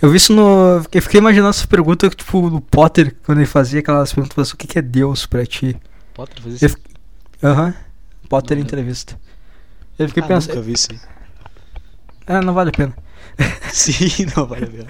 Eu 0.00 0.10
vi 0.10 0.16
isso 0.16 0.32
no. 0.32 0.82
Eu 0.92 1.02
fiquei 1.02 1.18
imaginando 1.18 1.50
essa 1.50 1.66
pergunta, 1.66 2.08
tipo, 2.08 2.38
o 2.46 2.60
Potter, 2.60 3.14
quando 3.24 3.38
ele 3.38 3.46
fazia 3.46 3.80
aquelas 3.80 4.12
perguntas, 4.12 4.52
o 4.52 4.56
que, 4.56 4.66
que 4.66 4.78
é 4.78 4.82
Deus 4.82 5.26
pra 5.26 5.44
ti? 5.44 5.76
Potter 6.14 6.42
Eu 6.46 6.52
isso? 6.52 6.76
Aham. 7.42 7.74
Potter 8.28 8.56
Não, 8.56 8.64
entrevista. 8.64 9.18
Eu 9.98 10.06
fiquei 10.08 10.22
Ah, 10.22 10.26
pensando. 10.26 10.50
nunca 10.54 10.62
vi 10.62 10.72
isso 10.72 10.88
aí. 10.92 11.00
Ah, 12.26 12.40
não 12.40 12.54
vale 12.54 12.70
a 12.70 12.72
pena. 12.72 12.94
Sim, 13.72 14.26
não 14.36 14.46
vale 14.46 14.64
a 14.64 14.68
pena. 14.68 14.86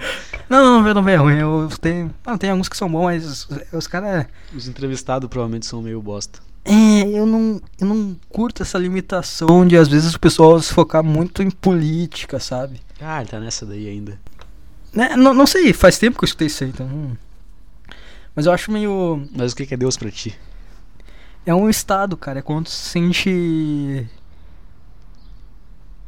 Não, 0.49 0.81
não, 0.81 0.93
não, 0.93 1.01
não 1.01 1.09
é 1.09 1.15
ruim. 1.15 1.37
Eu 1.37 1.69
tenho. 1.79 2.13
Não, 2.25 2.37
tem 2.37 2.49
alguns 2.49 2.67
que 2.67 2.77
são 2.77 2.89
bons, 2.91 3.03
mas 3.03 3.25
os, 3.25 3.47
os 3.71 3.87
caras. 3.87 4.25
Os 4.53 4.67
entrevistados 4.67 5.29
provavelmente 5.29 5.65
são 5.65 5.81
meio 5.81 6.01
bosta. 6.01 6.39
É, 6.65 7.01
eu 7.07 7.25
não, 7.25 7.61
eu 7.79 7.87
não 7.87 8.15
curto 8.29 8.61
essa 8.61 8.77
limitação 8.77 9.65
de 9.65 9.77
às 9.77 9.87
vezes 9.87 10.13
o 10.13 10.19
pessoal 10.19 10.59
se 10.61 10.73
focar 10.73 11.03
muito 11.03 11.41
em 11.41 11.49
política, 11.49 12.39
sabe? 12.39 12.81
Ah, 12.99 13.21
ele 13.21 13.29
tá 13.29 13.39
nessa 13.39 13.65
daí 13.65 13.87
ainda. 13.87 14.19
Né? 14.93 15.15
Não, 15.15 15.33
não 15.33 15.47
sei, 15.47 15.71
faz 15.71 15.97
tempo 15.97 16.17
que 16.17 16.23
eu 16.23 16.27
escutei 16.27 16.47
isso 16.47 16.63
aí, 16.63 16.69
então. 16.69 16.85
hum. 16.85 17.15
Mas 18.35 18.45
eu 18.45 18.51
acho 18.51 18.71
meio. 18.71 19.27
Mas 19.35 19.51
o 19.51 19.55
que, 19.55 19.73
é 19.73 19.77
Deus 19.77 19.97
pra 19.97 20.11
ti? 20.11 20.37
É 21.45 21.53
um 21.53 21.69
estado, 21.69 22.15
cara. 22.15 22.39
É 22.39 22.41
quando 22.41 22.67
se 22.67 22.89
sente. 22.89 24.07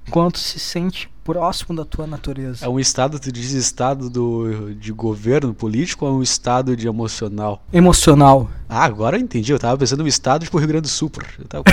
Quando 0.09 0.33
tu 0.33 0.39
se 0.39 0.59
sente 0.59 1.09
próximo 1.23 1.75
da 1.75 1.85
tua 1.85 2.07
natureza. 2.07 2.65
É 2.65 2.69
um 2.69 2.79
estado, 2.79 3.19
tu 3.19 3.31
diz 3.31 3.51
estado 3.51 4.09
do, 4.09 4.73
de 4.73 4.91
governo 4.91 5.53
político 5.53 6.05
ou 6.05 6.11
é 6.11 6.15
um 6.15 6.23
estado 6.23 6.75
de 6.75 6.87
emocional? 6.87 7.63
Emocional. 7.71 8.49
Ah, 8.67 8.83
agora 8.83 9.17
eu 9.17 9.21
entendi. 9.21 9.51
Eu 9.51 9.59
tava 9.59 9.77
pensando 9.77 10.01
no 10.01 10.07
estado 10.07 10.43
tipo 10.43 10.57
Rio 10.57 10.67
Grande 10.67 10.83
do 10.83 10.89
Sul. 10.89 11.11
Eu 11.39 11.45
tava? 11.45 11.63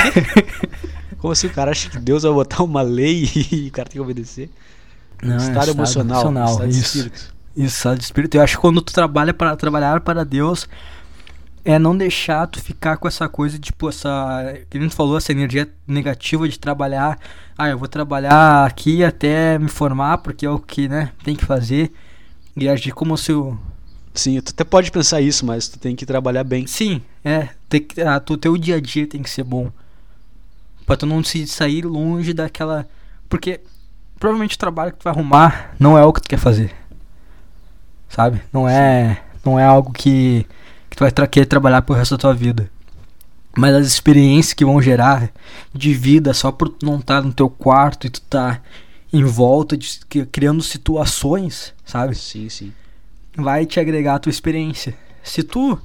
Como 1.18 1.32
assim 1.32 1.48
o 1.48 1.50
cara 1.50 1.70
acha 1.70 1.90
que 1.90 1.98
Deus 1.98 2.22
vai 2.22 2.32
botar 2.32 2.62
uma 2.62 2.82
lei 2.82 3.28
e 3.50 3.68
o 3.68 3.72
cara 3.72 3.88
tem 3.88 3.94
que 3.94 4.00
obedecer? 4.00 4.50
Não, 5.22 5.34
é 5.34 5.36
estado 5.38 5.70
emocional, 5.70 6.20
estado 6.50 6.68
de 6.68 6.78
isso. 6.78 6.98
espírito. 6.98 7.34
Isso, 7.56 7.76
estado 7.76 7.98
de 7.98 8.04
espírito. 8.04 8.36
Eu 8.36 8.42
acho 8.42 8.56
que 8.56 8.60
quando 8.60 8.80
tu 8.80 8.92
trabalha 8.92 9.34
para 9.34 9.56
trabalhar 9.56 10.00
para 10.00 10.24
Deus, 10.24 10.68
é 11.70 11.78
não 11.78 11.94
deixar 11.94 12.46
tu 12.46 12.62
ficar 12.62 12.96
com 12.96 13.06
essa 13.06 13.28
coisa, 13.28 13.58
tipo, 13.58 13.90
essa. 13.90 14.54
Tu 14.70 14.90
falou, 14.90 15.18
essa 15.18 15.32
energia 15.32 15.68
negativa 15.86 16.48
de 16.48 16.58
trabalhar. 16.58 17.18
Ah, 17.58 17.68
eu 17.68 17.76
vou 17.76 17.86
trabalhar 17.86 18.64
aqui 18.64 19.04
até 19.04 19.58
me 19.58 19.68
formar, 19.68 20.18
porque 20.18 20.46
é 20.46 20.50
o 20.50 20.58
que, 20.58 20.88
né, 20.88 21.12
tem 21.22 21.36
que 21.36 21.44
fazer. 21.44 21.92
E 22.56 22.66
agir 22.70 22.92
como 22.92 23.18
se 23.18 23.32
eu. 23.32 23.58
Sim, 24.14 24.40
tu 24.40 24.50
até 24.50 24.64
pode 24.64 24.90
pensar 24.90 25.20
isso, 25.20 25.44
mas 25.44 25.68
tu 25.68 25.78
tem 25.78 25.94
que 25.94 26.06
trabalhar 26.06 26.42
bem. 26.42 26.66
Sim, 26.66 27.02
é. 27.22 27.50
Tem 27.68 27.82
que, 27.82 28.00
ah, 28.00 28.18
tu, 28.18 28.38
teu 28.38 28.56
dia 28.56 28.76
a 28.76 28.80
dia 28.80 29.06
tem 29.06 29.22
que 29.22 29.28
ser 29.28 29.44
bom. 29.44 29.70
Pra 30.86 30.96
tu 30.96 31.04
não 31.04 31.22
se 31.22 31.46
sair 31.46 31.84
longe 31.84 32.32
daquela. 32.32 32.88
Porque 33.28 33.60
provavelmente 34.18 34.56
o 34.56 34.58
trabalho 34.58 34.92
que 34.92 35.00
tu 35.00 35.04
vai 35.04 35.12
arrumar 35.12 35.74
não 35.78 35.98
é 35.98 36.04
o 36.04 36.14
que 36.14 36.22
tu 36.22 36.30
quer 36.30 36.38
fazer. 36.38 36.74
Sabe? 38.08 38.40
Não 38.50 38.66
é. 38.66 39.22
Não 39.44 39.60
é 39.60 39.64
algo 39.64 39.92
que, 39.92 40.46
que 40.88 40.96
tu 40.96 41.00
vai 41.00 41.10
tra 41.10 41.26
querer 41.26 41.46
trabalhar 41.46 41.82
pro 41.82 41.94
resto 41.94 42.16
da 42.16 42.18
tua 42.18 42.34
vida. 42.34 42.70
Mas 43.56 43.74
as 43.74 43.86
experiências 43.86 44.54
que 44.54 44.64
vão 44.64 44.80
gerar 44.80 45.30
de 45.74 45.92
vida 45.92 46.32
só 46.32 46.52
por 46.52 46.68
tu 46.68 46.86
não 46.86 46.98
estar 46.98 47.22
no 47.22 47.32
teu 47.32 47.50
quarto 47.50 48.06
e 48.06 48.10
tu 48.10 48.20
tá 48.20 48.60
em 49.12 49.24
volta 49.24 49.76
de 49.76 49.98
criando 50.30 50.62
situações, 50.62 51.74
sabe? 51.84 52.14
Sim, 52.14 52.48
sim. 52.48 52.72
vai 53.36 53.64
te 53.66 53.80
agregar 53.80 54.16
a 54.16 54.18
tua 54.18 54.30
experiência. 54.30 54.94
Se 55.22 55.42
tu 55.42 55.78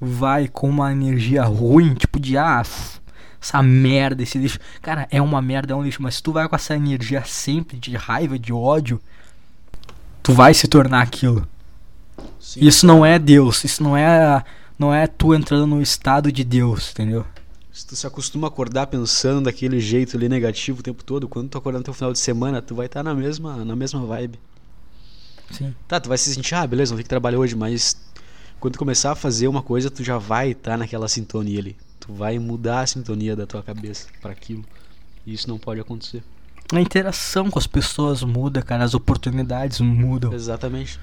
vai 0.00 0.48
com 0.48 0.68
uma 0.68 0.92
energia 0.92 1.44
ruim, 1.44 1.94
tipo 1.94 2.18
de 2.18 2.36
ah, 2.36 2.62
essa 3.40 3.62
merda, 3.62 4.22
esse 4.22 4.38
lixo, 4.38 4.58
cara, 4.80 5.06
é 5.10 5.20
uma 5.20 5.40
merda, 5.42 5.72
é 5.72 5.76
um 5.76 5.82
lixo, 5.82 6.02
mas 6.02 6.16
se 6.16 6.22
tu 6.22 6.32
vai 6.32 6.48
com 6.48 6.56
essa 6.56 6.74
energia 6.74 7.22
sempre 7.24 7.76
de 7.76 7.94
raiva, 7.96 8.38
de 8.38 8.52
ódio, 8.52 9.00
tu 10.22 10.32
vai 10.32 10.54
se 10.54 10.66
tornar 10.66 11.02
aquilo. 11.02 11.46
Sim. 12.38 12.60
Isso 12.64 12.86
não 12.86 13.04
é 13.04 13.18
Deus, 13.18 13.64
isso 13.64 13.82
não 13.82 13.96
é 13.96 14.44
não 14.78 14.92
é 14.92 15.06
tu 15.06 15.34
entrando 15.34 15.66
no 15.66 15.80
estado 15.80 16.30
de 16.30 16.44
Deus, 16.44 16.90
entendeu? 16.90 17.24
Se 17.72 17.86
tu 17.86 17.96
se 17.96 18.06
acostuma 18.06 18.46
a 18.46 18.50
acordar 18.50 18.86
pensando 18.86 19.44
daquele 19.44 19.80
jeito 19.80 20.16
ali 20.16 20.28
negativo 20.28 20.80
o 20.80 20.82
tempo 20.82 21.02
todo, 21.02 21.28
quando 21.28 21.48
tu 21.48 21.58
acordar 21.58 21.78
no 21.78 21.84
teu 21.84 21.94
final 21.94 22.12
de 22.12 22.18
semana, 22.18 22.62
tu 22.62 22.74
vai 22.74 22.86
estar 22.86 23.02
na 23.02 23.14
mesma, 23.14 23.64
na 23.64 23.74
mesma 23.74 24.04
vibe. 24.06 24.38
Sim. 25.50 25.74
Tá, 25.86 26.00
tu 26.00 26.08
vai 26.08 26.18
se 26.18 26.32
sentir, 26.32 26.54
ah, 26.54 26.66
beleza, 26.66 26.92
não 26.92 26.96
tem 26.96 27.02
que 27.04 27.08
trabalhar 27.08 27.38
hoje, 27.38 27.56
mas 27.56 27.96
quando 28.60 28.74
tu 28.74 28.78
começar 28.78 29.12
a 29.12 29.14
fazer 29.14 29.48
uma 29.48 29.62
coisa, 29.62 29.90
tu 29.90 30.04
já 30.04 30.18
vai 30.18 30.52
estar 30.52 30.78
naquela 30.78 31.08
sintonia 31.08 31.58
ali. 31.58 31.76
Tu 32.00 32.12
vai 32.12 32.38
mudar 32.38 32.80
a 32.80 32.86
sintonia 32.86 33.34
da 33.34 33.46
tua 33.46 33.62
cabeça 33.62 34.06
para 34.20 34.32
aquilo. 34.32 34.64
E 35.26 35.32
isso 35.32 35.48
não 35.48 35.58
pode 35.58 35.80
acontecer. 35.80 36.22
A 36.72 36.80
interação 36.80 37.50
com 37.50 37.58
as 37.58 37.66
pessoas 37.66 38.22
muda, 38.22 38.62
cara, 38.62 38.84
as 38.84 38.94
oportunidades 38.94 39.80
mudam. 39.80 40.32
Exatamente. 40.32 40.98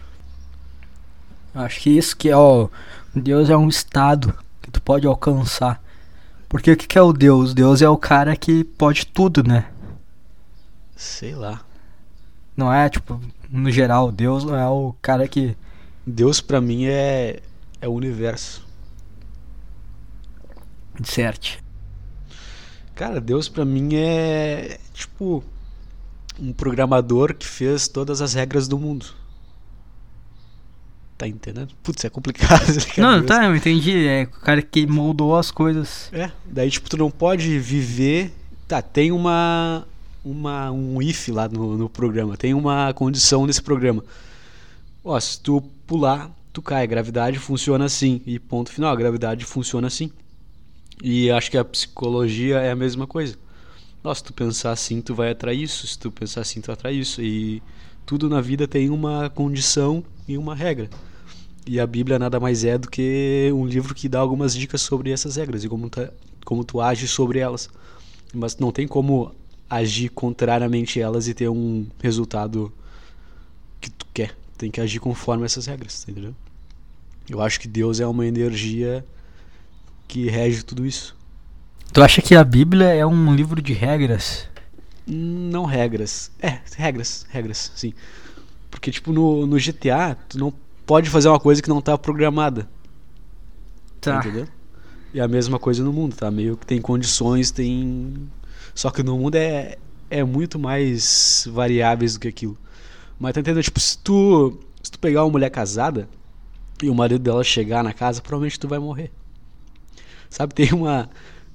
Acho 1.54 1.82
que 1.82 1.90
isso 1.90 2.16
que 2.16 2.30
é 2.30 2.38
o 2.38 2.70
Deus 3.16 3.50
é 3.50 3.58
um 3.58 3.68
estado 3.68 4.38
que 4.62 4.72
tu 4.72 4.82
pode 4.82 5.06
alcançar. 5.06 5.82
Porque 6.48 6.72
o 6.72 6.78
que 6.78 6.88
que 6.88 6.98
é 6.98 7.02
o 7.02 7.14
Deus? 7.14 7.54
Deus 7.54 7.82
é 7.82 7.90
o 7.90 7.98
cara 7.98 8.36
que 8.36 8.64
pode 8.64 9.06
tudo, 9.06 9.44
né? 9.44 9.70
Sei 10.96 11.34
lá. 11.36 11.62
Não 12.56 12.72
é 12.72 12.90
tipo, 12.90 13.20
no 13.50 13.72
geral, 13.72 14.12
Deus 14.12 14.44
não 14.44 14.56
é 14.56 14.68
o 14.68 14.94
cara 15.02 15.28
que 15.28 15.56
Deus 16.06 16.42
pra 16.42 16.62
mim 16.62 16.86
é 16.86 17.42
é 17.82 17.88
o 17.88 17.94
universo. 17.94 18.66
disserte. 21.00 21.64
Cara, 22.94 23.20
Deus 23.20 23.50
pra 23.50 23.66
mim 23.66 23.96
é 23.96 24.78
tipo 24.94 25.44
um 26.40 26.54
programador 26.54 27.34
que 27.34 27.48
fez 27.48 27.88
todas 27.88 28.22
as 28.22 28.34
regras 28.34 28.68
do 28.68 28.78
mundo. 28.78 29.21
Tá 31.22 31.28
entendendo? 31.28 31.72
Putz, 31.84 32.04
é 32.04 32.10
complicado. 32.10 32.66
explicar 32.76 33.00
Não, 33.00 33.24
tá, 33.24 33.46
eu 33.46 33.56
entendi. 33.56 34.08
É 34.08 34.24
o 34.24 34.40
cara 34.40 34.60
que 34.60 34.88
moldou 34.88 35.38
as 35.38 35.52
coisas. 35.52 36.10
É, 36.12 36.32
daí 36.44 36.68
tipo, 36.72 36.90
tu 36.90 36.98
não 36.98 37.12
pode 37.12 37.60
viver. 37.60 38.34
Tá, 38.68 38.82
tem 38.82 39.12
uma. 39.12 39.86
uma 40.26 40.72
um 40.72 41.00
if 41.00 41.28
lá 41.28 41.48
no, 41.48 41.78
no 41.78 41.88
programa, 41.88 42.36
tem 42.36 42.56
uma 42.56 42.92
condição 42.96 43.46
nesse 43.46 43.62
programa. 43.62 44.04
Ó, 45.04 45.20
se 45.20 45.40
tu 45.40 45.62
pular, 45.86 46.32
tu 46.52 46.60
cai. 46.60 46.82
A 46.82 46.88
gravidade 46.88 47.38
funciona 47.38 47.86
assim. 47.86 48.24
E 48.26 48.40
ponto 48.40 48.72
final, 48.72 48.92
a 48.92 48.96
gravidade 48.96 49.46
funciona 49.46 49.86
assim. 49.86 50.10
E 51.04 51.30
acho 51.30 51.52
que 51.52 51.58
a 51.60 51.64
psicologia 51.64 52.58
é 52.62 52.72
a 52.72 52.76
mesma 52.76 53.06
coisa. 53.06 53.36
Nossa, 54.04 54.22
se 54.22 54.24
tu 54.24 54.34
pensar 54.34 54.72
assim, 54.72 55.02
tu 55.02 55.14
vai 55.14 55.30
atrair 55.30 55.62
isso. 55.62 55.86
Se 55.86 56.00
tu 56.00 56.12
pensar 56.12 56.42
assim, 56.42 56.62
tu 56.62 56.72
atrai 56.72 56.96
isso. 56.96 57.22
E 57.22 57.62
tudo 58.08 58.28
na 58.28 58.42
vida 58.42 58.68
tem 58.68 58.90
uma 58.90 59.30
condição 59.30 60.04
e 60.28 60.36
uma 60.36 60.56
regra. 60.56 60.90
E 61.66 61.80
a 61.80 61.86
Bíblia 61.86 62.18
nada 62.18 62.40
mais 62.40 62.64
é 62.64 62.78
do 62.78 62.90
que 62.90 63.52
um 63.54 63.66
livro 63.66 63.94
que 63.94 64.10
dá 64.10 64.20
algumas 64.20 64.56
dicas 64.56 64.82
sobre 64.82 65.12
essas 65.12 65.36
regras 65.36 65.64
e 65.64 65.70
como, 65.70 65.90
tá, 65.90 66.12
como 66.44 66.64
tu 66.64 66.82
age 66.82 67.08
sobre 67.08 67.40
elas. 67.40 67.70
Mas 68.34 68.58
não 68.58 68.72
tem 68.72 68.88
como 68.88 69.34
agir 69.70 70.10
contrariamente 70.10 71.00
a 71.00 71.06
elas 71.06 71.28
e 71.28 71.34
ter 71.34 71.50
um 71.50 71.86
resultado 72.02 72.74
que 73.80 73.90
tu 73.90 74.06
quer. 74.14 74.36
Tem 74.58 74.72
que 74.72 74.82
agir 74.82 75.00
conforme 75.00 75.46
essas 75.46 75.66
regras, 75.66 76.04
tá 76.04 76.12
entendeu? 76.12 76.36
Eu 77.30 77.42
acho 77.42 77.60
que 77.60 77.68
Deus 77.68 78.00
é 78.00 78.08
uma 78.08 78.26
energia 78.26 79.06
que 80.08 80.30
rege 80.30 80.64
tudo 80.64 80.86
isso. 80.86 81.16
Tu 81.94 82.02
acha 82.02 82.22
que 82.22 82.36
a 82.36 82.44
Bíblia 82.44 82.88
é 82.88 83.06
um 83.06 83.34
livro 83.34 83.62
de 83.62 83.74
regras? 83.74 84.48
Não 85.06 85.66
regras. 85.66 86.32
É, 86.42 86.60
regras, 86.76 87.26
regras, 87.30 87.72
sim. 87.76 87.94
Porque, 88.70 88.92
tipo, 88.92 89.12
no, 89.12 89.46
no 89.46 89.58
GTA, 89.58 90.16
tu 90.28 90.38
não 90.38 90.54
pode 90.92 91.10
fazer 91.10 91.30
uma 91.30 91.40
coisa 91.40 91.62
que 91.62 91.70
não 91.70 91.80
tá 91.80 91.98
programada. 91.98 92.68
Tá. 94.02 94.20
Entendeu? 94.20 94.46
E 95.14 95.22
a 95.22 95.28
mesma 95.28 95.58
coisa 95.58 95.82
no 95.82 95.94
mundo, 95.94 96.18
tá? 96.18 96.30
Meio 96.30 96.58
que 96.58 96.66
tem 96.66 96.82
condições, 96.82 97.50
tem. 97.50 98.30
Só 98.76 98.90
que 98.90 99.02
no 99.02 99.18
mundo 99.18 99.36
é, 99.36 99.78
é 100.10 100.22
muito 100.22 100.60
mais 100.60 101.48
variáveis 101.50 102.16
do 102.16 102.20
que 102.20 102.28
aquilo. 102.28 102.58
Mas 103.18 103.34
tá 103.34 103.40
entendendo? 103.40 103.64
Tipo, 103.64 103.80
se 103.80 103.98
tu, 104.00 104.60
se 104.84 104.92
tu 104.92 105.00
pegar 105.00 105.24
uma 105.24 105.32
mulher 105.32 105.50
casada 105.50 106.10
e 106.84 106.90
o 106.90 106.94
marido 106.94 107.22
dela 107.22 107.42
chegar 107.42 107.86
na 107.86 107.94
casa, 107.94 108.22
provavelmente 108.22 108.60
tu 108.60 108.68
vai 108.68 108.80
morrer. 108.80 109.12
Sabe, 110.30 110.54
tem 110.54 110.74
uma. 110.74 111.10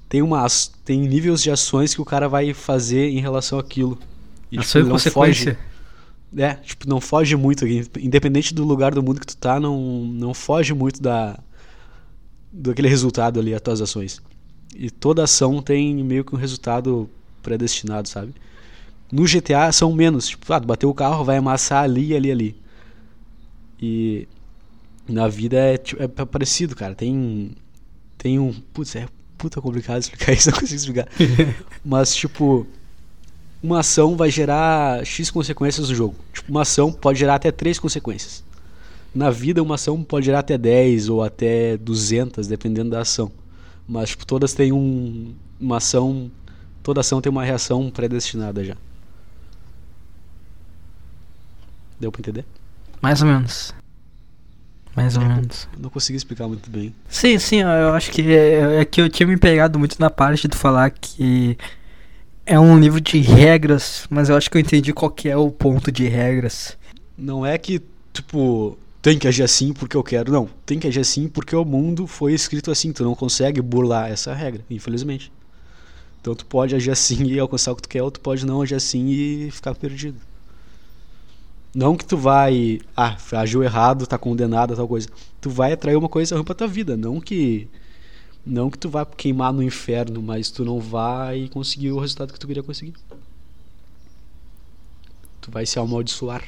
Tem 0.09 0.23
uma. 0.23 0.47
Tem 0.83 0.99
níveis 0.99 1.43
de 1.43 1.51
ações 1.51 1.93
que 1.93 2.01
o 2.01 2.05
cara 2.05 2.27
vai 2.27 2.55
fazer 2.55 3.09
em 3.09 3.19
relação 3.19 3.59
àquilo. 3.59 3.99
E, 4.51 4.57
Ação 4.57 4.81
tipo, 4.81 4.89
e 4.89 4.91
consequência. 4.93 5.53
Foge, 5.53 5.66
é, 6.35 6.55
tipo, 6.55 6.89
não 6.89 6.99
foge 6.99 7.35
muito. 7.35 7.65
Independente 7.65 8.53
do 8.53 8.63
lugar 8.63 8.93
do 8.93 9.03
mundo 9.03 9.19
que 9.19 9.27
tu 9.27 9.37
tá, 9.37 9.59
não, 9.59 10.05
não 10.05 10.33
foge 10.33 10.73
muito 10.73 11.01
da. 11.01 11.39
daquele 12.51 12.89
resultado 12.89 13.39
ali, 13.39 13.53
as 13.53 13.61
tuas 13.61 13.81
ações. 13.81 14.21
E 14.75 14.89
toda 14.89 15.23
ação 15.23 15.61
tem 15.61 16.03
meio 16.03 16.25
que 16.25 16.35
um 16.35 16.37
resultado 16.37 17.09
predestinado, 17.41 18.09
sabe? 18.09 18.33
No 19.11 19.23
GTA 19.23 19.71
são 19.71 19.93
menos. 19.93 20.27
Tipo, 20.27 20.51
ah, 20.53 20.59
bateu 20.59 20.89
o 20.89 20.93
carro, 20.93 21.23
vai 21.23 21.37
amassar 21.37 21.83
ali, 21.83 22.15
ali, 22.15 22.31
ali. 22.31 22.55
E 23.81 24.27
na 25.07 25.27
vida 25.27 25.57
é, 25.57 25.77
tipo, 25.77 26.01
é 26.03 26.07
parecido, 26.07 26.75
cara. 26.75 26.93
Tem. 26.93 27.51
Tem 28.17 28.37
um. 28.37 28.53
Putz, 28.73 28.95
é 28.95 29.07
puta 29.37 29.61
complicado 29.61 29.99
explicar 30.01 30.33
isso, 30.33 30.51
não 30.51 30.59
consigo 30.59 30.79
explicar. 30.79 31.07
Mas, 31.85 32.15
tipo. 32.15 32.67
Uma 33.61 33.79
ação 33.79 34.15
vai 34.15 34.29
gerar 34.29 35.05
X 35.05 35.31
consequências 35.31 35.89
no 35.89 35.95
jogo. 35.95 36.15
Tipo, 36.31 36.51
uma 36.51 36.61
ação 36.61 36.91
pode 36.91 37.19
gerar 37.19 37.35
até 37.35 37.51
3 37.51 37.79
consequências. 37.79 38.43
Na 39.13 39.31
vida, 39.31 39.63
uma 39.63 39.75
ação 39.75 40.03
pode 40.03 40.27
gerar 40.27 40.39
até 40.39 40.57
10 40.57 41.09
ou 41.09 41.23
até 41.23 41.75
200, 41.77 42.47
dependendo 42.47 42.91
da 42.91 43.01
ação. 43.01 43.31
Mas, 43.87 44.09
tipo, 44.09 44.25
todas 44.25 44.53
têm 44.53 44.71
um, 44.71 45.33
uma 45.59 45.77
ação. 45.77 46.29
Toda 46.83 47.01
ação 47.01 47.19
tem 47.19 47.31
uma 47.31 47.43
reação 47.43 47.89
predestinada 47.89 48.63
já. 48.63 48.75
Deu 51.99 52.11
pra 52.11 52.21
entender? 52.21 52.45
Mais 53.01 53.21
ou 53.21 53.27
menos. 53.27 53.73
Mais 54.95 55.15
ou 55.15 55.23
é, 55.23 55.27
menos. 55.27 55.67
Não 55.77 55.89
consegui 55.89 56.17
explicar 56.17 56.47
muito 56.47 56.69
bem. 56.69 56.93
Sim, 57.07 57.39
sim, 57.39 57.61
eu 57.61 57.93
acho 57.93 58.11
que 58.11 58.21
é, 58.33 58.81
é, 58.81 58.85
que 58.85 59.01
eu 59.01 59.09
tinha 59.09 59.27
me 59.27 59.37
pegado 59.37 59.77
muito 59.79 59.99
na 59.99 60.09
parte 60.09 60.47
de 60.47 60.57
falar 60.57 60.89
que 60.89 61.57
é 62.47 62.57
um 62.57 62.79
livro 62.79 63.01
de 63.01 63.19
regras, 63.19 64.07
mas 64.09 64.29
eu 64.29 64.37
acho 64.37 64.49
que 64.49 64.55
eu 64.55 64.61
entendi 64.61 64.93
qual 64.93 65.11
que 65.11 65.27
é 65.27 65.35
o 65.35 65.51
ponto 65.51 65.91
de 65.91 66.07
regras. 66.07 66.77
Não 67.17 67.45
é 67.45 67.57
que, 67.57 67.81
tipo, 68.13 68.77
tem 69.01 69.19
que 69.19 69.27
agir 69.27 69.43
assim 69.43 69.73
porque 69.73 69.97
eu 69.97 70.03
quero. 70.03 70.31
Não, 70.31 70.49
tem 70.65 70.79
que 70.79 70.87
agir 70.87 71.01
assim 71.01 71.27
porque 71.27 71.53
o 71.53 71.65
mundo 71.65 72.07
foi 72.07 72.33
escrito 72.33 72.71
assim. 72.71 72.93
Tu 72.93 73.03
não 73.03 73.13
consegue 73.13 73.61
burlar 73.61 74.09
essa 74.09 74.33
regra, 74.33 74.63
infelizmente. 74.69 75.29
Então 76.21 76.33
tu 76.33 76.45
pode 76.45 76.73
agir 76.73 76.89
assim 76.89 77.25
e 77.25 77.37
alcançar 77.37 77.73
o 77.73 77.75
que 77.75 77.81
tu 77.81 77.89
quer, 77.89 78.01
ou 78.01 78.09
tu 78.09 78.21
pode 78.21 78.45
não 78.45 78.61
agir 78.61 78.75
assim 78.75 79.07
e 79.09 79.51
ficar 79.51 79.75
perdido. 79.75 80.17
Não 81.75 81.97
que 81.97 82.05
tu 82.05 82.15
vai, 82.15 82.79
ah, 82.95 83.17
agiu 83.33 83.61
errado, 83.61 84.07
tá 84.07 84.17
condenado 84.17 84.71
a 84.71 84.75
tal 84.77 84.87
coisa. 84.87 85.09
Tu 85.41 85.49
vai 85.49 85.73
atrair 85.73 85.97
uma 85.97 86.09
coisa 86.09 86.33
ruim 86.33 86.45
pra 86.45 86.55
tua 86.55 86.67
vida, 86.67 86.95
não 86.95 87.19
que 87.19 87.67
não 88.47 88.69
que 88.69 88.77
tu 88.77 88.89
vá 88.89 89.05
queimar 89.05 89.51
no 89.51 89.61
inferno, 89.61 90.21
mas 90.21 90.49
tu 90.49 90.63
não 90.63 90.79
vai 90.79 91.49
conseguir 91.49 91.91
o 91.91 91.99
resultado 91.99 92.33
que 92.33 92.39
tu 92.39 92.47
queria 92.47 92.63
conseguir. 92.63 92.93
Tu 95.41 95.51
vai 95.51 95.65
se 95.65 95.77
amaldiçoar. 95.77 96.43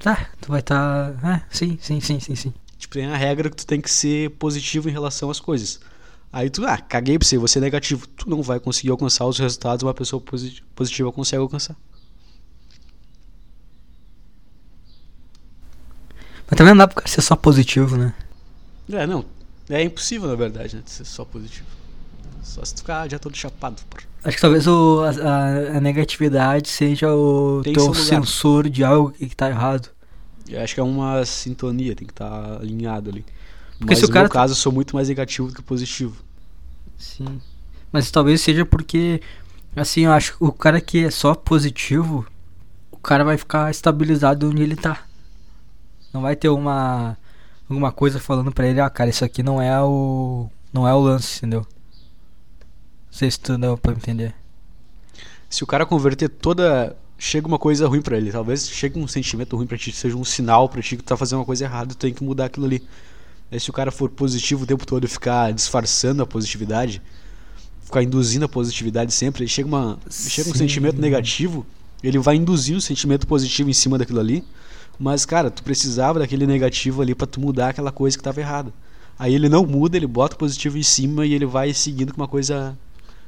Tá, 0.00 0.30
tu 0.40 0.48
vai 0.48 0.60
estar, 0.60 1.12
tá... 1.14 1.34
é, 1.34 1.42
sim, 1.50 1.78
sim, 1.80 2.00
sim, 2.00 2.18
sim, 2.20 2.34
sim. 2.34 2.54
Tipo, 2.78 2.94
tem 2.94 3.06
a 3.06 3.16
regra 3.16 3.48
que 3.48 3.56
tu 3.56 3.66
tem 3.66 3.80
que 3.80 3.90
ser 3.90 4.30
positivo 4.30 4.88
em 4.88 4.92
relação 4.92 5.30
às 5.30 5.40
coisas. 5.40 5.80
Aí 6.32 6.50
tu, 6.50 6.66
ah, 6.66 6.78
caguei 6.78 7.18
pra 7.18 7.26
você, 7.26 7.38
você 7.38 7.58
é 7.58 7.62
negativo. 7.62 8.06
Tu 8.08 8.28
não 8.28 8.42
vai 8.42 8.58
conseguir 8.58 8.90
alcançar 8.90 9.24
os 9.26 9.38
resultados 9.38 9.84
uma 9.84 9.94
pessoa 9.94 10.22
positiva 10.74 11.12
consegue 11.12 11.40
alcançar. 11.40 11.76
Mas 16.46 16.58
também 16.58 16.74
não 16.74 16.78
dá 16.78 16.88
pra 16.88 17.06
ser 17.06 17.22
só 17.22 17.36
positivo, 17.36 17.96
né? 17.96 18.14
É, 18.90 19.06
não. 19.06 19.24
É 19.68 19.82
impossível, 19.82 20.28
na 20.28 20.34
verdade, 20.34 20.76
né? 20.76 20.82
Ser 20.84 21.04
só 21.04 21.24
positivo. 21.24 21.66
Só 22.42 22.64
se 22.64 22.74
tu 22.74 22.78
ficar 22.80 23.08
já 23.08 23.18
todo 23.18 23.36
chapado. 23.36 23.82
Porra. 23.88 24.04
Acho 24.24 24.36
que 24.36 24.40
talvez 24.40 24.66
o, 24.66 25.02
a, 25.02 25.76
a, 25.76 25.80
negatividade 25.80 26.68
seja 26.68 27.12
o 27.14 27.60
tem 27.62 27.74
teu 27.74 27.92
sensor 27.92 28.70
de 28.70 28.82
algo 28.82 29.10
que, 29.10 29.34
tá 29.36 29.50
errado. 29.50 29.90
Eu 30.48 30.62
acho 30.62 30.74
que 30.74 30.80
é 30.80 30.82
uma 30.82 31.24
sintonia, 31.26 31.94
tem 31.94 32.06
que 32.06 32.12
estar 32.12 32.30
tá 32.30 32.56
alinhado 32.56 33.10
ali. 33.10 33.24
Porque 33.78 33.92
Mas 33.92 33.98
se 33.98 34.04
o 34.04 34.08
no 34.08 34.12
cara 34.14 34.24
meu 34.24 34.30
tá 34.30 34.40
caso, 34.40 34.52
eu 34.52 34.56
sou 34.56 34.72
muito 34.72 34.96
mais 34.96 35.08
negativo 35.08 35.48
do 35.48 35.54
que 35.54 35.62
positivo. 35.62 36.16
Sim. 36.96 37.40
Mas 37.92 38.10
talvez 38.10 38.40
seja 38.40 38.64
porque, 38.64 39.20
assim, 39.76 40.02
eu 40.02 40.12
acho 40.12 40.38
que 40.38 40.44
o 40.44 40.52
cara 40.52 40.80
que 40.80 41.04
é 41.04 41.10
só 41.10 41.34
positivo, 41.34 42.26
o 42.90 42.96
cara 42.96 43.24
vai 43.24 43.36
ficar 43.36 43.70
estabilizado 43.70 44.48
onde 44.48 44.62
ele 44.62 44.76
tá. 44.76 45.04
Não 46.14 46.22
vai 46.22 46.34
ter 46.34 46.48
uma 46.48 47.16
alguma 47.68 47.92
coisa 47.92 48.20
falando 48.20 48.52
para 48.52 48.66
ele, 48.66 48.80
ah, 48.80 48.90
cara, 48.90 49.10
isso 49.10 49.24
aqui 49.24 49.42
não 49.42 49.60
é 49.60 49.80
o 49.82 50.48
não 50.72 50.86
é 50.88 50.94
o 50.94 50.98
lance, 50.98 51.38
entendeu? 51.38 51.60
Não 51.60 53.12
sei 53.12 53.30
se 53.30 53.38
tu 53.38 53.56
deu 53.56 53.78
pra 53.78 53.92
entender. 53.92 54.34
Se 55.48 55.62
o 55.62 55.66
cara 55.66 55.86
converter 55.86 56.28
toda 56.28 56.96
chega 57.16 57.46
uma 57.46 57.58
coisa 57.58 57.86
ruim 57.86 58.02
para 58.02 58.16
ele, 58.16 58.32
talvez 58.32 58.68
chegue 58.68 58.98
um 58.98 59.06
sentimento 59.06 59.56
ruim 59.56 59.66
para 59.66 59.78
ti, 59.78 59.92
seja 59.92 60.16
um 60.16 60.24
sinal 60.24 60.68
para 60.68 60.82
ti 60.82 60.96
que 60.96 61.02
tu 61.02 61.06
tá 61.06 61.16
fazendo 61.16 61.38
uma 61.38 61.44
coisa 61.44 61.64
errada, 61.64 61.94
tu 61.94 61.96
tem 61.96 62.12
que 62.12 62.24
mudar 62.24 62.46
aquilo 62.46 62.66
ali. 62.66 62.82
Aí 63.50 63.60
se 63.60 63.70
o 63.70 63.72
cara 63.72 63.92
for 63.92 64.10
positivo 64.10 64.64
o 64.64 64.66
tempo 64.66 64.84
todo 64.84 65.04
e 65.04 65.08
ficar 65.08 65.52
disfarçando 65.52 66.22
a 66.22 66.26
positividade, 66.26 67.00
ficar 67.84 68.02
induzindo 68.02 68.44
a 68.44 68.48
positividade 68.48 69.12
sempre, 69.12 69.46
chega 69.46 69.68
uma 69.68 69.98
chega 70.10 70.50
um 70.50 70.54
sentimento 70.54 71.00
negativo, 71.00 71.64
ele 72.02 72.18
vai 72.18 72.34
induzir 72.34 72.76
o 72.76 72.80
sentimento 72.80 73.26
positivo 73.26 73.70
em 73.70 73.72
cima 73.72 73.96
daquilo 73.96 74.18
ali 74.18 74.44
mas, 74.98 75.24
cara, 75.24 75.50
tu 75.50 75.62
precisava 75.62 76.18
daquele 76.18 76.46
negativo 76.46 77.02
ali 77.02 77.14
para 77.14 77.26
tu 77.26 77.40
mudar 77.40 77.70
aquela 77.70 77.90
coisa 77.90 78.16
que 78.16 78.20
estava 78.20 78.40
errada. 78.40 78.72
Aí 79.18 79.34
ele 79.34 79.48
não 79.48 79.64
muda, 79.64 79.96
ele 79.96 80.06
bota 80.06 80.34
o 80.34 80.38
positivo 80.38 80.76
em 80.78 80.82
cima 80.82 81.24
e 81.24 81.34
ele 81.34 81.46
vai 81.46 81.72
seguindo 81.72 82.12
com 82.12 82.20
uma 82.20 82.28
coisa, 82.28 82.76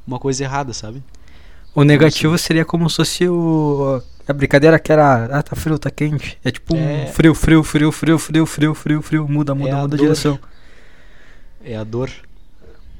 uma 0.06 0.18
coisa 0.18 0.44
errada, 0.44 0.72
sabe? 0.72 1.02
O 1.74 1.84
negativo 1.84 2.36
seria 2.38 2.64
como 2.64 2.88
se 2.88 2.96
fosse 2.96 3.28
o. 3.28 4.02
A 4.26 4.32
brincadeira 4.32 4.78
que 4.78 4.90
era. 4.90 5.26
Ah, 5.26 5.42
tá 5.42 5.54
frio, 5.54 5.78
tá 5.78 5.90
quente. 5.90 6.38
É 6.42 6.50
tipo 6.50 6.74
é... 6.74 7.04
um 7.04 7.12
frio, 7.12 7.34
frio, 7.34 7.62
frio, 7.62 7.92
frio, 7.92 8.18
frio, 8.18 8.46
frio, 8.46 8.74
frio, 8.74 9.02
frio. 9.02 9.28
Muda, 9.28 9.52
é 9.52 9.54
muda, 9.54 9.70
é 9.70 9.72
a 9.72 9.82
muda 9.82 9.94
a 9.94 9.98
direção. 9.98 10.38
É 11.62 11.76
a 11.76 11.84
dor. 11.84 12.10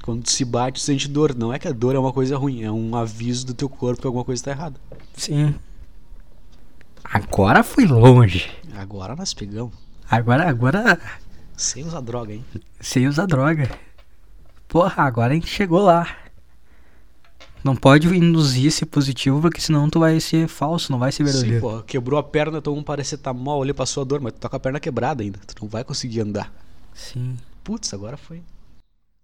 Quando 0.03 0.29
se 0.29 0.45
bate, 0.45 0.81
tu 0.81 0.85
sente 0.85 1.09
dor. 1.09 1.35
Não 1.35 1.53
é 1.53 1.59
que 1.59 1.67
a 1.67 1.73
dor 1.73 1.97
é 1.97 1.99
uma 1.99 2.13
coisa 2.13 2.37
ruim, 2.37 2.63
é 2.63 2.71
um 2.71 2.95
aviso 2.95 3.47
do 3.47 3.55
teu 3.55 3.69
corpo 3.69 4.03
que 4.03 4.07
alguma 4.07 4.25
coisa 4.25 4.45
tá 4.45 4.51
errada. 4.51 4.77
Sim. 5.17 5.55
Agora 7.13 7.63
foi 7.63 7.87
longe. 7.87 8.51
Agora 8.75 9.15
nós 9.15 9.33
pegamos. 9.33 9.75
Agora, 10.11 10.49
agora. 10.49 11.01
Sem 11.57 11.85
usar 11.85 12.01
droga, 12.01 12.33
hein? 12.33 12.45
Sem 12.81 13.07
usar 13.07 13.27
droga. 13.27 13.71
Porra, 14.69 15.05
agora 15.05 15.33
a 15.33 15.35
gente 15.35 15.47
chegou 15.47 15.81
lá. 15.81 16.07
Não 17.65 17.75
pode 17.75 18.07
induzir 18.09 18.67
esse 18.67 18.87
positivo, 18.87 19.41
porque 19.41 19.61
senão 19.61 19.91
tu 19.91 19.99
vai 19.99 20.21
ser 20.21 20.47
falso, 20.47 20.93
não 20.93 20.99
vai 20.99 21.11
ser 21.11 21.25
verdadeiro. 21.25 21.57
Sim, 21.57 21.61
porra. 21.61 21.83
Quebrou 21.83 22.19
a 22.19 22.23
perna, 22.23 22.63
tomou 22.63 22.79
um 22.79 22.83
paracetamol 22.83 23.63
ali, 23.63 23.73
passou 23.73 24.03
a 24.03 24.05
dor, 24.05 24.21
mas 24.21 24.33
tu 24.35 24.39
tá 24.39 24.49
com 24.49 24.57
a 24.57 24.61
perna 24.61 24.79
quebrada 24.79 25.23
ainda. 25.23 25.39
Tu 25.39 25.63
não 25.63 25.69
vai 25.69 25.83
conseguir 25.83 26.21
andar. 26.21 26.53
Sim. 26.95 27.37
Putz, 27.65 27.93
agora 27.93 28.17
foi. 28.17 28.43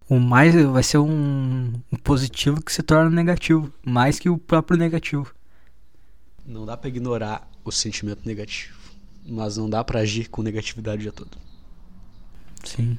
O 0.08 0.18
mais 0.18 0.54
vai 0.54 0.82
ser 0.82 0.98
um, 0.98 1.72
um 1.92 1.96
positivo 2.02 2.60
que 2.60 2.72
se 2.72 2.82
torna 2.82 3.10
negativo. 3.10 3.72
Mais 3.84 4.18
que 4.18 4.28
o 4.28 4.36
próprio 4.36 4.76
negativo. 4.76 5.32
Não 6.44 6.66
dá 6.66 6.76
para 6.76 6.88
ignorar 6.88 7.48
o 7.64 7.70
sentimento 7.70 8.20
negativo, 8.24 8.76
mas 9.26 9.56
não 9.56 9.68
dá 9.68 9.82
para 9.84 10.00
agir 10.00 10.28
com 10.28 10.42
negatividade 10.42 10.98
o 10.98 11.02
dia 11.02 11.12
todo. 11.12 11.38
Sim. 12.64 12.98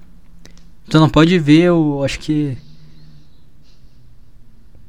Tu 0.89 0.99
não 0.99 1.09
pode 1.09 1.37
ver, 1.39 1.63
eu 1.63 2.03
acho 2.03 2.19
que 2.19 2.57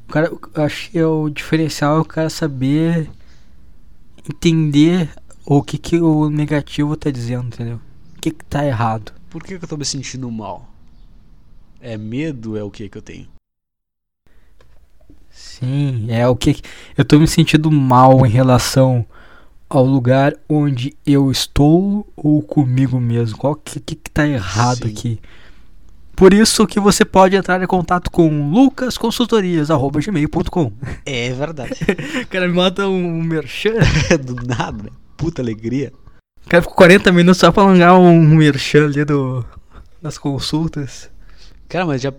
o 0.07 0.11
cara, 0.11 0.27
eu 0.27 0.63
acho 0.63 0.91
que 0.91 0.99
é 0.99 1.05
o 1.05 1.29
diferencial 1.29 1.97
é 1.97 2.01
o 2.01 2.05
cara 2.05 2.29
saber 2.29 3.09
entender 4.29 5.09
o 5.45 5.61
que 5.61 5.77
que 5.77 5.99
o 5.99 6.29
negativo 6.29 6.95
tá 6.95 7.09
dizendo, 7.09 7.47
entendeu? 7.47 7.79
O 8.17 8.21
que 8.21 8.31
que 8.31 8.45
tá 8.45 8.65
errado. 8.65 9.13
Por 9.29 9.43
que, 9.43 9.57
que 9.57 9.65
eu 9.65 9.69
tô 9.69 9.77
me 9.77 9.85
sentindo 9.85 10.29
mal? 10.31 10.69
É 11.81 11.97
medo, 11.97 12.57
é 12.57 12.63
o 12.63 12.71
que 12.71 12.87
que 12.87 12.97
eu 12.97 13.01
tenho? 13.01 13.27
Sim, 15.29 16.07
é 16.09 16.27
o 16.27 16.35
que. 16.35 16.61
Eu 16.97 17.03
tô 17.03 17.19
me 17.19 17.27
sentindo 17.27 17.69
mal 17.69 18.25
em 18.25 18.29
relação 18.29 19.05
ao 19.69 19.85
lugar 19.85 20.33
onde 20.47 20.95
eu 21.05 21.29
estou 21.31 22.07
ou 22.15 22.41
comigo 22.41 22.99
mesmo. 22.99 23.37
Qual 23.37 23.55
que, 23.55 23.79
que, 23.79 23.95
que 23.95 24.09
tá 24.09 24.27
errado 24.27 24.87
Sim. 24.87 24.91
aqui? 24.91 25.19
Por 26.15 26.33
isso 26.33 26.65
que 26.65 26.79
você 26.79 27.03
pode 27.03 27.35
entrar 27.35 27.61
em 27.61 27.67
contato 27.67 28.09
com 28.09 28.49
lucasconsultorias.gmail.com 28.49 30.71
É 31.05 31.33
verdade. 31.33 31.73
O 32.23 32.27
cara 32.27 32.47
me 32.47 32.53
manda 32.53 32.87
um 32.87 33.21
merchan. 33.21 33.73
Do 34.23 34.35
nada, 34.47 34.83
né? 34.83 34.89
Puta 35.17 35.41
alegria. 35.41 35.91
O 36.45 36.49
cara 36.49 36.61
ficou 36.61 36.77
40 36.77 37.11
minutos 37.11 37.39
só 37.39 37.51
pra 37.51 37.63
alongar 37.63 37.99
um 37.99 38.21
merchan 38.35 38.85
ali 38.85 39.03
do, 39.03 39.43
das 40.01 40.17
consultas. 40.17 41.09
Cara, 41.67 41.85
mas 41.85 42.01
já. 42.01 42.13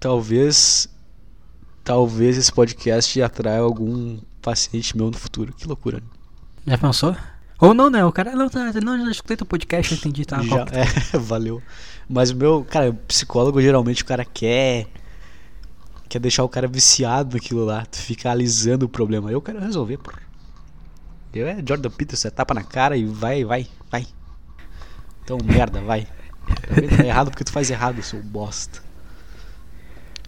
Talvez. 0.00 0.88
Talvez 1.84 2.36
esse 2.38 2.50
podcast 2.50 3.22
atraia 3.22 3.60
algum 3.60 4.18
paciente 4.42 4.96
meu 4.96 5.08
no 5.10 5.16
futuro. 5.16 5.52
Que 5.52 5.68
loucura. 5.68 5.98
né? 5.98 6.04
Já 6.66 6.78
pensou? 6.78 7.16
Ou 7.58 7.72
não, 7.72 7.88
né? 7.88 8.04
O 8.04 8.12
cara 8.12 8.34
não, 8.34 8.48
tá, 8.48 8.72
não 8.82 9.04
já 9.04 9.10
escutei 9.10 9.36
teu 9.36 9.46
podcast, 9.46 9.92
eu 9.92 9.98
entendi, 9.98 10.24
tá? 10.24 10.42
Já, 10.42 10.66
é, 10.72 11.18
valeu. 11.18 11.62
Mas 12.08 12.30
o 12.30 12.36
meu, 12.36 12.64
cara, 12.64 12.92
psicólogo 13.06 13.60
geralmente 13.60 14.02
o 14.02 14.06
cara 14.06 14.24
quer. 14.24 14.86
Quer 16.08 16.18
deixar 16.18 16.44
o 16.44 16.48
cara 16.48 16.68
viciado 16.68 17.34
naquilo 17.34 17.64
lá. 17.64 17.84
Tu 17.86 17.98
fica 17.98 18.30
alisando 18.30 18.86
o 18.86 18.88
problema. 18.88 19.30
Eu 19.30 19.40
quero 19.40 19.60
resolver, 19.60 19.98
pô. 19.98 20.12
Eu 21.32 21.48
é 21.48 21.56
Jordan 21.66 21.90
Peterson, 21.90 22.28
é 22.28 22.30
tapa 22.30 22.54
na 22.54 22.62
cara 22.62 22.96
e 22.96 23.04
vai, 23.04 23.44
vai, 23.44 23.66
vai. 23.90 24.06
Então, 25.24 25.38
merda, 25.42 25.80
vai. 25.80 26.06
Tá? 26.46 26.96
Tá 26.96 27.04
errado 27.04 27.30
porque 27.30 27.42
tu 27.44 27.50
faz 27.50 27.70
errado, 27.70 28.02
seu 28.02 28.22
bosta. 28.22 28.80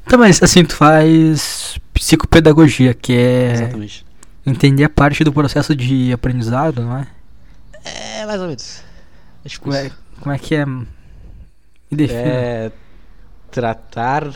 Tá, 0.09 0.16
mas 0.16 0.43
assim, 0.43 0.64
tu 0.64 0.74
faz 0.74 1.78
psicopedagogia, 1.93 2.95
que 2.95 3.12
é 3.12 3.53
Exatamente. 3.53 4.06
Entender 4.47 4.84
a 4.84 4.88
parte 4.88 5.24
do 5.24 5.32
processo 5.32 5.74
de 5.74 6.12
aprendizado, 6.12 6.82
não 6.82 6.97
é? 6.97 7.09
É, 7.84 8.26
mais 8.26 8.40
ou 8.40 8.47
menos. 8.47 8.82
É 9.44 9.49
tipo 9.49 9.64
Como 9.64 9.76
é, 9.76 9.90
como 10.20 10.32
é 10.32 10.38
que 10.38 10.55
é? 10.55 10.64
Me 10.64 10.86
defina. 11.90 12.20
É 12.20 12.72
tratar 13.51 14.34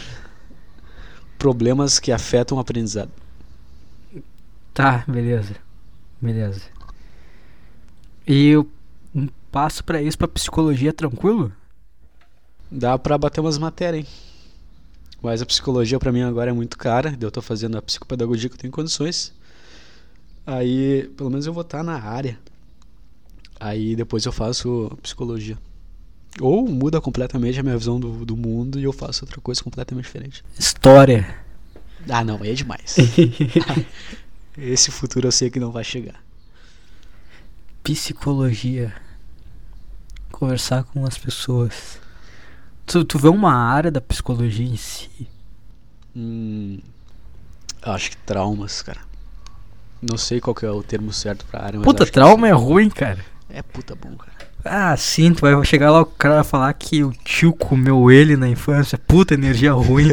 problemas 1.38 1.98
que 1.98 2.11
afetam 2.11 2.56
o 2.56 2.61
aprendizado. 2.61 3.11
Tá, 4.72 5.04
beleza. 5.06 5.56
Beleza. 6.20 6.62
E 8.26 8.48
eu 8.48 8.70
um 9.14 9.28
passo 9.50 9.84
pra 9.84 10.00
isso 10.00 10.16
pra 10.16 10.28
psicologia 10.28 10.92
tranquilo? 10.92 11.52
Dá 12.70 12.96
pra 12.98 13.18
bater 13.18 13.40
umas 13.40 13.58
matérias, 13.58 14.06
hein? 14.06 14.12
Mas 15.20 15.42
a 15.42 15.46
psicologia 15.46 15.98
pra 15.98 16.12
mim 16.12 16.22
agora 16.22 16.50
é 16.50 16.54
muito 16.54 16.78
cara. 16.78 17.14
Eu 17.20 17.30
tô 17.30 17.42
fazendo 17.42 17.76
a 17.76 17.82
psicopedagogia 17.82 18.48
que 18.48 18.54
eu 18.54 18.61
tenho 18.61 18.72
condições. 18.72 19.34
Aí, 20.51 21.09
pelo 21.16 21.30
menos 21.30 21.46
eu 21.46 21.53
vou 21.53 21.62
estar 21.62 21.84
na 21.84 22.03
área. 22.03 22.36
Aí 23.59 23.94
depois 23.94 24.24
eu 24.24 24.32
faço 24.32 24.90
psicologia. 25.01 25.57
Ou 26.40 26.66
muda 26.66 27.01
completamente 27.01 27.61
a 27.61 27.62
minha 27.62 27.78
visão 27.78 28.01
do, 28.01 28.24
do 28.24 28.36
mundo 28.36 28.80
e 28.80 28.84
eu 28.84 28.92
faço 28.92 29.24
outra 29.24 29.40
coisa 29.40 29.62
completamente 29.62 30.07
diferente. 30.07 30.42
História. 30.59 31.38
Ah, 32.09 32.24
não, 32.24 32.42
aí 32.42 32.51
é 32.51 32.55
demais. 32.55 32.96
Esse 34.59 34.90
futuro 34.90 35.28
eu 35.28 35.32
sei 35.32 35.51
que 35.51 35.61
não 35.61 35.70
vai 35.70 35.84
chegar. 35.84 36.20
Psicologia. 37.84 38.92
Conversar 40.32 40.82
com 40.82 41.07
as 41.07 41.16
pessoas. 41.16 42.01
Tu, 42.86 43.05
tu 43.05 43.18
vê 43.18 43.28
uma 43.28 43.53
área 43.53 43.90
da 43.90 44.01
psicologia 44.01 44.66
em 44.66 44.76
si? 44.76 45.28
Hum, 46.16 46.80
acho 47.82 48.11
que 48.11 48.16
traumas, 48.16 48.82
cara. 48.82 49.09
Não 50.03 50.16
sei 50.16 50.40
qual 50.40 50.55
que 50.55 50.64
é 50.64 50.70
o 50.70 50.82
termo 50.82 51.12
certo 51.12 51.44
pra 51.51 51.62
área, 51.62 51.80
Puta, 51.80 52.07
trauma 52.07 52.48
é 52.48 52.53
ruim, 52.53 52.88
cara. 52.88 53.18
é 53.51 53.62
puta 53.62 53.94
bom, 53.94 54.14
cara. 54.16 54.30
Ah, 54.64 54.96
sim, 54.96 55.32
tu 55.32 55.40
vai 55.40 55.64
chegar 55.64 55.90
lá, 55.90 56.01
o 56.03 56.07
cara 56.07 56.36
vai 56.36 56.44
falar 56.44 56.72
que 56.74 57.03
o 57.03 57.12
tio 57.24 57.53
comeu 57.53 58.11
ele 58.11 58.36
na 58.36 58.48
infância. 58.48 58.98
Puta, 58.98 59.34
energia 59.34 59.72
ruim. 59.72 60.09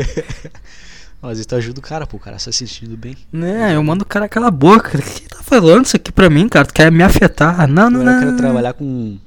Mas 1.21 1.39
isso 1.39 1.53
ajuda 1.55 1.79
o 1.79 1.83
cara, 1.83 2.05
pô, 2.05 2.17
o 2.17 2.19
cara 2.19 2.37
se 2.39 2.51
sentindo 2.53 2.95
bem. 2.95 3.17
né, 3.31 3.75
eu 3.75 3.83
mando 3.83 4.03
o 4.03 4.07
cara 4.07 4.29
calar 4.29 4.49
a 4.49 4.51
boca. 4.51 4.97
O 4.97 5.01
que 5.01 5.27
tá 5.27 5.41
falando 5.41 5.85
isso 5.85 5.95
aqui 5.95 6.11
pra 6.11 6.29
mim, 6.29 6.47
cara? 6.47 6.65
Tu 6.65 6.73
quer 6.73 6.91
me 6.91 7.03
afetar? 7.03 7.67
Não, 7.67 7.89
não, 7.89 8.01
Agora 8.01 8.11
eu 8.11 8.15
não. 8.15 8.19
quero 8.27 8.37
trabalhar 8.37 8.73
com 8.73 9.17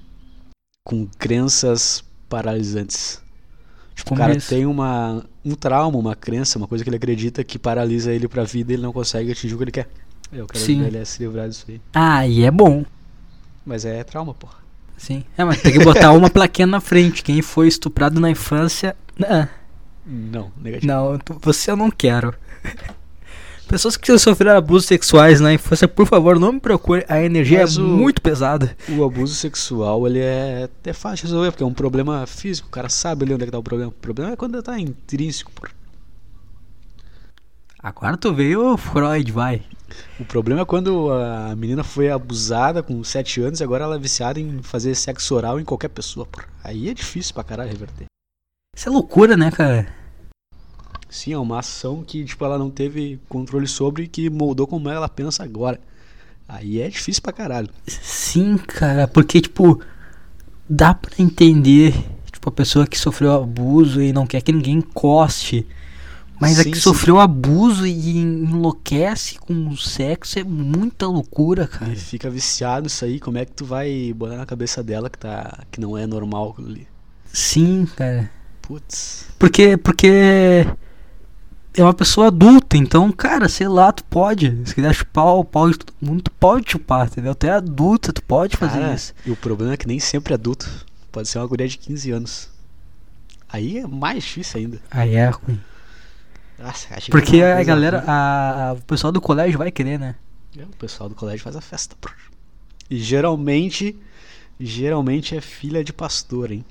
com 0.85 1.07
crenças 1.19 2.03
paralisantes. 2.29 3.21
Tipo, 3.95 4.15
o 4.15 4.17
cara 4.17 4.35
isso? 4.37 4.49
tem 4.49 4.65
uma 4.67 5.23
um 5.45 5.55
trauma, 5.55 5.99
uma 5.99 6.15
crença, 6.17 6.59
uma 6.59 6.67
coisa 6.69 6.83
que 6.83 6.89
ele 6.91 6.97
acredita 6.97 7.45
que 7.45 7.59
paralisa 7.59 8.13
ele 8.13 8.27
pra 8.29 8.45
vida 8.45 8.73
e 8.73 8.77
ele 8.77 8.83
não 8.83 8.93
consegue 8.93 9.31
atingir 9.33 9.55
o 9.55 9.59
que 9.59 9.65
ele 9.65 9.71
quer. 9.73 9.89
Eu 10.33 10.47
quero 10.47 10.65
Sim. 10.65 10.75
ajudar 10.75 10.89
ele 10.89 10.99
a 10.99 11.05
se 11.05 11.19
livrar 11.23 11.49
disso 11.49 11.65
aí. 11.69 11.81
Ah, 11.95 12.27
e 12.27 12.45
é 12.45 12.51
bom. 12.51 12.85
Mas 13.67 13.85
é 13.85 14.03
trauma, 14.05 14.33
porra. 14.35 14.59
Sim. 14.97 15.25
É, 15.37 15.45
mas 15.45 15.61
tem 15.63 15.73
que 15.73 15.83
botar 15.85 16.13
uma 16.13 16.29
plaquinha 16.31 16.67
na 16.67 16.81
frente. 16.81 17.23
Quem 17.23 17.41
foi 17.43 17.67
estuprado 17.69 18.21
na 18.21 18.31
infância. 18.31 18.95
Não, 19.19 19.49
Não, 20.07 20.53
negativo. 20.61 20.93
não 20.93 21.19
você 21.41 21.71
eu 21.71 21.77
não 21.77 21.91
quero. 21.91 22.35
Pessoas 23.67 23.97
que 23.97 24.19
sofreram 24.19 24.57
abusos 24.57 24.87
sexuais 24.89 25.41
na 25.41 25.53
infância, 25.55 25.87
por 25.87 26.05
favor, 26.05 26.39
não 26.41 26.53
me 26.55 26.61
procure. 26.61 27.05
A 27.09 27.23
energia 27.23 27.61
Mas 27.61 27.77
é 27.77 27.81
o- 27.81 27.85
muito 27.85 28.21
pesada. 28.21 28.77
O 28.89 29.05
abuso 29.05 29.33
sexual, 29.35 30.07
ele 30.09 30.19
é, 30.19 30.69
é 30.85 30.93
fácil 30.93 31.27
de 31.27 31.33
resolver, 31.33 31.53
porque 31.53 31.63
é 31.63 31.67
um 31.67 31.73
problema 31.73 32.27
físico, 32.27 32.67
o 32.67 32.71
cara 32.71 32.89
sabe 32.89 33.25
ali 33.25 33.33
onde 33.35 33.45
é 33.45 33.47
que 33.47 33.53
tá 33.53 33.59
o 33.59 33.63
problema. 33.63 33.91
O 33.91 33.95
problema 33.95 34.33
é 34.33 34.37
quando 34.37 34.61
tá 34.61 34.77
intrínseco, 34.79 35.53
porra. 35.53 35.71
Agora 37.83 38.17
tu 38.17 38.35
veio, 38.35 38.77
Freud, 38.77 39.31
vai. 39.33 39.63
O 40.19 40.25
problema 40.25 40.63
é 40.63 40.65
quando 40.65 41.11
a 41.13 41.55
menina 41.57 41.83
foi 41.83 42.11
abusada 42.11 42.83
com 42.83 43.03
7 43.03 43.41
anos 43.41 43.61
e 43.61 43.65
agora 43.65 43.85
ela 43.85 43.97
é 43.97 43.99
viciada 43.99 44.39
em 44.39 44.63
fazer 44.63 44.95
sexo 44.95 45.35
oral 45.35 45.61
em 45.61 45.65
qualquer 45.65 45.89
pessoa, 45.89 46.27
porra. 46.27 46.49
Aí 46.63 46.89
é 46.89 46.95
difícil 46.95 47.35
pra 47.35 47.45
caralho 47.45 47.71
reverter. 47.71 48.07
Isso 48.77 48.89
é 48.89 48.93
loucura, 48.93 49.37
né, 49.37 49.51
cara? 49.51 49.93
Sim, 51.09 51.33
é 51.33 51.39
uma 51.39 51.59
ação 51.59 52.05
que, 52.05 52.25
tipo, 52.25 52.45
ela 52.45 52.57
não 52.57 52.71
teve 52.71 53.21
controle 53.29 53.67
sobre 53.67 54.05
e 54.05 54.09
que 54.09 54.31
moldou 54.31 54.67
como 54.67 54.89
ela 54.89 55.09
pensa 55.09 55.43
agora. 55.43 55.81
Aí 56.49 56.81
é 56.81 56.89
difícil 56.89 57.23
pra 57.23 57.33
caralho. 57.33 57.69
Sim, 57.87 58.57
cara, 58.57 59.09
porque, 59.09 59.41
tipo, 59.41 59.83
dá 60.69 60.95
pra 60.95 61.11
entender, 61.19 61.95
tipo, 62.31 62.49
a 62.49 62.53
pessoa 62.53 62.87
que 62.87 62.99
sofreu 62.99 63.33
abuso 63.33 64.01
e 64.01 64.13
não 64.13 64.27
quer 64.27 64.41
que 64.41 64.53
ninguém 64.53 64.79
encoste. 64.79 65.67
Mas 66.41 66.59
a 66.59 66.63
Sim, 66.63 66.71
que 66.71 66.79
sim. 66.79 66.83
sofreu 66.83 67.21
abuso 67.21 67.87
e 67.87 68.17
enlouquece 68.17 69.39
com 69.39 69.69
o 69.69 69.77
sexo 69.77 70.39
é 70.39 70.43
muita 70.43 71.07
loucura, 71.07 71.67
cara. 71.67 71.93
E 71.93 71.97
fica 71.97 72.31
viciado 72.31 72.87
isso 72.87 73.05
aí, 73.05 73.21
como 73.21 73.37
é 73.37 73.45
que 73.45 73.53
tu 73.53 73.67
vai 73.67 74.13
botar 74.15 74.37
na 74.37 74.47
cabeça 74.47 74.83
dela 74.83 75.11
que 75.11 75.19
tá 75.19 75.59
que 75.71 75.79
não 75.79 75.99
é 75.99 76.07
normal 76.07 76.51
aquilo 76.51 76.69
ali? 76.69 76.89
Sim, 77.31 77.87
cara. 77.95 78.31
Putz. 78.63 79.27
Porque, 79.39 79.77
porque 79.77 80.67
é 81.75 81.83
uma 81.83 81.93
pessoa 81.95 82.29
adulta, 82.29 82.77
então, 82.77 83.13
cara, 83.13 83.49
sei 83.49 83.69
lá, 83.69 83.93
tu 83.93 84.03
pode. 84.05 84.63
Se 84.65 84.75
quiser 84.75 84.95
chupar 84.95 85.27
o 85.27 85.45
pau 85.45 85.71
de 85.71 85.79
todo 85.79 85.93
mundo, 86.01 86.23
tu 86.23 86.31
pode 86.33 86.71
chupar, 86.73 87.07
entendeu? 87.07 87.35
Tu 87.35 87.47
é 87.47 87.51
adulta, 87.51 88.13
tu 88.13 88.23
pode 88.23 88.57
fazer 88.57 88.81
Cara, 88.81 88.95
isso. 88.95 89.13
E 89.27 89.31
o 89.31 89.37
problema 89.37 89.75
é 89.75 89.77
que 89.77 89.87
nem 89.87 90.01
sempre 90.01 90.33
é 90.33 90.37
adulto. 90.37 90.69
Pode 91.13 91.29
ser 91.29 91.39
uma 91.39 91.47
guria 91.47 91.69
de 91.69 91.77
15 91.77 92.11
anos. 92.11 92.49
Aí 93.49 93.79
é 93.79 93.87
mais 93.87 94.25
difícil 94.25 94.61
ainda. 94.61 94.79
Aí 94.91 95.15
é 95.15 95.29
ruim. 95.29 95.61
Nossa, 96.63 96.89
achei 96.91 97.07
que 97.07 97.11
Porque 97.11 97.43
a 97.43 97.63
galera, 97.63 98.05
a, 98.07 98.71
a- 98.71 98.73
o 98.75 98.83
pessoal 98.83 99.13
do 99.13 99.21
colégio 99.21 99.59
vai 99.59 99.71
querer, 99.71 99.99
né? 99.99 100.15
É, 100.59 100.63
o 100.63 100.77
pessoal 100.79 101.09
do 101.09 101.15
colégio 101.15 101.43
faz 101.43 101.57
a 101.57 101.61
festa. 101.61 101.97
E 102.91 102.99
geralmente, 102.99 103.97
geralmente 104.59 105.37
é 105.37 105.41
filha 105.41 105.83
de 105.83 105.93
pastor, 105.93 106.51
hein? 106.51 106.65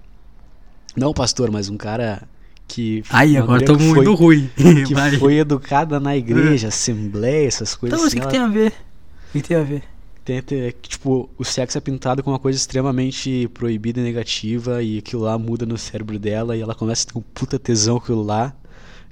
Não 0.95 1.13
pastor, 1.13 1.49
mas 1.51 1.69
um 1.69 1.77
cara 1.77 2.21
que. 2.67 3.03
Aí, 3.09 3.33
uma 3.35 3.43
agora 3.43 3.65
tô 3.65 3.77
que 3.77 3.83
muito 3.83 4.15
foi, 4.17 4.25
ruim. 4.35 4.49
Que 4.85 4.93
Vai. 4.93 5.17
foi 5.17 5.37
educada 5.37 5.99
na 5.99 6.15
igreja, 6.15 6.67
assembleia, 6.67 7.47
essas 7.47 7.75
coisas 7.75 7.97
Então, 7.97 8.05
mas 8.05 8.13
o 8.13 8.17
assim. 8.17 8.19
que, 8.19 8.27
que 8.31 8.37
ela- 8.37 8.49
tem 8.51 8.61
a 8.61 8.63
ver? 8.63 8.71
O 8.71 9.31
que, 9.31 9.41
que 9.41 9.47
tem 9.47 9.57
a 9.57 9.63
ver? 9.63 9.83
Tem, 10.25 10.41
tem- 10.43 10.71
que, 10.71 10.89
tipo, 10.89 11.29
o 11.37 11.43
sexo 11.45 11.77
é 11.77 11.81
pintado 11.81 12.21
como 12.21 12.33
uma 12.33 12.39
coisa 12.39 12.57
extremamente 12.57 13.47
proibida 13.53 13.99
e 13.99 14.03
negativa 14.03 14.83
e 14.83 14.99
aquilo 14.99 15.23
lá 15.23 15.37
muda 15.39 15.65
no 15.65 15.77
cérebro 15.77 16.19
dela 16.19 16.55
e 16.55 16.61
ela 16.61 16.75
começa 16.75 17.07
a 17.07 17.13
ter 17.13 17.17
um 17.17 17.21
puta 17.21 17.57
tesão 17.57 17.97
com 17.97 18.03
aquilo 18.03 18.23
lá 18.23 18.53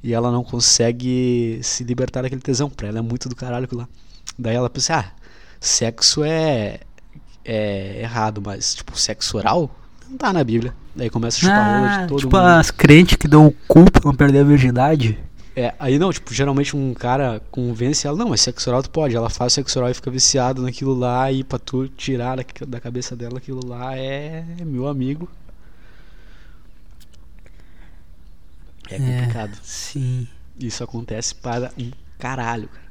e 0.03 0.13
ela 0.13 0.31
não 0.31 0.43
consegue 0.43 1.59
se 1.63 1.83
libertar 1.83 2.21
daquele 2.21 2.41
tesão. 2.41 2.69
Pra 2.69 2.87
ela 2.87 2.99
é 2.99 3.01
muito 3.01 3.27
do 3.29 3.35
caralho 3.35 3.67
lá. 3.71 3.87
Daí 4.37 4.55
ela 4.55 4.69
pensa, 4.69 4.97
ah, 4.99 5.05
sexo 5.59 6.23
é, 6.23 6.79
é 7.43 8.01
errado, 8.01 8.41
mas, 8.43 8.75
tipo, 8.75 8.97
sexo 8.97 9.37
oral 9.37 9.69
não 10.09 10.17
tá 10.17 10.31
na 10.31 10.43
Bíblia. 10.43 10.73
Daí 10.95 11.09
começa 11.09 11.37
a 11.37 11.39
chupar 11.41 11.83
Ah, 11.83 12.01
de 12.03 12.07
todo 12.07 12.19
tipo 12.19 12.35
mundo. 12.37 12.45
as 12.47 12.71
crentes 12.71 13.17
que 13.17 13.27
dão 13.27 13.47
o 13.47 13.51
cu 13.67 13.91
pra 13.91 14.01
não 14.05 14.15
perder 14.15 14.39
a 14.39 14.43
virgindade. 14.43 15.17
É, 15.55 15.73
aí 15.79 15.97
não, 15.97 16.13
tipo, 16.13 16.31
geralmente 16.33 16.77
um 16.77 16.93
cara 16.93 17.41
convence 17.49 18.05
ela, 18.05 18.15
não, 18.15 18.29
mas 18.29 18.41
sexo 18.41 18.69
oral 18.69 18.83
tu 18.83 18.91
pode. 18.91 19.15
Ela 19.15 19.29
faz 19.29 19.53
sexo 19.53 19.79
oral 19.79 19.89
e 19.89 19.93
fica 19.95 20.11
viciado 20.11 20.61
naquilo 20.61 20.93
lá, 20.93 21.31
e 21.31 21.43
pra 21.43 21.57
tu 21.57 21.87
tirar 21.87 22.37
da, 22.37 22.43
da 22.67 22.79
cabeça 22.79 23.15
dela 23.15 23.39
aquilo 23.39 23.65
lá 23.65 23.97
é 23.97 24.45
meu 24.63 24.87
amigo. 24.87 25.27
É 28.89 28.97
complicado. 28.97 29.57
Sim. 29.63 30.27
Isso 30.59 30.83
acontece 30.83 31.35
para 31.35 31.71
um 31.77 31.91
caralho, 32.17 32.67
cara. 32.67 32.87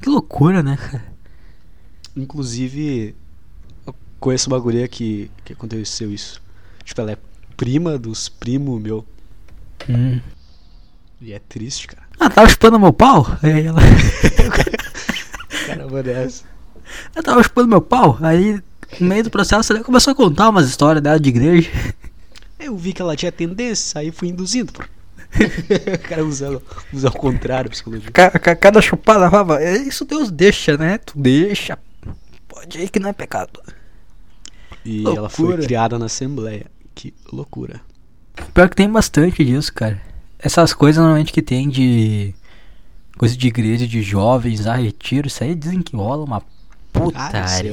Que 0.00 0.08
loucura, 0.08 0.62
né, 0.62 0.76
cara? 0.76 1.04
Inclusive, 2.16 3.14
eu 3.86 3.94
conheço 4.18 4.48
uma 4.48 4.58
guria 4.58 4.88
que, 4.88 5.30
que 5.44 5.52
aconteceu 5.52 6.12
isso. 6.12 6.40
Tipo, 6.84 7.02
ela 7.02 7.12
é 7.12 7.18
prima 7.56 7.98
dos 7.98 8.28
primos 8.28 8.80
meu. 8.80 9.04
Hum. 9.88 10.20
E 11.20 11.32
é 11.32 11.38
triste, 11.38 11.86
cara. 11.86 12.02
Ah, 12.18 12.30
tava 12.30 12.48
chupando 12.48 12.78
meu 12.78 12.92
pau? 12.92 13.26
Aí 13.42 13.66
ela. 13.66 13.80
Caramba, 15.66 16.02
dessa. 16.02 16.44
Ela 17.14 17.22
tava 17.22 17.42
chupando 17.42 17.68
meu 17.68 17.82
pau. 17.82 18.18
Aí, 18.22 18.60
no 18.98 19.06
meio 19.06 19.24
do 19.24 19.30
processo, 19.30 19.72
ela 19.72 19.84
começou 19.84 20.12
a 20.12 20.14
contar 20.14 20.48
umas 20.48 20.68
histórias 20.68 21.02
dela 21.02 21.20
de 21.20 21.28
igreja. 21.28 21.70
Eu 22.58 22.76
vi 22.76 22.92
que 22.92 23.02
ela 23.02 23.16
tinha 23.16 23.30
tendência, 23.30 24.00
aí 24.00 24.10
fui 24.10 24.28
induzindo, 24.28 24.72
pô. 24.72 24.82
o 25.94 26.08
cara 26.08 26.24
usa, 26.24 26.60
usa 26.92 27.08
ao 27.08 27.14
contrário 27.14 27.68
a 27.68 27.70
psicologia. 27.70 28.10
Ca- 28.10 28.30
ca- 28.38 28.56
Cada 28.56 28.80
chupada 28.82 29.30
falava, 29.30 29.62
"É, 29.62 29.76
isso 29.78 30.04
Deus 30.04 30.30
deixa, 30.30 30.76
né? 30.76 30.98
Tu 30.98 31.18
deixa. 31.18 31.78
Pode 32.48 32.78
ir 32.78 32.88
que 32.90 32.98
não 32.98 33.08
é 33.10 33.12
pecado. 33.12 33.60
E 34.84 35.04
ela 35.06 35.28
foi 35.28 35.46
Loucura. 35.46 35.66
criada 35.66 35.98
na 35.98 36.06
Assembleia. 36.06 36.66
Que 36.94 37.14
loucura. 37.32 37.80
Pior 38.54 38.68
que 38.68 38.76
tem 38.76 38.90
bastante 38.90 39.44
disso, 39.44 39.72
cara. 39.72 40.00
Essas 40.38 40.72
coisas 40.72 41.00
normalmente 41.02 41.32
que 41.32 41.42
tem 41.42 41.68
de. 41.68 42.34
Coisa 43.16 43.36
de 43.36 43.46
igreja, 43.48 43.86
de 43.86 44.00
jovens, 44.02 44.66
a 44.66 44.74
retiro, 44.76 45.26
isso 45.28 45.44
aí 45.44 45.54
dizem 45.54 45.82
que 45.82 45.94
rola 45.94 46.24
uma 46.24 46.42
putaria, 46.90 47.70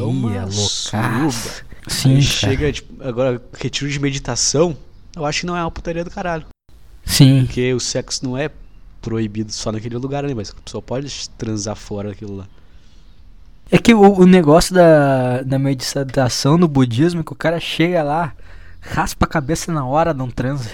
isso 0.49 0.89
é 0.89 1.01
suruba. 1.31 1.67
Sim, 1.87 2.21
chega, 2.21 2.71
tipo, 2.73 3.01
agora, 3.01 3.41
retiro 3.57 3.89
de 3.89 3.97
meditação, 3.97 4.75
eu 5.15 5.25
acho 5.25 5.39
que 5.41 5.45
não 5.45 5.55
é 5.55 5.61
uma 5.61 5.71
putaria 5.71 6.03
do 6.03 6.11
caralho. 6.11 6.45
Sim. 7.07 7.45
Porque 7.45 7.73
o 7.73 7.79
sexo 7.79 8.23
não 8.23 8.37
é 8.37 8.51
proibido 9.01 9.51
só 9.51 9.71
naquele 9.71 9.97
lugar 9.97 10.25
ali, 10.25 10.35
mas 10.35 10.51
a 10.51 10.61
pessoa 10.61 10.81
pode 10.81 11.29
transar 11.31 11.75
fora 11.75 12.09
daquilo 12.09 12.35
lá. 12.35 12.47
É 13.71 13.77
que 13.77 13.93
o, 13.93 14.19
o 14.19 14.25
negócio 14.25 14.75
da, 14.75 15.41
da 15.41 15.57
meditação 15.57 16.57
no 16.57 16.67
budismo 16.67 17.21
é 17.21 17.23
que 17.23 17.31
o 17.31 17.35
cara 17.35 17.59
chega 17.59 18.03
lá, 18.03 18.33
raspa 18.81 19.25
a 19.25 19.29
cabeça 19.29 19.71
na 19.71 19.85
hora, 19.85 20.13
não 20.13 20.29
transa. 20.29 20.69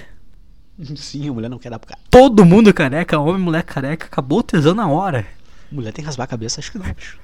Sim, 0.95 1.29
a 1.29 1.34
mulher 1.34 1.49
não 1.49 1.59
quer 1.59 1.69
dar 1.69 1.79
pro 1.79 1.89
cara. 1.89 2.01
Todo 2.09 2.43
mundo 2.43 2.73
careca, 2.73 3.19
homem, 3.19 3.41
mulher 3.41 3.63
careca, 3.63 4.07
acabou 4.07 4.39
o 4.39 4.43
tesão 4.43 4.73
na 4.73 4.88
hora. 4.88 5.25
Mulher 5.71 5.91
tem 5.91 6.03
que 6.03 6.07
raspar 6.07 6.23
a 6.23 6.27
cabeça? 6.27 6.59
Acho 6.59 6.71
que 6.71 6.77
não, 6.77 6.86
bicho. 6.93 7.17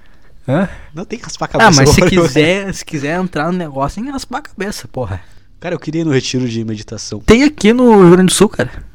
Hã? 0.48 0.68
Não 0.94 1.06
tem 1.06 1.20
que 1.20 1.26
raspar 1.26 1.46
a 1.46 1.50
cabeça. 1.50 1.70
Ah, 1.70 1.86
mas 1.86 1.90
se 1.90 2.02
quiser, 2.10 2.74
se 2.74 2.86
quiser 2.86 3.20
entrar 3.20 3.52
no 3.52 3.58
negócio, 3.58 3.96
tem 3.96 4.06
que 4.06 4.12
raspar 4.12 4.40
a 4.40 4.42
cabeça, 4.42 4.88
porra. 4.88 5.22
Cara, 5.60 5.76
eu 5.76 5.80
queria 5.80 6.02
ir 6.02 6.06
no 6.06 6.12
retiro 6.12 6.48
de 6.48 6.64
meditação. 6.64 7.20
Tem 7.20 7.44
aqui 7.44 7.74
no 7.74 8.02
Rio 8.02 8.12
Grande 8.12 8.28
do 8.28 8.34
Sul, 8.34 8.50
cara. 8.50 8.89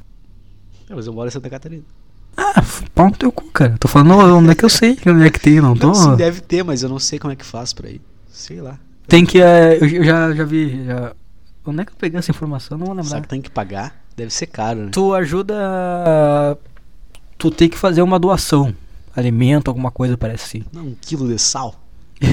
É, 0.89 0.95
mas 0.95 1.07
eu 1.07 1.13
moro 1.13 1.29
em 1.29 1.31
Santa 1.31 1.49
Catarina. 1.51 1.83
Ah, 2.37 2.63
pau 2.95 3.07
no 3.07 3.17
teu 3.17 3.31
cu, 3.33 3.45
cara. 3.51 3.77
Tô 3.79 3.87
falando 3.89 4.13
onde 4.37 4.51
é 4.51 4.55
que 4.55 4.65
eu 4.65 4.69
sei 4.69 4.99
onde 5.07 5.25
é 5.27 5.31
que 5.31 5.39
tem, 5.41 5.61
não 5.61 5.75
tô. 5.77 5.87
Não, 5.89 5.95
sim, 5.95 6.17
deve 6.17 6.41
ter, 6.41 6.63
mas 6.65 6.83
eu 6.83 6.89
não 6.89 6.99
sei 6.99 7.19
como 7.19 7.33
é 7.33 7.37
que 7.37 7.45
faz 7.45 7.73
pra 7.73 7.89
ir. 7.89 8.01
Sei 8.29 8.61
lá. 8.61 8.79
Tem 9.07 9.25
que. 9.25 9.41
é, 9.41 9.79
eu 9.81 10.05
já, 10.05 10.33
já 10.35 10.45
vi. 10.45 10.85
já- 10.85 11.13
Onde 11.67 11.81
é 11.81 11.85
que 11.85 11.93
eu 11.93 11.97
peguei 11.97 12.19
essa 12.19 12.31
informação? 12.31 12.77
Não 12.77 12.87
vou 12.87 12.95
lembrar. 12.95 13.09
Será 13.09 13.21
que 13.23 13.29
tem 13.29 13.41
que 13.41 13.51
pagar? 13.51 13.95
Deve 14.17 14.31
ser 14.33 14.47
caro, 14.47 14.81
né? 14.81 14.89
Tu 14.93 15.15
ajuda. 15.15 15.55
Tu 17.39 17.51
tem 17.51 17.69
que 17.69 17.79
fazer 17.79 18.03
uma 18.03 18.19
doação. 18.19 18.75
Alimento, 19.17 19.69
alguma 19.69 19.91
coisa, 19.91 20.17
parece 20.19 20.45
assim. 20.45 20.65
Não, 20.73 20.89
um 20.89 20.97
quilo 21.01 21.27
de 21.29 21.39
sal. 21.39 21.81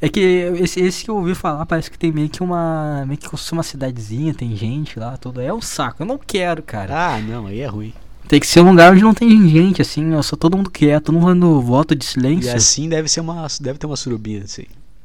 É 0.00 0.08
que 0.10 0.20
esse, 0.20 0.78
esse 0.80 1.04
que 1.04 1.10
eu 1.10 1.16
ouvi 1.16 1.34
falar 1.34 1.64
parece 1.64 1.90
que 1.90 1.98
tem 1.98 2.12
meio 2.12 2.28
que 2.28 2.42
uma. 2.42 3.04
meio 3.06 3.18
que 3.18 3.28
uma 3.52 3.62
cidadezinha, 3.62 4.34
tem 4.34 4.54
gente 4.54 4.98
lá, 4.98 5.16
tudo. 5.16 5.40
É 5.40 5.52
um 5.52 5.60
saco, 5.62 6.02
eu 6.02 6.06
não 6.06 6.18
quero, 6.18 6.62
cara. 6.62 7.14
Ah, 7.14 7.20
não, 7.20 7.46
aí 7.46 7.60
é 7.60 7.66
ruim. 7.66 7.94
Tem 8.28 8.38
que 8.40 8.46
ser 8.46 8.60
um 8.60 8.70
lugar 8.70 8.92
onde 8.92 9.02
não 9.02 9.14
tem 9.14 9.48
gente, 9.48 9.80
assim, 9.80 10.12
ó, 10.14 10.20
só 10.20 10.34
todo 10.36 10.56
mundo 10.56 10.68
quieto, 10.70 11.04
todo 11.04 11.14
mundo 11.14 11.26
dando 11.28 11.60
voto 11.62 11.94
de 11.94 12.04
E 12.04 12.08
silêncio. 12.08 12.54
assim 12.54 12.88
deve 12.88 13.08
ser 13.08 13.20
uma. 13.20 13.46
Deve 13.60 13.78
ter 13.78 13.86
uma 13.86 13.96
surubinha, 13.96 14.42
assim. 14.42 14.64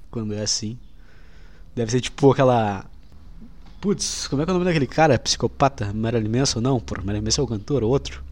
Quando 0.09 0.33
é 0.33 0.41
assim. 0.41 0.77
Deve 1.75 1.91
ser 1.91 2.01
tipo 2.01 2.31
aquela. 2.31 2.83
Putz, 3.79 4.27
como 4.27 4.41
é 4.41 4.45
que 4.45 4.51
é 4.51 4.53
o 4.53 4.55
nome 4.55 4.65
daquele 4.65 4.87
cara? 4.87 5.17
Psicopata? 5.17 5.91
Marilyn 5.93 6.39
Manson? 6.39 6.59
Não, 6.61 6.79
pô. 6.79 6.95
Marilyn 7.03 7.23
Manson 7.23 7.41
é 7.41 7.45
o 7.45 7.47
cantor, 7.47 7.83
ou 7.83 7.89
outro. 7.91 8.23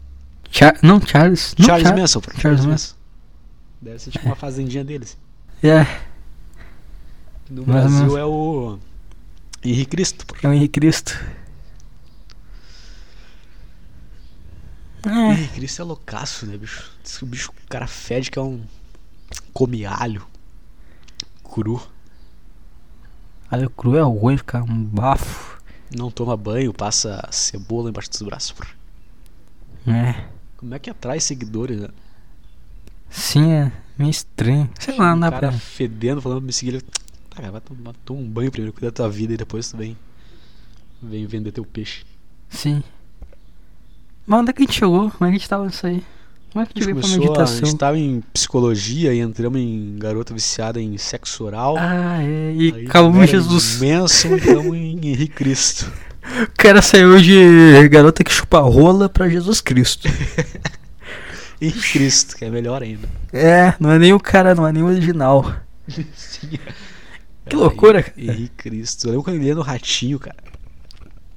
Char- 0.50 0.76
não, 0.82 1.00
Charles. 1.00 1.54
Não, 1.58 1.66
Charles 1.66 1.88
Char- 1.88 1.96
Manson, 1.96 2.20
pô. 2.20 2.30
Charles 2.38 2.66
Manson. 2.66 2.94
Deve 3.80 3.98
ser 3.98 4.10
tipo 4.10 4.26
uma 4.26 4.36
fazendinha 4.36 4.84
deles. 4.84 5.16
É, 5.62 5.86
Ou 7.56 7.64
Brasil 7.64 8.18
é 8.18 8.24
o. 8.24 8.78
Henrique 9.62 9.90
Cristo, 9.90 10.24
pô. 10.26 10.34
é 10.42 10.48
o 10.48 10.52
Henrique 10.52 10.80
Cristo. 10.80 11.18
É. 15.04 15.32
Henrique 15.32 15.54
Cristo 15.54 15.82
é 15.82 15.84
loucaço, 15.84 16.46
né, 16.46 16.56
bicho? 16.56 16.90
Diz 17.02 17.18
que 17.18 17.24
o 17.24 17.26
bicho, 17.26 17.50
o 17.50 17.68
cara 17.68 17.86
fede 17.86 18.30
que 18.30 18.38
é 18.38 18.42
um. 18.42 18.62
Come 19.52 19.84
alho. 19.84 20.26
Cru. 21.42 21.82
Alho 23.50 23.68
cru 23.70 23.96
é 23.96 24.02
ruim, 24.02 24.36
fica 24.36 24.62
um 24.62 24.84
bafo. 24.84 25.60
Não 25.96 26.10
toma 26.10 26.36
banho, 26.36 26.72
passa 26.72 27.26
cebola 27.32 27.90
embaixo 27.90 28.10
dos 28.10 28.22
braços, 28.22 28.52
pô. 28.52 28.64
É. 29.90 30.24
Como 30.56 30.74
é 30.74 30.78
que 30.78 30.88
atrai 30.90 31.18
seguidores, 31.18 31.80
né? 31.80 31.88
Sim, 33.08 33.50
é 33.50 33.72
meio 33.98 34.10
estranho. 34.10 34.70
Sei 34.78 34.96
lá, 34.96 35.16
não 35.16 35.20
dá 35.20 35.32
pra. 35.32 35.50
fedendo, 35.50 36.22
falando 36.22 36.38
pra 36.38 36.46
me 36.46 36.52
seguir. 36.52 36.74
ele, 36.74 36.84
cara, 37.40 37.52
vai 37.52 37.60
tomar 37.60 37.94
toma 38.04 38.20
um 38.20 38.28
banho 38.28 38.50
primeiro, 38.50 38.72
cuida 38.72 38.88
da 38.88 38.92
tua 38.92 39.08
vida 39.08 39.32
e 39.32 39.36
depois 39.36 39.70
tu 39.70 39.76
vem. 39.76 39.96
Vem 41.02 41.26
vender 41.26 41.52
teu 41.52 41.64
peixe. 41.64 42.02
Sim. 42.50 42.82
Mas 44.26 44.40
onde 44.40 44.50
é 44.50 44.52
que 44.52 44.62
a 44.62 44.66
gente 44.66 44.78
chegou? 44.78 45.10
Como 45.10 45.24
é 45.24 45.30
que 45.30 45.36
a 45.36 45.38
gente 45.38 45.48
tava 45.48 45.64
nisso 45.66 45.86
aí? 45.86 46.02
Como 46.52 46.62
é 46.62 46.66
que 46.66 46.72
a 46.72 46.82
A 46.82 46.82
gente 46.82 46.84
gente 46.84 46.84
veio 46.84 46.96
pra 46.96 47.02
começou, 47.02 47.22
a, 47.22 47.36
a 47.36 47.40
meditação? 47.40 47.66
gente 47.66 47.78
tava 47.78 47.98
em 47.98 48.22
psicologia 48.34 49.14
e 49.14 49.20
entramos 49.20 49.58
em 49.60 49.96
garota 49.98 50.34
viciada 50.34 50.80
em 50.80 50.98
sexo 50.98 51.44
oral. 51.44 51.76
Ah, 51.78 52.22
é. 52.22 52.52
E 52.54 52.72
Aí 52.74 52.86
acabamos 52.86 53.22
em 53.24 53.26
Jesus. 53.26 53.80
Manson 53.80 54.28
e 54.34 54.36
estamos 54.36 54.76
em 54.76 55.08
Henrique 55.08 55.34
Cristo. 55.34 55.90
O 56.42 56.50
cara 56.62 56.82
saiu 56.82 57.18
de 57.18 57.88
garota 57.88 58.22
que 58.22 58.30
chupa 58.30 58.60
rola 58.60 59.08
pra 59.08 59.26
Jesus 59.28 59.60
Cristo. 59.62 60.06
Henrique 61.60 61.92
Cristo, 61.92 62.36
que 62.36 62.44
é 62.44 62.50
melhor 62.50 62.82
ainda. 62.82 63.08
é, 63.32 63.74
não 63.80 63.90
é 63.90 63.98
nem 63.98 64.12
o 64.12 64.20
cara, 64.20 64.54
não 64.54 64.66
é 64.66 64.70
nem 64.70 64.82
o 64.82 64.86
original. 64.86 65.50
Sim. 66.14 66.58
Que 67.48 67.56
loucura, 67.56 68.02
cara. 68.02 68.20
Henrique 68.20 68.54
Cristo. 68.56 69.06
Eu 69.06 69.10
lembro 69.10 69.24
quando 69.24 69.36
ele 69.36 69.46
ia 69.46 69.54
no 69.54 69.62
ratinho, 69.62 70.18
cara. 70.18 70.36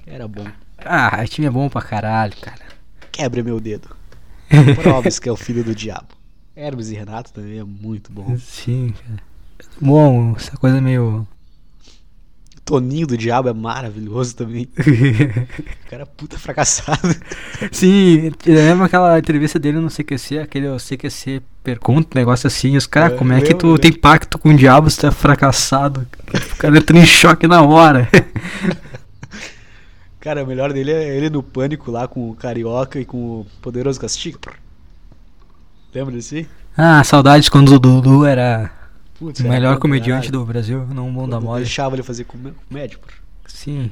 Era 0.06 0.28
bom. 0.28 0.46
Ah, 0.78 1.24
time 1.26 1.46
é 1.46 1.50
bom 1.50 1.68
pra 1.68 1.80
caralho, 1.80 2.34
cara. 2.40 2.62
Quebra 3.10 3.42
meu 3.42 3.58
dedo. 3.58 3.88
Provas 4.82 5.18
que 5.18 5.28
é 5.28 5.32
o 5.32 5.36
filho 5.36 5.64
do 5.64 5.74
diabo. 5.74 6.08
Hermes 6.56 6.90
e 6.90 6.94
Renato 6.94 7.32
também 7.32 7.58
é 7.58 7.64
muito 7.64 8.12
bom. 8.12 8.36
Sim, 8.38 8.92
cara. 8.92 9.22
Bom, 9.80 10.34
essa 10.36 10.56
coisa 10.56 10.80
meio. 10.80 11.26
Toninho 12.64 13.06
do 13.06 13.18
Diabo 13.18 13.48
é 13.48 13.52
maravilhoso 13.52 14.36
também. 14.36 14.68
O 15.86 15.90
cara 15.90 16.02
é 16.02 16.06
puta 16.06 16.38
fracassado. 16.38 17.14
Sim, 17.70 18.32
lembra 18.46 18.86
aquela 18.86 19.18
entrevista 19.18 19.58
dele 19.58 19.78
no 19.78 19.90
CQC, 19.90 20.38
aquele 20.38 20.66
CQC 20.78 21.42
pergunta, 21.64 22.10
um 22.14 22.18
negócio 22.20 22.46
assim, 22.46 22.76
os 22.76 22.86
caras, 22.86 23.14
É, 23.14 23.16
como 23.16 23.32
é 23.32 23.40
que 23.40 23.54
tu 23.54 23.78
tem 23.78 23.92
pacto 23.92 24.38
com 24.38 24.50
o 24.50 24.56
diabo 24.56 24.88
se 24.90 24.98
tu 25.00 25.06
é 25.06 25.10
fracassado? 25.10 26.06
O 26.52 26.56
cara 26.56 26.76
entra 26.76 26.96
em 26.96 27.06
choque 27.06 27.46
na 27.46 27.62
hora. 27.62 28.08
Cara, 30.20 30.42
o 30.42 30.46
melhor 30.46 30.72
dele 30.72 30.90
é 30.90 31.16
ele 31.16 31.28
no 31.28 31.42
pânico 31.42 31.90
lá 31.90 32.08
com 32.08 32.30
o 32.30 32.34
Carioca 32.34 32.98
e 32.98 33.04
com 33.04 33.40
o 33.40 33.46
Poderoso 33.60 34.00
Castigo. 34.00 34.38
Lembra 35.94 36.14
desse? 36.14 36.48
ah, 36.76 37.04
saudades 37.04 37.48
quando 37.48 37.74
o 37.74 37.78
Dudu 37.78 38.24
era 38.24 38.70
Putz, 39.18 39.40
o 39.40 39.48
melhor 39.48 39.74
bom, 39.74 39.80
comediante 39.80 40.32
do 40.32 40.44
Brasil, 40.44 40.86
não 40.92 41.08
o 41.08 41.12
mundo 41.12 41.30
da 41.30 41.40
mole. 41.40 41.62
Deixava 41.62 41.94
ele 41.94 42.02
fazer 42.02 42.24
comé- 42.24 42.52
comédia, 42.68 42.98
pô. 42.98 43.06
Sim. 43.46 43.90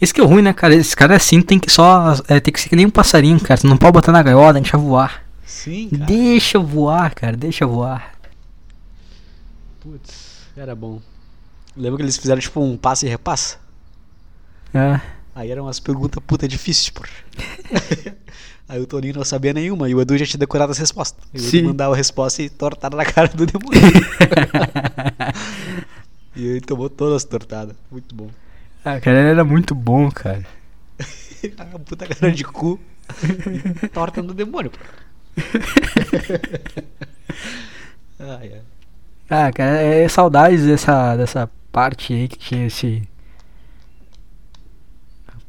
Isso 0.00 0.14
que 0.14 0.20
é 0.20 0.24
ruim, 0.24 0.42
né, 0.42 0.52
cara? 0.52 0.74
Esse 0.76 0.94
cara 0.94 1.16
assim 1.16 1.42
tem 1.42 1.58
que 1.58 1.70
só. 1.70 2.14
É, 2.28 2.38
tem 2.38 2.54
que 2.54 2.60
ser 2.60 2.68
que 2.68 2.76
nem 2.76 2.86
um 2.86 2.90
passarinho, 2.90 3.38
cara. 3.40 3.60
Tu 3.60 3.66
não 3.66 3.76
pode 3.76 3.92
botar 3.92 4.12
na 4.12 4.22
gaiola, 4.22 4.52
deixa 4.54 4.78
voar. 4.78 5.22
Sim, 5.48 5.88
cara. 5.88 6.04
Deixa 6.04 6.58
voar, 6.58 7.14
cara, 7.14 7.34
deixa 7.34 7.66
voar. 7.66 8.12
Putz, 9.80 10.42
era 10.54 10.76
bom. 10.76 11.00
Lembra 11.74 11.96
que 11.96 12.02
eles 12.02 12.18
fizeram 12.18 12.38
tipo 12.38 12.60
um 12.60 12.76
passe 12.76 13.06
e 13.06 13.08
repassa? 13.08 13.56
É. 14.74 15.00
Aí 15.34 15.50
eram 15.50 15.64
umas 15.64 15.80
perguntas 15.80 16.22
puta 16.26 16.46
difíceis, 16.46 16.90
pô. 16.90 17.02
Aí 18.68 18.78
o 18.78 18.86
Toninho 18.86 19.14
não 19.14 19.24
sabia 19.24 19.54
nenhuma 19.54 19.88
e 19.88 19.94
o 19.94 20.02
Edu 20.02 20.18
já 20.18 20.26
tinha 20.26 20.38
decorado 20.38 20.70
as 20.70 20.76
respostas. 20.76 21.24
E 21.32 21.38
o 21.38 21.40
Sim. 21.40 21.58
Edu 21.60 21.68
mandava 21.68 21.94
a 21.94 21.96
resposta 21.96 22.42
e 22.42 22.50
tortada 22.50 22.94
na 22.94 23.06
cara 23.06 23.28
do 23.28 23.46
demônio. 23.46 23.80
e 26.36 26.46
ele 26.46 26.60
tomou 26.60 26.90
todas 26.90 27.16
as 27.16 27.24
tortadas. 27.24 27.74
Muito 27.90 28.14
bom. 28.14 28.28
ah, 28.84 29.00
cara, 29.00 29.18
ele 29.18 29.30
era 29.30 29.44
muito 29.44 29.74
bom, 29.74 30.10
cara. 30.10 30.44
A 31.56 31.78
puta 31.78 32.06
cara 32.06 32.30
de 32.30 32.44
cu 32.44 32.78
torta 33.94 34.20
no 34.20 34.34
demônio, 34.34 34.70
pô. 34.70 34.78
Ai, 38.18 38.52
ai. 38.52 38.62
Ah, 39.30 39.52
cara, 39.52 39.76
é 39.76 40.08
saudades 40.08 40.64
dessa, 40.64 41.16
dessa 41.16 41.50
parte 41.70 42.12
aí 42.12 42.28
que 42.28 42.38
tinha 42.38 42.66
esse. 42.66 43.02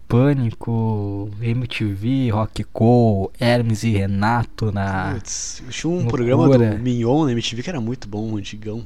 Pânico, 0.08 1.30
MTV, 1.40 2.32
Rock 2.32 2.64
Co, 2.64 3.32
Hermes 3.40 3.84
e 3.84 3.92
Renato 3.92 4.72
na. 4.72 5.14
Putz, 5.14 5.62
tinha 5.70 5.92
um 5.92 5.98
Loucura. 5.98 6.12
programa 6.18 6.58
do 6.58 6.80
Mignon 6.80 7.26
na 7.26 7.32
MTV 7.32 7.62
que 7.62 7.70
era 7.70 7.80
muito 7.80 8.08
bom, 8.08 8.36
antigão. 8.36 8.84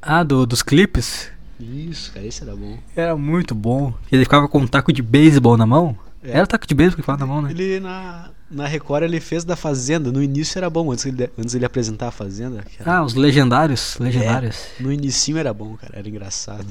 Ah, 0.00 0.22
do, 0.22 0.46
dos 0.46 0.62
clipes? 0.62 1.30
Isso, 1.60 2.12
cara, 2.12 2.26
esse 2.26 2.42
era 2.42 2.56
bom. 2.56 2.78
Era 2.94 3.14
muito 3.16 3.54
bom. 3.54 3.92
Ele 4.10 4.24
ficava 4.24 4.48
com 4.48 4.58
um 4.60 4.66
taco 4.66 4.90
de 4.90 5.02
beisebol 5.02 5.56
na 5.56 5.66
mão? 5.66 5.96
É. 6.22 6.38
Era 6.38 6.46
taco 6.46 6.66
de 6.66 6.74
beisebol 6.74 6.96
que 6.96 7.02
ficava 7.02 7.18
na 7.18 7.26
mão, 7.26 7.42
né? 7.42 7.50
Ele 7.50 7.78
na, 7.78 8.30
na 8.50 8.66
Record 8.66 9.02
ele 9.04 9.20
fez 9.20 9.44
da 9.44 9.56
Fazenda. 9.56 10.10
No 10.12 10.22
início 10.22 10.58
era 10.58 10.68
bom, 10.70 10.90
antes 10.92 11.04
ele, 11.06 11.30
antes 11.38 11.54
ele 11.54 11.64
apresentar 11.64 12.08
a 12.08 12.10
Fazenda. 12.10 12.64
era- 12.78 12.96
Ah, 12.98 13.04
os 13.04 13.14
legendários. 13.14 13.96
Legendários. 13.98 14.66
No 14.80 14.92
inicinho 14.92 15.38
era 15.38 15.52
bom, 15.52 15.76
cara, 15.76 15.98
era 15.98 16.08
engraçado. 16.08 16.66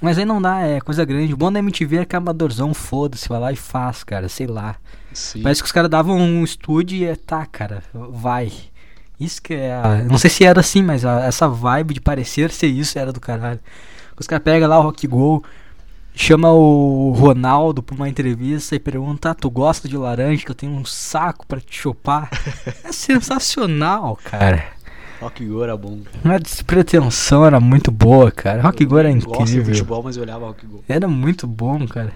Mas 0.00 0.18
aí 0.18 0.24
não 0.26 0.40
dá, 0.42 0.60
é 0.60 0.80
coisa 0.80 1.04
grande. 1.04 1.32
O 1.32 1.36
bom 1.36 1.50
da 1.50 1.58
MTV 1.58 1.98
é 1.98 2.04
que 2.04 2.14
é 2.14 2.18
amadorzão, 2.18 2.74
foda-se, 2.74 3.28
vai 3.28 3.40
lá 3.40 3.50
e 3.52 3.56
faz, 3.56 4.04
cara, 4.04 4.28
sei 4.28 4.46
lá. 4.46 4.76
Sim. 5.12 5.42
Parece 5.42 5.62
que 5.62 5.66
os 5.66 5.72
caras 5.72 5.90
davam 5.90 6.18
um 6.18 6.44
estúdio 6.44 6.98
e 6.98 7.04
é, 7.06 7.16
tá, 7.16 7.46
cara, 7.46 7.82
vai. 8.10 8.52
Isso 9.18 9.40
que 9.40 9.54
é. 9.54 9.72
a- 9.74 10.02
Não 10.04 10.18
sei 10.18 10.28
se 10.28 10.44
era 10.44 10.60
assim, 10.60 10.82
mas 10.82 11.02
a- 11.04 11.24
essa 11.24 11.48
vibe 11.48 11.94
de 11.94 12.00
parecer 12.02 12.50
ser 12.50 12.66
isso 12.66 12.98
era 12.98 13.10
do 13.10 13.18
caralho. 13.20 13.58
Os 14.18 14.26
caras 14.26 14.44
pegam 14.44 14.68
lá 14.68 14.78
o 14.78 14.82
Rock 14.82 15.06
Go, 15.06 15.42
chama 16.16 16.50
o 16.52 17.10
Ronaldo 17.12 17.82
pra 17.82 17.94
uma 17.94 18.08
entrevista 18.08 18.74
e 18.74 18.80
pergunta: 18.80 19.30
ah, 19.30 19.34
Tu 19.34 19.48
gosta 19.50 19.88
de 19.88 19.96
laranja? 19.96 20.44
Que 20.44 20.50
eu 20.50 20.54
tenho 20.54 20.72
um 20.72 20.84
saco 20.84 21.46
pra 21.46 21.60
te 21.60 21.78
chupar. 21.80 22.28
é 22.84 22.90
sensacional, 22.92 24.18
cara. 24.24 24.64
Rock 25.20 25.46
Go 25.46 25.62
era 25.62 25.76
bom. 25.76 26.00
cara. 26.22 26.34
A 26.34 26.38
despretensão 26.38 27.44
era 27.46 27.58
muito 27.60 27.90
boa, 27.90 28.30
cara. 28.30 28.60
Rock 28.62 28.84
Go 28.84 28.98
era 28.98 29.10
Eu 29.10 29.14
Gosto 29.20 29.44
de 29.44 29.52
incrível. 29.52 29.74
futebol, 29.74 30.02
mas 30.02 30.16
eu 30.16 30.22
olhava 30.22 30.46
Rock 30.46 30.66
Go. 30.66 30.84
Era 30.88 31.06
muito 31.08 31.46
bom, 31.46 31.86
cara. 31.86 32.12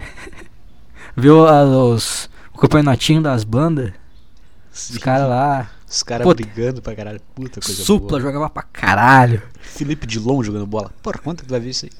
Viu 1.16 1.46
a- 1.48 1.64
os, 1.64 2.28
o 2.54 2.58
campeonatinho 2.58 3.22
das 3.22 3.42
bandas? 3.44 3.92
Os 4.72 4.98
caras 4.98 5.28
lá. 5.28 5.70
Os 5.88 6.02
caras 6.02 6.26
brigando 6.26 6.80
pra 6.80 6.94
caralho. 6.94 7.20
Puta 7.34 7.60
coisa 7.60 7.82
Supla 7.82 8.08
boa. 8.10 8.20
jogava 8.20 8.48
pra 8.50 8.62
caralho. 8.62 9.42
Felipe 9.60 10.06
Dilon 10.06 10.42
jogando 10.42 10.66
bola. 10.66 10.92
Porra, 11.02 11.18
quanto 11.24 11.40
que 11.42 11.48
tu 11.48 11.50
vai 11.50 11.58
ver 11.60 11.70
isso 11.70 11.86
aí? 11.86 11.90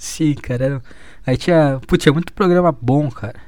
Sim, 0.00 0.32
cara. 0.32 0.82
Aí 1.26 1.36
tinha. 1.36 1.78
Putz, 1.86 2.02
tinha 2.02 2.12
muito 2.12 2.32
programa 2.32 2.72
bom, 2.72 3.10
cara. 3.10 3.38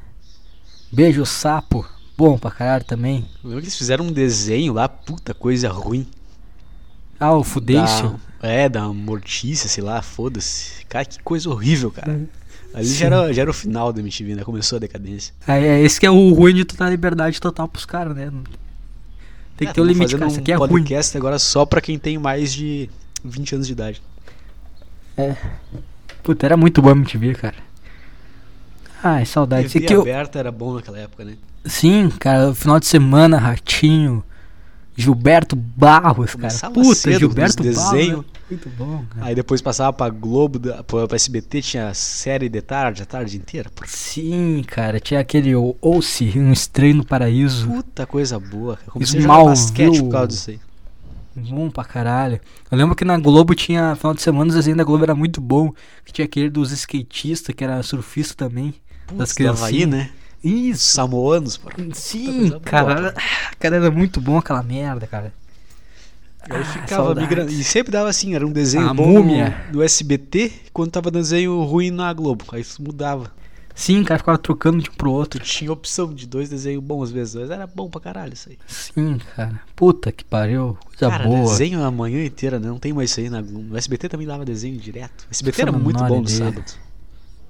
Beijo 0.92 1.24
Sapo. 1.24 1.88
Bom 2.14 2.36
pra 2.36 2.50
caralho 2.50 2.84
também. 2.84 3.26
Eu 3.42 3.48
lembro 3.48 3.62
que 3.62 3.68
eles 3.68 3.78
fizeram 3.78 4.04
um 4.04 4.12
desenho 4.12 4.74
lá, 4.74 4.86
puta 4.86 5.32
coisa 5.32 5.70
ruim. 5.70 6.06
Ah, 7.18 7.32
o 7.32 7.42
Fudation. 7.42 8.16
Da, 8.38 8.48
é, 8.48 8.68
da 8.68 8.86
Mortícia, 8.88 9.66
sei 9.66 9.82
lá, 9.82 10.02
foda-se. 10.02 10.84
Cara, 10.84 11.06
que 11.06 11.22
coisa 11.22 11.48
horrível, 11.48 11.90
cara. 11.90 12.28
Ali 12.74 12.86
Sim. 12.86 12.96
já 12.96 13.06
era, 13.06 13.32
já 13.32 13.42
era 13.42 13.50
o 13.50 13.54
final 13.54 13.90
da 13.90 14.00
MTV, 14.00 14.34
né? 14.34 14.44
Começou 14.44 14.76
a 14.76 14.78
decadência. 14.78 15.32
Aí 15.46 15.64
é 15.64 15.80
esse 15.80 15.98
que 15.98 16.04
é 16.04 16.10
o 16.10 16.34
ruim 16.34 16.54
de 16.54 16.66
tu 16.66 16.76
dar 16.76 16.90
liberdade 16.90 17.40
total 17.40 17.66
pros 17.66 17.86
caras, 17.86 18.14
né? 18.14 18.30
Tem 19.56 19.66
que 19.66 19.72
ter 19.72 19.80
o 19.80 19.84
tamo 19.84 19.86
limite, 19.86 20.18
cara. 20.18 20.30
Isso 20.30 20.40
aqui 20.40 20.52
é 20.52 20.56
um 20.56 20.58
ruim. 20.58 20.68
podcast 20.68 21.16
agora 21.16 21.38
só 21.38 21.64
pra 21.64 21.80
quem 21.80 21.98
tem 21.98 22.18
mais 22.18 22.52
de 22.52 22.90
20 23.24 23.54
anos 23.54 23.66
de 23.66 23.72
idade. 23.72 24.02
Puta, 26.22 26.46
era 26.46 26.56
muito 26.56 26.80
bom 26.80 26.90
a 26.90 26.92
MTV, 26.92 27.34
cara. 27.34 27.56
Ai, 29.02 29.26
saudade. 29.26 29.68
TV 29.68 29.84
aqui 29.84 29.94
eu... 29.94 30.02
aberta 30.02 30.38
era 30.38 30.52
bom 30.52 30.74
naquela 30.74 30.98
época, 30.98 31.24
né? 31.24 31.34
Sim, 31.64 32.08
cara, 32.18 32.54
final 32.54 32.78
de 32.78 32.86
semana, 32.86 33.38
Ratinho, 33.38 34.22
Gilberto 34.96 35.56
Barros, 35.56 36.34
cara. 36.34 36.38
Começava 36.38 36.74
Puta, 36.74 36.94
cedo, 36.94 37.18
Gilberto 37.18 37.64
nos 37.64 37.76
Barros. 37.76 37.92
desenho. 37.92 38.18
era 38.18 38.44
Muito 38.50 38.68
bom, 38.70 39.04
cara. 39.10 39.26
Aí 39.26 39.34
depois 39.34 39.60
passava 39.60 39.92
pra 39.92 40.08
Globo, 40.08 40.60
pra, 40.60 41.16
SBT, 41.16 41.62
tinha 41.62 41.94
série 41.94 42.48
de 42.48 42.60
tarde, 42.60 43.02
a 43.02 43.06
tarde 43.06 43.36
inteira. 43.36 43.70
Porra, 43.74 43.88
Sim, 43.88 44.62
cara, 44.66 45.00
tinha 45.00 45.18
aquele 45.18 45.52
Ouce, 45.80 46.32
um 46.36 46.52
estranho 46.52 46.96
no 46.96 47.04
paraíso. 47.04 47.66
Puta 47.66 48.06
coisa 48.06 48.38
boa. 48.38 48.76
cara. 48.76 48.90
Comecei 48.90 49.18
a 49.18 49.22
Smallville. 49.22 49.56
jogar 49.56 49.62
basquete 49.62 50.02
por 50.02 50.10
causa 50.10 50.28
disso 50.28 50.50
aí. 50.50 50.60
Bom 51.34 51.70
pra 51.70 51.84
caralho. 51.84 52.40
Eu 52.70 52.76
lembro 52.78 52.94
que 52.94 53.04
na 53.04 53.18
Globo 53.18 53.54
tinha, 53.54 53.94
final 53.96 54.14
de 54.14 54.22
semana, 54.22 54.50
o 54.50 54.54
desenho 54.54 54.76
da 54.76 54.84
Globo 54.84 55.02
era 55.04 55.14
muito 55.14 55.40
bom. 55.40 55.72
Que 56.04 56.12
tinha 56.12 56.24
aquele 56.24 56.50
dos 56.50 56.70
skatistas, 56.72 57.54
que 57.54 57.64
era 57.64 57.82
surfista 57.82 58.34
também. 58.34 58.74
das 59.14 59.34
do 59.34 59.48
Havaí, 59.48 59.86
né? 59.86 60.10
Isso. 60.44 60.92
Samoanos, 60.92 61.56
porra. 61.56 61.74
Sim, 61.92 62.48
boa, 62.50 62.60
cara. 62.60 63.14
Cara, 63.58 63.76
era 63.76 63.90
muito 63.90 64.20
bom 64.20 64.36
aquela 64.38 64.62
merda, 64.62 65.06
cara. 65.06 65.32
Aí 66.50 66.60
Ah, 66.60 66.64
ficava 66.64 67.04
saudades. 67.04 67.22
migrando. 67.28 67.52
E 67.52 67.62
sempre 67.62 67.92
dava 67.92 68.08
assim, 68.10 68.34
era 68.34 68.44
um 68.44 68.50
desenho 68.52 68.88
A 68.88 68.92
bom 68.94 69.06
múmia. 69.22 69.64
no 69.72 69.80
SBT, 69.82 70.50
quando 70.72 70.90
tava 70.90 71.10
desenho 71.10 71.62
ruim 71.62 71.90
na 71.92 72.12
Globo. 72.12 72.44
Aí 72.52 72.60
isso 72.60 72.82
mudava. 72.82 73.30
Sim, 73.74 74.04
cara, 74.04 74.18
ficava 74.18 74.38
trocando 74.38 74.82
de 74.82 74.90
um 74.90 74.92
pro 74.92 75.10
outro. 75.10 75.40
tinha 75.40 75.72
opção 75.72 76.12
de 76.12 76.26
dois 76.26 76.48
desenhos 76.48 76.82
bons 76.82 77.04
às 77.04 77.10
vezes, 77.12 77.34
mas 77.34 77.50
era 77.50 77.66
bom 77.66 77.88
pra 77.88 78.00
caralho 78.00 78.32
isso 78.34 78.48
aí. 78.50 78.58
Sim, 78.66 79.18
cara. 79.34 79.60
Puta 79.74 80.12
que 80.12 80.24
pariu. 80.24 80.76
Coisa 80.84 81.10
Cara, 81.10 81.24
boa. 81.24 81.50
desenho 81.50 81.82
a 81.82 81.90
manhã 81.90 82.24
inteira, 82.24 82.58
né? 82.58 82.68
Não 82.68 82.78
tem 82.78 82.92
mais 82.92 83.10
isso 83.10 83.20
aí 83.20 83.30
na. 83.30 83.40
No 83.40 83.76
SBT 83.76 84.08
também 84.08 84.26
dava 84.26 84.44
desenho 84.44 84.76
direto. 84.78 85.22
O 85.22 85.30
SBT 85.30 85.62
era 85.62 85.72
muito 85.72 86.04
bom 86.04 86.20
no 86.20 86.28
sábado. 86.28 86.64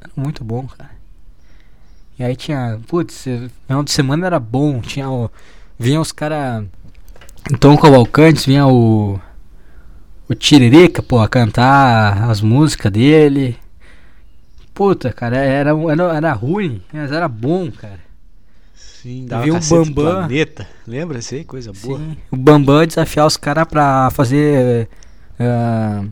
Era 0.01 0.13
muito 0.17 0.45
bom, 0.45 0.67
cara. 0.67 0.91
E 2.19 2.25
aí 2.25 2.37
tinha. 2.37 2.79
Putz, 2.87 3.25
final 3.67 3.83
de 3.83 3.91
semana 3.91 4.27
era 4.27 4.39
bom. 4.39 4.81
Tinha 4.81 5.11
o. 5.11 5.31
Vinha 5.79 6.01
os 6.01 6.13
caras. 6.13 6.65
Tom 7.59 7.77
Cavalcantes, 7.77 8.47
vinha 8.47 8.67
o. 8.67 9.19
O 10.29 10.35
Tiririca, 10.35 11.03
pô, 11.03 11.21
a 11.21 11.29
cantar 11.29 12.31
as 12.31 12.41
músicas 12.41 12.93
dele. 12.93 13.59
Puta, 14.75 15.13
cara, 15.13 15.37
era, 15.37 15.71
era, 15.71 16.17
era 16.17 16.33
ruim, 16.33 16.83
mas 16.93 17.13
era 17.13 17.29
bom, 17.29 17.71
cara. 17.71 18.01
Sim, 18.75 19.27
dava 19.27 19.45
do 19.45 19.61
Bambam. 19.69 19.93
Planeta. 19.95 20.69
Lembra 20.87 21.19
isso 21.19 21.35
aí? 21.35 21.45
Coisa 21.45 21.73
boa. 21.73 21.99
Sim. 21.99 22.17
O 22.31 22.37
Bambam 22.37 22.87
desafiar 22.87 23.27
os 23.27 23.37
caras 23.37 23.67
pra 23.67 24.11
fazer. 24.11 24.89
ah, 25.41 26.05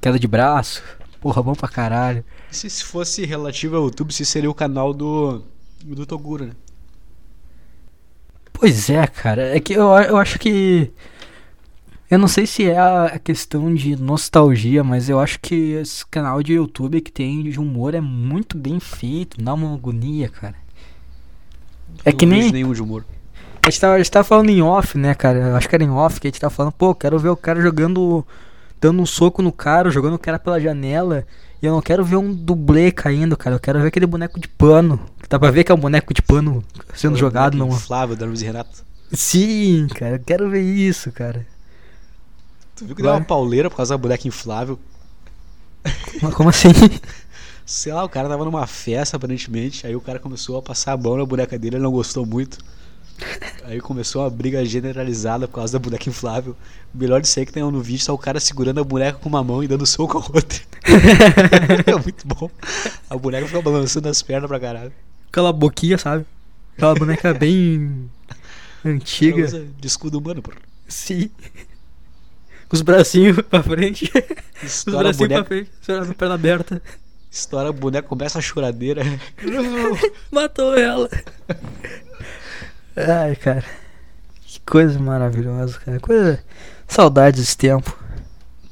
queda 0.00 0.18
de 0.18 0.26
braço. 0.26 0.82
Porra, 1.20 1.42
bom 1.42 1.54
pra 1.54 1.68
caralho. 1.68 2.24
Se 2.50 2.68
se 2.70 2.82
fosse 2.82 3.26
relativo 3.26 3.76
ao 3.76 3.84
YouTube, 3.84 4.12
se 4.12 4.24
seria 4.24 4.50
o 4.50 4.54
canal 4.54 4.94
do, 4.94 5.42
do 5.84 6.06
Toguro, 6.06 6.46
né? 6.46 6.52
Pois 8.54 8.88
é, 8.90 9.06
cara. 9.06 9.54
É 9.54 9.60
que 9.60 9.74
eu, 9.74 9.88
eu 9.88 10.16
acho 10.16 10.38
que. 10.38 10.90
Eu 12.10 12.18
não 12.18 12.26
sei 12.26 12.44
se 12.46 12.68
é 12.68 12.76
a 12.78 13.18
questão 13.22 13.72
de 13.72 13.94
nostalgia, 13.94 14.82
mas 14.82 15.08
eu 15.08 15.20
acho 15.20 15.38
que 15.40 15.54
esse 15.74 16.04
canal 16.06 16.42
de 16.42 16.54
YouTube 16.54 17.00
que 17.00 17.12
tem 17.12 17.42
de 17.44 17.60
humor 17.60 17.94
é 17.94 18.00
muito 18.00 18.56
bem 18.58 18.80
feito, 18.80 19.40
dá 19.40 19.54
uma 19.54 19.72
agonia, 19.74 20.28
cara. 20.28 20.56
É 22.04 22.10
Eu 22.10 22.16
que 22.16 22.26
não 22.26 22.36
nem- 22.36 22.50
nenhum 22.50 22.72
de 22.72 22.82
humor. 22.82 23.04
A 23.64 23.70
gente, 23.70 23.80
tava, 23.80 23.94
a 23.94 23.98
gente 23.98 24.10
tava 24.10 24.24
falando 24.24 24.48
em 24.48 24.60
off, 24.62 24.98
né, 24.98 25.14
cara? 25.14 25.38
Eu 25.38 25.56
acho 25.56 25.68
que 25.68 25.74
era 25.74 25.84
em 25.84 25.90
off 25.90 26.18
que 26.20 26.26
a 26.26 26.30
gente 26.30 26.40
tava 26.40 26.52
falando, 26.52 26.72
pô, 26.72 26.94
quero 26.94 27.18
ver 27.18 27.28
o 27.28 27.36
cara 27.36 27.60
jogando. 27.60 28.26
dando 28.80 29.02
um 29.02 29.06
soco 29.06 29.42
no 29.42 29.52
cara, 29.52 29.90
jogando 29.90 30.14
o 30.14 30.18
cara 30.18 30.38
pela 30.38 30.58
janela. 30.58 31.26
E 31.62 31.66
eu 31.66 31.72
não 31.72 31.82
quero 31.82 32.02
ver 32.02 32.16
um 32.16 32.32
dublê 32.34 32.90
caindo, 32.90 33.36
cara. 33.36 33.56
Eu 33.56 33.60
quero 33.60 33.78
ver 33.78 33.88
aquele 33.88 34.06
boneco 34.06 34.40
de 34.40 34.48
pano. 34.48 34.98
Dá 35.28 35.38
pra 35.38 35.50
ver 35.50 35.62
que 35.62 35.70
é 35.70 35.74
um 35.74 35.78
boneco 35.78 36.14
de 36.14 36.22
pano 36.22 36.64
sendo 36.94 37.16
jogado 37.18 37.56
numa. 37.58 37.76
Flávio 37.76 38.16
da 38.16 38.24
Luiz 38.24 38.40
Renato. 38.40 38.82
Sim, 39.12 39.86
cara, 39.94 40.16
eu 40.16 40.20
quero 40.20 40.48
ver 40.48 40.62
isso, 40.62 41.12
cara. 41.12 41.46
Tu 42.80 42.86
viu 42.86 42.96
que 42.96 43.02
deu 43.02 43.10
Vai. 43.10 43.20
uma 43.20 43.26
pauleira 43.26 43.68
por 43.68 43.76
causa 43.76 43.92
da 43.92 43.98
boneca 43.98 44.26
inflável? 44.26 44.78
Mas 46.22 46.34
como 46.34 46.48
assim? 46.48 46.70
Sei 47.66 47.92
lá, 47.92 48.02
o 48.02 48.08
cara 48.08 48.26
tava 48.26 48.42
numa 48.42 48.66
festa 48.66 49.18
aparentemente, 49.18 49.86
aí 49.86 49.94
o 49.94 50.00
cara 50.00 50.18
começou 50.18 50.56
a 50.56 50.62
passar 50.62 50.92
a 50.92 50.96
mão 50.96 51.14
na 51.14 51.26
boneca 51.26 51.58
dele, 51.58 51.76
ele 51.76 51.82
não 51.82 51.92
gostou 51.92 52.24
muito. 52.24 52.56
Aí 53.64 53.82
começou 53.82 54.22
uma 54.22 54.30
briga 54.30 54.64
generalizada 54.64 55.46
por 55.46 55.56
causa 55.56 55.74
da 55.74 55.78
boneca 55.78 56.08
inflável. 56.08 56.56
O 56.94 56.96
melhor 56.96 57.20
disso 57.20 57.38
aí 57.38 57.44
que 57.44 57.52
tem 57.52 57.62
no 57.62 57.82
vídeo 57.82 58.06
tá 58.06 58.14
o 58.14 58.18
cara 58.18 58.40
segurando 58.40 58.80
a 58.80 58.84
boneca 58.84 59.18
com 59.18 59.28
uma 59.28 59.44
mão 59.44 59.62
e 59.62 59.68
dando 59.68 59.84
soco 59.84 60.14
com 60.18 60.32
a 60.32 60.36
outra. 60.36 60.58
é 61.86 61.92
muito 62.02 62.26
bom. 62.26 62.50
A 63.10 63.16
boneca 63.18 63.46
fica 63.46 63.60
balançando 63.60 64.08
as 64.08 64.22
pernas 64.22 64.48
pra 64.48 64.58
caralho. 64.58 64.92
Aquela 65.28 65.52
boquinha, 65.52 65.98
sabe? 65.98 66.24
Aquela 66.78 66.94
boneca 66.94 67.34
bem 67.34 68.10
antiga. 68.82 69.44
usa 69.44 69.66
de 69.78 69.86
escudo 69.86 70.18
humano, 70.18 70.40
pô. 70.40 70.50
Sim. 70.88 71.30
Com 72.70 72.76
os 72.76 72.82
bracinhos 72.82 73.36
pra 73.50 73.62
frente. 73.62 74.10
Os 74.62 74.76
Estoura 74.76 75.00
a 75.00 75.02
bracinhos 75.02 75.32
pra 75.32 75.44
frente, 75.44 75.70
segurando 75.82 76.10
a 76.10 76.14
perna 76.14 76.34
aberta. 76.36 76.82
estoura 77.30 77.68
a 77.68 77.72
boneca, 77.72 78.08
começa 78.08 78.38
a 78.38 78.42
choradeira. 78.42 79.02
Matou 80.30 80.74
ela. 80.76 81.08
Ai, 82.96 83.34
cara. 83.36 83.64
Que 84.46 84.60
coisa 84.60 84.98
maravilhosa, 84.98 85.78
cara. 85.80 85.98
Coisa. 86.00 86.42
Saudades 86.86 87.40
desse 87.40 87.58
tempo. 87.58 87.98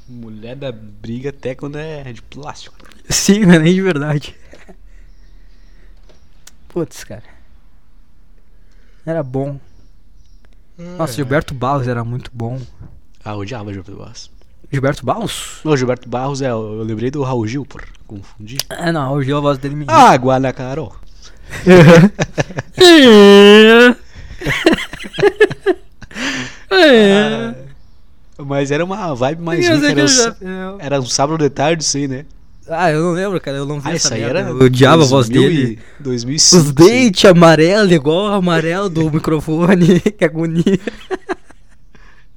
Mulher 0.07 0.55
da 0.55 0.71
briga 0.71 1.29
até 1.29 1.53
quando 1.53 1.77
é 1.77 2.11
de 2.11 2.21
plástico. 2.21 2.75
Sim, 3.09 3.41
não 3.45 3.53
é 3.55 3.59
nem 3.59 3.73
de 3.73 3.81
verdade. 3.81 4.35
Putz, 6.69 7.03
cara. 7.03 7.23
Era 9.05 9.21
bom. 9.23 9.59
Nossa, 10.77 11.13
Gilberto 11.13 11.53
Barros 11.53 11.87
era 11.87 12.03
muito 12.03 12.31
bom. 12.33 12.61
Ah, 13.29 13.35
odiava 13.35 13.71
Gilberto 13.71 13.95
Barros. 13.95 14.31
Gilberto 14.71 15.05
Barros? 15.05 15.59
Não, 15.63 15.77
Gilberto 15.77 16.09
Barros 16.09 16.41
é, 16.41 16.49
eu 16.49 16.81
lembrei 16.83 17.11
do 17.11 17.21
Raul 17.21 17.45
Gil, 17.45 17.63
por 17.63 17.83
confundi. 18.07 18.57
Ah, 18.69 18.91
não, 18.91 19.13
hoje 19.13 19.31
a 19.31 19.39
voz 19.39 19.59
dele 19.59 19.75
me. 19.75 19.85
Água 19.87 20.39
na 20.39 20.51
Carol. 20.51 20.95
É. 21.65 22.09
É. 26.71 27.53
Mas 28.45 28.71
era 28.71 28.83
uma 28.85 29.13
vibe 29.13 29.41
mais 29.43 29.67
rica. 29.67 29.87
Era, 29.89 30.05
um 30.41 30.47
eu- 30.47 30.77
era 30.79 30.99
um 31.01 31.05
sábado 31.05 31.37
de 31.43 31.49
tarde, 31.49 31.85
aí, 31.95 32.07
né? 32.07 32.25
Ah, 32.67 32.91
eu 32.91 33.01
não 33.03 33.11
lembro, 33.11 33.39
cara. 33.41 33.57
Eu 33.57 33.65
não 33.65 33.79
vi 33.79 33.89
Ah, 33.89 33.93
essa 33.95 34.13
aí 34.15 34.21
era. 34.21 34.41
Eu 34.41 34.57
odiava 34.59 35.03
a 35.03 35.05
voz 35.05 35.27
2000 35.27 35.49
dele. 35.49 35.79
e 35.99 36.03
2005. 36.03 36.61
Os 36.63 36.71
dentes 36.71 37.25
amarelo, 37.25 37.91
igual 37.91 38.29
o 38.31 38.33
amarelo 38.33 38.89
do 38.89 39.09
microfone. 39.11 39.99
que 40.17 40.23
agonia. 40.23 40.79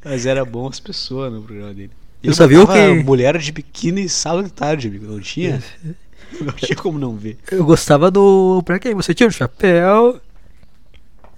Mas 0.05 0.27
era 0.27 0.45
bom 0.45 0.69
as 0.69 0.81
pessoas 0.81 1.33
no 1.33 1.43
programa 1.43 1.73
dele. 1.75 1.91
Eu 2.23 2.29
Ele 2.29 2.35
só 2.35 2.47
vi 2.47 2.57
o 2.59 2.67
que- 2.67 3.03
mulher 3.05 3.37
de 3.39 3.51
biquíni 3.53 4.09
sábado 4.09 4.45
de 4.45 4.53
tarde, 4.53 4.89
amigo. 4.89 5.07
Não 5.07 5.21
tinha? 5.21 5.63
Não 6.41 6.53
tinha 6.55 6.75
como 6.77 6.99
não 6.99 7.15
ver. 7.15 7.37
Eu 7.51 7.63
gostava 7.63 8.11
do. 8.11 8.63
Pra 8.65 8.79
quem? 8.79 8.95
Você 8.95 9.13
tira 9.13 9.29
o 9.29 9.33
chapéu. 9.33 10.19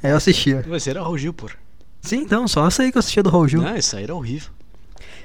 Aí 0.01 0.11
eu 0.13 0.17
assistia. 0.17 0.65
Mas 0.69 0.87
era 0.87 1.03
Raul 1.03 1.19
Gil, 1.19 1.33
pô. 1.35 1.51
Sim, 2.01 2.19
então, 2.19 2.47
só 2.47 2.65
essa 2.69 2.85
aí 2.85 2.93
que 2.93 2.99
eu 2.99 3.01
assistia 3.01 3.23
do 3.23 3.29
Raul 3.31 3.49
Gil. 3.49 3.61
Não, 3.61 3.77
isso 3.77 3.97
aí 3.97 4.05
era 4.05 4.15
horrível. 4.15 4.51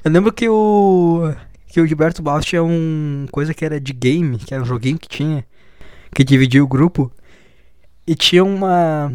Eu 0.03 0.09
lembro 0.11 0.33
que 0.33 0.49
o. 0.49 1.31
Que 1.67 1.79
o 1.79 1.85
Gilberto 1.85 2.23
Barros 2.23 2.45
tinha 2.45 2.63
um. 2.63 3.27
coisa 3.31 3.53
que 3.53 3.63
era 3.63 3.79
de 3.79 3.93
game, 3.93 4.39
que 4.39 4.53
era 4.55 4.63
um 4.63 4.65
joguinho 4.65 4.97
que 4.97 5.07
tinha. 5.07 5.45
Que 6.15 6.23
dividia 6.23 6.63
o 6.63 6.67
grupo. 6.67 7.11
E 8.07 8.15
tinha 8.15 8.43
uma. 8.43 9.13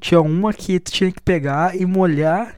Tinha 0.00 0.20
uma 0.20 0.52
que 0.52 0.80
tu 0.80 0.90
tinha 0.90 1.12
que 1.12 1.20
pegar 1.20 1.76
e 1.80 1.86
molhar 1.86 2.56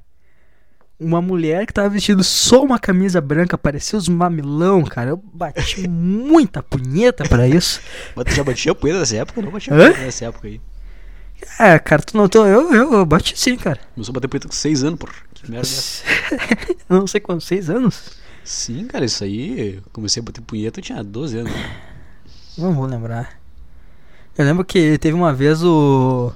uma 0.98 1.20
mulher 1.20 1.66
que 1.66 1.72
tava 1.72 1.88
vestindo 1.88 2.22
só 2.22 2.62
uma 2.62 2.78
camisa 2.78 3.20
branca, 3.20 3.58
parecia 3.58 3.98
os 3.98 4.08
mamilão, 4.08 4.84
cara. 4.84 5.10
Eu 5.10 5.16
bati 5.16 5.86
muita 5.88 6.62
punheta 6.62 7.24
pra 7.28 7.48
isso. 7.48 7.80
Mas 8.14 8.26
tu 8.26 8.34
já 8.34 8.44
batia 8.44 8.74
poeira 8.74 9.00
nessa 9.00 9.16
época? 9.16 9.42
Não 9.42 9.50
batia 9.50 9.74
poeira 9.74 9.98
nessa 9.98 10.26
época 10.26 10.48
aí. 10.48 10.60
É, 11.58 11.78
cara, 11.78 12.02
tu 12.02 12.16
notou? 12.16 12.46
Eu, 12.46 12.72
eu, 12.72 12.92
eu 12.92 13.06
bati 13.06 13.38
sim, 13.38 13.56
cara. 13.56 13.80
Começou 13.94 14.12
a 14.12 14.14
bater 14.14 14.28
poeira 14.28 14.46
com 14.48 14.54
6 14.54 14.84
anos, 14.84 14.98
pô. 14.98 15.08
Que 15.42 15.50
merda 15.50 15.66
é 15.66 15.70
essa? 15.70 16.04
não 16.88 17.06
sei 17.06 17.20
quantos, 17.20 17.46
seis 17.46 17.68
anos? 17.68 18.12
Sim, 18.44 18.86
cara, 18.86 19.04
isso 19.04 19.24
aí. 19.24 19.80
Comecei 19.92 20.20
a 20.20 20.24
bater 20.24 20.40
punheta, 20.40 20.78
eu 20.78 20.84
tinha 20.84 21.02
12 21.02 21.38
anos. 21.38 21.52
Não 22.56 22.72
vou 22.72 22.86
lembrar. 22.86 23.40
Eu 24.36 24.44
lembro 24.44 24.64
que 24.64 24.98
teve 24.98 25.14
uma 25.14 25.34
vez 25.34 25.62
o. 25.62 26.32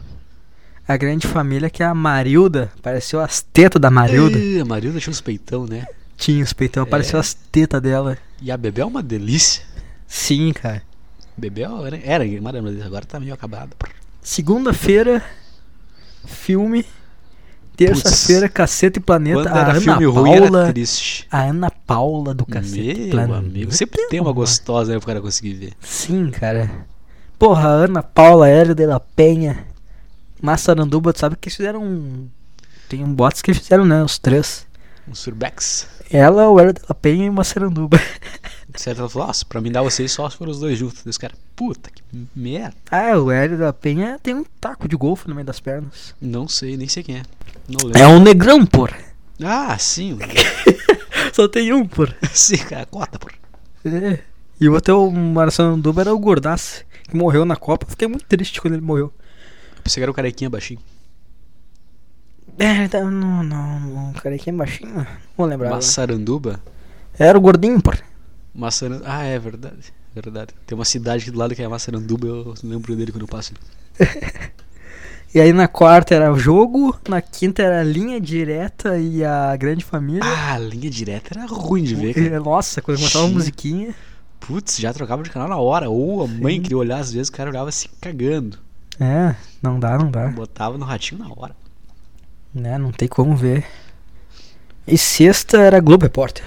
A 0.89 0.97
grande 0.97 1.26
família 1.26 1.68
que 1.68 1.82
a 1.82 1.93
Marilda. 1.95 2.70
Pareceu 2.82 3.20
as 3.20 3.43
tetas 3.43 3.80
da 3.80 3.91
Marilda. 3.91 4.39
Ih, 4.39 4.61
A 4.61 4.64
Marilda 4.64 5.01
tinha 5.01 5.11
uns 5.11 5.20
peitão, 5.20 5.66
né? 5.66 5.87
Tinha 6.16 6.43
os 6.45 6.53
peitão, 6.53 6.84
É. 6.84 6.87
pareceu 6.87 7.18
as 7.18 7.34
tetas 7.34 7.82
dela. 7.82 8.16
E 8.41 8.51
a 8.51 8.57
Bebel 8.57 8.84
é 8.84 8.89
uma 8.89 9.03
delícia. 9.03 9.62
Sim, 10.07 10.53
cara. 10.53 10.82
Bebel 11.37 11.84
era, 11.87 12.01
era 12.03 12.41
maravilhosa, 12.41 12.87
agora 12.87 13.05
tá 13.05 13.18
meio 13.20 13.34
acabada. 13.34 13.70
Segunda-feira, 14.22 15.22
filme. 16.24 16.84
Terça-feira, 17.76 18.49
Caceta 18.49 18.99
e 18.99 19.03
Planeta. 19.03 19.43
Quando 19.43 19.55
a 19.55 19.61
era 19.61 19.70
Ana 19.72 19.80
filme 19.82 20.05
ruim, 20.07 20.32
era 20.32 20.43
Paula. 20.51 20.72
triste. 20.72 21.26
A 21.30 21.43
Ana 21.43 21.70
Paula 21.70 22.32
do 22.32 22.47
Caceta 22.47 22.78
e 22.78 22.99
Meu 22.99 23.11
Planeta. 23.11 23.39
amigo, 23.39 23.72
sempre 23.72 24.07
tem 24.09 24.18
uma 24.18 24.32
gostosa 24.32 24.93
aí 24.93 24.99
pro 24.99 25.07
cara 25.07 25.20
conseguir 25.20 25.53
ver. 25.55 25.72
Sim, 25.80 26.30
cara. 26.30 26.70
Porra, 27.39 27.68
a 27.68 27.72
Ana 27.72 28.03
Paula, 28.03 28.49
Hélio 28.49 28.74
de 28.74 28.87
la 28.87 28.99
Penha, 28.99 29.66
Massaranduba, 30.41 31.12
tu 31.12 31.18
sabe 31.20 31.37
que 31.37 31.49
eles 31.49 31.57
fizeram. 31.57 31.82
um- 31.82 32.28
Tem 32.89 33.03
um 33.03 33.12
bots 33.12 33.43
que 33.43 33.51
eles 33.51 33.61
fizeram, 33.62 33.84
né? 33.84 34.03
Os 34.03 34.18
três. 34.18 34.66
Um 35.09 35.14
surbex. 35.14 35.89
Ela, 36.11 36.49
o 36.49 36.59
Hélio 36.61 36.72
de 36.72 36.80
la 36.89 36.95
Penha 36.95 37.26
e 37.26 37.28
o 37.28 37.32
Massaranduba. 37.32 38.01
Certo, 38.76 38.99
ela 39.01 39.09
falou, 39.09 39.26
nossa, 39.28 39.45
pra 39.47 39.61
mim 39.61 39.72
dar 39.72 39.82
vocês 39.82 40.12
só 40.12 40.28
se 40.28 40.37
foram 40.37 40.51
os 40.53 40.61
dois 40.61 40.78
juntos. 40.78 41.03
Os 41.07 41.16
caras, 41.16 41.37
puta 41.57 41.91
que 41.91 42.03
merda. 42.37 42.74
ah, 42.91 43.16
o 43.18 43.30
Hélio 43.30 43.57
de 43.57 43.62
la 43.62 43.72
Penha 43.72 44.18
tem 44.22 44.34
um 44.34 44.45
taco 44.61 44.87
de 44.87 44.95
golfe 44.97 45.26
no 45.28 45.34
meio 45.34 45.47
das 45.47 45.59
pernas. 45.61 46.14
Não 46.20 46.47
sei, 46.47 46.76
nem 46.76 46.87
sei 46.87 47.03
quem 47.03 47.16
é. 47.16 47.22
Não 47.68 47.87
lembro. 47.87 47.99
É 48.03 48.07
um 48.07 48.20
negrão, 48.20 48.64
porra. 48.66 48.97
Ah, 49.43 49.76
sim. 49.78 50.18
Só 51.32 51.49
tem 51.49 51.72
um, 51.72 51.87
porra. 51.87 52.14
sim, 52.32 52.57
cara, 52.59 52.87
cota, 52.87 53.18
pô. 53.18 53.28
É. 53.89 54.20
E 54.61 54.68
o 54.68 54.72
outro, 54.74 55.09
o 55.09 55.12
Massaranduba, 55.12 56.03
era 56.03 56.14
o 56.14 56.18
Gordaço, 56.18 56.84
que 57.09 57.16
morreu 57.16 57.45
na 57.45 57.57
Copa. 57.57 57.87
Fiquei 57.89 58.07
muito 58.09 58.26
triste 58.26 58.61
quando 58.61 58.74
ele 58.74 58.82
morreu. 58.82 59.12
Pensei 59.87 60.01
que 60.01 60.03
era 60.03 60.11
o 60.11 60.14
carequinha 60.14 60.51
baixinho. 60.51 60.80
É, 62.59 62.89
tá- 62.89 63.05
não, 63.05 63.45
não, 63.45 63.80
não. 63.80 64.12
É 64.12 64.53
baixinho. 64.53 64.95
Não 64.97 65.07
vou 65.37 65.47
lembrar. 65.47 65.70
Massaranduba? 65.70 66.61
Era 67.16 67.39
o 67.39 67.41
gordinho, 67.41 67.80
porra. 67.80 68.01
Massaran... 68.53 69.01
Ah, 69.05 69.22
é 69.22 69.39
verdade. 69.39 69.95
Verdade. 70.12 70.55
Tem 70.66 70.76
uma 70.76 70.84
cidade 70.84 71.22
aqui 71.22 71.30
do 71.30 71.39
lado 71.39 71.55
que 71.55 71.62
é 71.62 71.68
Massaranduba, 71.68 72.26
eu 72.26 72.55
lembro 72.64 72.97
dele 72.97 73.12
quando 73.12 73.22
eu 73.22 73.28
passo. 73.28 73.53
E 75.34 75.41
aí 75.41 75.53
na 75.53 75.68
quarta 75.68 76.14
era 76.14 76.32
o 76.32 76.39
jogo, 76.39 76.99
na 77.07 77.20
quinta 77.20 77.61
era 77.61 77.80
a 77.80 77.84
linha 77.84 78.18
direta 78.18 78.97
e 78.97 79.22
a 79.22 79.55
grande 79.55 79.84
família. 79.84 80.22
Ah, 80.24 80.55
a 80.55 80.59
linha 80.59 80.89
direta 80.89 81.39
era 81.39 81.47
ruim 81.47 81.82
de 81.82 81.95
ver, 81.95 82.14
cara. 82.14 82.37
E, 82.37 82.39
Nossa, 82.39 82.80
quando 82.80 82.97
começava 82.97 83.26
a 83.26 83.28
musiquinha. 83.28 83.95
Putz, 84.41 84.78
já 84.78 84.95
trocava 84.95 85.22
de 85.22 85.28
canal 85.28 85.47
na 85.47 85.59
hora. 85.59 85.91
Ou 85.91 86.22
a 86.22 86.26
mãe 86.26 86.55
Sim. 86.55 86.62
queria 86.62 86.78
olhar, 86.78 87.01
às 87.01 87.12
vezes 87.12 87.28
o 87.28 87.32
cara 87.32 87.51
olhava 87.51 87.70
se 87.70 87.87
cagando. 88.01 88.57
É, 88.99 89.35
não 89.63 89.79
dá, 89.79 89.99
não 89.99 90.11
dá. 90.11 90.29
Botava 90.29 90.79
no 90.79 90.85
ratinho 90.85 91.23
na 91.23 91.29
hora. 91.35 91.55
Né, 92.55 92.79
não 92.79 92.91
tem 92.91 93.07
como 93.07 93.37
ver. 93.37 93.67
E 94.87 94.97
sexta 94.97 95.59
era 95.59 95.81
Globo 95.81 96.05
Repórter. 96.05 96.45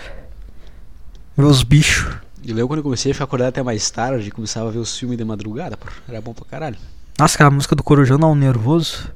Ver 1.37 1.43
os 1.43 1.61
bichos. 1.61 2.17
E 2.43 2.51
lembro 2.53 2.69
quando 2.69 2.79
eu 2.79 2.83
comecei 2.83 3.11
a 3.11 3.15
ficar 3.15 3.25
acordado 3.25 3.49
até 3.49 3.61
mais 3.61 3.89
tarde, 3.91 4.31
começava 4.31 4.69
a 4.69 4.71
ver 4.71 4.79
os 4.79 4.97
filmes 4.97 5.17
de 5.17 5.25
madrugada, 5.25 5.77
pô. 5.77 5.87
Era 6.07 6.21
bom 6.21 6.33
pra 6.33 6.45
caralho. 6.45 6.77
Nossa, 7.19 7.35
aquela 7.35 7.51
música 7.51 7.75
do 7.75 7.83
Corujão 7.83 8.17
não 8.17 8.33
nervoso. 8.33 9.11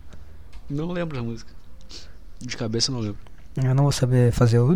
Não 0.69 0.91
lembro 0.91 1.17
da 1.17 1.23
música. 1.23 1.51
De 2.39 2.57
cabeça 2.57 2.91
eu 2.91 2.95
não 2.95 3.01
lembro. 3.01 3.17
Eu 3.55 3.73
não 3.73 3.83
vou 3.83 3.91
saber 3.91 4.31
fazer 4.31 4.59
o. 4.59 4.75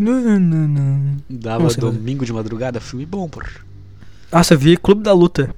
Dava 1.30 1.68
domingo 1.74 2.26
de 2.26 2.32
madrugada, 2.32 2.80
filme 2.80 3.06
bom, 3.06 3.28
pô. 3.28 3.42
Nossa, 4.32 4.54
eu 4.54 4.60
vi 4.60 4.78
Clube 4.78 5.04
da 5.04 5.14
Luta. 5.14 5.54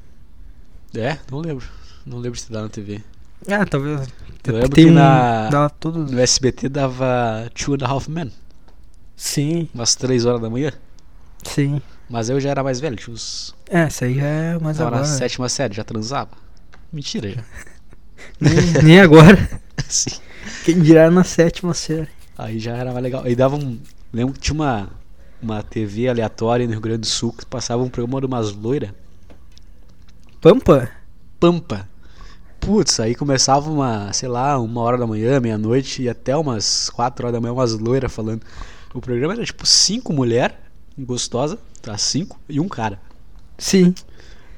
É, 0.95 1.17
não 1.29 1.39
lembro. 1.39 1.65
Não 2.05 2.17
lembro 2.17 2.39
se 2.39 2.51
dá 2.51 2.61
na 2.63 2.69
TV. 2.69 3.01
Ah, 3.47 3.65
talvez. 3.65 4.07
Eu 4.45 4.53
lembro 4.53 4.69
Tem 4.69 4.85
que 4.85 4.91
na- 4.91 5.69
todos. 5.79 6.11
No 6.11 6.19
SBT 6.19 6.69
dava 6.69 7.49
Two 7.53 7.75
and 7.75 7.85
a 7.85 7.87
Half 7.89 8.07
Men, 8.09 8.31
Sim, 9.15 9.67
umas 9.73 9.95
3 9.95 10.25
horas 10.25 10.41
da 10.41 10.49
manhã. 10.49 10.71
sim. 11.43 11.81
Mas 12.09 12.27
eu 12.29 12.39
já 12.39 12.49
era 12.49 12.63
mais 12.63 12.79
velho, 12.79 12.95
tinha 12.95 13.13
uns. 13.13 13.53
É, 13.69 13.87
isso 13.87 14.03
aí 14.03 14.15
já 14.15 14.23
é 14.25 14.57
mais 14.59 14.77
Tava 14.77 14.89
agora. 14.89 15.01
na 15.07 15.07
sétima 15.17 15.47
série, 15.47 15.75
já 15.75 15.83
transava. 15.83 16.31
Mentira 16.91 17.29
já. 17.29 17.43
Nem, 18.41 18.83
nem 18.83 18.99
agora. 18.99 19.37
Sim. 19.87 20.09
Quem 20.65 20.79
dirá 20.81 21.09
na 21.11 21.23
sétima 21.23 21.73
série. 21.73 22.09
Aí 22.37 22.57
já 22.59 22.75
era 22.75 22.91
mais 22.91 23.03
legal. 23.03 23.23
Aí 23.23 23.35
dava 23.35 23.55
um. 23.55 23.79
Lembro 24.11 24.33
que 24.33 24.39
tinha 24.39 24.55
uma, 24.55 24.89
uma 25.41 25.61
TV 25.63 26.09
aleatória 26.09 26.65
no 26.65 26.71
Rio 26.73 26.81
Grande 26.81 27.01
do 27.01 27.05
Sul 27.07 27.31
que 27.31 27.45
passava 27.45 27.81
um 27.83 27.89
programa 27.89 28.19
de 28.21 28.25
umas 28.27 28.51
loiras. 28.53 28.89
Pampa? 30.41 30.89
Pampa. 31.39 31.87
Putz, 32.59 32.99
aí 32.99 33.15
começava 33.15 33.69
uma, 33.69 34.11
sei 34.11 34.27
lá, 34.27 34.59
uma 34.59 34.81
hora 34.81 34.97
da 34.97 35.07
manhã, 35.07 35.39
meia-noite, 35.39 36.03
e 36.03 36.09
até 36.09 36.35
umas 36.35 36.89
quatro 36.89 37.25
horas 37.25 37.33
da 37.33 37.41
manhã, 37.41 37.53
umas 37.53 37.73
loiras 37.73 38.11
falando. 38.11 38.41
O 38.93 38.99
programa 38.99 39.33
era 39.33 39.45
tipo 39.45 39.65
cinco 39.65 40.11
mulheres, 40.11 40.57
gostosa, 40.97 41.57
tá? 41.81 41.97
Cinco, 41.97 42.37
e 42.49 42.59
um 42.59 42.67
cara. 42.67 42.99
Sim. 43.57 43.95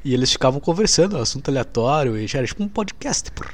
E 0.03 0.13
eles 0.13 0.31
ficavam 0.31 0.59
conversando, 0.59 1.17
assunto 1.17 1.49
aleatório, 1.49 2.17
e 2.17 2.25
era 2.33 2.47
tipo 2.47 2.63
um 2.63 2.67
podcast, 2.67 3.31
porra. 3.31 3.53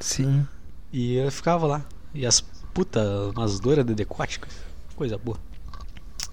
Sim. 0.00 0.44
E 0.92 1.14
eu 1.14 1.30
ficava 1.30 1.66
lá. 1.66 1.84
E 2.12 2.26
as 2.26 2.40
putas, 2.40 3.06
umas 3.36 3.60
loiras 3.60 3.86
de 3.86 3.94
decote, 3.94 4.40
coisa 4.96 5.16
boa. 5.16 5.38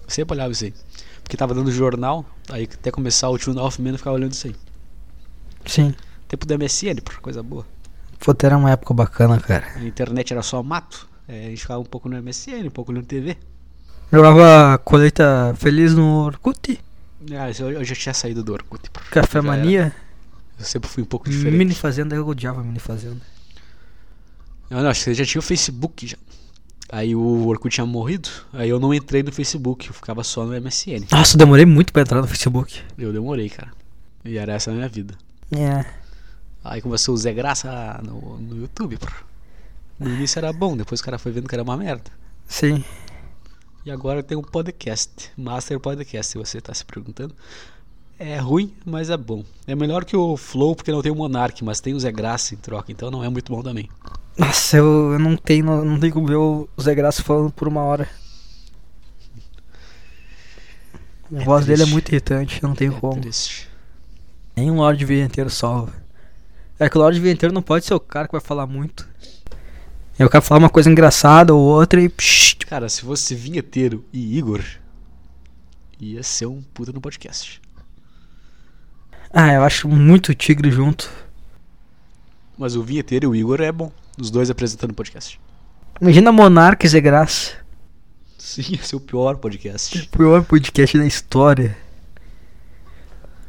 Sempre 0.08 0.34
olhava 0.34 0.52
isso 0.52 0.64
aí. 0.64 0.74
Porque 1.22 1.36
tava 1.36 1.54
dando 1.54 1.70
jornal, 1.70 2.24
aí 2.48 2.64
até 2.64 2.90
começar 2.90 3.30
o 3.30 3.38
Tune 3.38 3.58
Off 3.58 3.80
Man 3.80 3.90
eu 3.90 3.98
ficava 3.98 4.16
olhando 4.16 4.32
isso 4.32 4.48
aí. 4.48 4.56
Sim. 5.64 5.94
Tempo 6.32 6.46
da 6.46 6.56
MSN, 6.56 7.02
porra, 7.04 7.18
coisa 7.20 7.42
boa. 7.42 7.66
Puta, 8.18 8.46
era 8.46 8.56
uma 8.56 8.70
época 8.70 8.94
bacana, 8.94 9.38
cara. 9.38 9.66
A 9.76 9.84
internet 9.84 10.32
era 10.32 10.42
só 10.42 10.62
mato. 10.62 11.06
É, 11.28 11.44
a 11.44 11.50
gente 11.50 11.60
ficava 11.60 11.78
um 11.78 11.84
pouco 11.84 12.08
no 12.08 12.16
MSN, 12.22 12.68
um 12.68 12.70
pouco 12.70 12.90
no 12.90 13.02
TV. 13.02 13.36
Jogava 14.10 14.78
colheita 14.78 15.54
feliz 15.58 15.94
no 15.94 16.24
Orkut, 16.24 16.80
Ah, 17.32 17.50
eu, 17.60 17.72
eu 17.72 17.84
já 17.84 17.94
tinha 17.94 18.14
saído 18.14 18.42
do 18.42 18.50
Orkut. 18.54 18.88
Café 19.10 19.42
Já 19.42 19.46
era. 19.46 19.58
Mania, 19.58 19.94
Eu 20.58 20.64
sempre 20.64 20.88
fui 20.88 21.02
um 21.02 21.06
pouco 21.06 21.28
diferente. 21.28 21.58
Mini 21.58 21.74
Fazenda, 21.74 22.16
eu 22.16 22.26
odiava 22.26 22.64
Mini 22.64 22.78
Fazenda. 22.78 23.20
Eu 24.70 24.78
não, 24.80 24.88
acho 24.88 25.04
que 25.04 25.12
já 25.12 25.26
tinha 25.26 25.38
o 25.40 25.42
Facebook 25.42 26.06
já. 26.06 26.16
Aí 26.88 27.14
o 27.14 27.46
Orkut 27.46 27.74
tinha 27.74 27.84
morrido, 27.84 28.30
aí 28.54 28.70
eu 28.70 28.80
não 28.80 28.94
entrei 28.94 29.22
no 29.22 29.30
Facebook, 29.30 29.86
eu 29.88 29.92
ficava 29.92 30.24
só 30.24 30.46
no 30.46 30.58
MSN. 30.58 31.08
Nossa, 31.10 31.34
eu 31.34 31.38
demorei 31.38 31.66
muito 31.66 31.92
pra 31.92 32.00
entrar 32.00 32.22
no 32.22 32.26
Facebook. 32.26 32.80
Eu 32.96 33.12
demorei, 33.12 33.50
cara. 33.50 33.70
E 34.24 34.38
era 34.38 34.54
essa 34.54 34.70
a 34.70 34.74
minha 34.74 34.88
vida. 34.88 35.14
É. 35.54 36.00
Aí 36.64 36.80
começou 36.80 37.14
o 37.14 37.18
Zé 37.18 37.32
Graça 37.32 38.00
no, 38.04 38.38
no 38.38 38.56
YouTube. 38.56 38.98
No 39.98 40.08
início 40.10 40.38
era 40.38 40.52
bom, 40.52 40.76
depois 40.76 41.00
o 41.00 41.04
cara 41.04 41.18
foi 41.18 41.32
vendo 41.32 41.48
que 41.48 41.54
era 41.54 41.62
uma 41.62 41.76
merda. 41.76 42.10
Sim. 42.46 42.84
E 43.84 43.90
agora 43.90 44.22
tem 44.22 44.36
um 44.38 44.42
podcast, 44.42 45.30
Master 45.36 45.80
Podcast, 45.80 46.32
se 46.32 46.38
você 46.38 46.60
tá 46.60 46.72
se 46.72 46.84
perguntando. 46.84 47.34
é 48.18 48.38
ruim, 48.38 48.72
mas 48.84 49.10
é 49.10 49.16
bom. 49.16 49.44
É 49.66 49.74
melhor 49.74 50.04
que 50.04 50.16
o 50.16 50.36
Flow 50.36 50.76
porque 50.76 50.92
não 50.92 51.02
tem 51.02 51.10
o 51.10 51.16
Monark, 51.16 51.64
mas 51.64 51.80
tem 51.80 51.94
o 51.94 52.00
Zé 52.00 52.12
Graça 52.12 52.54
em 52.54 52.58
troca, 52.58 52.92
então 52.92 53.10
não 53.10 53.24
é 53.24 53.28
muito 53.28 53.52
bom 53.52 53.62
também. 53.62 53.88
Nossa, 54.38 54.76
eu, 54.76 55.12
eu 55.14 55.18
não 55.18 55.36
tenho, 55.36 55.84
não, 55.84 55.98
tenho 55.98 56.12
como 56.12 56.26
ver 56.28 56.36
o 56.36 56.68
Zé 56.80 56.94
Graça 56.94 57.22
falando 57.22 57.50
por 57.52 57.66
uma 57.66 57.82
hora. 57.82 58.08
A 61.34 61.40
É 61.40 61.44
voz 61.44 61.66
dele 61.66 61.82
é 61.82 61.86
triste. 61.86 61.92
muito 61.92 62.08
irritante, 62.10 62.62
não 62.62 62.74
tem 62.74 62.88
É 62.88 62.90
como. 62.90 63.20
triste. 63.20 63.68
Nem 64.56 64.70
um 64.70 64.76
Lorde 64.76 65.04
Vinheteiro 65.04 65.50
salva. 65.50 65.92
É 66.82 66.88
que 66.88 66.98
o 66.98 67.00
Lorde 67.00 67.20
Vinheteiro 67.20 67.54
não 67.54 67.62
pode 67.62 67.84
ser 67.84 67.94
o 67.94 68.00
cara 68.00 68.26
que 68.26 68.32
vai 68.32 68.40
falar 68.40 68.66
muito. 68.66 69.08
É 70.18 70.24
o 70.24 70.28
cara 70.28 70.42
falar 70.42 70.58
uma 70.58 70.68
coisa 70.68 70.90
engraçada 70.90 71.54
ou 71.54 71.60
outra 71.60 72.00
e. 72.00 72.08
psh, 72.08 72.56
Cara, 72.66 72.88
se 72.88 73.02
fosse 73.02 73.36
Vinheteiro 73.36 74.04
e 74.12 74.36
Igor, 74.36 74.60
ia 76.00 76.22
ser 76.24 76.46
um 76.46 76.60
puta 76.74 76.90
no 76.90 77.00
podcast. 77.00 77.62
Ah, 79.32 79.52
eu 79.52 79.62
acho 79.62 79.88
muito 79.88 80.34
tigre 80.34 80.72
junto. 80.72 81.08
Mas 82.58 82.74
o 82.74 82.82
Vinheteiro 82.82 83.26
e 83.26 83.28
o 83.28 83.34
Igor 83.36 83.60
é 83.60 83.70
bom. 83.70 83.92
Os 84.20 84.30
dois 84.30 84.50
apresentando 84.50 84.90
o 84.90 84.94
podcast. 84.94 85.40
Imagina 86.00 86.32
Monarca 86.32 86.86
e 86.86 87.00
Graça. 87.00 87.52
Sim, 88.36 88.64
ia 88.70 88.82
ser 88.82 88.96
o 88.96 89.00
pior 89.00 89.36
podcast. 89.36 89.98
O 89.98 90.08
pior 90.08 90.42
podcast 90.42 90.98
da 90.98 91.06
história. 91.06 91.76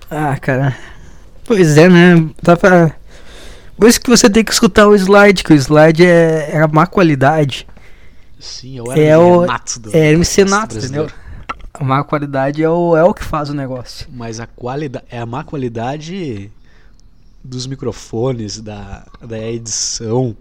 Ah, 0.09 0.37
cara. 0.37 0.77
Pois 1.45 1.77
é, 1.77 1.89
né? 1.89 2.29
Dá 2.41 2.55
pra. 2.55 2.95
Por 3.83 3.89
isso 3.89 3.99
que 3.99 4.09
você 4.09 4.29
tem 4.29 4.45
que 4.45 4.53
escutar 4.53 4.87
o 4.87 4.95
slide, 4.95 5.43
que 5.43 5.51
o 5.51 5.55
slide 5.57 6.05
é, 6.05 6.51
é 6.53 6.61
a 6.61 6.67
má 6.69 6.87
qualidade. 6.87 7.67
Sim, 8.39 8.77
eu 8.77 8.89
É 8.93 8.99
era 9.07 9.19
o- 9.19 9.39
o 9.39 9.41
Renato 9.41 9.77
do 9.77 9.93
É 9.93 10.13
MC 10.13 10.45
Nato, 10.45 10.71
brasileiro. 10.75 11.07
entendeu? 11.07 11.23
A 11.73 11.83
má 11.83 12.01
qualidade 12.01 12.63
é 12.63 12.69
o, 12.69 12.95
é 12.95 13.03
o 13.03 13.13
que 13.13 13.25
faz 13.25 13.49
o 13.49 13.53
negócio. 13.53 14.07
Mas 14.09 14.39
a 14.39 14.47
qualidade 14.47 15.03
é 15.09 15.19
a 15.19 15.25
má 15.25 15.43
qualidade 15.43 16.49
dos 17.43 17.67
microfones, 17.67 18.61
da, 18.61 19.05
da 19.21 19.37
edição, 19.37 20.33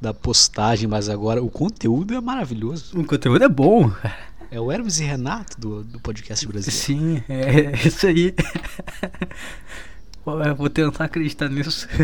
da 0.00 0.14
postagem, 0.14 0.86
mas 0.88 1.08
agora 1.08 1.42
o 1.42 1.50
conteúdo 1.50 2.14
é 2.14 2.20
maravilhoso. 2.20 2.96
O 2.96 3.04
conteúdo 3.04 3.42
é 3.42 3.48
bom. 3.48 3.90
É 4.52 4.60
o 4.60 4.70
Hermes 4.70 5.00
e 5.00 5.04
Renato 5.04 5.58
do, 5.60 5.82
do 5.82 5.98
podcast 5.98 6.46
brasileiro. 6.46 6.80
Sim, 6.80 7.24
é 7.28 7.72
isso 7.84 8.06
aí. 8.06 8.32
Eu 10.26 10.54
Vou 10.54 10.70
tentar 10.70 11.04
acreditar 11.04 11.48
nisso. 11.48 11.88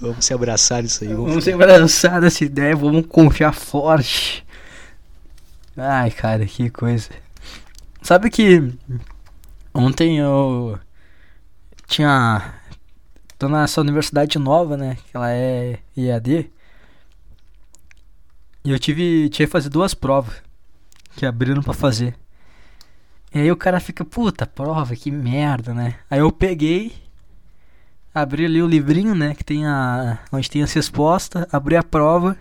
Vamos 0.00 0.24
se 0.24 0.32
abraçar 0.32 0.82
nisso 0.82 1.04
aí. 1.04 1.12
Vamos 1.12 1.44
se 1.44 1.52
abraçar 1.52 2.20
dessa 2.20 2.42
ideia, 2.42 2.74
vamos 2.74 3.06
confiar 3.06 3.52
forte. 3.52 4.46
Ai, 5.76 6.10
cara, 6.10 6.46
que 6.46 6.70
coisa. 6.70 7.10
Sabe 8.02 8.30
que 8.30 8.72
ontem 9.74 10.18
eu 10.18 10.78
tinha. 11.86 12.54
tô 13.38 13.46
nessa 13.48 13.80
universidade 13.82 14.38
nova, 14.38 14.76
né? 14.76 14.96
Que 15.10 15.16
ela 15.16 15.30
é 15.30 15.78
EAD. 15.96 16.50
E 18.64 18.70
eu 18.70 18.78
tive. 18.78 19.28
tinha 19.28 19.46
que 19.46 19.52
fazer 19.52 19.68
duas 19.68 19.92
provas 19.92 20.34
que 21.14 21.26
abriram 21.26 21.62
pra 21.62 21.74
fazer. 21.74 22.14
E 23.32 23.38
aí 23.38 23.52
o 23.52 23.56
cara 23.56 23.78
fica, 23.78 24.04
puta, 24.04 24.46
prova, 24.46 24.96
que 24.96 25.10
merda, 25.10 25.72
né? 25.72 25.94
Aí 26.10 26.18
eu 26.18 26.32
peguei, 26.32 26.92
abri 28.14 28.44
ali 28.44 28.62
o 28.62 28.66
livrinho, 28.66 29.14
né? 29.14 29.34
Que 29.34 29.44
tem 29.44 29.66
a. 29.66 30.18
onde 30.32 30.50
tem 30.50 30.62
as 30.62 30.72
respostas, 30.72 31.46
abri 31.52 31.76
a 31.76 31.82
prova. 31.82 32.36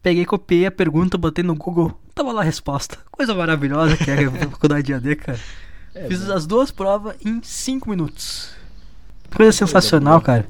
Peguei, 0.00 0.24
copiei 0.24 0.66
a 0.66 0.70
pergunta, 0.70 1.18
botei 1.18 1.42
no 1.42 1.54
Google. 1.56 1.98
Tava 2.14 2.32
lá 2.32 2.42
a 2.42 2.44
resposta. 2.44 2.98
Coisa 3.10 3.34
maravilhosa 3.34 3.96
que 3.96 4.10
é 4.10 4.24
a 4.24 4.30
faculdade 4.50 4.86
de 4.86 4.94
AD, 4.94 5.16
cara. 5.16 5.40
É, 5.94 6.06
Fiz 6.06 6.26
né? 6.26 6.34
as 6.34 6.46
duas 6.46 6.70
provas 6.70 7.16
em 7.24 7.42
5 7.42 7.90
minutos. 7.90 8.52
Coisa 9.34 9.52
sensacional, 9.52 10.20
cara. 10.20 10.46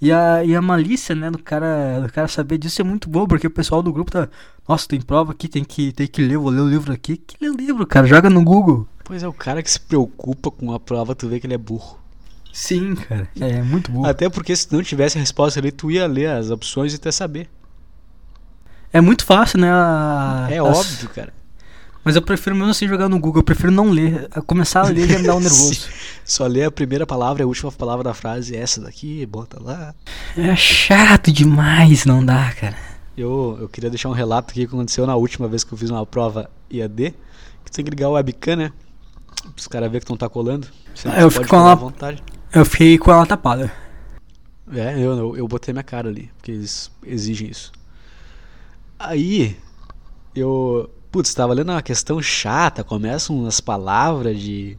E 0.00 0.12
a, 0.12 0.44
e 0.44 0.54
a 0.54 0.60
malícia, 0.60 1.14
né, 1.14 1.30
do 1.30 1.38
cara, 1.38 2.00
do 2.00 2.12
cara 2.12 2.28
saber 2.28 2.58
disso 2.58 2.80
é 2.82 2.84
muito 2.84 3.08
boa, 3.08 3.26
porque 3.26 3.46
o 3.46 3.50
pessoal 3.50 3.82
do 3.82 3.92
grupo 3.92 4.10
tá. 4.10 4.28
Nossa, 4.68 4.86
tem 4.86 5.00
prova 5.00 5.32
aqui, 5.32 5.48
tem 5.48 5.64
que, 5.64 5.90
tem 5.92 6.06
que 6.06 6.20
ler, 6.20 6.36
vou 6.36 6.50
ler 6.50 6.60
o 6.60 6.68
livro 6.68 6.92
aqui. 6.92 7.16
Que 7.16 7.36
lê 7.40 7.48
o 7.50 7.56
livro, 7.56 7.86
cara? 7.86 8.06
Joga 8.06 8.28
no 8.28 8.42
Google. 8.44 8.86
Pois 9.04 9.22
é, 9.22 9.28
o 9.28 9.32
cara 9.32 9.62
que 9.62 9.70
se 9.70 9.80
preocupa 9.80 10.50
com 10.50 10.72
a 10.72 10.78
prova, 10.80 11.14
tu 11.14 11.28
vê 11.28 11.40
que 11.40 11.46
ele 11.46 11.54
é 11.54 11.58
burro. 11.58 11.98
Sim, 12.52 12.94
cara. 12.94 13.28
É 13.40 13.62
muito 13.62 13.90
burro. 13.90 14.06
Até 14.06 14.28
porque 14.28 14.54
se 14.54 14.70
não 14.72 14.82
tivesse 14.82 15.16
a 15.16 15.20
resposta 15.20 15.60
ali, 15.60 15.70
tu 15.72 15.90
ia 15.90 16.06
ler 16.06 16.28
as 16.30 16.50
opções 16.50 16.92
e 16.92 16.96
até 16.96 17.10
saber. 17.12 17.48
É 18.92 19.00
muito 19.00 19.24
fácil, 19.24 19.60
né? 19.60 19.70
a- 19.70 20.46
é 20.50 20.58
as- 20.58 20.78
óbvio, 20.78 21.08
cara. 21.10 21.32
Mas 22.06 22.14
eu 22.14 22.22
prefiro 22.22 22.54
mesmo 22.54 22.70
assim 22.70 22.86
jogar 22.86 23.08
no 23.08 23.18
Google, 23.18 23.40
eu 23.40 23.44
prefiro 23.44 23.72
não 23.72 23.90
ler. 23.90 24.28
A 24.30 24.40
Começar 24.40 24.82
a 24.82 24.88
ler 24.90 25.08
já 25.08 25.18
me 25.18 25.26
dá 25.26 25.34
um 25.34 25.40
nervoso. 25.42 25.88
Só 26.24 26.46
lê 26.46 26.62
a 26.62 26.70
primeira 26.70 27.04
palavra 27.04 27.42
e 27.42 27.44
a 27.44 27.46
última 27.48 27.72
palavra 27.72 28.04
da 28.04 28.14
frase, 28.14 28.54
essa 28.54 28.80
daqui, 28.80 29.26
bota 29.26 29.60
lá. 29.60 29.92
É 30.36 30.54
chato 30.54 31.32
demais, 31.32 32.04
não 32.04 32.24
dá, 32.24 32.52
cara. 32.52 32.76
Eu, 33.18 33.58
eu 33.60 33.68
queria 33.68 33.90
deixar 33.90 34.08
um 34.08 34.12
relato 34.12 34.52
aqui 34.52 34.60
que 34.68 34.72
aconteceu 34.72 35.04
na 35.04 35.16
última 35.16 35.48
vez 35.48 35.64
que 35.64 35.72
eu 35.74 35.76
fiz 35.78 35.90
uma 35.90 36.06
prova 36.06 36.48
IAD, 36.70 37.12
que 37.64 37.72
tem 37.72 37.84
que 37.84 37.90
ligar 37.90 38.08
o 38.08 38.12
webcam, 38.12 38.54
né? 38.54 38.72
Pra 39.42 39.50
os 39.56 39.66
caras 39.66 39.90
verem 39.90 40.04
que 40.04 40.10
não 40.10 40.16
tá 40.16 40.28
colando. 40.28 40.68
Você 40.94 41.08
eu 41.08 41.28
fico 41.28 41.48
com 41.48 41.56
ela- 41.56 41.72
à 41.72 41.74
vontade. 41.74 42.22
Eu 42.52 42.64
fiquei 42.64 42.96
com 42.98 43.10
ela 43.10 43.26
tapada. 43.26 43.72
É, 44.72 44.94
eu, 44.94 45.16
eu, 45.16 45.36
eu 45.38 45.48
botei 45.48 45.72
minha 45.74 45.82
cara 45.82 46.08
ali, 46.08 46.30
porque 46.36 46.52
eles 46.52 46.88
exigem 47.04 47.50
isso. 47.50 47.72
Aí, 48.96 49.56
eu. 50.34 50.88
Putz, 51.16 51.32
tava 51.32 51.54
lendo 51.54 51.72
uma 51.72 51.80
questão 51.80 52.20
chata, 52.20 52.84
começam 52.84 53.38
umas 53.38 53.58
palavras 53.58 54.38
de 54.38 54.76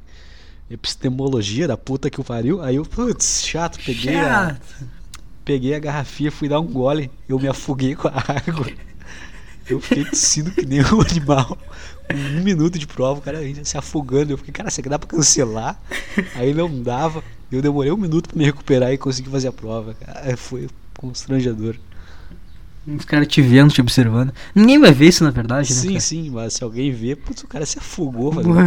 epistemologia 0.70 1.68
da 1.68 1.76
puta 1.76 2.12
que 2.12 2.22
o 2.22 2.24
pariu. 2.24 2.62
Aí 2.62 2.76
eu, 2.76 2.86
putz, 2.86 3.44
chato, 3.44 3.80
peguei 3.84 4.16
a, 4.18 4.56
peguei 5.44 5.74
a 5.74 5.80
garrafinha, 5.80 6.32
fui 6.32 6.48
dar 6.48 6.60
um 6.60 6.68
gole, 6.68 7.10
eu 7.28 7.40
me 7.40 7.48
afoguei 7.48 7.96
com 7.96 8.08
a 8.08 8.12
água. 8.12 8.68
Eu 9.68 9.82
fiquei 9.82 10.06
tossindo 10.06 10.52
que 10.52 10.64
nem 10.64 10.80
um 10.82 11.02
animal. 11.02 11.58
Um 12.14 12.44
minuto 12.44 12.78
de 12.78 12.86
prova, 12.86 13.20
o 13.20 13.24
cara 13.24 13.40
se 13.64 13.76
afogando. 13.76 14.32
Eu 14.32 14.38
fiquei, 14.38 14.54
cara, 14.54 14.70
será 14.70 14.84
que 14.84 14.90
dá 14.90 15.00
pra 15.00 15.10
cancelar? 15.10 15.82
Aí 16.36 16.54
não 16.54 16.84
dava. 16.84 17.24
Eu 17.52 17.64
demorei 17.64 17.92
um 17.92 17.98
minuto 17.98 18.30
pra 18.30 18.38
me 18.38 18.46
recuperar 18.46 18.94
e 18.94 18.98
consegui 19.00 19.32
fazer 19.32 19.48
a 19.48 19.52
prova. 19.52 19.96
Cara, 19.96 20.38
foi 20.38 20.70
constrangedor. 20.96 21.78
Os 22.88 23.04
caras 23.06 23.28
te 23.28 23.42
vendo, 23.42 23.74
te 23.74 23.82
observando. 23.82 24.34
Ninguém 24.56 24.80
vai 24.80 24.94
ver 24.94 25.10
isso 25.10 25.24
na 25.24 25.30
verdade, 25.30 25.70
né? 25.74 25.80
sim, 25.82 25.88
cara? 25.90 26.00
sim, 26.00 26.30
mas 26.30 26.54
se 26.54 26.64
alguém 26.64 26.92
ver, 26.92 27.18
putz, 27.18 27.44
o 27.44 27.48
cara 27.48 27.66
se 27.66 27.78
afogou 27.78 28.32
prova. 28.34 28.62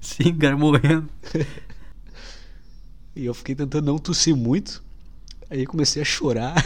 sim, 0.00 0.34
cara 0.34 0.56
morrendo. 0.56 1.08
E 3.14 3.26
eu 3.26 3.34
fiquei 3.34 3.54
tentando 3.54 3.84
não 3.84 3.98
tossir 3.98 4.34
muito. 4.34 4.82
Aí 5.50 5.66
comecei 5.66 6.00
a 6.00 6.04
chorar. 6.04 6.54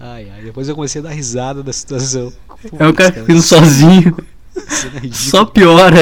Ai, 0.00 0.30
ai. 0.30 0.42
Depois 0.44 0.68
eu 0.68 0.74
comecei 0.74 1.00
a 1.00 1.04
dar 1.04 1.10
risada 1.10 1.62
da 1.62 1.72
situação. 1.72 2.32
é 2.78 2.86
o 2.86 2.94
cara 2.94 3.12
ficando 3.12 3.42
sozinho. 3.42 4.16
cena 4.68 5.00
ridícula. 5.00 5.12
Só 5.30 5.44
piora. 5.44 5.96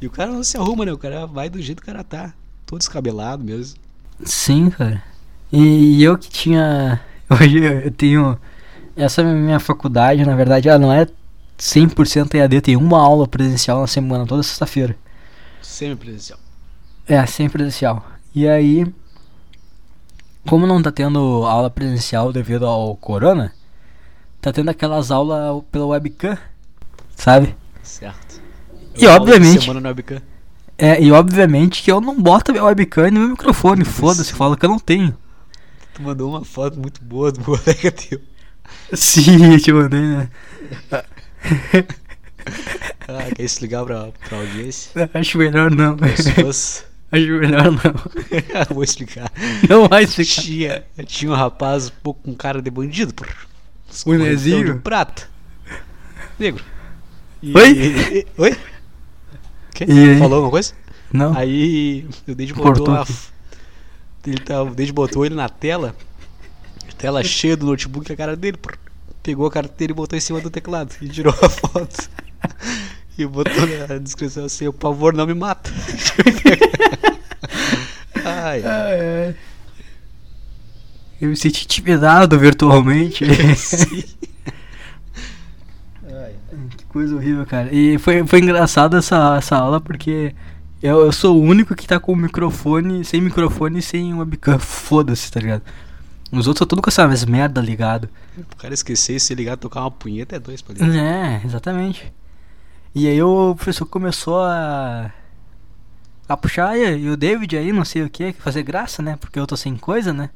E 0.00 0.06
o 0.06 0.10
cara 0.10 0.32
não 0.32 0.42
se 0.42 0.56
arruma, 0.56 0.84
né? 0.86 0.92
O 0.92 0.98
cara 0.98 1.26
vai 1.26 1.50
do 1.50 1.60
jeito 1.60 1.82
que 1.82 1.90
o 1.90 1.92
cara 1.92 2.02
tá. 2.04 2.32
Todo 2.64 2.78
descabelado 2.78 3.44
mesmo. 3.44 3.78
Sim, 4.24 4.70
cara. 4.70 5.02
E, 5.52 5.98
e 5.98 6.02
eu 6.02 6.16
que 6.16 6.30
tinha. 6.30 7.00
Hoje 7.30 7.58
eu 7.62 7.90
tenho. 7.90 8.38
Essa 8.96 9.22
minha 9.24 9.58
faculdade, 9.58 10.24
na 10.24 10.36
verdade, 10.36 10.68
ela 10.68 10.78
não 10.78 10.92
é 10.92 11.06
100% 11.58 12.34
EAD, 12.34 12.60
tem 12.60 12.76
uma 12.76 13.00
aula 13.00 13.26
presencial 13.26 13.80
na 13.80 13.86
semana, 13.86 14.26
toda 14.26 14.42
sexta-feira. 14.42 14.94
Semi-presencial. 15.62 16.38
É, 17.06 17.24
sempre 17.24 17.54
presencial. 17.54 18.04
E 18.34 18.46
aí, 18.46 18.86
como 20.46 20.66
não 20.66 20.82
tá 20.82 20.92
tendo 20.92 21.18
aula 21.46 21.70
presencial 21.70 22.32
devido 22.32 22.66
ao 22.66 22.94
corona, 22.96 23.52
tá 24.40 24.52
tendo 24.52 24.68
aquelas 24.70 25.10
aulas 25.10 25.62
pela 25.72 25.86
webcam, 25.86 26.36
sabe? 27.16 27.54
Certo. 27.82 28.40
E 28.98 29.04
Eu 29.04 29.10
falo 29.10 29.22
obviamente- 29.22 29.60
Semana 29.62 29.80
no 29.80 29.88
webcam. 29.88 30.20
É, 30.84 31.00
e 31.00 31.12
obviamente 31.12 31.80
que 31.80 31.92
eu 31.92 32.00
não 32.00 32.20
boto 32.20 32.50
minha 32.50 32.64
webcam 32.64 33.08
no 33.12 33.20
meu 33.20 33.28
microfone, 33.28 33.84
foda-se, 33.84 34.32
falo 34.32 34.56
que 34.56 34.64
eu 34.66 34.70
não 34.70 34.80
tenho. 34.80 35.16
Tu 35.94 36.02
mandou 36.02 36.28
uma 36.28 36.44
foto 36.44 36.76
muito 36.80 37.00
boa 37.04 37.30
do 37.30 37.40
colega 37.40 37.92
teu. 37.92 38.20
Sim, 38.92 39.52
eu 39.52 39.60
te 39.60 39.72
mandei, 39.72 40.00
né? 40.00 40.28
Ah, 43.06 43.30
quer 43.34 43.42
explicar 43.44 43.84
pra, 43.84 44.08
pra 44.28 44.38
audiência? 44.38 45.08
Acho 45.14 45.38
melhor 45.38 45.70
não. 45.70 45.96
Pessoas. 45.96 46.84
Acho 47.12 47.26
melhor 47.26 47.70
não. 47.70 47.94
Vou 48.74 48.82
explicar. 48.82 49.30
Não 49.68 49.86
vai 49.88 50.06
ficar. 50.06 50.42
Tinha, 50.42 50.84
tinha 51.06 51.30
um 51.30 51.34
rapaz 51.34 51.88
um 51.88 51.92
pouco 52.02 52.22
com 52.24 52.34
cara 52.34 52.60
de 52.60 52.70
bandido, 52.70 53.14
por. 53.14 53.28
O 54.06 54.14
Nezinho? 54.14 54.74
de 54.74 54.80
prata. 54.80 55.28
Negro. 56.38 56.64
E- 57.42 57.56
Oi? 57.56 57.70
e- 57.72 58.26
oi? 58.38 58.56
Quê? 59.74 59.84
E? 59.88 60.18
Falou 60.18 60.36
alguma 60.36 60.50
coisa? 60.50 60.72
Não. 61.12 61.36
Aí 61.36 62.06
o 62.26 62.34
Dede 62.34 62.54
botou 62.54 62.86
Cortou 62.86 62.94
a, 62.94 63.06
ele 64.26 64.38
tá, 64.38 64.62
o 64.62 64.74
Dede 64.74 64.92
botou 64.92 65.26
ele 65.26 65.34
na 65.34 65.48
tela, 65.48 65.94
tela 66.96 67.22
cheia 67.24 67.56
do 67.56 67.66
notebook, 67.66 68.10
a 68.12 68.16
cara 68.16 68.36
dele, 68.36 68.58
pegou 69.22 69.46
a 69.46 69.50
carteira 69.50 69.92
e 69.92 69.94
botou 69.94 70.16
em 70.16 70.20
cima 70.20 70.40
do 70.40 70.50
teclado 70.50 70.94
e 71.00 71.08
tirou 71.08 71.34
a 71.42 71.48
foto. 71.48 72.08
E 73.18 73.26
botou 73.26 73.66
na 73.86 73.98
descrição 73.98 74.46
assim, 74.46 74.72
por 74.72 74.80
favor, 74.80 75.12
não 75.12 75.26
me 75.26 75.34
mata. 75.34 75.70
Ai, 78.24 78.62
ai. 78.64 79.36
Eu 81.20 81.28
me 81.28 81.36
senti 81.36 81.64
intimidado 81.64 82.38
virtualmente. 82.38 83.26
Sim. 83.54 84.02
Coisa 86.92 87.16
horrível, 87.16 87.46
cara. 87.46 87.74
E 87.74 87.98
foi, 87.98 88.24
foi 88.26 88.40
engraçado 88.40 88.96
essa, 88.96 89.36
essa 89.36 89.56
aula 89.56 89.80
porque 89.80 90.34
eu, 90.82 91.00
eu 91.00 91.12
sou 91.12 91.36
o 91.36 91.40
único 91.42 91.74
que 91.74 91.86
tá 91.86 91.98
com 91.98 92.12
o 92.12 92.16
microfone, 92.16 93.04
sem 93.04 93.20
microfone 93.20 93.78
e 93.78 93.82
sem 93.82 94.14
webcam. 94.14 94.58
Foda-se, 94.60 95.30
tá 95.30 95.40
ligado? 95.40 95.62
Os 96.30 96.46
outros 96.46 96.64
estão 96.64 96.66
tudo 96.66 96.82
com 96.82 96.90
essa 96.90 97.06
merda 97.26 97.60
ligado. 97.60 98.08
O 98.36 98.56
cara 98.56 98.72
esquecer 98.72 99.20
se 99.20 99.34
ligar 99.34 99.56
tocar 99.56 99.80
uma 99.80 99.90
punheta 99.90 100.36
é 100.36 100.38
dois 100.38 100.62
pra 100.62 100.74
ligar. 100.74 100.94
É, 100.94 101.42
exatamente. 101.44 102.12
E 102.94 103.06
aí 103.06 103.22
o 103.22 103.54
professor 103.54 103.86
começou 103.86 104.40
a. 104.40 105.10
a 106.28 106.36
puxar 106.36 106.76
e, 106.76 107.00
e 107.00 107.08
o 107.10 107.16
David 107.16 107.56
aí, 107.56 107.72
não 107.72 107.84
sei 107.84 108.02
o 108.02 108.10
que, 108.10 108.32
fazer 108.32 108.62
graça, 108.62 109.02
né? 109.02 109.16
Porque 109.20 109.38
eu 109.38 109.46
tô 109.46 109.56
sem 109.56 109.76
coisa, 109.76 110.12
né? 110.12 110.30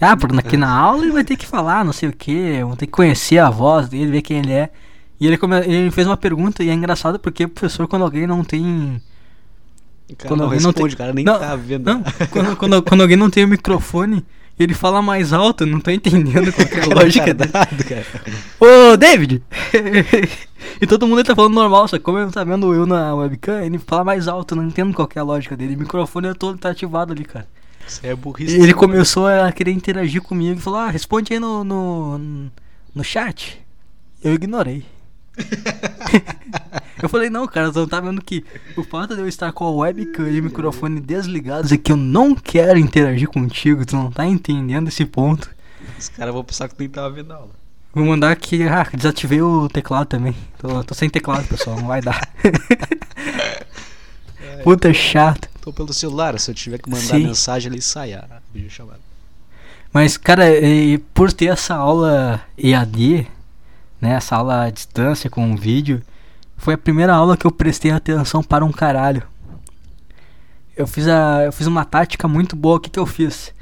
Ah, 0.00 0.16
porque 0.16 0.38
aqui 0.38 0.56
na 0.56 0.70
aula 0.70 1.02
ele 1.02 1.12
vai 1.12 1.24
ter 1.24 1.36
que 1.36 1.46
falar, 1.46 1.84
não 1.84 1.92
sei 1.92 2.08
o 2.08 2.12
que, 2.12 2.62
vão 2.62 2.76
ter 2.76 2.86
que 2.86 2.92
conhecer 2.92 3.38
a 3.38 3.50
voz 3.50 3.88
dele, 3.88 4.12
ver 4.12 4.22
quem 4.22 4.38
ele 4.38 4.52
é. 4.52 4.70
E 5.20 5.26
ele, 5.26 5.36
come... 5.36 5.56
ele 5.58 5.90
fez 5.90 6.06
uma 6.06 6.16
pergunta 6.16 6.62
e 6.62 6.68
é 6.68 6.74
engraçado 6.74 7.18
porque 7.18 7.44
o 7.44 7.48
professor, 7.48 7.88
quando 7.88 8.02
alguém 8.02 8.26
não 8.26 8.44
tem. 8.44 9.00
Cara 10.16 10.28
Quando 10.28 10.38
não 10.38 10.46
alguém 10.46 10.60
não 10.60 10.70
responde, 10.70 10.88
tem- 10.88 10.94
o 10.94 10.98
cara 10.98 11.12
nem 11.12 11.24
Não, 11.24 11.38
tá 11.38 11.56
vendo. 11.56 11.84
Não, 11.84 12.02
quando, 12.30 12.56
quando, 12.56 12.82
quando 12.82 13.00
alguém 13.02 13.16
não 13.16 13.28
tem 13.28 13.44
o 13.44 13.48
microfone, 13.48 14.24
ele 14.58 14.72
fala 14.74 15.02
mais 15.02 15.32
alto, 15.32 15.64
eu 15.64 15.66
não 15.66 15.80
tô 15.80 15.90
entendendo 15.90 16.52
qual 16.52 16.66
é 16.66 16.70
a 16.70 16.80
Cara 16.88 16.94
lógica 16.94 17.34
dele. 17.34 17.52
Ô, 18.58 18.96
David! 18.96 19.42
e 20.80 20.86
todo 20.86 21.06
mundo 21.06 21.22
tá 21.24 21.34
falando 21.34 21.54
normal, 21.54 21.88
só 21.88 21.98
que 21.98 22.04
como 22.04 22.18
ele 22.18 22.24
não 22.26 22.32
tá 22.32 22.42
vendo 22.42 22.72
eu 22.72 22.86
na 22.86 23.14
webcam, 23.14 23.62
ele 23.62 23.78
fala 23.78 24.02
mais 24.02 24.28
alto, 24.28 24.56
não 24.56 24.64
entendo 24.64 24.94
qual 24.94 25.08
é 25.14 25.18
a 25.18 25.22
lógica 25.22 25.56
dele. 25.56 25.76
O 25.76 25.78
microfone 25.78 26.32
todo 26.34 26.58
tá 26.58 26.70
ativado 26.70 27.12
ali, 27.12 27.24
cara. 27.24 27.46
Isso 27.86 28.00
é 28.02 28.14
burrice. 28.14 28.56
Ele 28.56 28.74
começou 28.74 29.26
a 29.26 29.50
querer 29.52 29.72
interagir 29.72 30.22
comigo 30.22 30.58
e 30.58 30.62
falou: 30.62 30.78
Ah, 30.78 30.90
responde 30.90 31.32
aí 31.32 31.38
no, 31.40 31.64
no, 31.64 32.50
no 32.94 33.04
chat. 33.04 33.60
Eu 34.22 34.34
ignorei. 34.34 34.84
eu 37.02 37.08
falei: 37.08 37.30
Não, 37.30 37.46
cara, 37.46 37.72
você 37.72 37.78
não 37.78 37.88
tá 37.88 38.00
vendo 38.00 38.22
que 38.22 38.44
o 38.76 38.82
fato 38.82 39.14
de 39.14 39.20
eu 39.20 39.28
estar 39.28 39.52
com 39.52 39.64
a 39.64 39.70
webcam 39.70 40.28
e 40.28 40.40
o 40.40 40.44
microfone 40.44 41.00
desligados 41.00 41.72
é 41.72 41.76
que 41.76 41.92
eu 41.92 41.96
não 41.96 42.34
quero 42.34 42.78
interagir 42.78 43.28
contigo. 43.28 43.84
Tu 43.84 43.96
não 43.96 44.10
tá 44.10 44.26
entendendo 44.26 44.88
esse 44.88 45.04
ponto. 45.04 45.50
Os 45.98 46.08
caras 46.08 46.34
vão 46.34 46.44
pensar 46.44 46.68
que 46.68 46.74
tu 46.74 46.80
nem 46.80 46.88
tava 46.88 47.10
vendo 47.10 47.32
aula. 47.32 47.50
Vou 47.92 48.04
mandar 48.04 48.30
aqui, 48.30 48.62
ah, 48.64 48.86
desativei 48.92 49.40
o 49.40 49.68
teclado 49.68 50.06
também. 50.06 50.36
Tô, 50.58 50.84
tô 50.84 50.94
sem 50.94 51.08
teclado, 51.08 51.48
pessoal, 51.48 51.76
não 51.76 51.86
vai 51.86 52.02
dar. 52.02 52.20
Puta 54.62 54.92
chato. 54.92 55.48
Tô 55.60 55.72
pelo 55.72 55.92
celular, 55.92 56.38
se 56.38 56.50
eu 56.50 56.54
tiver 56.54 56.78
que 56.78 56.90
mandar 56.90 57.02
Sim. 57.02 57.24
mensagem 57.24 57.72
ali, 57.72 57.80
sai 57.80 58.12
a 58.12 58.24
vídeo 58.52 58.70
chamada. 58.70 59.00
Mas, 59.92 60.16
cara, 60.16 60.44
por 61.14 61.32
ter 61.32 61.46
essa 61.46 61.74
aula 61.74 62.42
EAD, 62.56 63.26
né, 64.00 64.10
essa 64.14 64.36
aula 64.36 64.64
à 64.64 64.70
distância 64.70 65.28
com 65.30 65.56
vídeo, 65.56 66.02
foi 66.56 66.74
a 66.74 66.78
primeira 66.78 67.14
aula 67.14 67.36
que 67.36 67.46
eu 67.46 67.50
prestei 67.52 67.90
atenção 67.90 68.42
para 68.42 68.64
um 68.64 68.72
caralho. 68.72 69.22
Eu 70.76 70.86
fiz, 70.86 71.08
a, 71.08 71.44
eu 71.44 71.52
fiz 71.52 71.66
uma 71.66 71.84
tática 71.84 72.28
muito 72.28 72.54
boa, 72.54 72.76
o 72.76 72.80
que, 72.80 72.88
que 72.90 72.98
eu 72.98 73.06
fiz? 73.06 73.52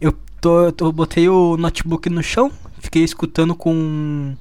Eu, 0.00 0.12
tô, 0.40 0.64
eu 0.66 0.72
tô- 0.72 0.92
botei 0.92 1.28
o 1.28 1.56
notebook 1.56 2.08
no 2.08 2.22
chão, 2.22 2.50
fiquei 2.78 3.02
escutando 3.02 3.54
com 3.54 4.34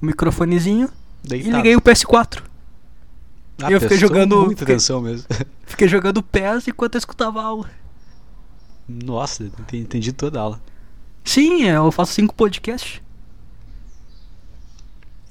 o 0.00 0.06
microfonezinho 0.06 0.88
e 1.24 1.28
Deitado. 1.28 1.56
liguei 1.56 1.76
o 1.76 1.80
PS4. 1.80 2.42
Ah, 3.62 3.70
eu 3.70 3.80
fiquei 3.80 3.98
jogando- 3.98 4.36
Muita 4.46 4.60
fiquei- 4.60 4.74
atenção 4.74 5.00
mesmo. 5.02 5.26
Fiquei 5.66 5.86
jogando 5.88 6.22
PES 6.22 6.68
enquanto 6.68 6.94
eu 6.96 6.98
escutava 6.98 7.40
a 7.40 7.44
aula. 7.44 7.70
Nossa, 8.88 9.44
ente- 9.44 9.76
entendi 9.76 10.12
toda 10.12 10.38
a 10.38 10.42
aula. 10.42 10.60
Sim, 11.24 11.62
eu 11.64 11.90
faço 11.92 12.12
cinco 12.14 12.34
podcasts. 12.34 13.00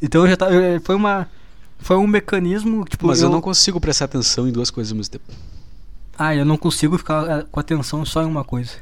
Então 0.02 0.22
eu 0.23 0.28
já 0.30 0.38
tá, 0.38 0.49
eu- 0.52 0.82
foi 0.82 0.95
uma 0.95 1.28
foi 1.80 1.98
um 1.98 2.06
mecanismo, 2.07 2.86
tipo, 2.86 3.07
Mas 3.07 3.22
eu... 3.22 3.30
não 3.30 3.41
consigo 3.41 3.80
prestar 3.82 4.06
atenção 4.06 4.48
em 4.48 4.52
duas 4.52 4.69
coisas 4.69 4.91
ao 4.91 4.98
mesmo 4.98 5.11
tempo. 5.14 5.26
Ah, 6.18 6.36
eu 6.36 6.45
não 6.45 6.57
consigo 6.57 6.98
ficar 6.98 7.28
é, 7.40 7.45
com 7.52 7.60
atenção 7.60 8.06
só 8.06 8.22
em 8.22 8.26
uma 8.28 8.44
coisa. 8.44 8.73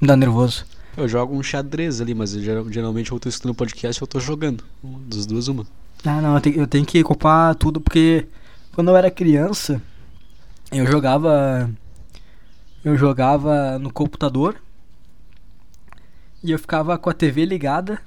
Me 0.00 0.08
dá 0.08 0.16
nervoso. 0.16 0.64
Eu 0.96 1.06
jogo 1.06 1.36
um 1.36 1.42
xadrez 1.42 2.00
ali, 2.00 2.14
mas 2.14 2.34
eu, 2.34 2.42
geral- 2.42 2.72
geralmente 2.72 3.12
eu 3.12 3.20
tô 3.20 3.28
escutando 3.28 3.54
podcast 3.54 4.02
ou 4.02 4.06
eu 4.06 4.08
tô 4.08 4.18
jogando. 4.18 4.64
Um 4.82 4.98
Das 5.08 5.24
duas, 5.26 5.46
uma. 5.46 5.64
Ah, 6.04 6.20
não, 6.20 6.34
eu 6.34 6.40
tenho, 6.40 6.56
eu 6.60 6.66
tenho 6.66 6.84
que 6.84 7.00
ocupar 7.00 7.54
tudo 7.54 7.80
porque 7.80 8.26
quando 8.72 8.88
eu 8.88 8.96
era 8.96 9.10
criança, 9.10 9.80
eu 10.72 10.84
jogava 10.86 11.70
eu 12.84 12.96
jogava 12.96 13.78
no 13.78 13.92
computador 13.92 14.56
e 16.42 16.50
eu 16.52 16.58
ficava 16.58 16.96
com 16.98 17.10
a 17.10 17.12
TV 17.12 17.44
ligada. 17.44 18.00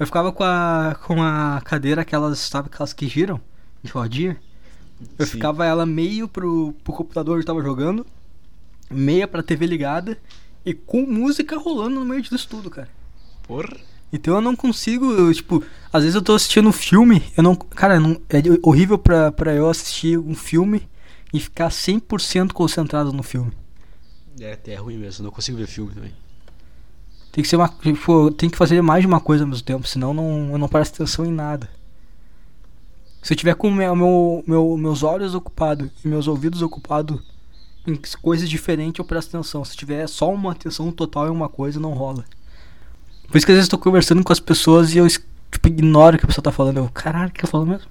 Eu 0.00 0.06
ficava 0.06 0.32
com 0.32 0.42
a 0.42 0.96
com 1.06 1.22
a 1.22 1.60
cadeira 1.62 2.00
aquelas, 2.00 2.38
sabe, 2.38 2.70
aquelas 2.72 2.94
que 2.94 3.06
giram 3.06 3.38
de 3.82 3.92
rodinha. 3.92 4.40
Eu 5.18 5.26
Sim. 5.26 5.32
ficava 5.32 5.66
ela 5.66 5.84
meio 5.84 6.26
pro, 6.26 6.74
pro 6.82 6.94
computador 6.94 7.36
que 7.36 7.42
eu 7.42 7.46
tava 7.46 7.62
jogando, 7.62 8.06
meia 8.90 9.28
pra 9.28 9.42
TV 9.42 9.66
ligada 9.66 10.16
e 10.64 10.72
com 10.72 11.02
música 11.02 11.58
rolando 11.58 12.00
no 12.00 12.06
meio 12.06 12.22
disso 12.22 12.48
tudo, 12.48 12.70
cara. 12.70 12.88
Porra. 13.46 13.76
Então 14.10 14.34
eu 14.34 14.40
não 14.40 14.56
consigo, 14.56 15.12
eu, 15.12 15.32
tipo, 15.34 15.62
às 15.92 16.02
vezes 16.02 16.14
eu 16.14 16.22
tô 16.22 16.34
assistindo 16.34 16.68
um 16.68 16.72
filme, 16.72 17.22
eu 17.36 17.42
não, 17.42 17.54
cara, 17.54 18.00
não, 18.00 18.20
é 18.30 18.40
horrível 18.62 18.98
pra, 18.98 19.30
pra 19.30 19.54
eu 19.54 19.68
assistir 19.68 20.18
um 20.18 20.34
filme 20.34 20.88
e 21.32 21.38
ficar 21.38 21.68
100% 21.68 22.52
concentrado 22.52 23.12
no 23.12 23.22
filme. 23.22 23.52
É, 24.40 24.54
até 24.54 24.72
é 24.72 24.76
ruim 24.76 24.96
mesmo, 24.96 25.22
eu 25.22 25.24
não 25.26 25.30
consigo 25.30 25.58
ver 25.58 25.66
filme 25.66 25.92
também. 25.92 26.12
Tem 27.32 27.42
que 27.42 27.48
ser 27.48 27.56
uma, 27.56 27.68
tipo, 27.68 28.30
tem 28.32 28.50
que 28.50 28.56
fazer 28.58 28.82
mais 28.82 29.02
de 29.02 29.06
uma 29.06 29.20
coisa 29.20 29.44
ao 29.44 29.48
mesmo 29.48 29.62
tempo, 29.64 29.86
senão 29.86 30.12
não, 30.12 30.50
eu 30.52 30.58
não 30.58 30.68
presto 30.68 30.94
atenção 30.94 31.24
em 31.24 31.30
nada. 31.32 31.68
Se 33.22 33.32
eu 33.32 33.36
tiver 33.36 33.54
com 33.54 33.68
o 33.68 33.72
meu, 33.72 33.94
meu, 33.94 34.44
meu- 34.46 34.76
meus 34.76 35.02
olhos 35.02 35.34
ocupados 35.34 35.88
e 36.04 36.08
meus 36.08 36.26
ouvidos 36.26 36.62
ocupados 36.62 37.20
em 37.86 37.94
coisas 38.20 38.48
diferentes, 38.48 38.98
eu 38.98 39.04
presto 39.04 39.36
atenção. 39.36 39.64
Se 39.64 39.76
tiver 39.76 40.06
só 40.08 40.32
uma 40.32 40.52
atenção 40.52 40.90
total 40.90 41.26
em 41.28 41.30
uma 41.30 41.48
coisa, 41.48 41.78
não 41.78 41.92
rola. 41.92 42.24
Por 43.28 43.36
isso 43.36 43.46
que 43.46 43.52
às 43.52 43.56
vezes 43.58 43.70
eu 43.70 43.78
tô 43.78 43.82
conversando 43.82 44.24
com 44.24 44.32
as 44.32 44.40
pessoas 44.40 44.92
e 44.94 44.98
eu 44.98 45.06
tipo, 45.08 45.68
ignoro 45.68 46.16
o 46.16 46.18
que 46.18 46.24
a 46.24 46.28
pessoa 46.28 46.42
tá 46.42 46.50
falando. 46.50 46.78
Eu, 46.78 46.88
caralho, 46.92 47.28
o 47.28 47.32
que 47.32 47.44
eu 47.44 47.48
falo 47.48 47.66
mesmo? 47.66 47.86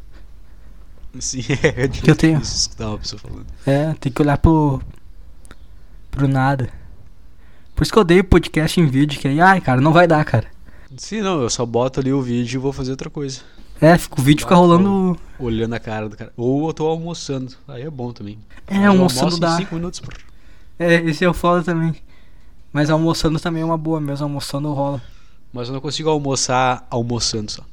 Sim, 1.20 1.44
é 1.64 1.88
Que 1.88 2.12
eu 2.12 2.16
tenho. 2.16 2.40
escutar 2.42 2.90
uma 2.90 2.98
pessoa 2.98 3.20
falando. 3.22 3.46
É, 3.66 3.94
tem 4.00 4.12
que 4.12 4.22
olhar 4.22 4.38
pro. 4.38 4.82
pro 6.12 6.28
nada. 6.28 6.70
Por 7.80 7.84
isso 7.84 7.94
que 7.94 7.98
eu 7.98 8.02
odeio 8.02 8.26
podcast 8.26 8.78
em 8.78 8.86
vídeo, 8.88 9.18
que 9.18 9.26
aí, 9.26 9.40
ai, 9.40 9.62
cara, 9.62 9.80
não 9.80 9.94
vai 9.94 10.06
dar, 10.06 10.26
cara. 10.26 10.48
Sim, 10.98 11.22
não, 11.22 11.42
eu 11.42 11.50
só 11.50 11.66
boto 11.66 12.02
ali 12.02 12.12
o 12.12 12.22
vídeo 12.22 12.58
e 12.58 12.62
vou 12.62 12.74
fazer 12.74 12.92
outra 12.92 13.10
coisa. 13.10 13.40
É, 13.80 13.98
fica- 13.98 14.20
o 14.20 14.22
vídeo 14.22 14.42
fica 14.42 14.54
rolando. 14.54 15.18
Olhando 15.40 15.74
a 15.76 15.80
cara 15.80 16.10
do 16.10 16.18
cara. 16.18 16.34
Ou 16.36 16.68
eu 16.68 16.74
tô 16.74 16.86
almoçando. 16.86 17.56
Aí 17.70 17.84
é 17.84 17.90
bom 17.90 18.12
também. 18.12 18.38
É, 18.68 18.80
eu 18.86 18.92
almoçando 18.92 19.40
dá. 19.40 19.56
cinco 19.56 19.76
minutos 19.76 20.02
por... 20.02 20.14
É, 20.78 20.96
esse 20.96 21.24
é 21.24 21.30
o 21.30 21.34
foda 21.34 21.64
também. 21.64 21.96
Mas 22.74 22.90
almoçando 22.90 23.40
também 23.40 23.62
é 23.62 23.66
uma 23.66 23.78
boa 23.78 24.02
mesmo, 24.02 24.26
almoçando 24.26 24.74
rola. 24.74 25.02
Mas 25.54 25.70
eu 25.70 25.74
não 25.74 25.80
consigo 25.80 26.10
almoçar 26.10 26.86
almoçando 26.90 27.50
só. 27.50 27.64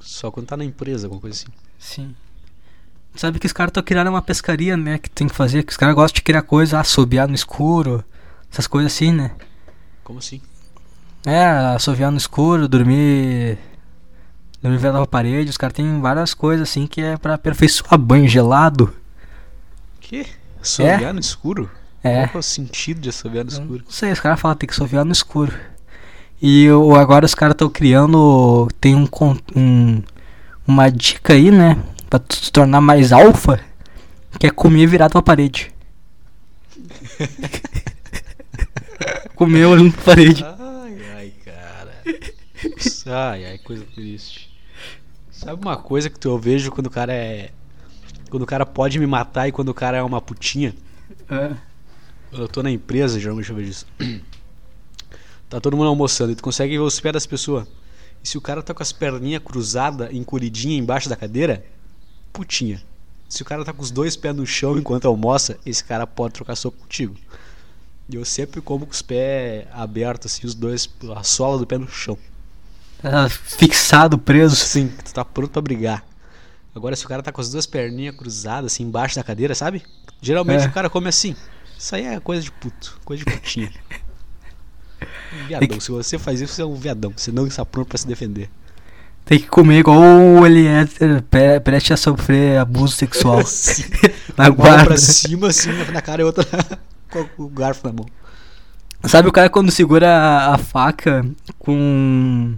Só 0.00 0.30
quando 0.30 0.48
tá 0.48 0.56
na 0.58 0.66
empresa, 0.66 1.06
alguma 1.06 1.22
coisa 1.22 1.34
assim. 1.34 1.46
Sim. 1.78 2.14
Sabe 3.14 3.38
que 3.38 3.46
os 3.46 3.54
caras 3.54 3.70
estão 3.70 3.82
criando 3.82 4.08
uma 4.08 4.20
pescaria, 4.20 4.76
né? 4.76 4.98
Que 4.98 5.08
tem 5.08 5.26
que 5.26 5.34
fazer, 5.34 5.62
que 5.62 5.72
os 5.72 5.78
caras 5.78 5.94
gostam 5.94 6.16
de 6.16 6.22
criar 6.22 6.42
coisa, 6.42 6.78
assobiar 6.78 7.26
no 7.26 7.34
escuro, 7.34 8.04
essas 8.56 8.66
coisas 8.66 8.92
assim, 8.92 9.12
né? 9.12 9.32
Como 10.02 10.18
assim? 10.18 10.40
É, 11.26 11.44
assoviar 11.74 12.10
no 12.10 12.16
escuro, 12.16 12.66
dormir. 12.68 13.58
Dormir 14.62 14.78
vendo 14.78 14.98
a 14.98 15.06
parede, 15.06 15.50
os 15.50 15.56
caras 15.56 15.74
têm 15.74 16.00
várias 16.00 16.32
coisas 16.32 16.68
assim 16.68 16.86
que 16.86 17.00
é 17.02 17.16
pra 17.16 17.34
aperfeiçoar 17.34 17.98
banho 17.98 18.26
gelado. 18.28 18.92
Que? 20.00 20.26
Assoviar 20.62 21.12
no 21.12 21.20
escuro? 21.20 21.70
É. 22.02 22.26
Qual 22.28 22.36
é 22.36 22.38
o 22.38 22.42
sentido 22.42 23.00
de 23.00 23.08
assoviar 23.10 23.44
no 23.44 23.50
escuro? 23.50 23.82
Não 23.84 23.90
sei, 23.92 24.12
os 24.12 24.20
caras 24.20 24.40
falam 24.40 24.54
que 24.54 24.60
tem 24.60 24.66
que 24.68 24.74
assoviar 24.74 25.04
no 25.04 25.12
escuro. 25.12 25.52
E 26.40 26.70
o- 26.70 26.94
agora 26.94 27.26
os 27.26 27.34
caras 27.34 27.54
estão 27.54 27.68
criando. 27.68 28.68
Tem 28.80 28.94
um, 28.94 29.08
um. 29.54 30.02
Uma 30.66 30.90
dica 30.90 31.32
aí, 31.32 31.50
né? 31.50 31.76
Pra 32.08 32.18
tu 32.18 32.36
se 32.36 32.50
tornar 32.52 32.80
mais 32.80 33.12
alfa. 33.12 33.58
Que 34.38 34.46
é 34.46 34.50
comer 34.50 34.86
virado 34.86 35.12
pra 35.12 35.22
parede. 35.22 35.72
comer 39.36 39.64
olhando 39.66 39.92
pra 39.92 40.02
parede. 40.02 40.44
Ai, 40.44 40.98
ai, 41.14 41.32
cara. 41.44 42.02
Ai, 43.06 43.44
ai, 43.46 43.58
coisa 43.58 43.84
triste. 43.94 44.50
Sabe 45.30 45.60
uma 45.62 45.76
coisa 45.76 46.08
que 46.10 46.18
tu- 46.18 46.28
eu 46.28 46.38
vejo 46.38 46.70
quando 46.72 46.86
o 46.86 46.90
cara 46.90 47.12
é. 47.12 47.50
Quando 48.30 48.42
o 48.42 48.46
cara 48.46 48.66
pode 48.66 48.98
me 48.98 49.06
matar 49.06 49.46
e 49.46 49.52
quando 49.52 49.68
o 49.68 49.74
cara 49.74 49.98
é 49.98 50.02
uma 50.02 50.20
putinha? 50.20 50.74
É. 51.30 51.52
Eu 52.32 52.48
tô 52.48 52.62
na 52.62 52.70
empresa, 52.70 53.20
geralmente 53.20 53.50
eu 53.50 53.56
vejo 53.56 53.70
isso. 53.70 53.86
Tá 55.48 55.60
todo 55.60 55.76
mundo 55.76 55.86
almoçando 55.88 56.32
e 56.32 56.34
tu 56.34 56.42
consegue 56.42 56.76
ver 56.76 56.82
os 56.82 56.98
pés 56.98 57.12
das 57.12 57.24
pessoas. 57.24 57.68
E 58.22 58.28
se 58.28 58.36
o 58.36 58.40
cara 58.40 58.64
tá 58.64 58.74
com 58.74 58.82
as 58.82 58.90
perninhas 58.90 59.40
cruzadas, 59.44 60.12
encolhidinha 60.12 60.76
embaixo 60.76 61.08
da 61.08 61.14
cadeira, 61.14 61.64
putinha. 62.32 62.82
Se 63.28 63.42
o 63.42 63.44
cara 63.44 63.64
tá 63.64 63.72
com 63.72 63.80
os 63.80 63.92
dois 63.92 64.16
pés 64.16 64.34
no 64.34 64.44
chão 64.44 64.76
enquanto 64.76 65.06
almoça, 65.06 65.56
esse 65.64 65.84
cara 65.84 66.04
pode 66.04 66.34
trocar 66.34 66.56
soco 66.56 66.78
contigo. 66.78 67.14
E 68.08 68.14
eu 68.16 68.24
sempre 68.24 68.60
como 68.60 68.86
com 68.86 68.92
os 68.92 69.02
pés 69.02 69.66
abertos, 69.72 70.32
assim, 70.32 70.46
os 70.46 70.54
dois, 70.54 70.88
a 71.16 71.22
sola 71.22 71.58
do 71.58 71.66
pé 71.66 71.76
no 71.78 71.88
chão. 71.88 72.16
Tá 73.02 73.28
fixado, 73.28 74.16
preso. 74.16 74.54
Sim, 74.56 74.90
tu 75.04 75.12
tá 75.12 75.24
pronto 75.24 75.50
pra 75.50 75.60
brigar. 75.62 76.04
Agora, 76.74 76.94
se 76.94 77.04
o 77.04 77.08
cara 77.08 77.22
tá 77.22 77.32
com 77.32 77.40
as 77.40 77.50
duas 77.50 77.66
perninhas 77.66 78.14
cruzadas, 78.16 78.72
assim, 78.72 78.84
embaixo 78.84 79.16
da 79.16 79.22
cadeira, 79.24 79.54
sabe? 79.54 79.82
Geralmente 80.20 80.64
É. 80.64 80.68
o 80.68 80.72
cara 80.72 80.88
come 80.90 81.08
assim. 81.08 81.34
Isso 81.78 81.94
aí 81.94 82.04
é 82.04 82.20
coisa 82.20 82.42
de 82.42 82.50
puto, 82.52 82.98
coisa 83.04 83.24
de 83.24 83.30
putinha. 83.30 83.70
Um 85.32 85.46
viadão. 85.48 85.80
Se 85.80 85.90
você 85.90 86.18
faz 86.18 86.40
isso, 86.40 86.54
você 86.54 86.62
é 86.62 86.66
um 86.66 86.74
viadão. 86.74 87.12
Você 87.16 87.32
não 87.32 87.46
está 87.46 87.64
pronto 87.66 87.88
pra 87.88 87.98
se 87.98 88.06
defender. 88.06 88.48
Tem 89.24 89.38
que 89.40 89.46
comer 89.48 89.80
igual 89.80 89.98
o 89.98 90.46
Eliezer 90.46 91.22
pre- 91.24 91.58
prestes 91.60 91.92
a 91.92 91.96
sofrer 91.96 92.58
abuso 92.58 92.94
sexual. 92.94 93.40
Na 94.36 94.44
Uma 94.44 94.50
guarda. 94.50 94.84
pra 94.84 94.96
cima, 94.96 95.48
assim, 95.48 95.70
na 95.92 96.00
cara 96.00 96.22
e 96.22 96.24
outra 96.24 96.44
o 97.38 97.48
garfo 97.48 97.86
na 97.86 97.92
mão. 97.92 98.06
Sabe 99.04 99.28
o 99.28 99.32
cara 99.32 99.48
quando 99.48 99.70
segura 99.70 100.08
a, 100.08 100.54
a 100.54 100.58
faca 100.58 101.24
com. 101.58 102.56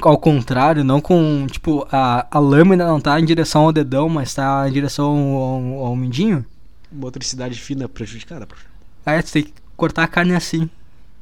Ao 0.00 0.16
contrário, 0.16 0.84
não 0.84 1.00
com. 1.00 1.46
Tipo, 1.50 1.86
a, 1.90 2.26
a 2.30 2.38
lâmina 2.38 2.86
não 2.86 3.00
tá 3.00 3.18
em 3.18 3.24
direção 3.24 3.62
ao 3.62 3.72
dedão, 3.72 4.08
mas 4.08 4.34
tá 4.34 4.68
em 4.68 4.72
direção 4.72 5.06
ao, 5.06 5.86
ao 5.86 5.96
mindinho? 5.96 6.44
Motricidade 6.90 7.60
fina 7.60 7.88
prejudicada. 7.88 8.46
pô. 8.46 8.54
Aí 9.04 9.22
tu 9.22 9.32
tem 9.32 9.42
que 9.42 9.52
cortar 9.76 10.04
a 10.04 10.08
carne 10.08 10.34
assim. 10.34 10.70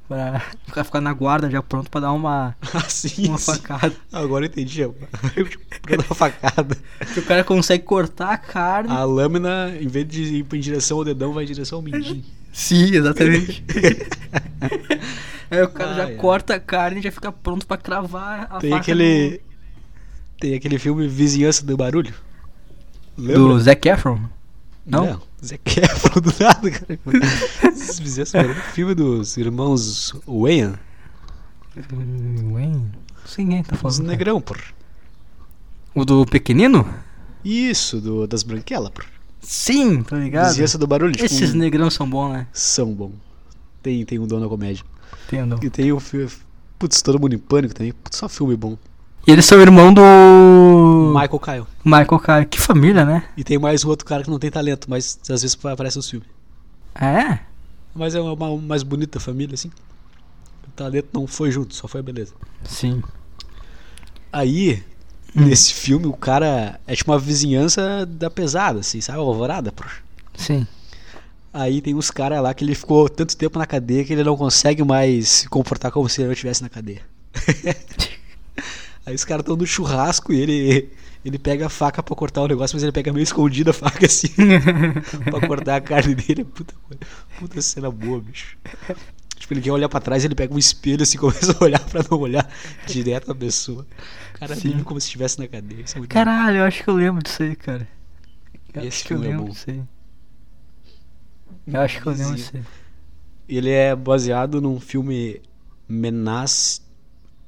Pra 0.08 0.40
ficar 0.66 0.84
ficar 0.84 1.00
na 1.00 1.12
guarda 1.12 1.48
já 1.50 1.62
pronto 1.62 1.90
pra 1.90 2.00
dar 2.02 2.12
uma, 2.12 2.54
Assim, 2.74 3.28
uma 3.28 3.38
sim. 3.38 3.52
facada. 3.52 3.94
Agora 4.12 4.44
eu 4.44 4.48
entendi. 4.48 4.82
Pra 5.82 5.96
dar 5.96 6.04
uma 6.04 6.14
facada. 6.14 6.76
Que 7.14 7.20
o 7.20 7.24
cara 7.24 7.42
consegue 7.44 7.84
cortar 7.84 8.30
a 8.30 8.36
carne. 8.36 8.90
A 8.90 9.04
lâmina, 9.04 9.74
em 9.80 9.86
vez 9.88 10.06
de 10.06 10.22
ir 10.22 10.46
em 10.52 10.60
direção 10.60 10.98
ao 10.98 11.04
dedão, 11.04 11.32
vai 11.32 11.44
em 11.44 11.46
direção 11.46 11.78
ao 11.78 11.82
mindinho. 11.82 12.22
Sim, 12.52 12.94
exatamente. 12.94 13.64
Aí 15.50 15.62
o 15.62 15.68
cara 15.68 15.94
já 15.94 16.04
Ai, 16.04 16.10
ai. 16.12 16.16
corta 16.16 16.54
a 16.54 16.60
carne 16.60 17.00
e 17.00 17.02
já 17.02 17.10
fica 17.12 17.30
pronto 17.32 17.66
pra 17.66 17.76
cravar 17.76 18.46
a 18.50 18.58
Tem 18.58 18.72
aquele. 18.72 19.40
Tem 20.40 20.54
aquele 20.54 20.78
filme 20.78 21.06
Vizinhança 21.06 21.64
do 21.64 21.76
Barulho. 21.76 22.12
Lembra? 23.16 23.38
do 23.38 23.60
Zac 23.60 23.86
Efron. 23.88 24.18
Não? 24.84 25.20
Zé 25.44 25.59
Efron 25.66 26.20
do 26.20 26.32
nada, 26.39 26.70
cara. 26.70 26.98
Vizinhança 28.01 28.39
do 28.43 28.47
Barulho. 28.48 28.62
Filme 28.73 28.94
dos 28.94 29.36
irmãos 29.36 30.12
Wayne. 30.27 30.74
Wayne? 32.52 32.90
Sei 33.24 33.44
quem 33.47 33.62
tá 33.62 33.74
Os 33.74 33.81
falando. 33.81 33.97
cara. 33.98 34.09
negrão, 34.10 34.40
por. 34.40 34.60
O 35.94 36.05
do 36.05 36.24
pequenino? 36.27 36.86
Isso, 37.44 38.01
do, 38.01 38.27
das 38.27 38.43
branquelas, 38.43 38.90
por. 38.90 39.05
Sim, 39.40 40.02
tô 40.02 40.16
ligado. 40.16 40.48
Vizinhança 40.48 40.78
do 40.78 40.86
Barulho. 40.86 41.12
Tipo, 41.12 41.24
Esses 41.24 41.52
um- 41.55 41.59
negrão 41.59 41.90
são 41.90 42.09
bons, 42.09 42.32
né? 42.32 42.47
são 42.52 42.93
bom. 42.94 43.12
Tem, 43.82 44.05
tem 44.05 44.19
um 44.19 44.27
dono 44.27 44.43
da 44.43 44.48
comédia. 44.48 44.85
Entendo. 45.27 45.59
E 45.62 45.69
tem 45.70 45.93
o 45.93 45.98
filme. 45.98 46.31
Putz, 46.78 47.02
todo 47.02 47.19
mundo 47.20 47.35
em 47.35 47.39
pânico 47.39 47.74
também. 47.74 47.93
Putz, 47.93 48.16
só 48.19 48.28
filme 48.28 48.56
bom. 48.56 48.78
E 49.26 49.30
eles 49.30 49.44
são 49.46 49.60
irmão 49.60 49.92
do. 49.94 50.02
Michael 51.14 51.38
Kyle. 51.38 51.66
Michael 51.84 52.18
Caio. 52.18 52.46
Que 52.46 52.60
família, 52.60 53.04
né? 53.04 53.24
E 53.36 53.44
tem 53.44 53.58
mais 53.58 53.84
um 53.84 53.88
outro 53.88 54.04
cara 54.04 54.22
que 54.24 54.30
não 54.30 54.38
tem 54.38 54.50
talento, 54.50 54.88
mas 54.90 55.18
às 55.30 55.42
vezes 55.42 55.56
aparece 55.64 55.96
nos 55.96 56.10
filmes. 56.10 56.28
É? 56.94 57.38
Mas 57.94 58.14
é 58.14 58.20
uma, 58.20 58.32
uma 58.32 58.56
mais 58.56 58.82
bonita 58.82 59.20
família, 59.20 59.54
assim. 59.54 59.70
O 60.66 60.70
talento 60.74 61.08
não 61.12 61.26
foi 61.26 61.50
junto, 61.50 61.74
só 61.74 61.86
foi 61.86 62.00
a 62.00 62.02
beleza. 62.02 62.32
Sim. 62.64 63.02
Aí, 64.32 64.82
Hum. 65.34 65.46
nesse 65.46 65.72
filme, 65.72 66.06
o 66.06 66.12
cara 66.12 66.78
é 66.86 66.94
tipo 66.94 67.10
uma 67.10 67.18
vizinhança 67.18 68.04
da 68.04 68.28
pesada, 68.28 68.80
assim, 68.80 69.00
sabe? 69.00 69.18
Alvorada, 69.18 69.72
pô. 69.72 69.82
Sim. 70.36 70.66
Aí 71.54 71.80
tem 71.80 71.94
uns 71.94 72.10
caras 72.10 72.42
lá 72.42 72.52
que 72.52 72.64
ele 72.64 72.74
ficou 72.74 73.08
tanto 73.08 73.34
tempo 73.36 73.58
na 73.58 73.66
cadeia 73.66 74.04
que 74.04 74.12
ele 74.12 74.24
não 74.24 74.36
consegue 74.36 74.82
mais 74.84 75.28
se 75.28 75.48
comportar 75.48 75.90
como 75.92 76.06
se 76.08 76.20
ele 76.20 76.26
não 76.28 76.32
estivesse 76.32 76.62
na 76.62 76.68
cadeia. 76.68 77.00
Aí 79.04 79.14
os 79.14 79.24
caras 79.24 79.42
estão 79.42 79.56
no 79.56 79.66
churrasco 79.66 80.32
e 80.32 80.40
ele, 80.40 80.90
ele 81.24 81.38
pega 81.38 81.66
a 81.66 81.68
faca 81.68 82.02
pra 82.02 82.14
cortar 82.14 82.42
o 82.42 82.48
negócio, 82.48 82.76
mas 82.76 82.82
ele 82.82 82.92
pega 82.92 83.12
meio 83.12 83.24
escondido 83.24 83.70
a 83.70 83.72
faca 83.72 84.06
assim, 84.06 84.28
pra 85.24 85.46
cortar 85.46 85.76
a 85.76 85.80
carne 85.80 86.14
dele. 86.14 86.44
Puta, 86.44 86.74
puta 87.38 87.60
cena 87.60 87.90
boa, 87.90 88.20
bicho. 88.20 88.56
Tipo, 89.36 89.54
ele 89.54 89.60
quer 89.60 89.72
olhar 89.72 89.88
pra 89.88 89.98
trás, 89.98 90.24
ele 90.24 90.36
pega 90.36 90.54
um 90.54 90.58
espelho 90.58 91.02
assim, 91.02 91.18
começa 91.18 91.56
a 91.58 91.64
olhar 91.64 91.80
pra 91.80 92.04
não 92.08 92.18
olhar 92.18 92.48
direto 92.86 93.32
a 93.32 93.34
pessoa. 93.34 93.84
O 94.34 94.38
cara 94.38 94.54
Sim. 94.54 94.70
vive 94.70 94.84
como 94.84 95.00
se 95.00 95.06
estivesse 95.06 95.38
na 95.40 95.48
cadeia. 95.48 95.84
É 95.84 96.06
Caralho, 96.06 96.58
eu 96.58 96.64
acho 96.64 96.84
que 96.84 96.88
eu 96.88 96.94
lembro 96.94 97.22
disso 97.22 97.42
aí, 97.42 97.56
cara. 97.56 97.88
Eu 98.72 98.82
Esse 98.82 98.88
acho 98.88 99.04
que 99.06 99.14
eu 99.14 99.16
é 99.16 99.20
lembro 99.20 99.50
disso 99.50 99.70
aí. 99.70 99.82
Eu 101.66 101.80
acho 101.80 102.00
que 102.00 102.06
eu 102.06 102.12
lembro 102.12 102.34
disso 102.36 102.52
aí. 102.54 102.62
Ele 103.48 103.70
é 103.70 103.96
baseado 103.96 104.60
num 104.60 104.78
filme 104.78 105.42
Menace, 105.88 106.80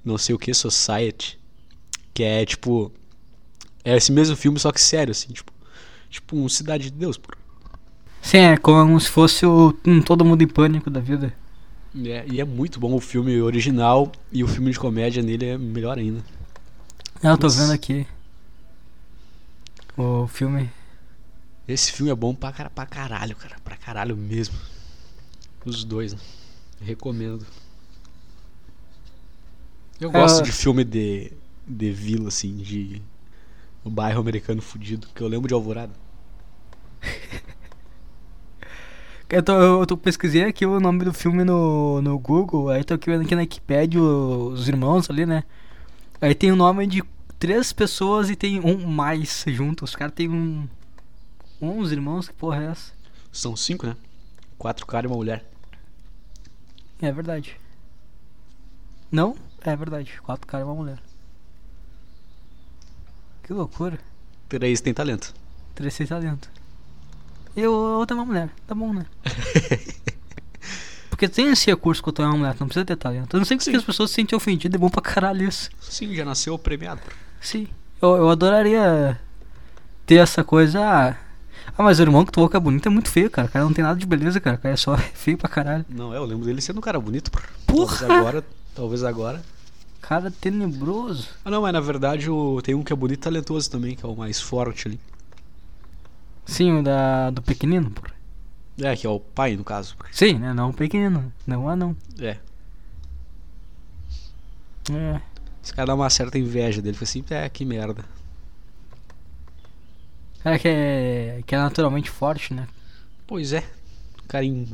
não 0.05 0.18
sei 0.18 0.35
o 0.35 0.39
que, 0.39 0.52
Society, 0.52 1.39
que 2.15 2.23
é 2.23 2.47
tipo 2.47 2.91
é 3.85 3.97
esse 3.97 4.11
mesmo 4.12 4.36
filme 4.36 4.59
só 4.59 4.73
que 4.73 4.81
sério 4.81 5.11
assim, 5.12 5.32
tipo, 5.32 5.53
tipo 6.09 6.36
um 6.36 6.49
Cidade 6.49 6.85
de 6.85 6.93
Deus, 6.93 7.19
pô. 7.19 7.32
Sim, 8.23 8.39
é 8.39 8.57
como 8.57 8.99
se 8.99 9.11
fosse 9.11 9.45
o 9.45 9.77
um 9.85 10.01
Todo 10.01 10.24
Mundo 10.24 10.41
em 10.43 10.49
Pânico 10.49 10.89
da 10.89 11.01
vida. 11.01 11.35
E 11.95 12.11
é, 12.11 12.24
e 12.27 12.41
é 12.41 12.45
muito 12.45 12.81
bom 12.81 12.95
o 12.95 13.01
filme 13.01 13.41
original 13.41 14.11
e 14.32 14.43
o 14.43 14.49
filme 14.49 14.70
de 14.73 14.78
comédia 14.78 15.23
nele 15.23 15.45
é 15.45 15.59
melhor 15.59 15.99
ainda. 15.99 16.24
Ah, 17.23 17.28
eu 17.31 17.39
tô 17.39 17.49
vendo 17.49 17.73
aqui. 17.73 18.07
O 19.97 20.27
filme. 20.27 20.70
Esse 21.69 21.93
filme 21.93 22.11
é 22.11 22.15
bom 22.15 22.35
pra, 22.35 22.53
pra 22.70 22.86
caralho, 22.86 23.36
cara, 23.36 23.57
pra 23.62 23.77
caralho 23.77 24.16
mesmo. 24.16 24.57
Os 25.65 25.85
dois, 25.85 26.12
né? 26.15 26.19
Recomendo. 26.81 27.47
Eu 30.01 30.11
gosto 30.11 30.41
eu- 30.41 30.43
de 30.43 30.53
filme 30.53 30.85
de, 30.85 31.32
de 31.66 31.91
vila, 31.93 32.28
assim, 32.28 32.57
de 32.57 33.03
o 33.85 33.91
bairro 33.91 34.20
americano 34.20 34.62
fudido, 34.62 35.09
que 35.15 35.23
eu 35.23 35.28
lembro 35.28 35.49
de 35.49 35.55
Alvorada. 35.55 35.93
Eu, 39.28 39.43
tô, 39.43 39.53
eu 39.53 39.86
tô- 39.86 39.97
pesquisei 39.97 40.45
aqui 40.45 40.65
o 40.66 40.78
nome 40.78 41.05
do 41.05 41.12
filme 41.12 41.45
no, 41.45 42.01
no 42.03 42.19
Google, 42.19 42.69
aí 42.69 42.85
tô 42.85 42.95
aqui 42.95 43.11
vendo 43.11 43.23
aqui 43.23 43.35
na 43.35 43.41
Wikipedia 43.41 44.01
os 44.01 44.69
irmãos 44.69 45.11
ali, 45.11 45.27
né? 45.27 45.43
Aí 46.20 46.35
tem 46.35 46.53
o 46.53 46.57
nome 46.57 46.86
de 46.86 47.03
três 47.39 47.73
pessoas 47.73 48.31
e 48.31 48.36
tem 48.36 48.61
um 48.61 48.86
mais 48.86 49.45
junto. 49.49 49.85
Os 49.85 49.97
caras 49.97 50.15
tem 50.15 50.28
um. 50.31 50.69
Uns 51.61 51.93
irmãos, 51.93 52.28
que 52.28 52.35
porra 52.35 52.62
é 52.62 52.66
essa? 52.69 52.93
São 53.32 53.57
cinco, 53.57 53.86
né? 53.86 53.97
Quatro 54.59 54.86
caras 54.86 55.09
e 55.11 55.12
uma 55.12 55.16
mulher. 55.19 55.45
É 57.01 57.12
verdade. 57.12 57.57
Não? 59.11 59.36
É 59.62 59.74
verdade. 59.77 60.20
Quatro 60.23 60.47
caras 60.47 60.66
e 60.66 60.70
uma 60.70 60.74
mulher. 60.77 60.99
Que 63.45 63.53
loucura. 63.53 63.99
Três 64.49 64.81
tem 64.81 64.93
talento. 64.93 65.35
Três 65.75 65.95
sem 65.95 66.07
talento. 66.07 66.51
E 67.57 67.66
o 67.66 67.73
outro 67.99 68.16
é 68.16 68.21
uma 68.21 68.27
mulher. 68.27 68.51
Tá 68.66 68.75
bom, 68.75 68.93
né? 68.93 69.07
Porque 71.11 71.29
tem 71.29 71.51
esse 71.51 71.66
recurso 71.66 72.03
quando 72.03 72.16
tu 72.16 72.23
é 72.23 72.27
uma 72.27 72.37
mulher, 72.37 72.57
não 72.59 72.66
precisa 72.66 72.85
ter 72.85 72.97
talento. 72.97 73.37
Eu 73.37 73.39
não 73.39 73.45
sei 73.45 73.61
Sim. 73.61 73.77
as 73.77 73.85
pessoas 73.85 74.11
se 74.11 74.16
sentem 74.16 74.37
ofendidas, 74.37 74.75
é 74.75 74.79
bom 74.79 74.89
pra 74.89 75.01
caralho 75.01 75.47
isso. 75.47 75.71
Sim, 75.81 76.12
já 76.15 76.25
nasceu 76.25 76.59
premiado. 76.59 77.01
Sim. 77.41 77.69
Eu, 78.03 78.16
eu 78.16 78.31
adoraria 78.31 79.21
ter 80.07 80.16
essa 80.16 80.43
coisa. 80.43 80.81
Ah, 80.81 81.16
ah, 81.77 81.83
mas 81.83 81.99
o 81.99 82.03
irmão 82.03 82.25
que 82.25 82.33
tu 82.33 82.49
que 82.49 82.57
é 82.57 82.61
bonito 82.61 82.87
é 82.87 82.91
muito 82.91 83.11
feio, 83.11 83.31
cara. 83.31 83.47
O 83.47 83.51
cara 83.51 83.65
não 83.65 83.73
tem 83.73 83.85
nada 83.85 83.99
de 83.99 84.07
beleza, 84.07 84.41
cara. 84.41 84.57
O 84.57 84.59
cara 84.59 84.75
é 84.75 84.77
só 84.77 84.97
feio 85.15 85.39
pra 85.39 85.49
caralho. 85.49 85.85
Não, 85.89 86.12
é, 86.12 86.16
eu 86.16 86.25
lembro 86.25 86.47
dele 86.47 86.61
sendo 86.61 86.79
um 86.79 86.83
cara 86.83 86.99
bonito. 86.99 87.31
Porra! 87.66 87.99
Talvez 87.99 88.19
agora, 88.19 88.45
talvez 88.75 89.05
agora. 89.05 89.43
Cara 90.06 90.31
tenebroso. 90.31 91.28
Ah 91.43 91.51
não, 91.51 91.62
mas 91.62 91.72
na 91.72 91.81
verdade 91.81 92.28
o, 92.28 92.60
tem 92.60 92.74
um 92.74 92.82
que 92.82 92.93
é 92.93 92.97
bonito 92.97 93.20
e 93.20 93.22
talentoso 93.22 93.70
também, 93.70 93.97
que 93.97 94.05
é 94.05 94.09
o 94.09 94.14
mais 94.14 94.39
forte 94.39 94.86
ali. 94.86 95.01
Sim, 96.44 96.81
o 96.81 96.82
da, 96.82 97.31
do 97.31 97.40
pequenino, 97.40 97.90
porra. 97.90 98.12
É, 98.82 98.94
que 98.94 99.06
é 99.06 99.10
o 99.10 99.18
pai, 99.18 99.56
no 99.56 99.64
caso. 99.64 99.97
Sim, 100.12 100.35
né? 100.35 100.52
Não 100.52 100.68
o 100.68 100.74
pequenino. 100.74 101.32
Não 101.47 101.70
ah 101.70 101.74
não. 101.74 101.97
É. 102.18 102.36
É. 104.93 105.22
Esse 105.62 105.72
cara 105.72 105.86
dá 105.86 105.94
uma 105.94 106.10
certa 106.10 106.39
inveja 106.39 106.82
dele. 106.82 106.98
Fala 106.98 107.05
assim, 107.05 107.24
é, 107.31 107.48
que 107.48 107.64
merda. 107.64 108.05
Cara 110.43 110.59
que 110.59 110.68
é, 110.68 111.43
que 111.47 111.55
é 111.55 111.59
naturalmente 111.59 112.10
forte, 112.10 112.52
né? 112.52 112.68
Pois 113.26 113.55
é. 113.55 113.64
O 114.22 114.28
cara 114.28 114.44
em 114.44 114.68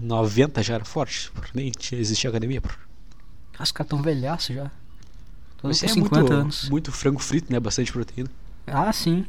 90 0.00 0.62
já 0.62 0.74
era 0.74 0.84
forte. 0.84 1.32
Nem 1.52 1.72
existia 1.90 2.30
academia. 2.30 2.60
pô. 2.60 2.85
Ah, 3.58 3.62
Os 3.62 3.72
caras 3.72 3.88
tão 3.90 4.02
velhaços 4.02 4.54
já. 4.54 4.70
Todos 5.58 5.80
com 5.80 5.86
é 5.86 5.88
50 5.88 6.18
muito, 6.20 6.32
anos. 6.32 6.68
muito 6.68 6.92
frango 6.92 7.18
frito, 7.20 7.52
né? 7.52 7.58
Bastante 7.58 7.92
proteína. 7.92 8.28
Ah, 8.66 8.92
sim. 8.92 9.24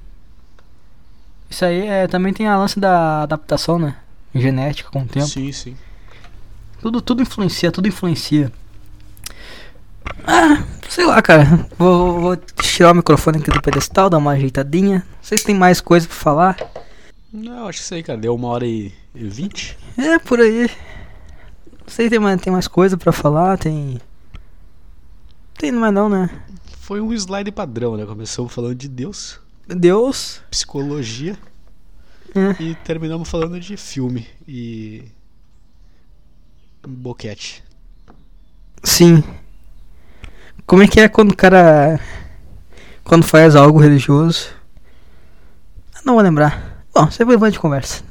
Isso 1.50 1.64
aí 1.64 1.88
é, 1.88 2.08
também 2.08 2.34
tem 2.34 2.48
a 2.48 2.58
lance 2.58 2.80
da 2.80 3.24
adaptação, 3.24 3.80
né? 3.80 3.96
Genética 4.36 4.90
com 4.92 5.04
o 5.04 5.08
tempo. 5.08 5.28
Sim, 5.28 5.52
sim. 5.52 5.78
Tudo, 6.82 7.02
tudo 7.02 7.22
influencia, 7.22 7.72
tudo 7.72 7.88
influencia. 7.88 8.52
Ah, 10.26 10.64
Sei 10.90 11.06
lá, 11.06 11.22
cara. 11.22 11.68
Vou, 11.78 12.20
vou 12.20 12.38
tirar 12.38 12.92
o 12.92 12.96
microfone 12.96 13.38
aqui 13.40 13.52
do 13.52 13.62
pedestal, 13.62 14.10
dar 14.10 14.18
uma 14.18 14.32
ajeitadinha. 14.32 15.06
Vocês 15.22 15.44
têm 15.44 15.56
mais 15.56 15.82
coisa 15.82 16.08
pra 16.08 16.16
falar? 16.16 16.58
Não, 17.32 17.68
acho 17.68 17.80
que 17.80 17.84
isso 17.86 17.94
aí, 17.94 18.04
cara. 18.04 18.18
Deu 18.20 18.34
uma 18.34 18.48
hora 18.48 18.66
e 18.66 18.94
e 19.14 19.28
vinte. 19.28 19.78
É, 19.98 20.20
por 20.20 20.40
aí. 20.40 20.70
Vocês 21.86 22.10
têm 22.10 22.20
mais, 22.20 22.40
tem 22.42 22.54
mais 22.54 22.68
coisa 22.68 22.98
pra 22.98 23.12
falar? 23.12 23.58
Tem. 23.58 24.00
Tem 25.58 25.72
mais 25.72 25.94
não, 25.94 26.08
né? 26.08 26.30
Foi 26.80 27.02
um 27.02 27.12
slide 27.14 27.52
padrão, 27.52 27.98
né? 27.98 28.06
Começamos 28.06 28.54
falando 28.54 28.76
de 28.76 28.88
Deus, 28.88 29.40
Deus. 29.68 30.42
psicologia 30.52 31.38
É. 32.36 32.62
e 32.62 32.76
terminamos 32.76 33.28
falando 33.28 33.60
de 33.60 33.76
filme 33.76 34.28
e. 34.48 35.04
boquete. 36.88 37.64
Sim. 38.84 39.24
Como 40.66 40.84
é 40.84 40.88
que 40.88 41.00
é 41.00 41.10
quando 41.10 41.32
o 41.32 41.36
cara. 41.36 42.00
Quando 43.04 43.24
faz 43.26 43.56
algo 43.56 43.80
religioso? 43.80 44.50
Não 46.06 46.14
vou 46.14 46.24
lembrar. 46.24 46.86
Bom, 46.94 47.10
você 47.10 47.26
vai 47.26 47.52
de 47.52 47.60
conversa. 47.60 48.04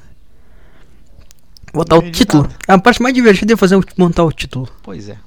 Botar 1.72 1.96
o 1.96 2.10
título. 2.10 2.48
A 2.66 2.78
parte 2.78 3.02
mais 3.02 3.14
divertida 3.14 3.52
é 3.52 3.56
fazer 3.56 3.78
montar 3.96 4.24
o 4.24 4.32
título. 4.32 4.68
Pois 4.82 5.08
é. 5.08 5.18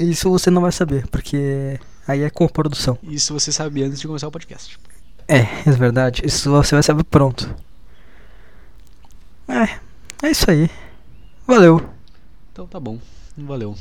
Isso 0.00 0.30
você 0.30 0.50
não 0.50 0.62
vai 0.62 0.72
saber, 0.72 1.06
porque 1.08 1.78
aí 2.06 2.22
é 2.22 2.30
com 2.30 2.44
a 2.44 2.48
produção. 2.48 2.98
Isso 3.02 3.32
você 3.32 3.52
sabe 3.52 3.82
antes 3.82 4.00
de 4.00 4.06
começar 4.06 4.28
o 4.28 4.32
podcast. 4.32 4.78
É, 5.26 5.40
é 5.66 5.70
verdade. 5.70 6.22
Isso 6.24 6.50
você 6.50 6.74
vai 6.74 6.82
saber 6.82 7.04
pronto. 7.04 7.54
É, 9.46 9.78
é 10.26 10.30
isso 10.30 10.50
aí. 10.50 10.70
Valeu. 11.46 11.86
Então 12.52 12.66
tá 12.66 12.78
bom. 12.80 12.98
Valeu. 13.36 13.74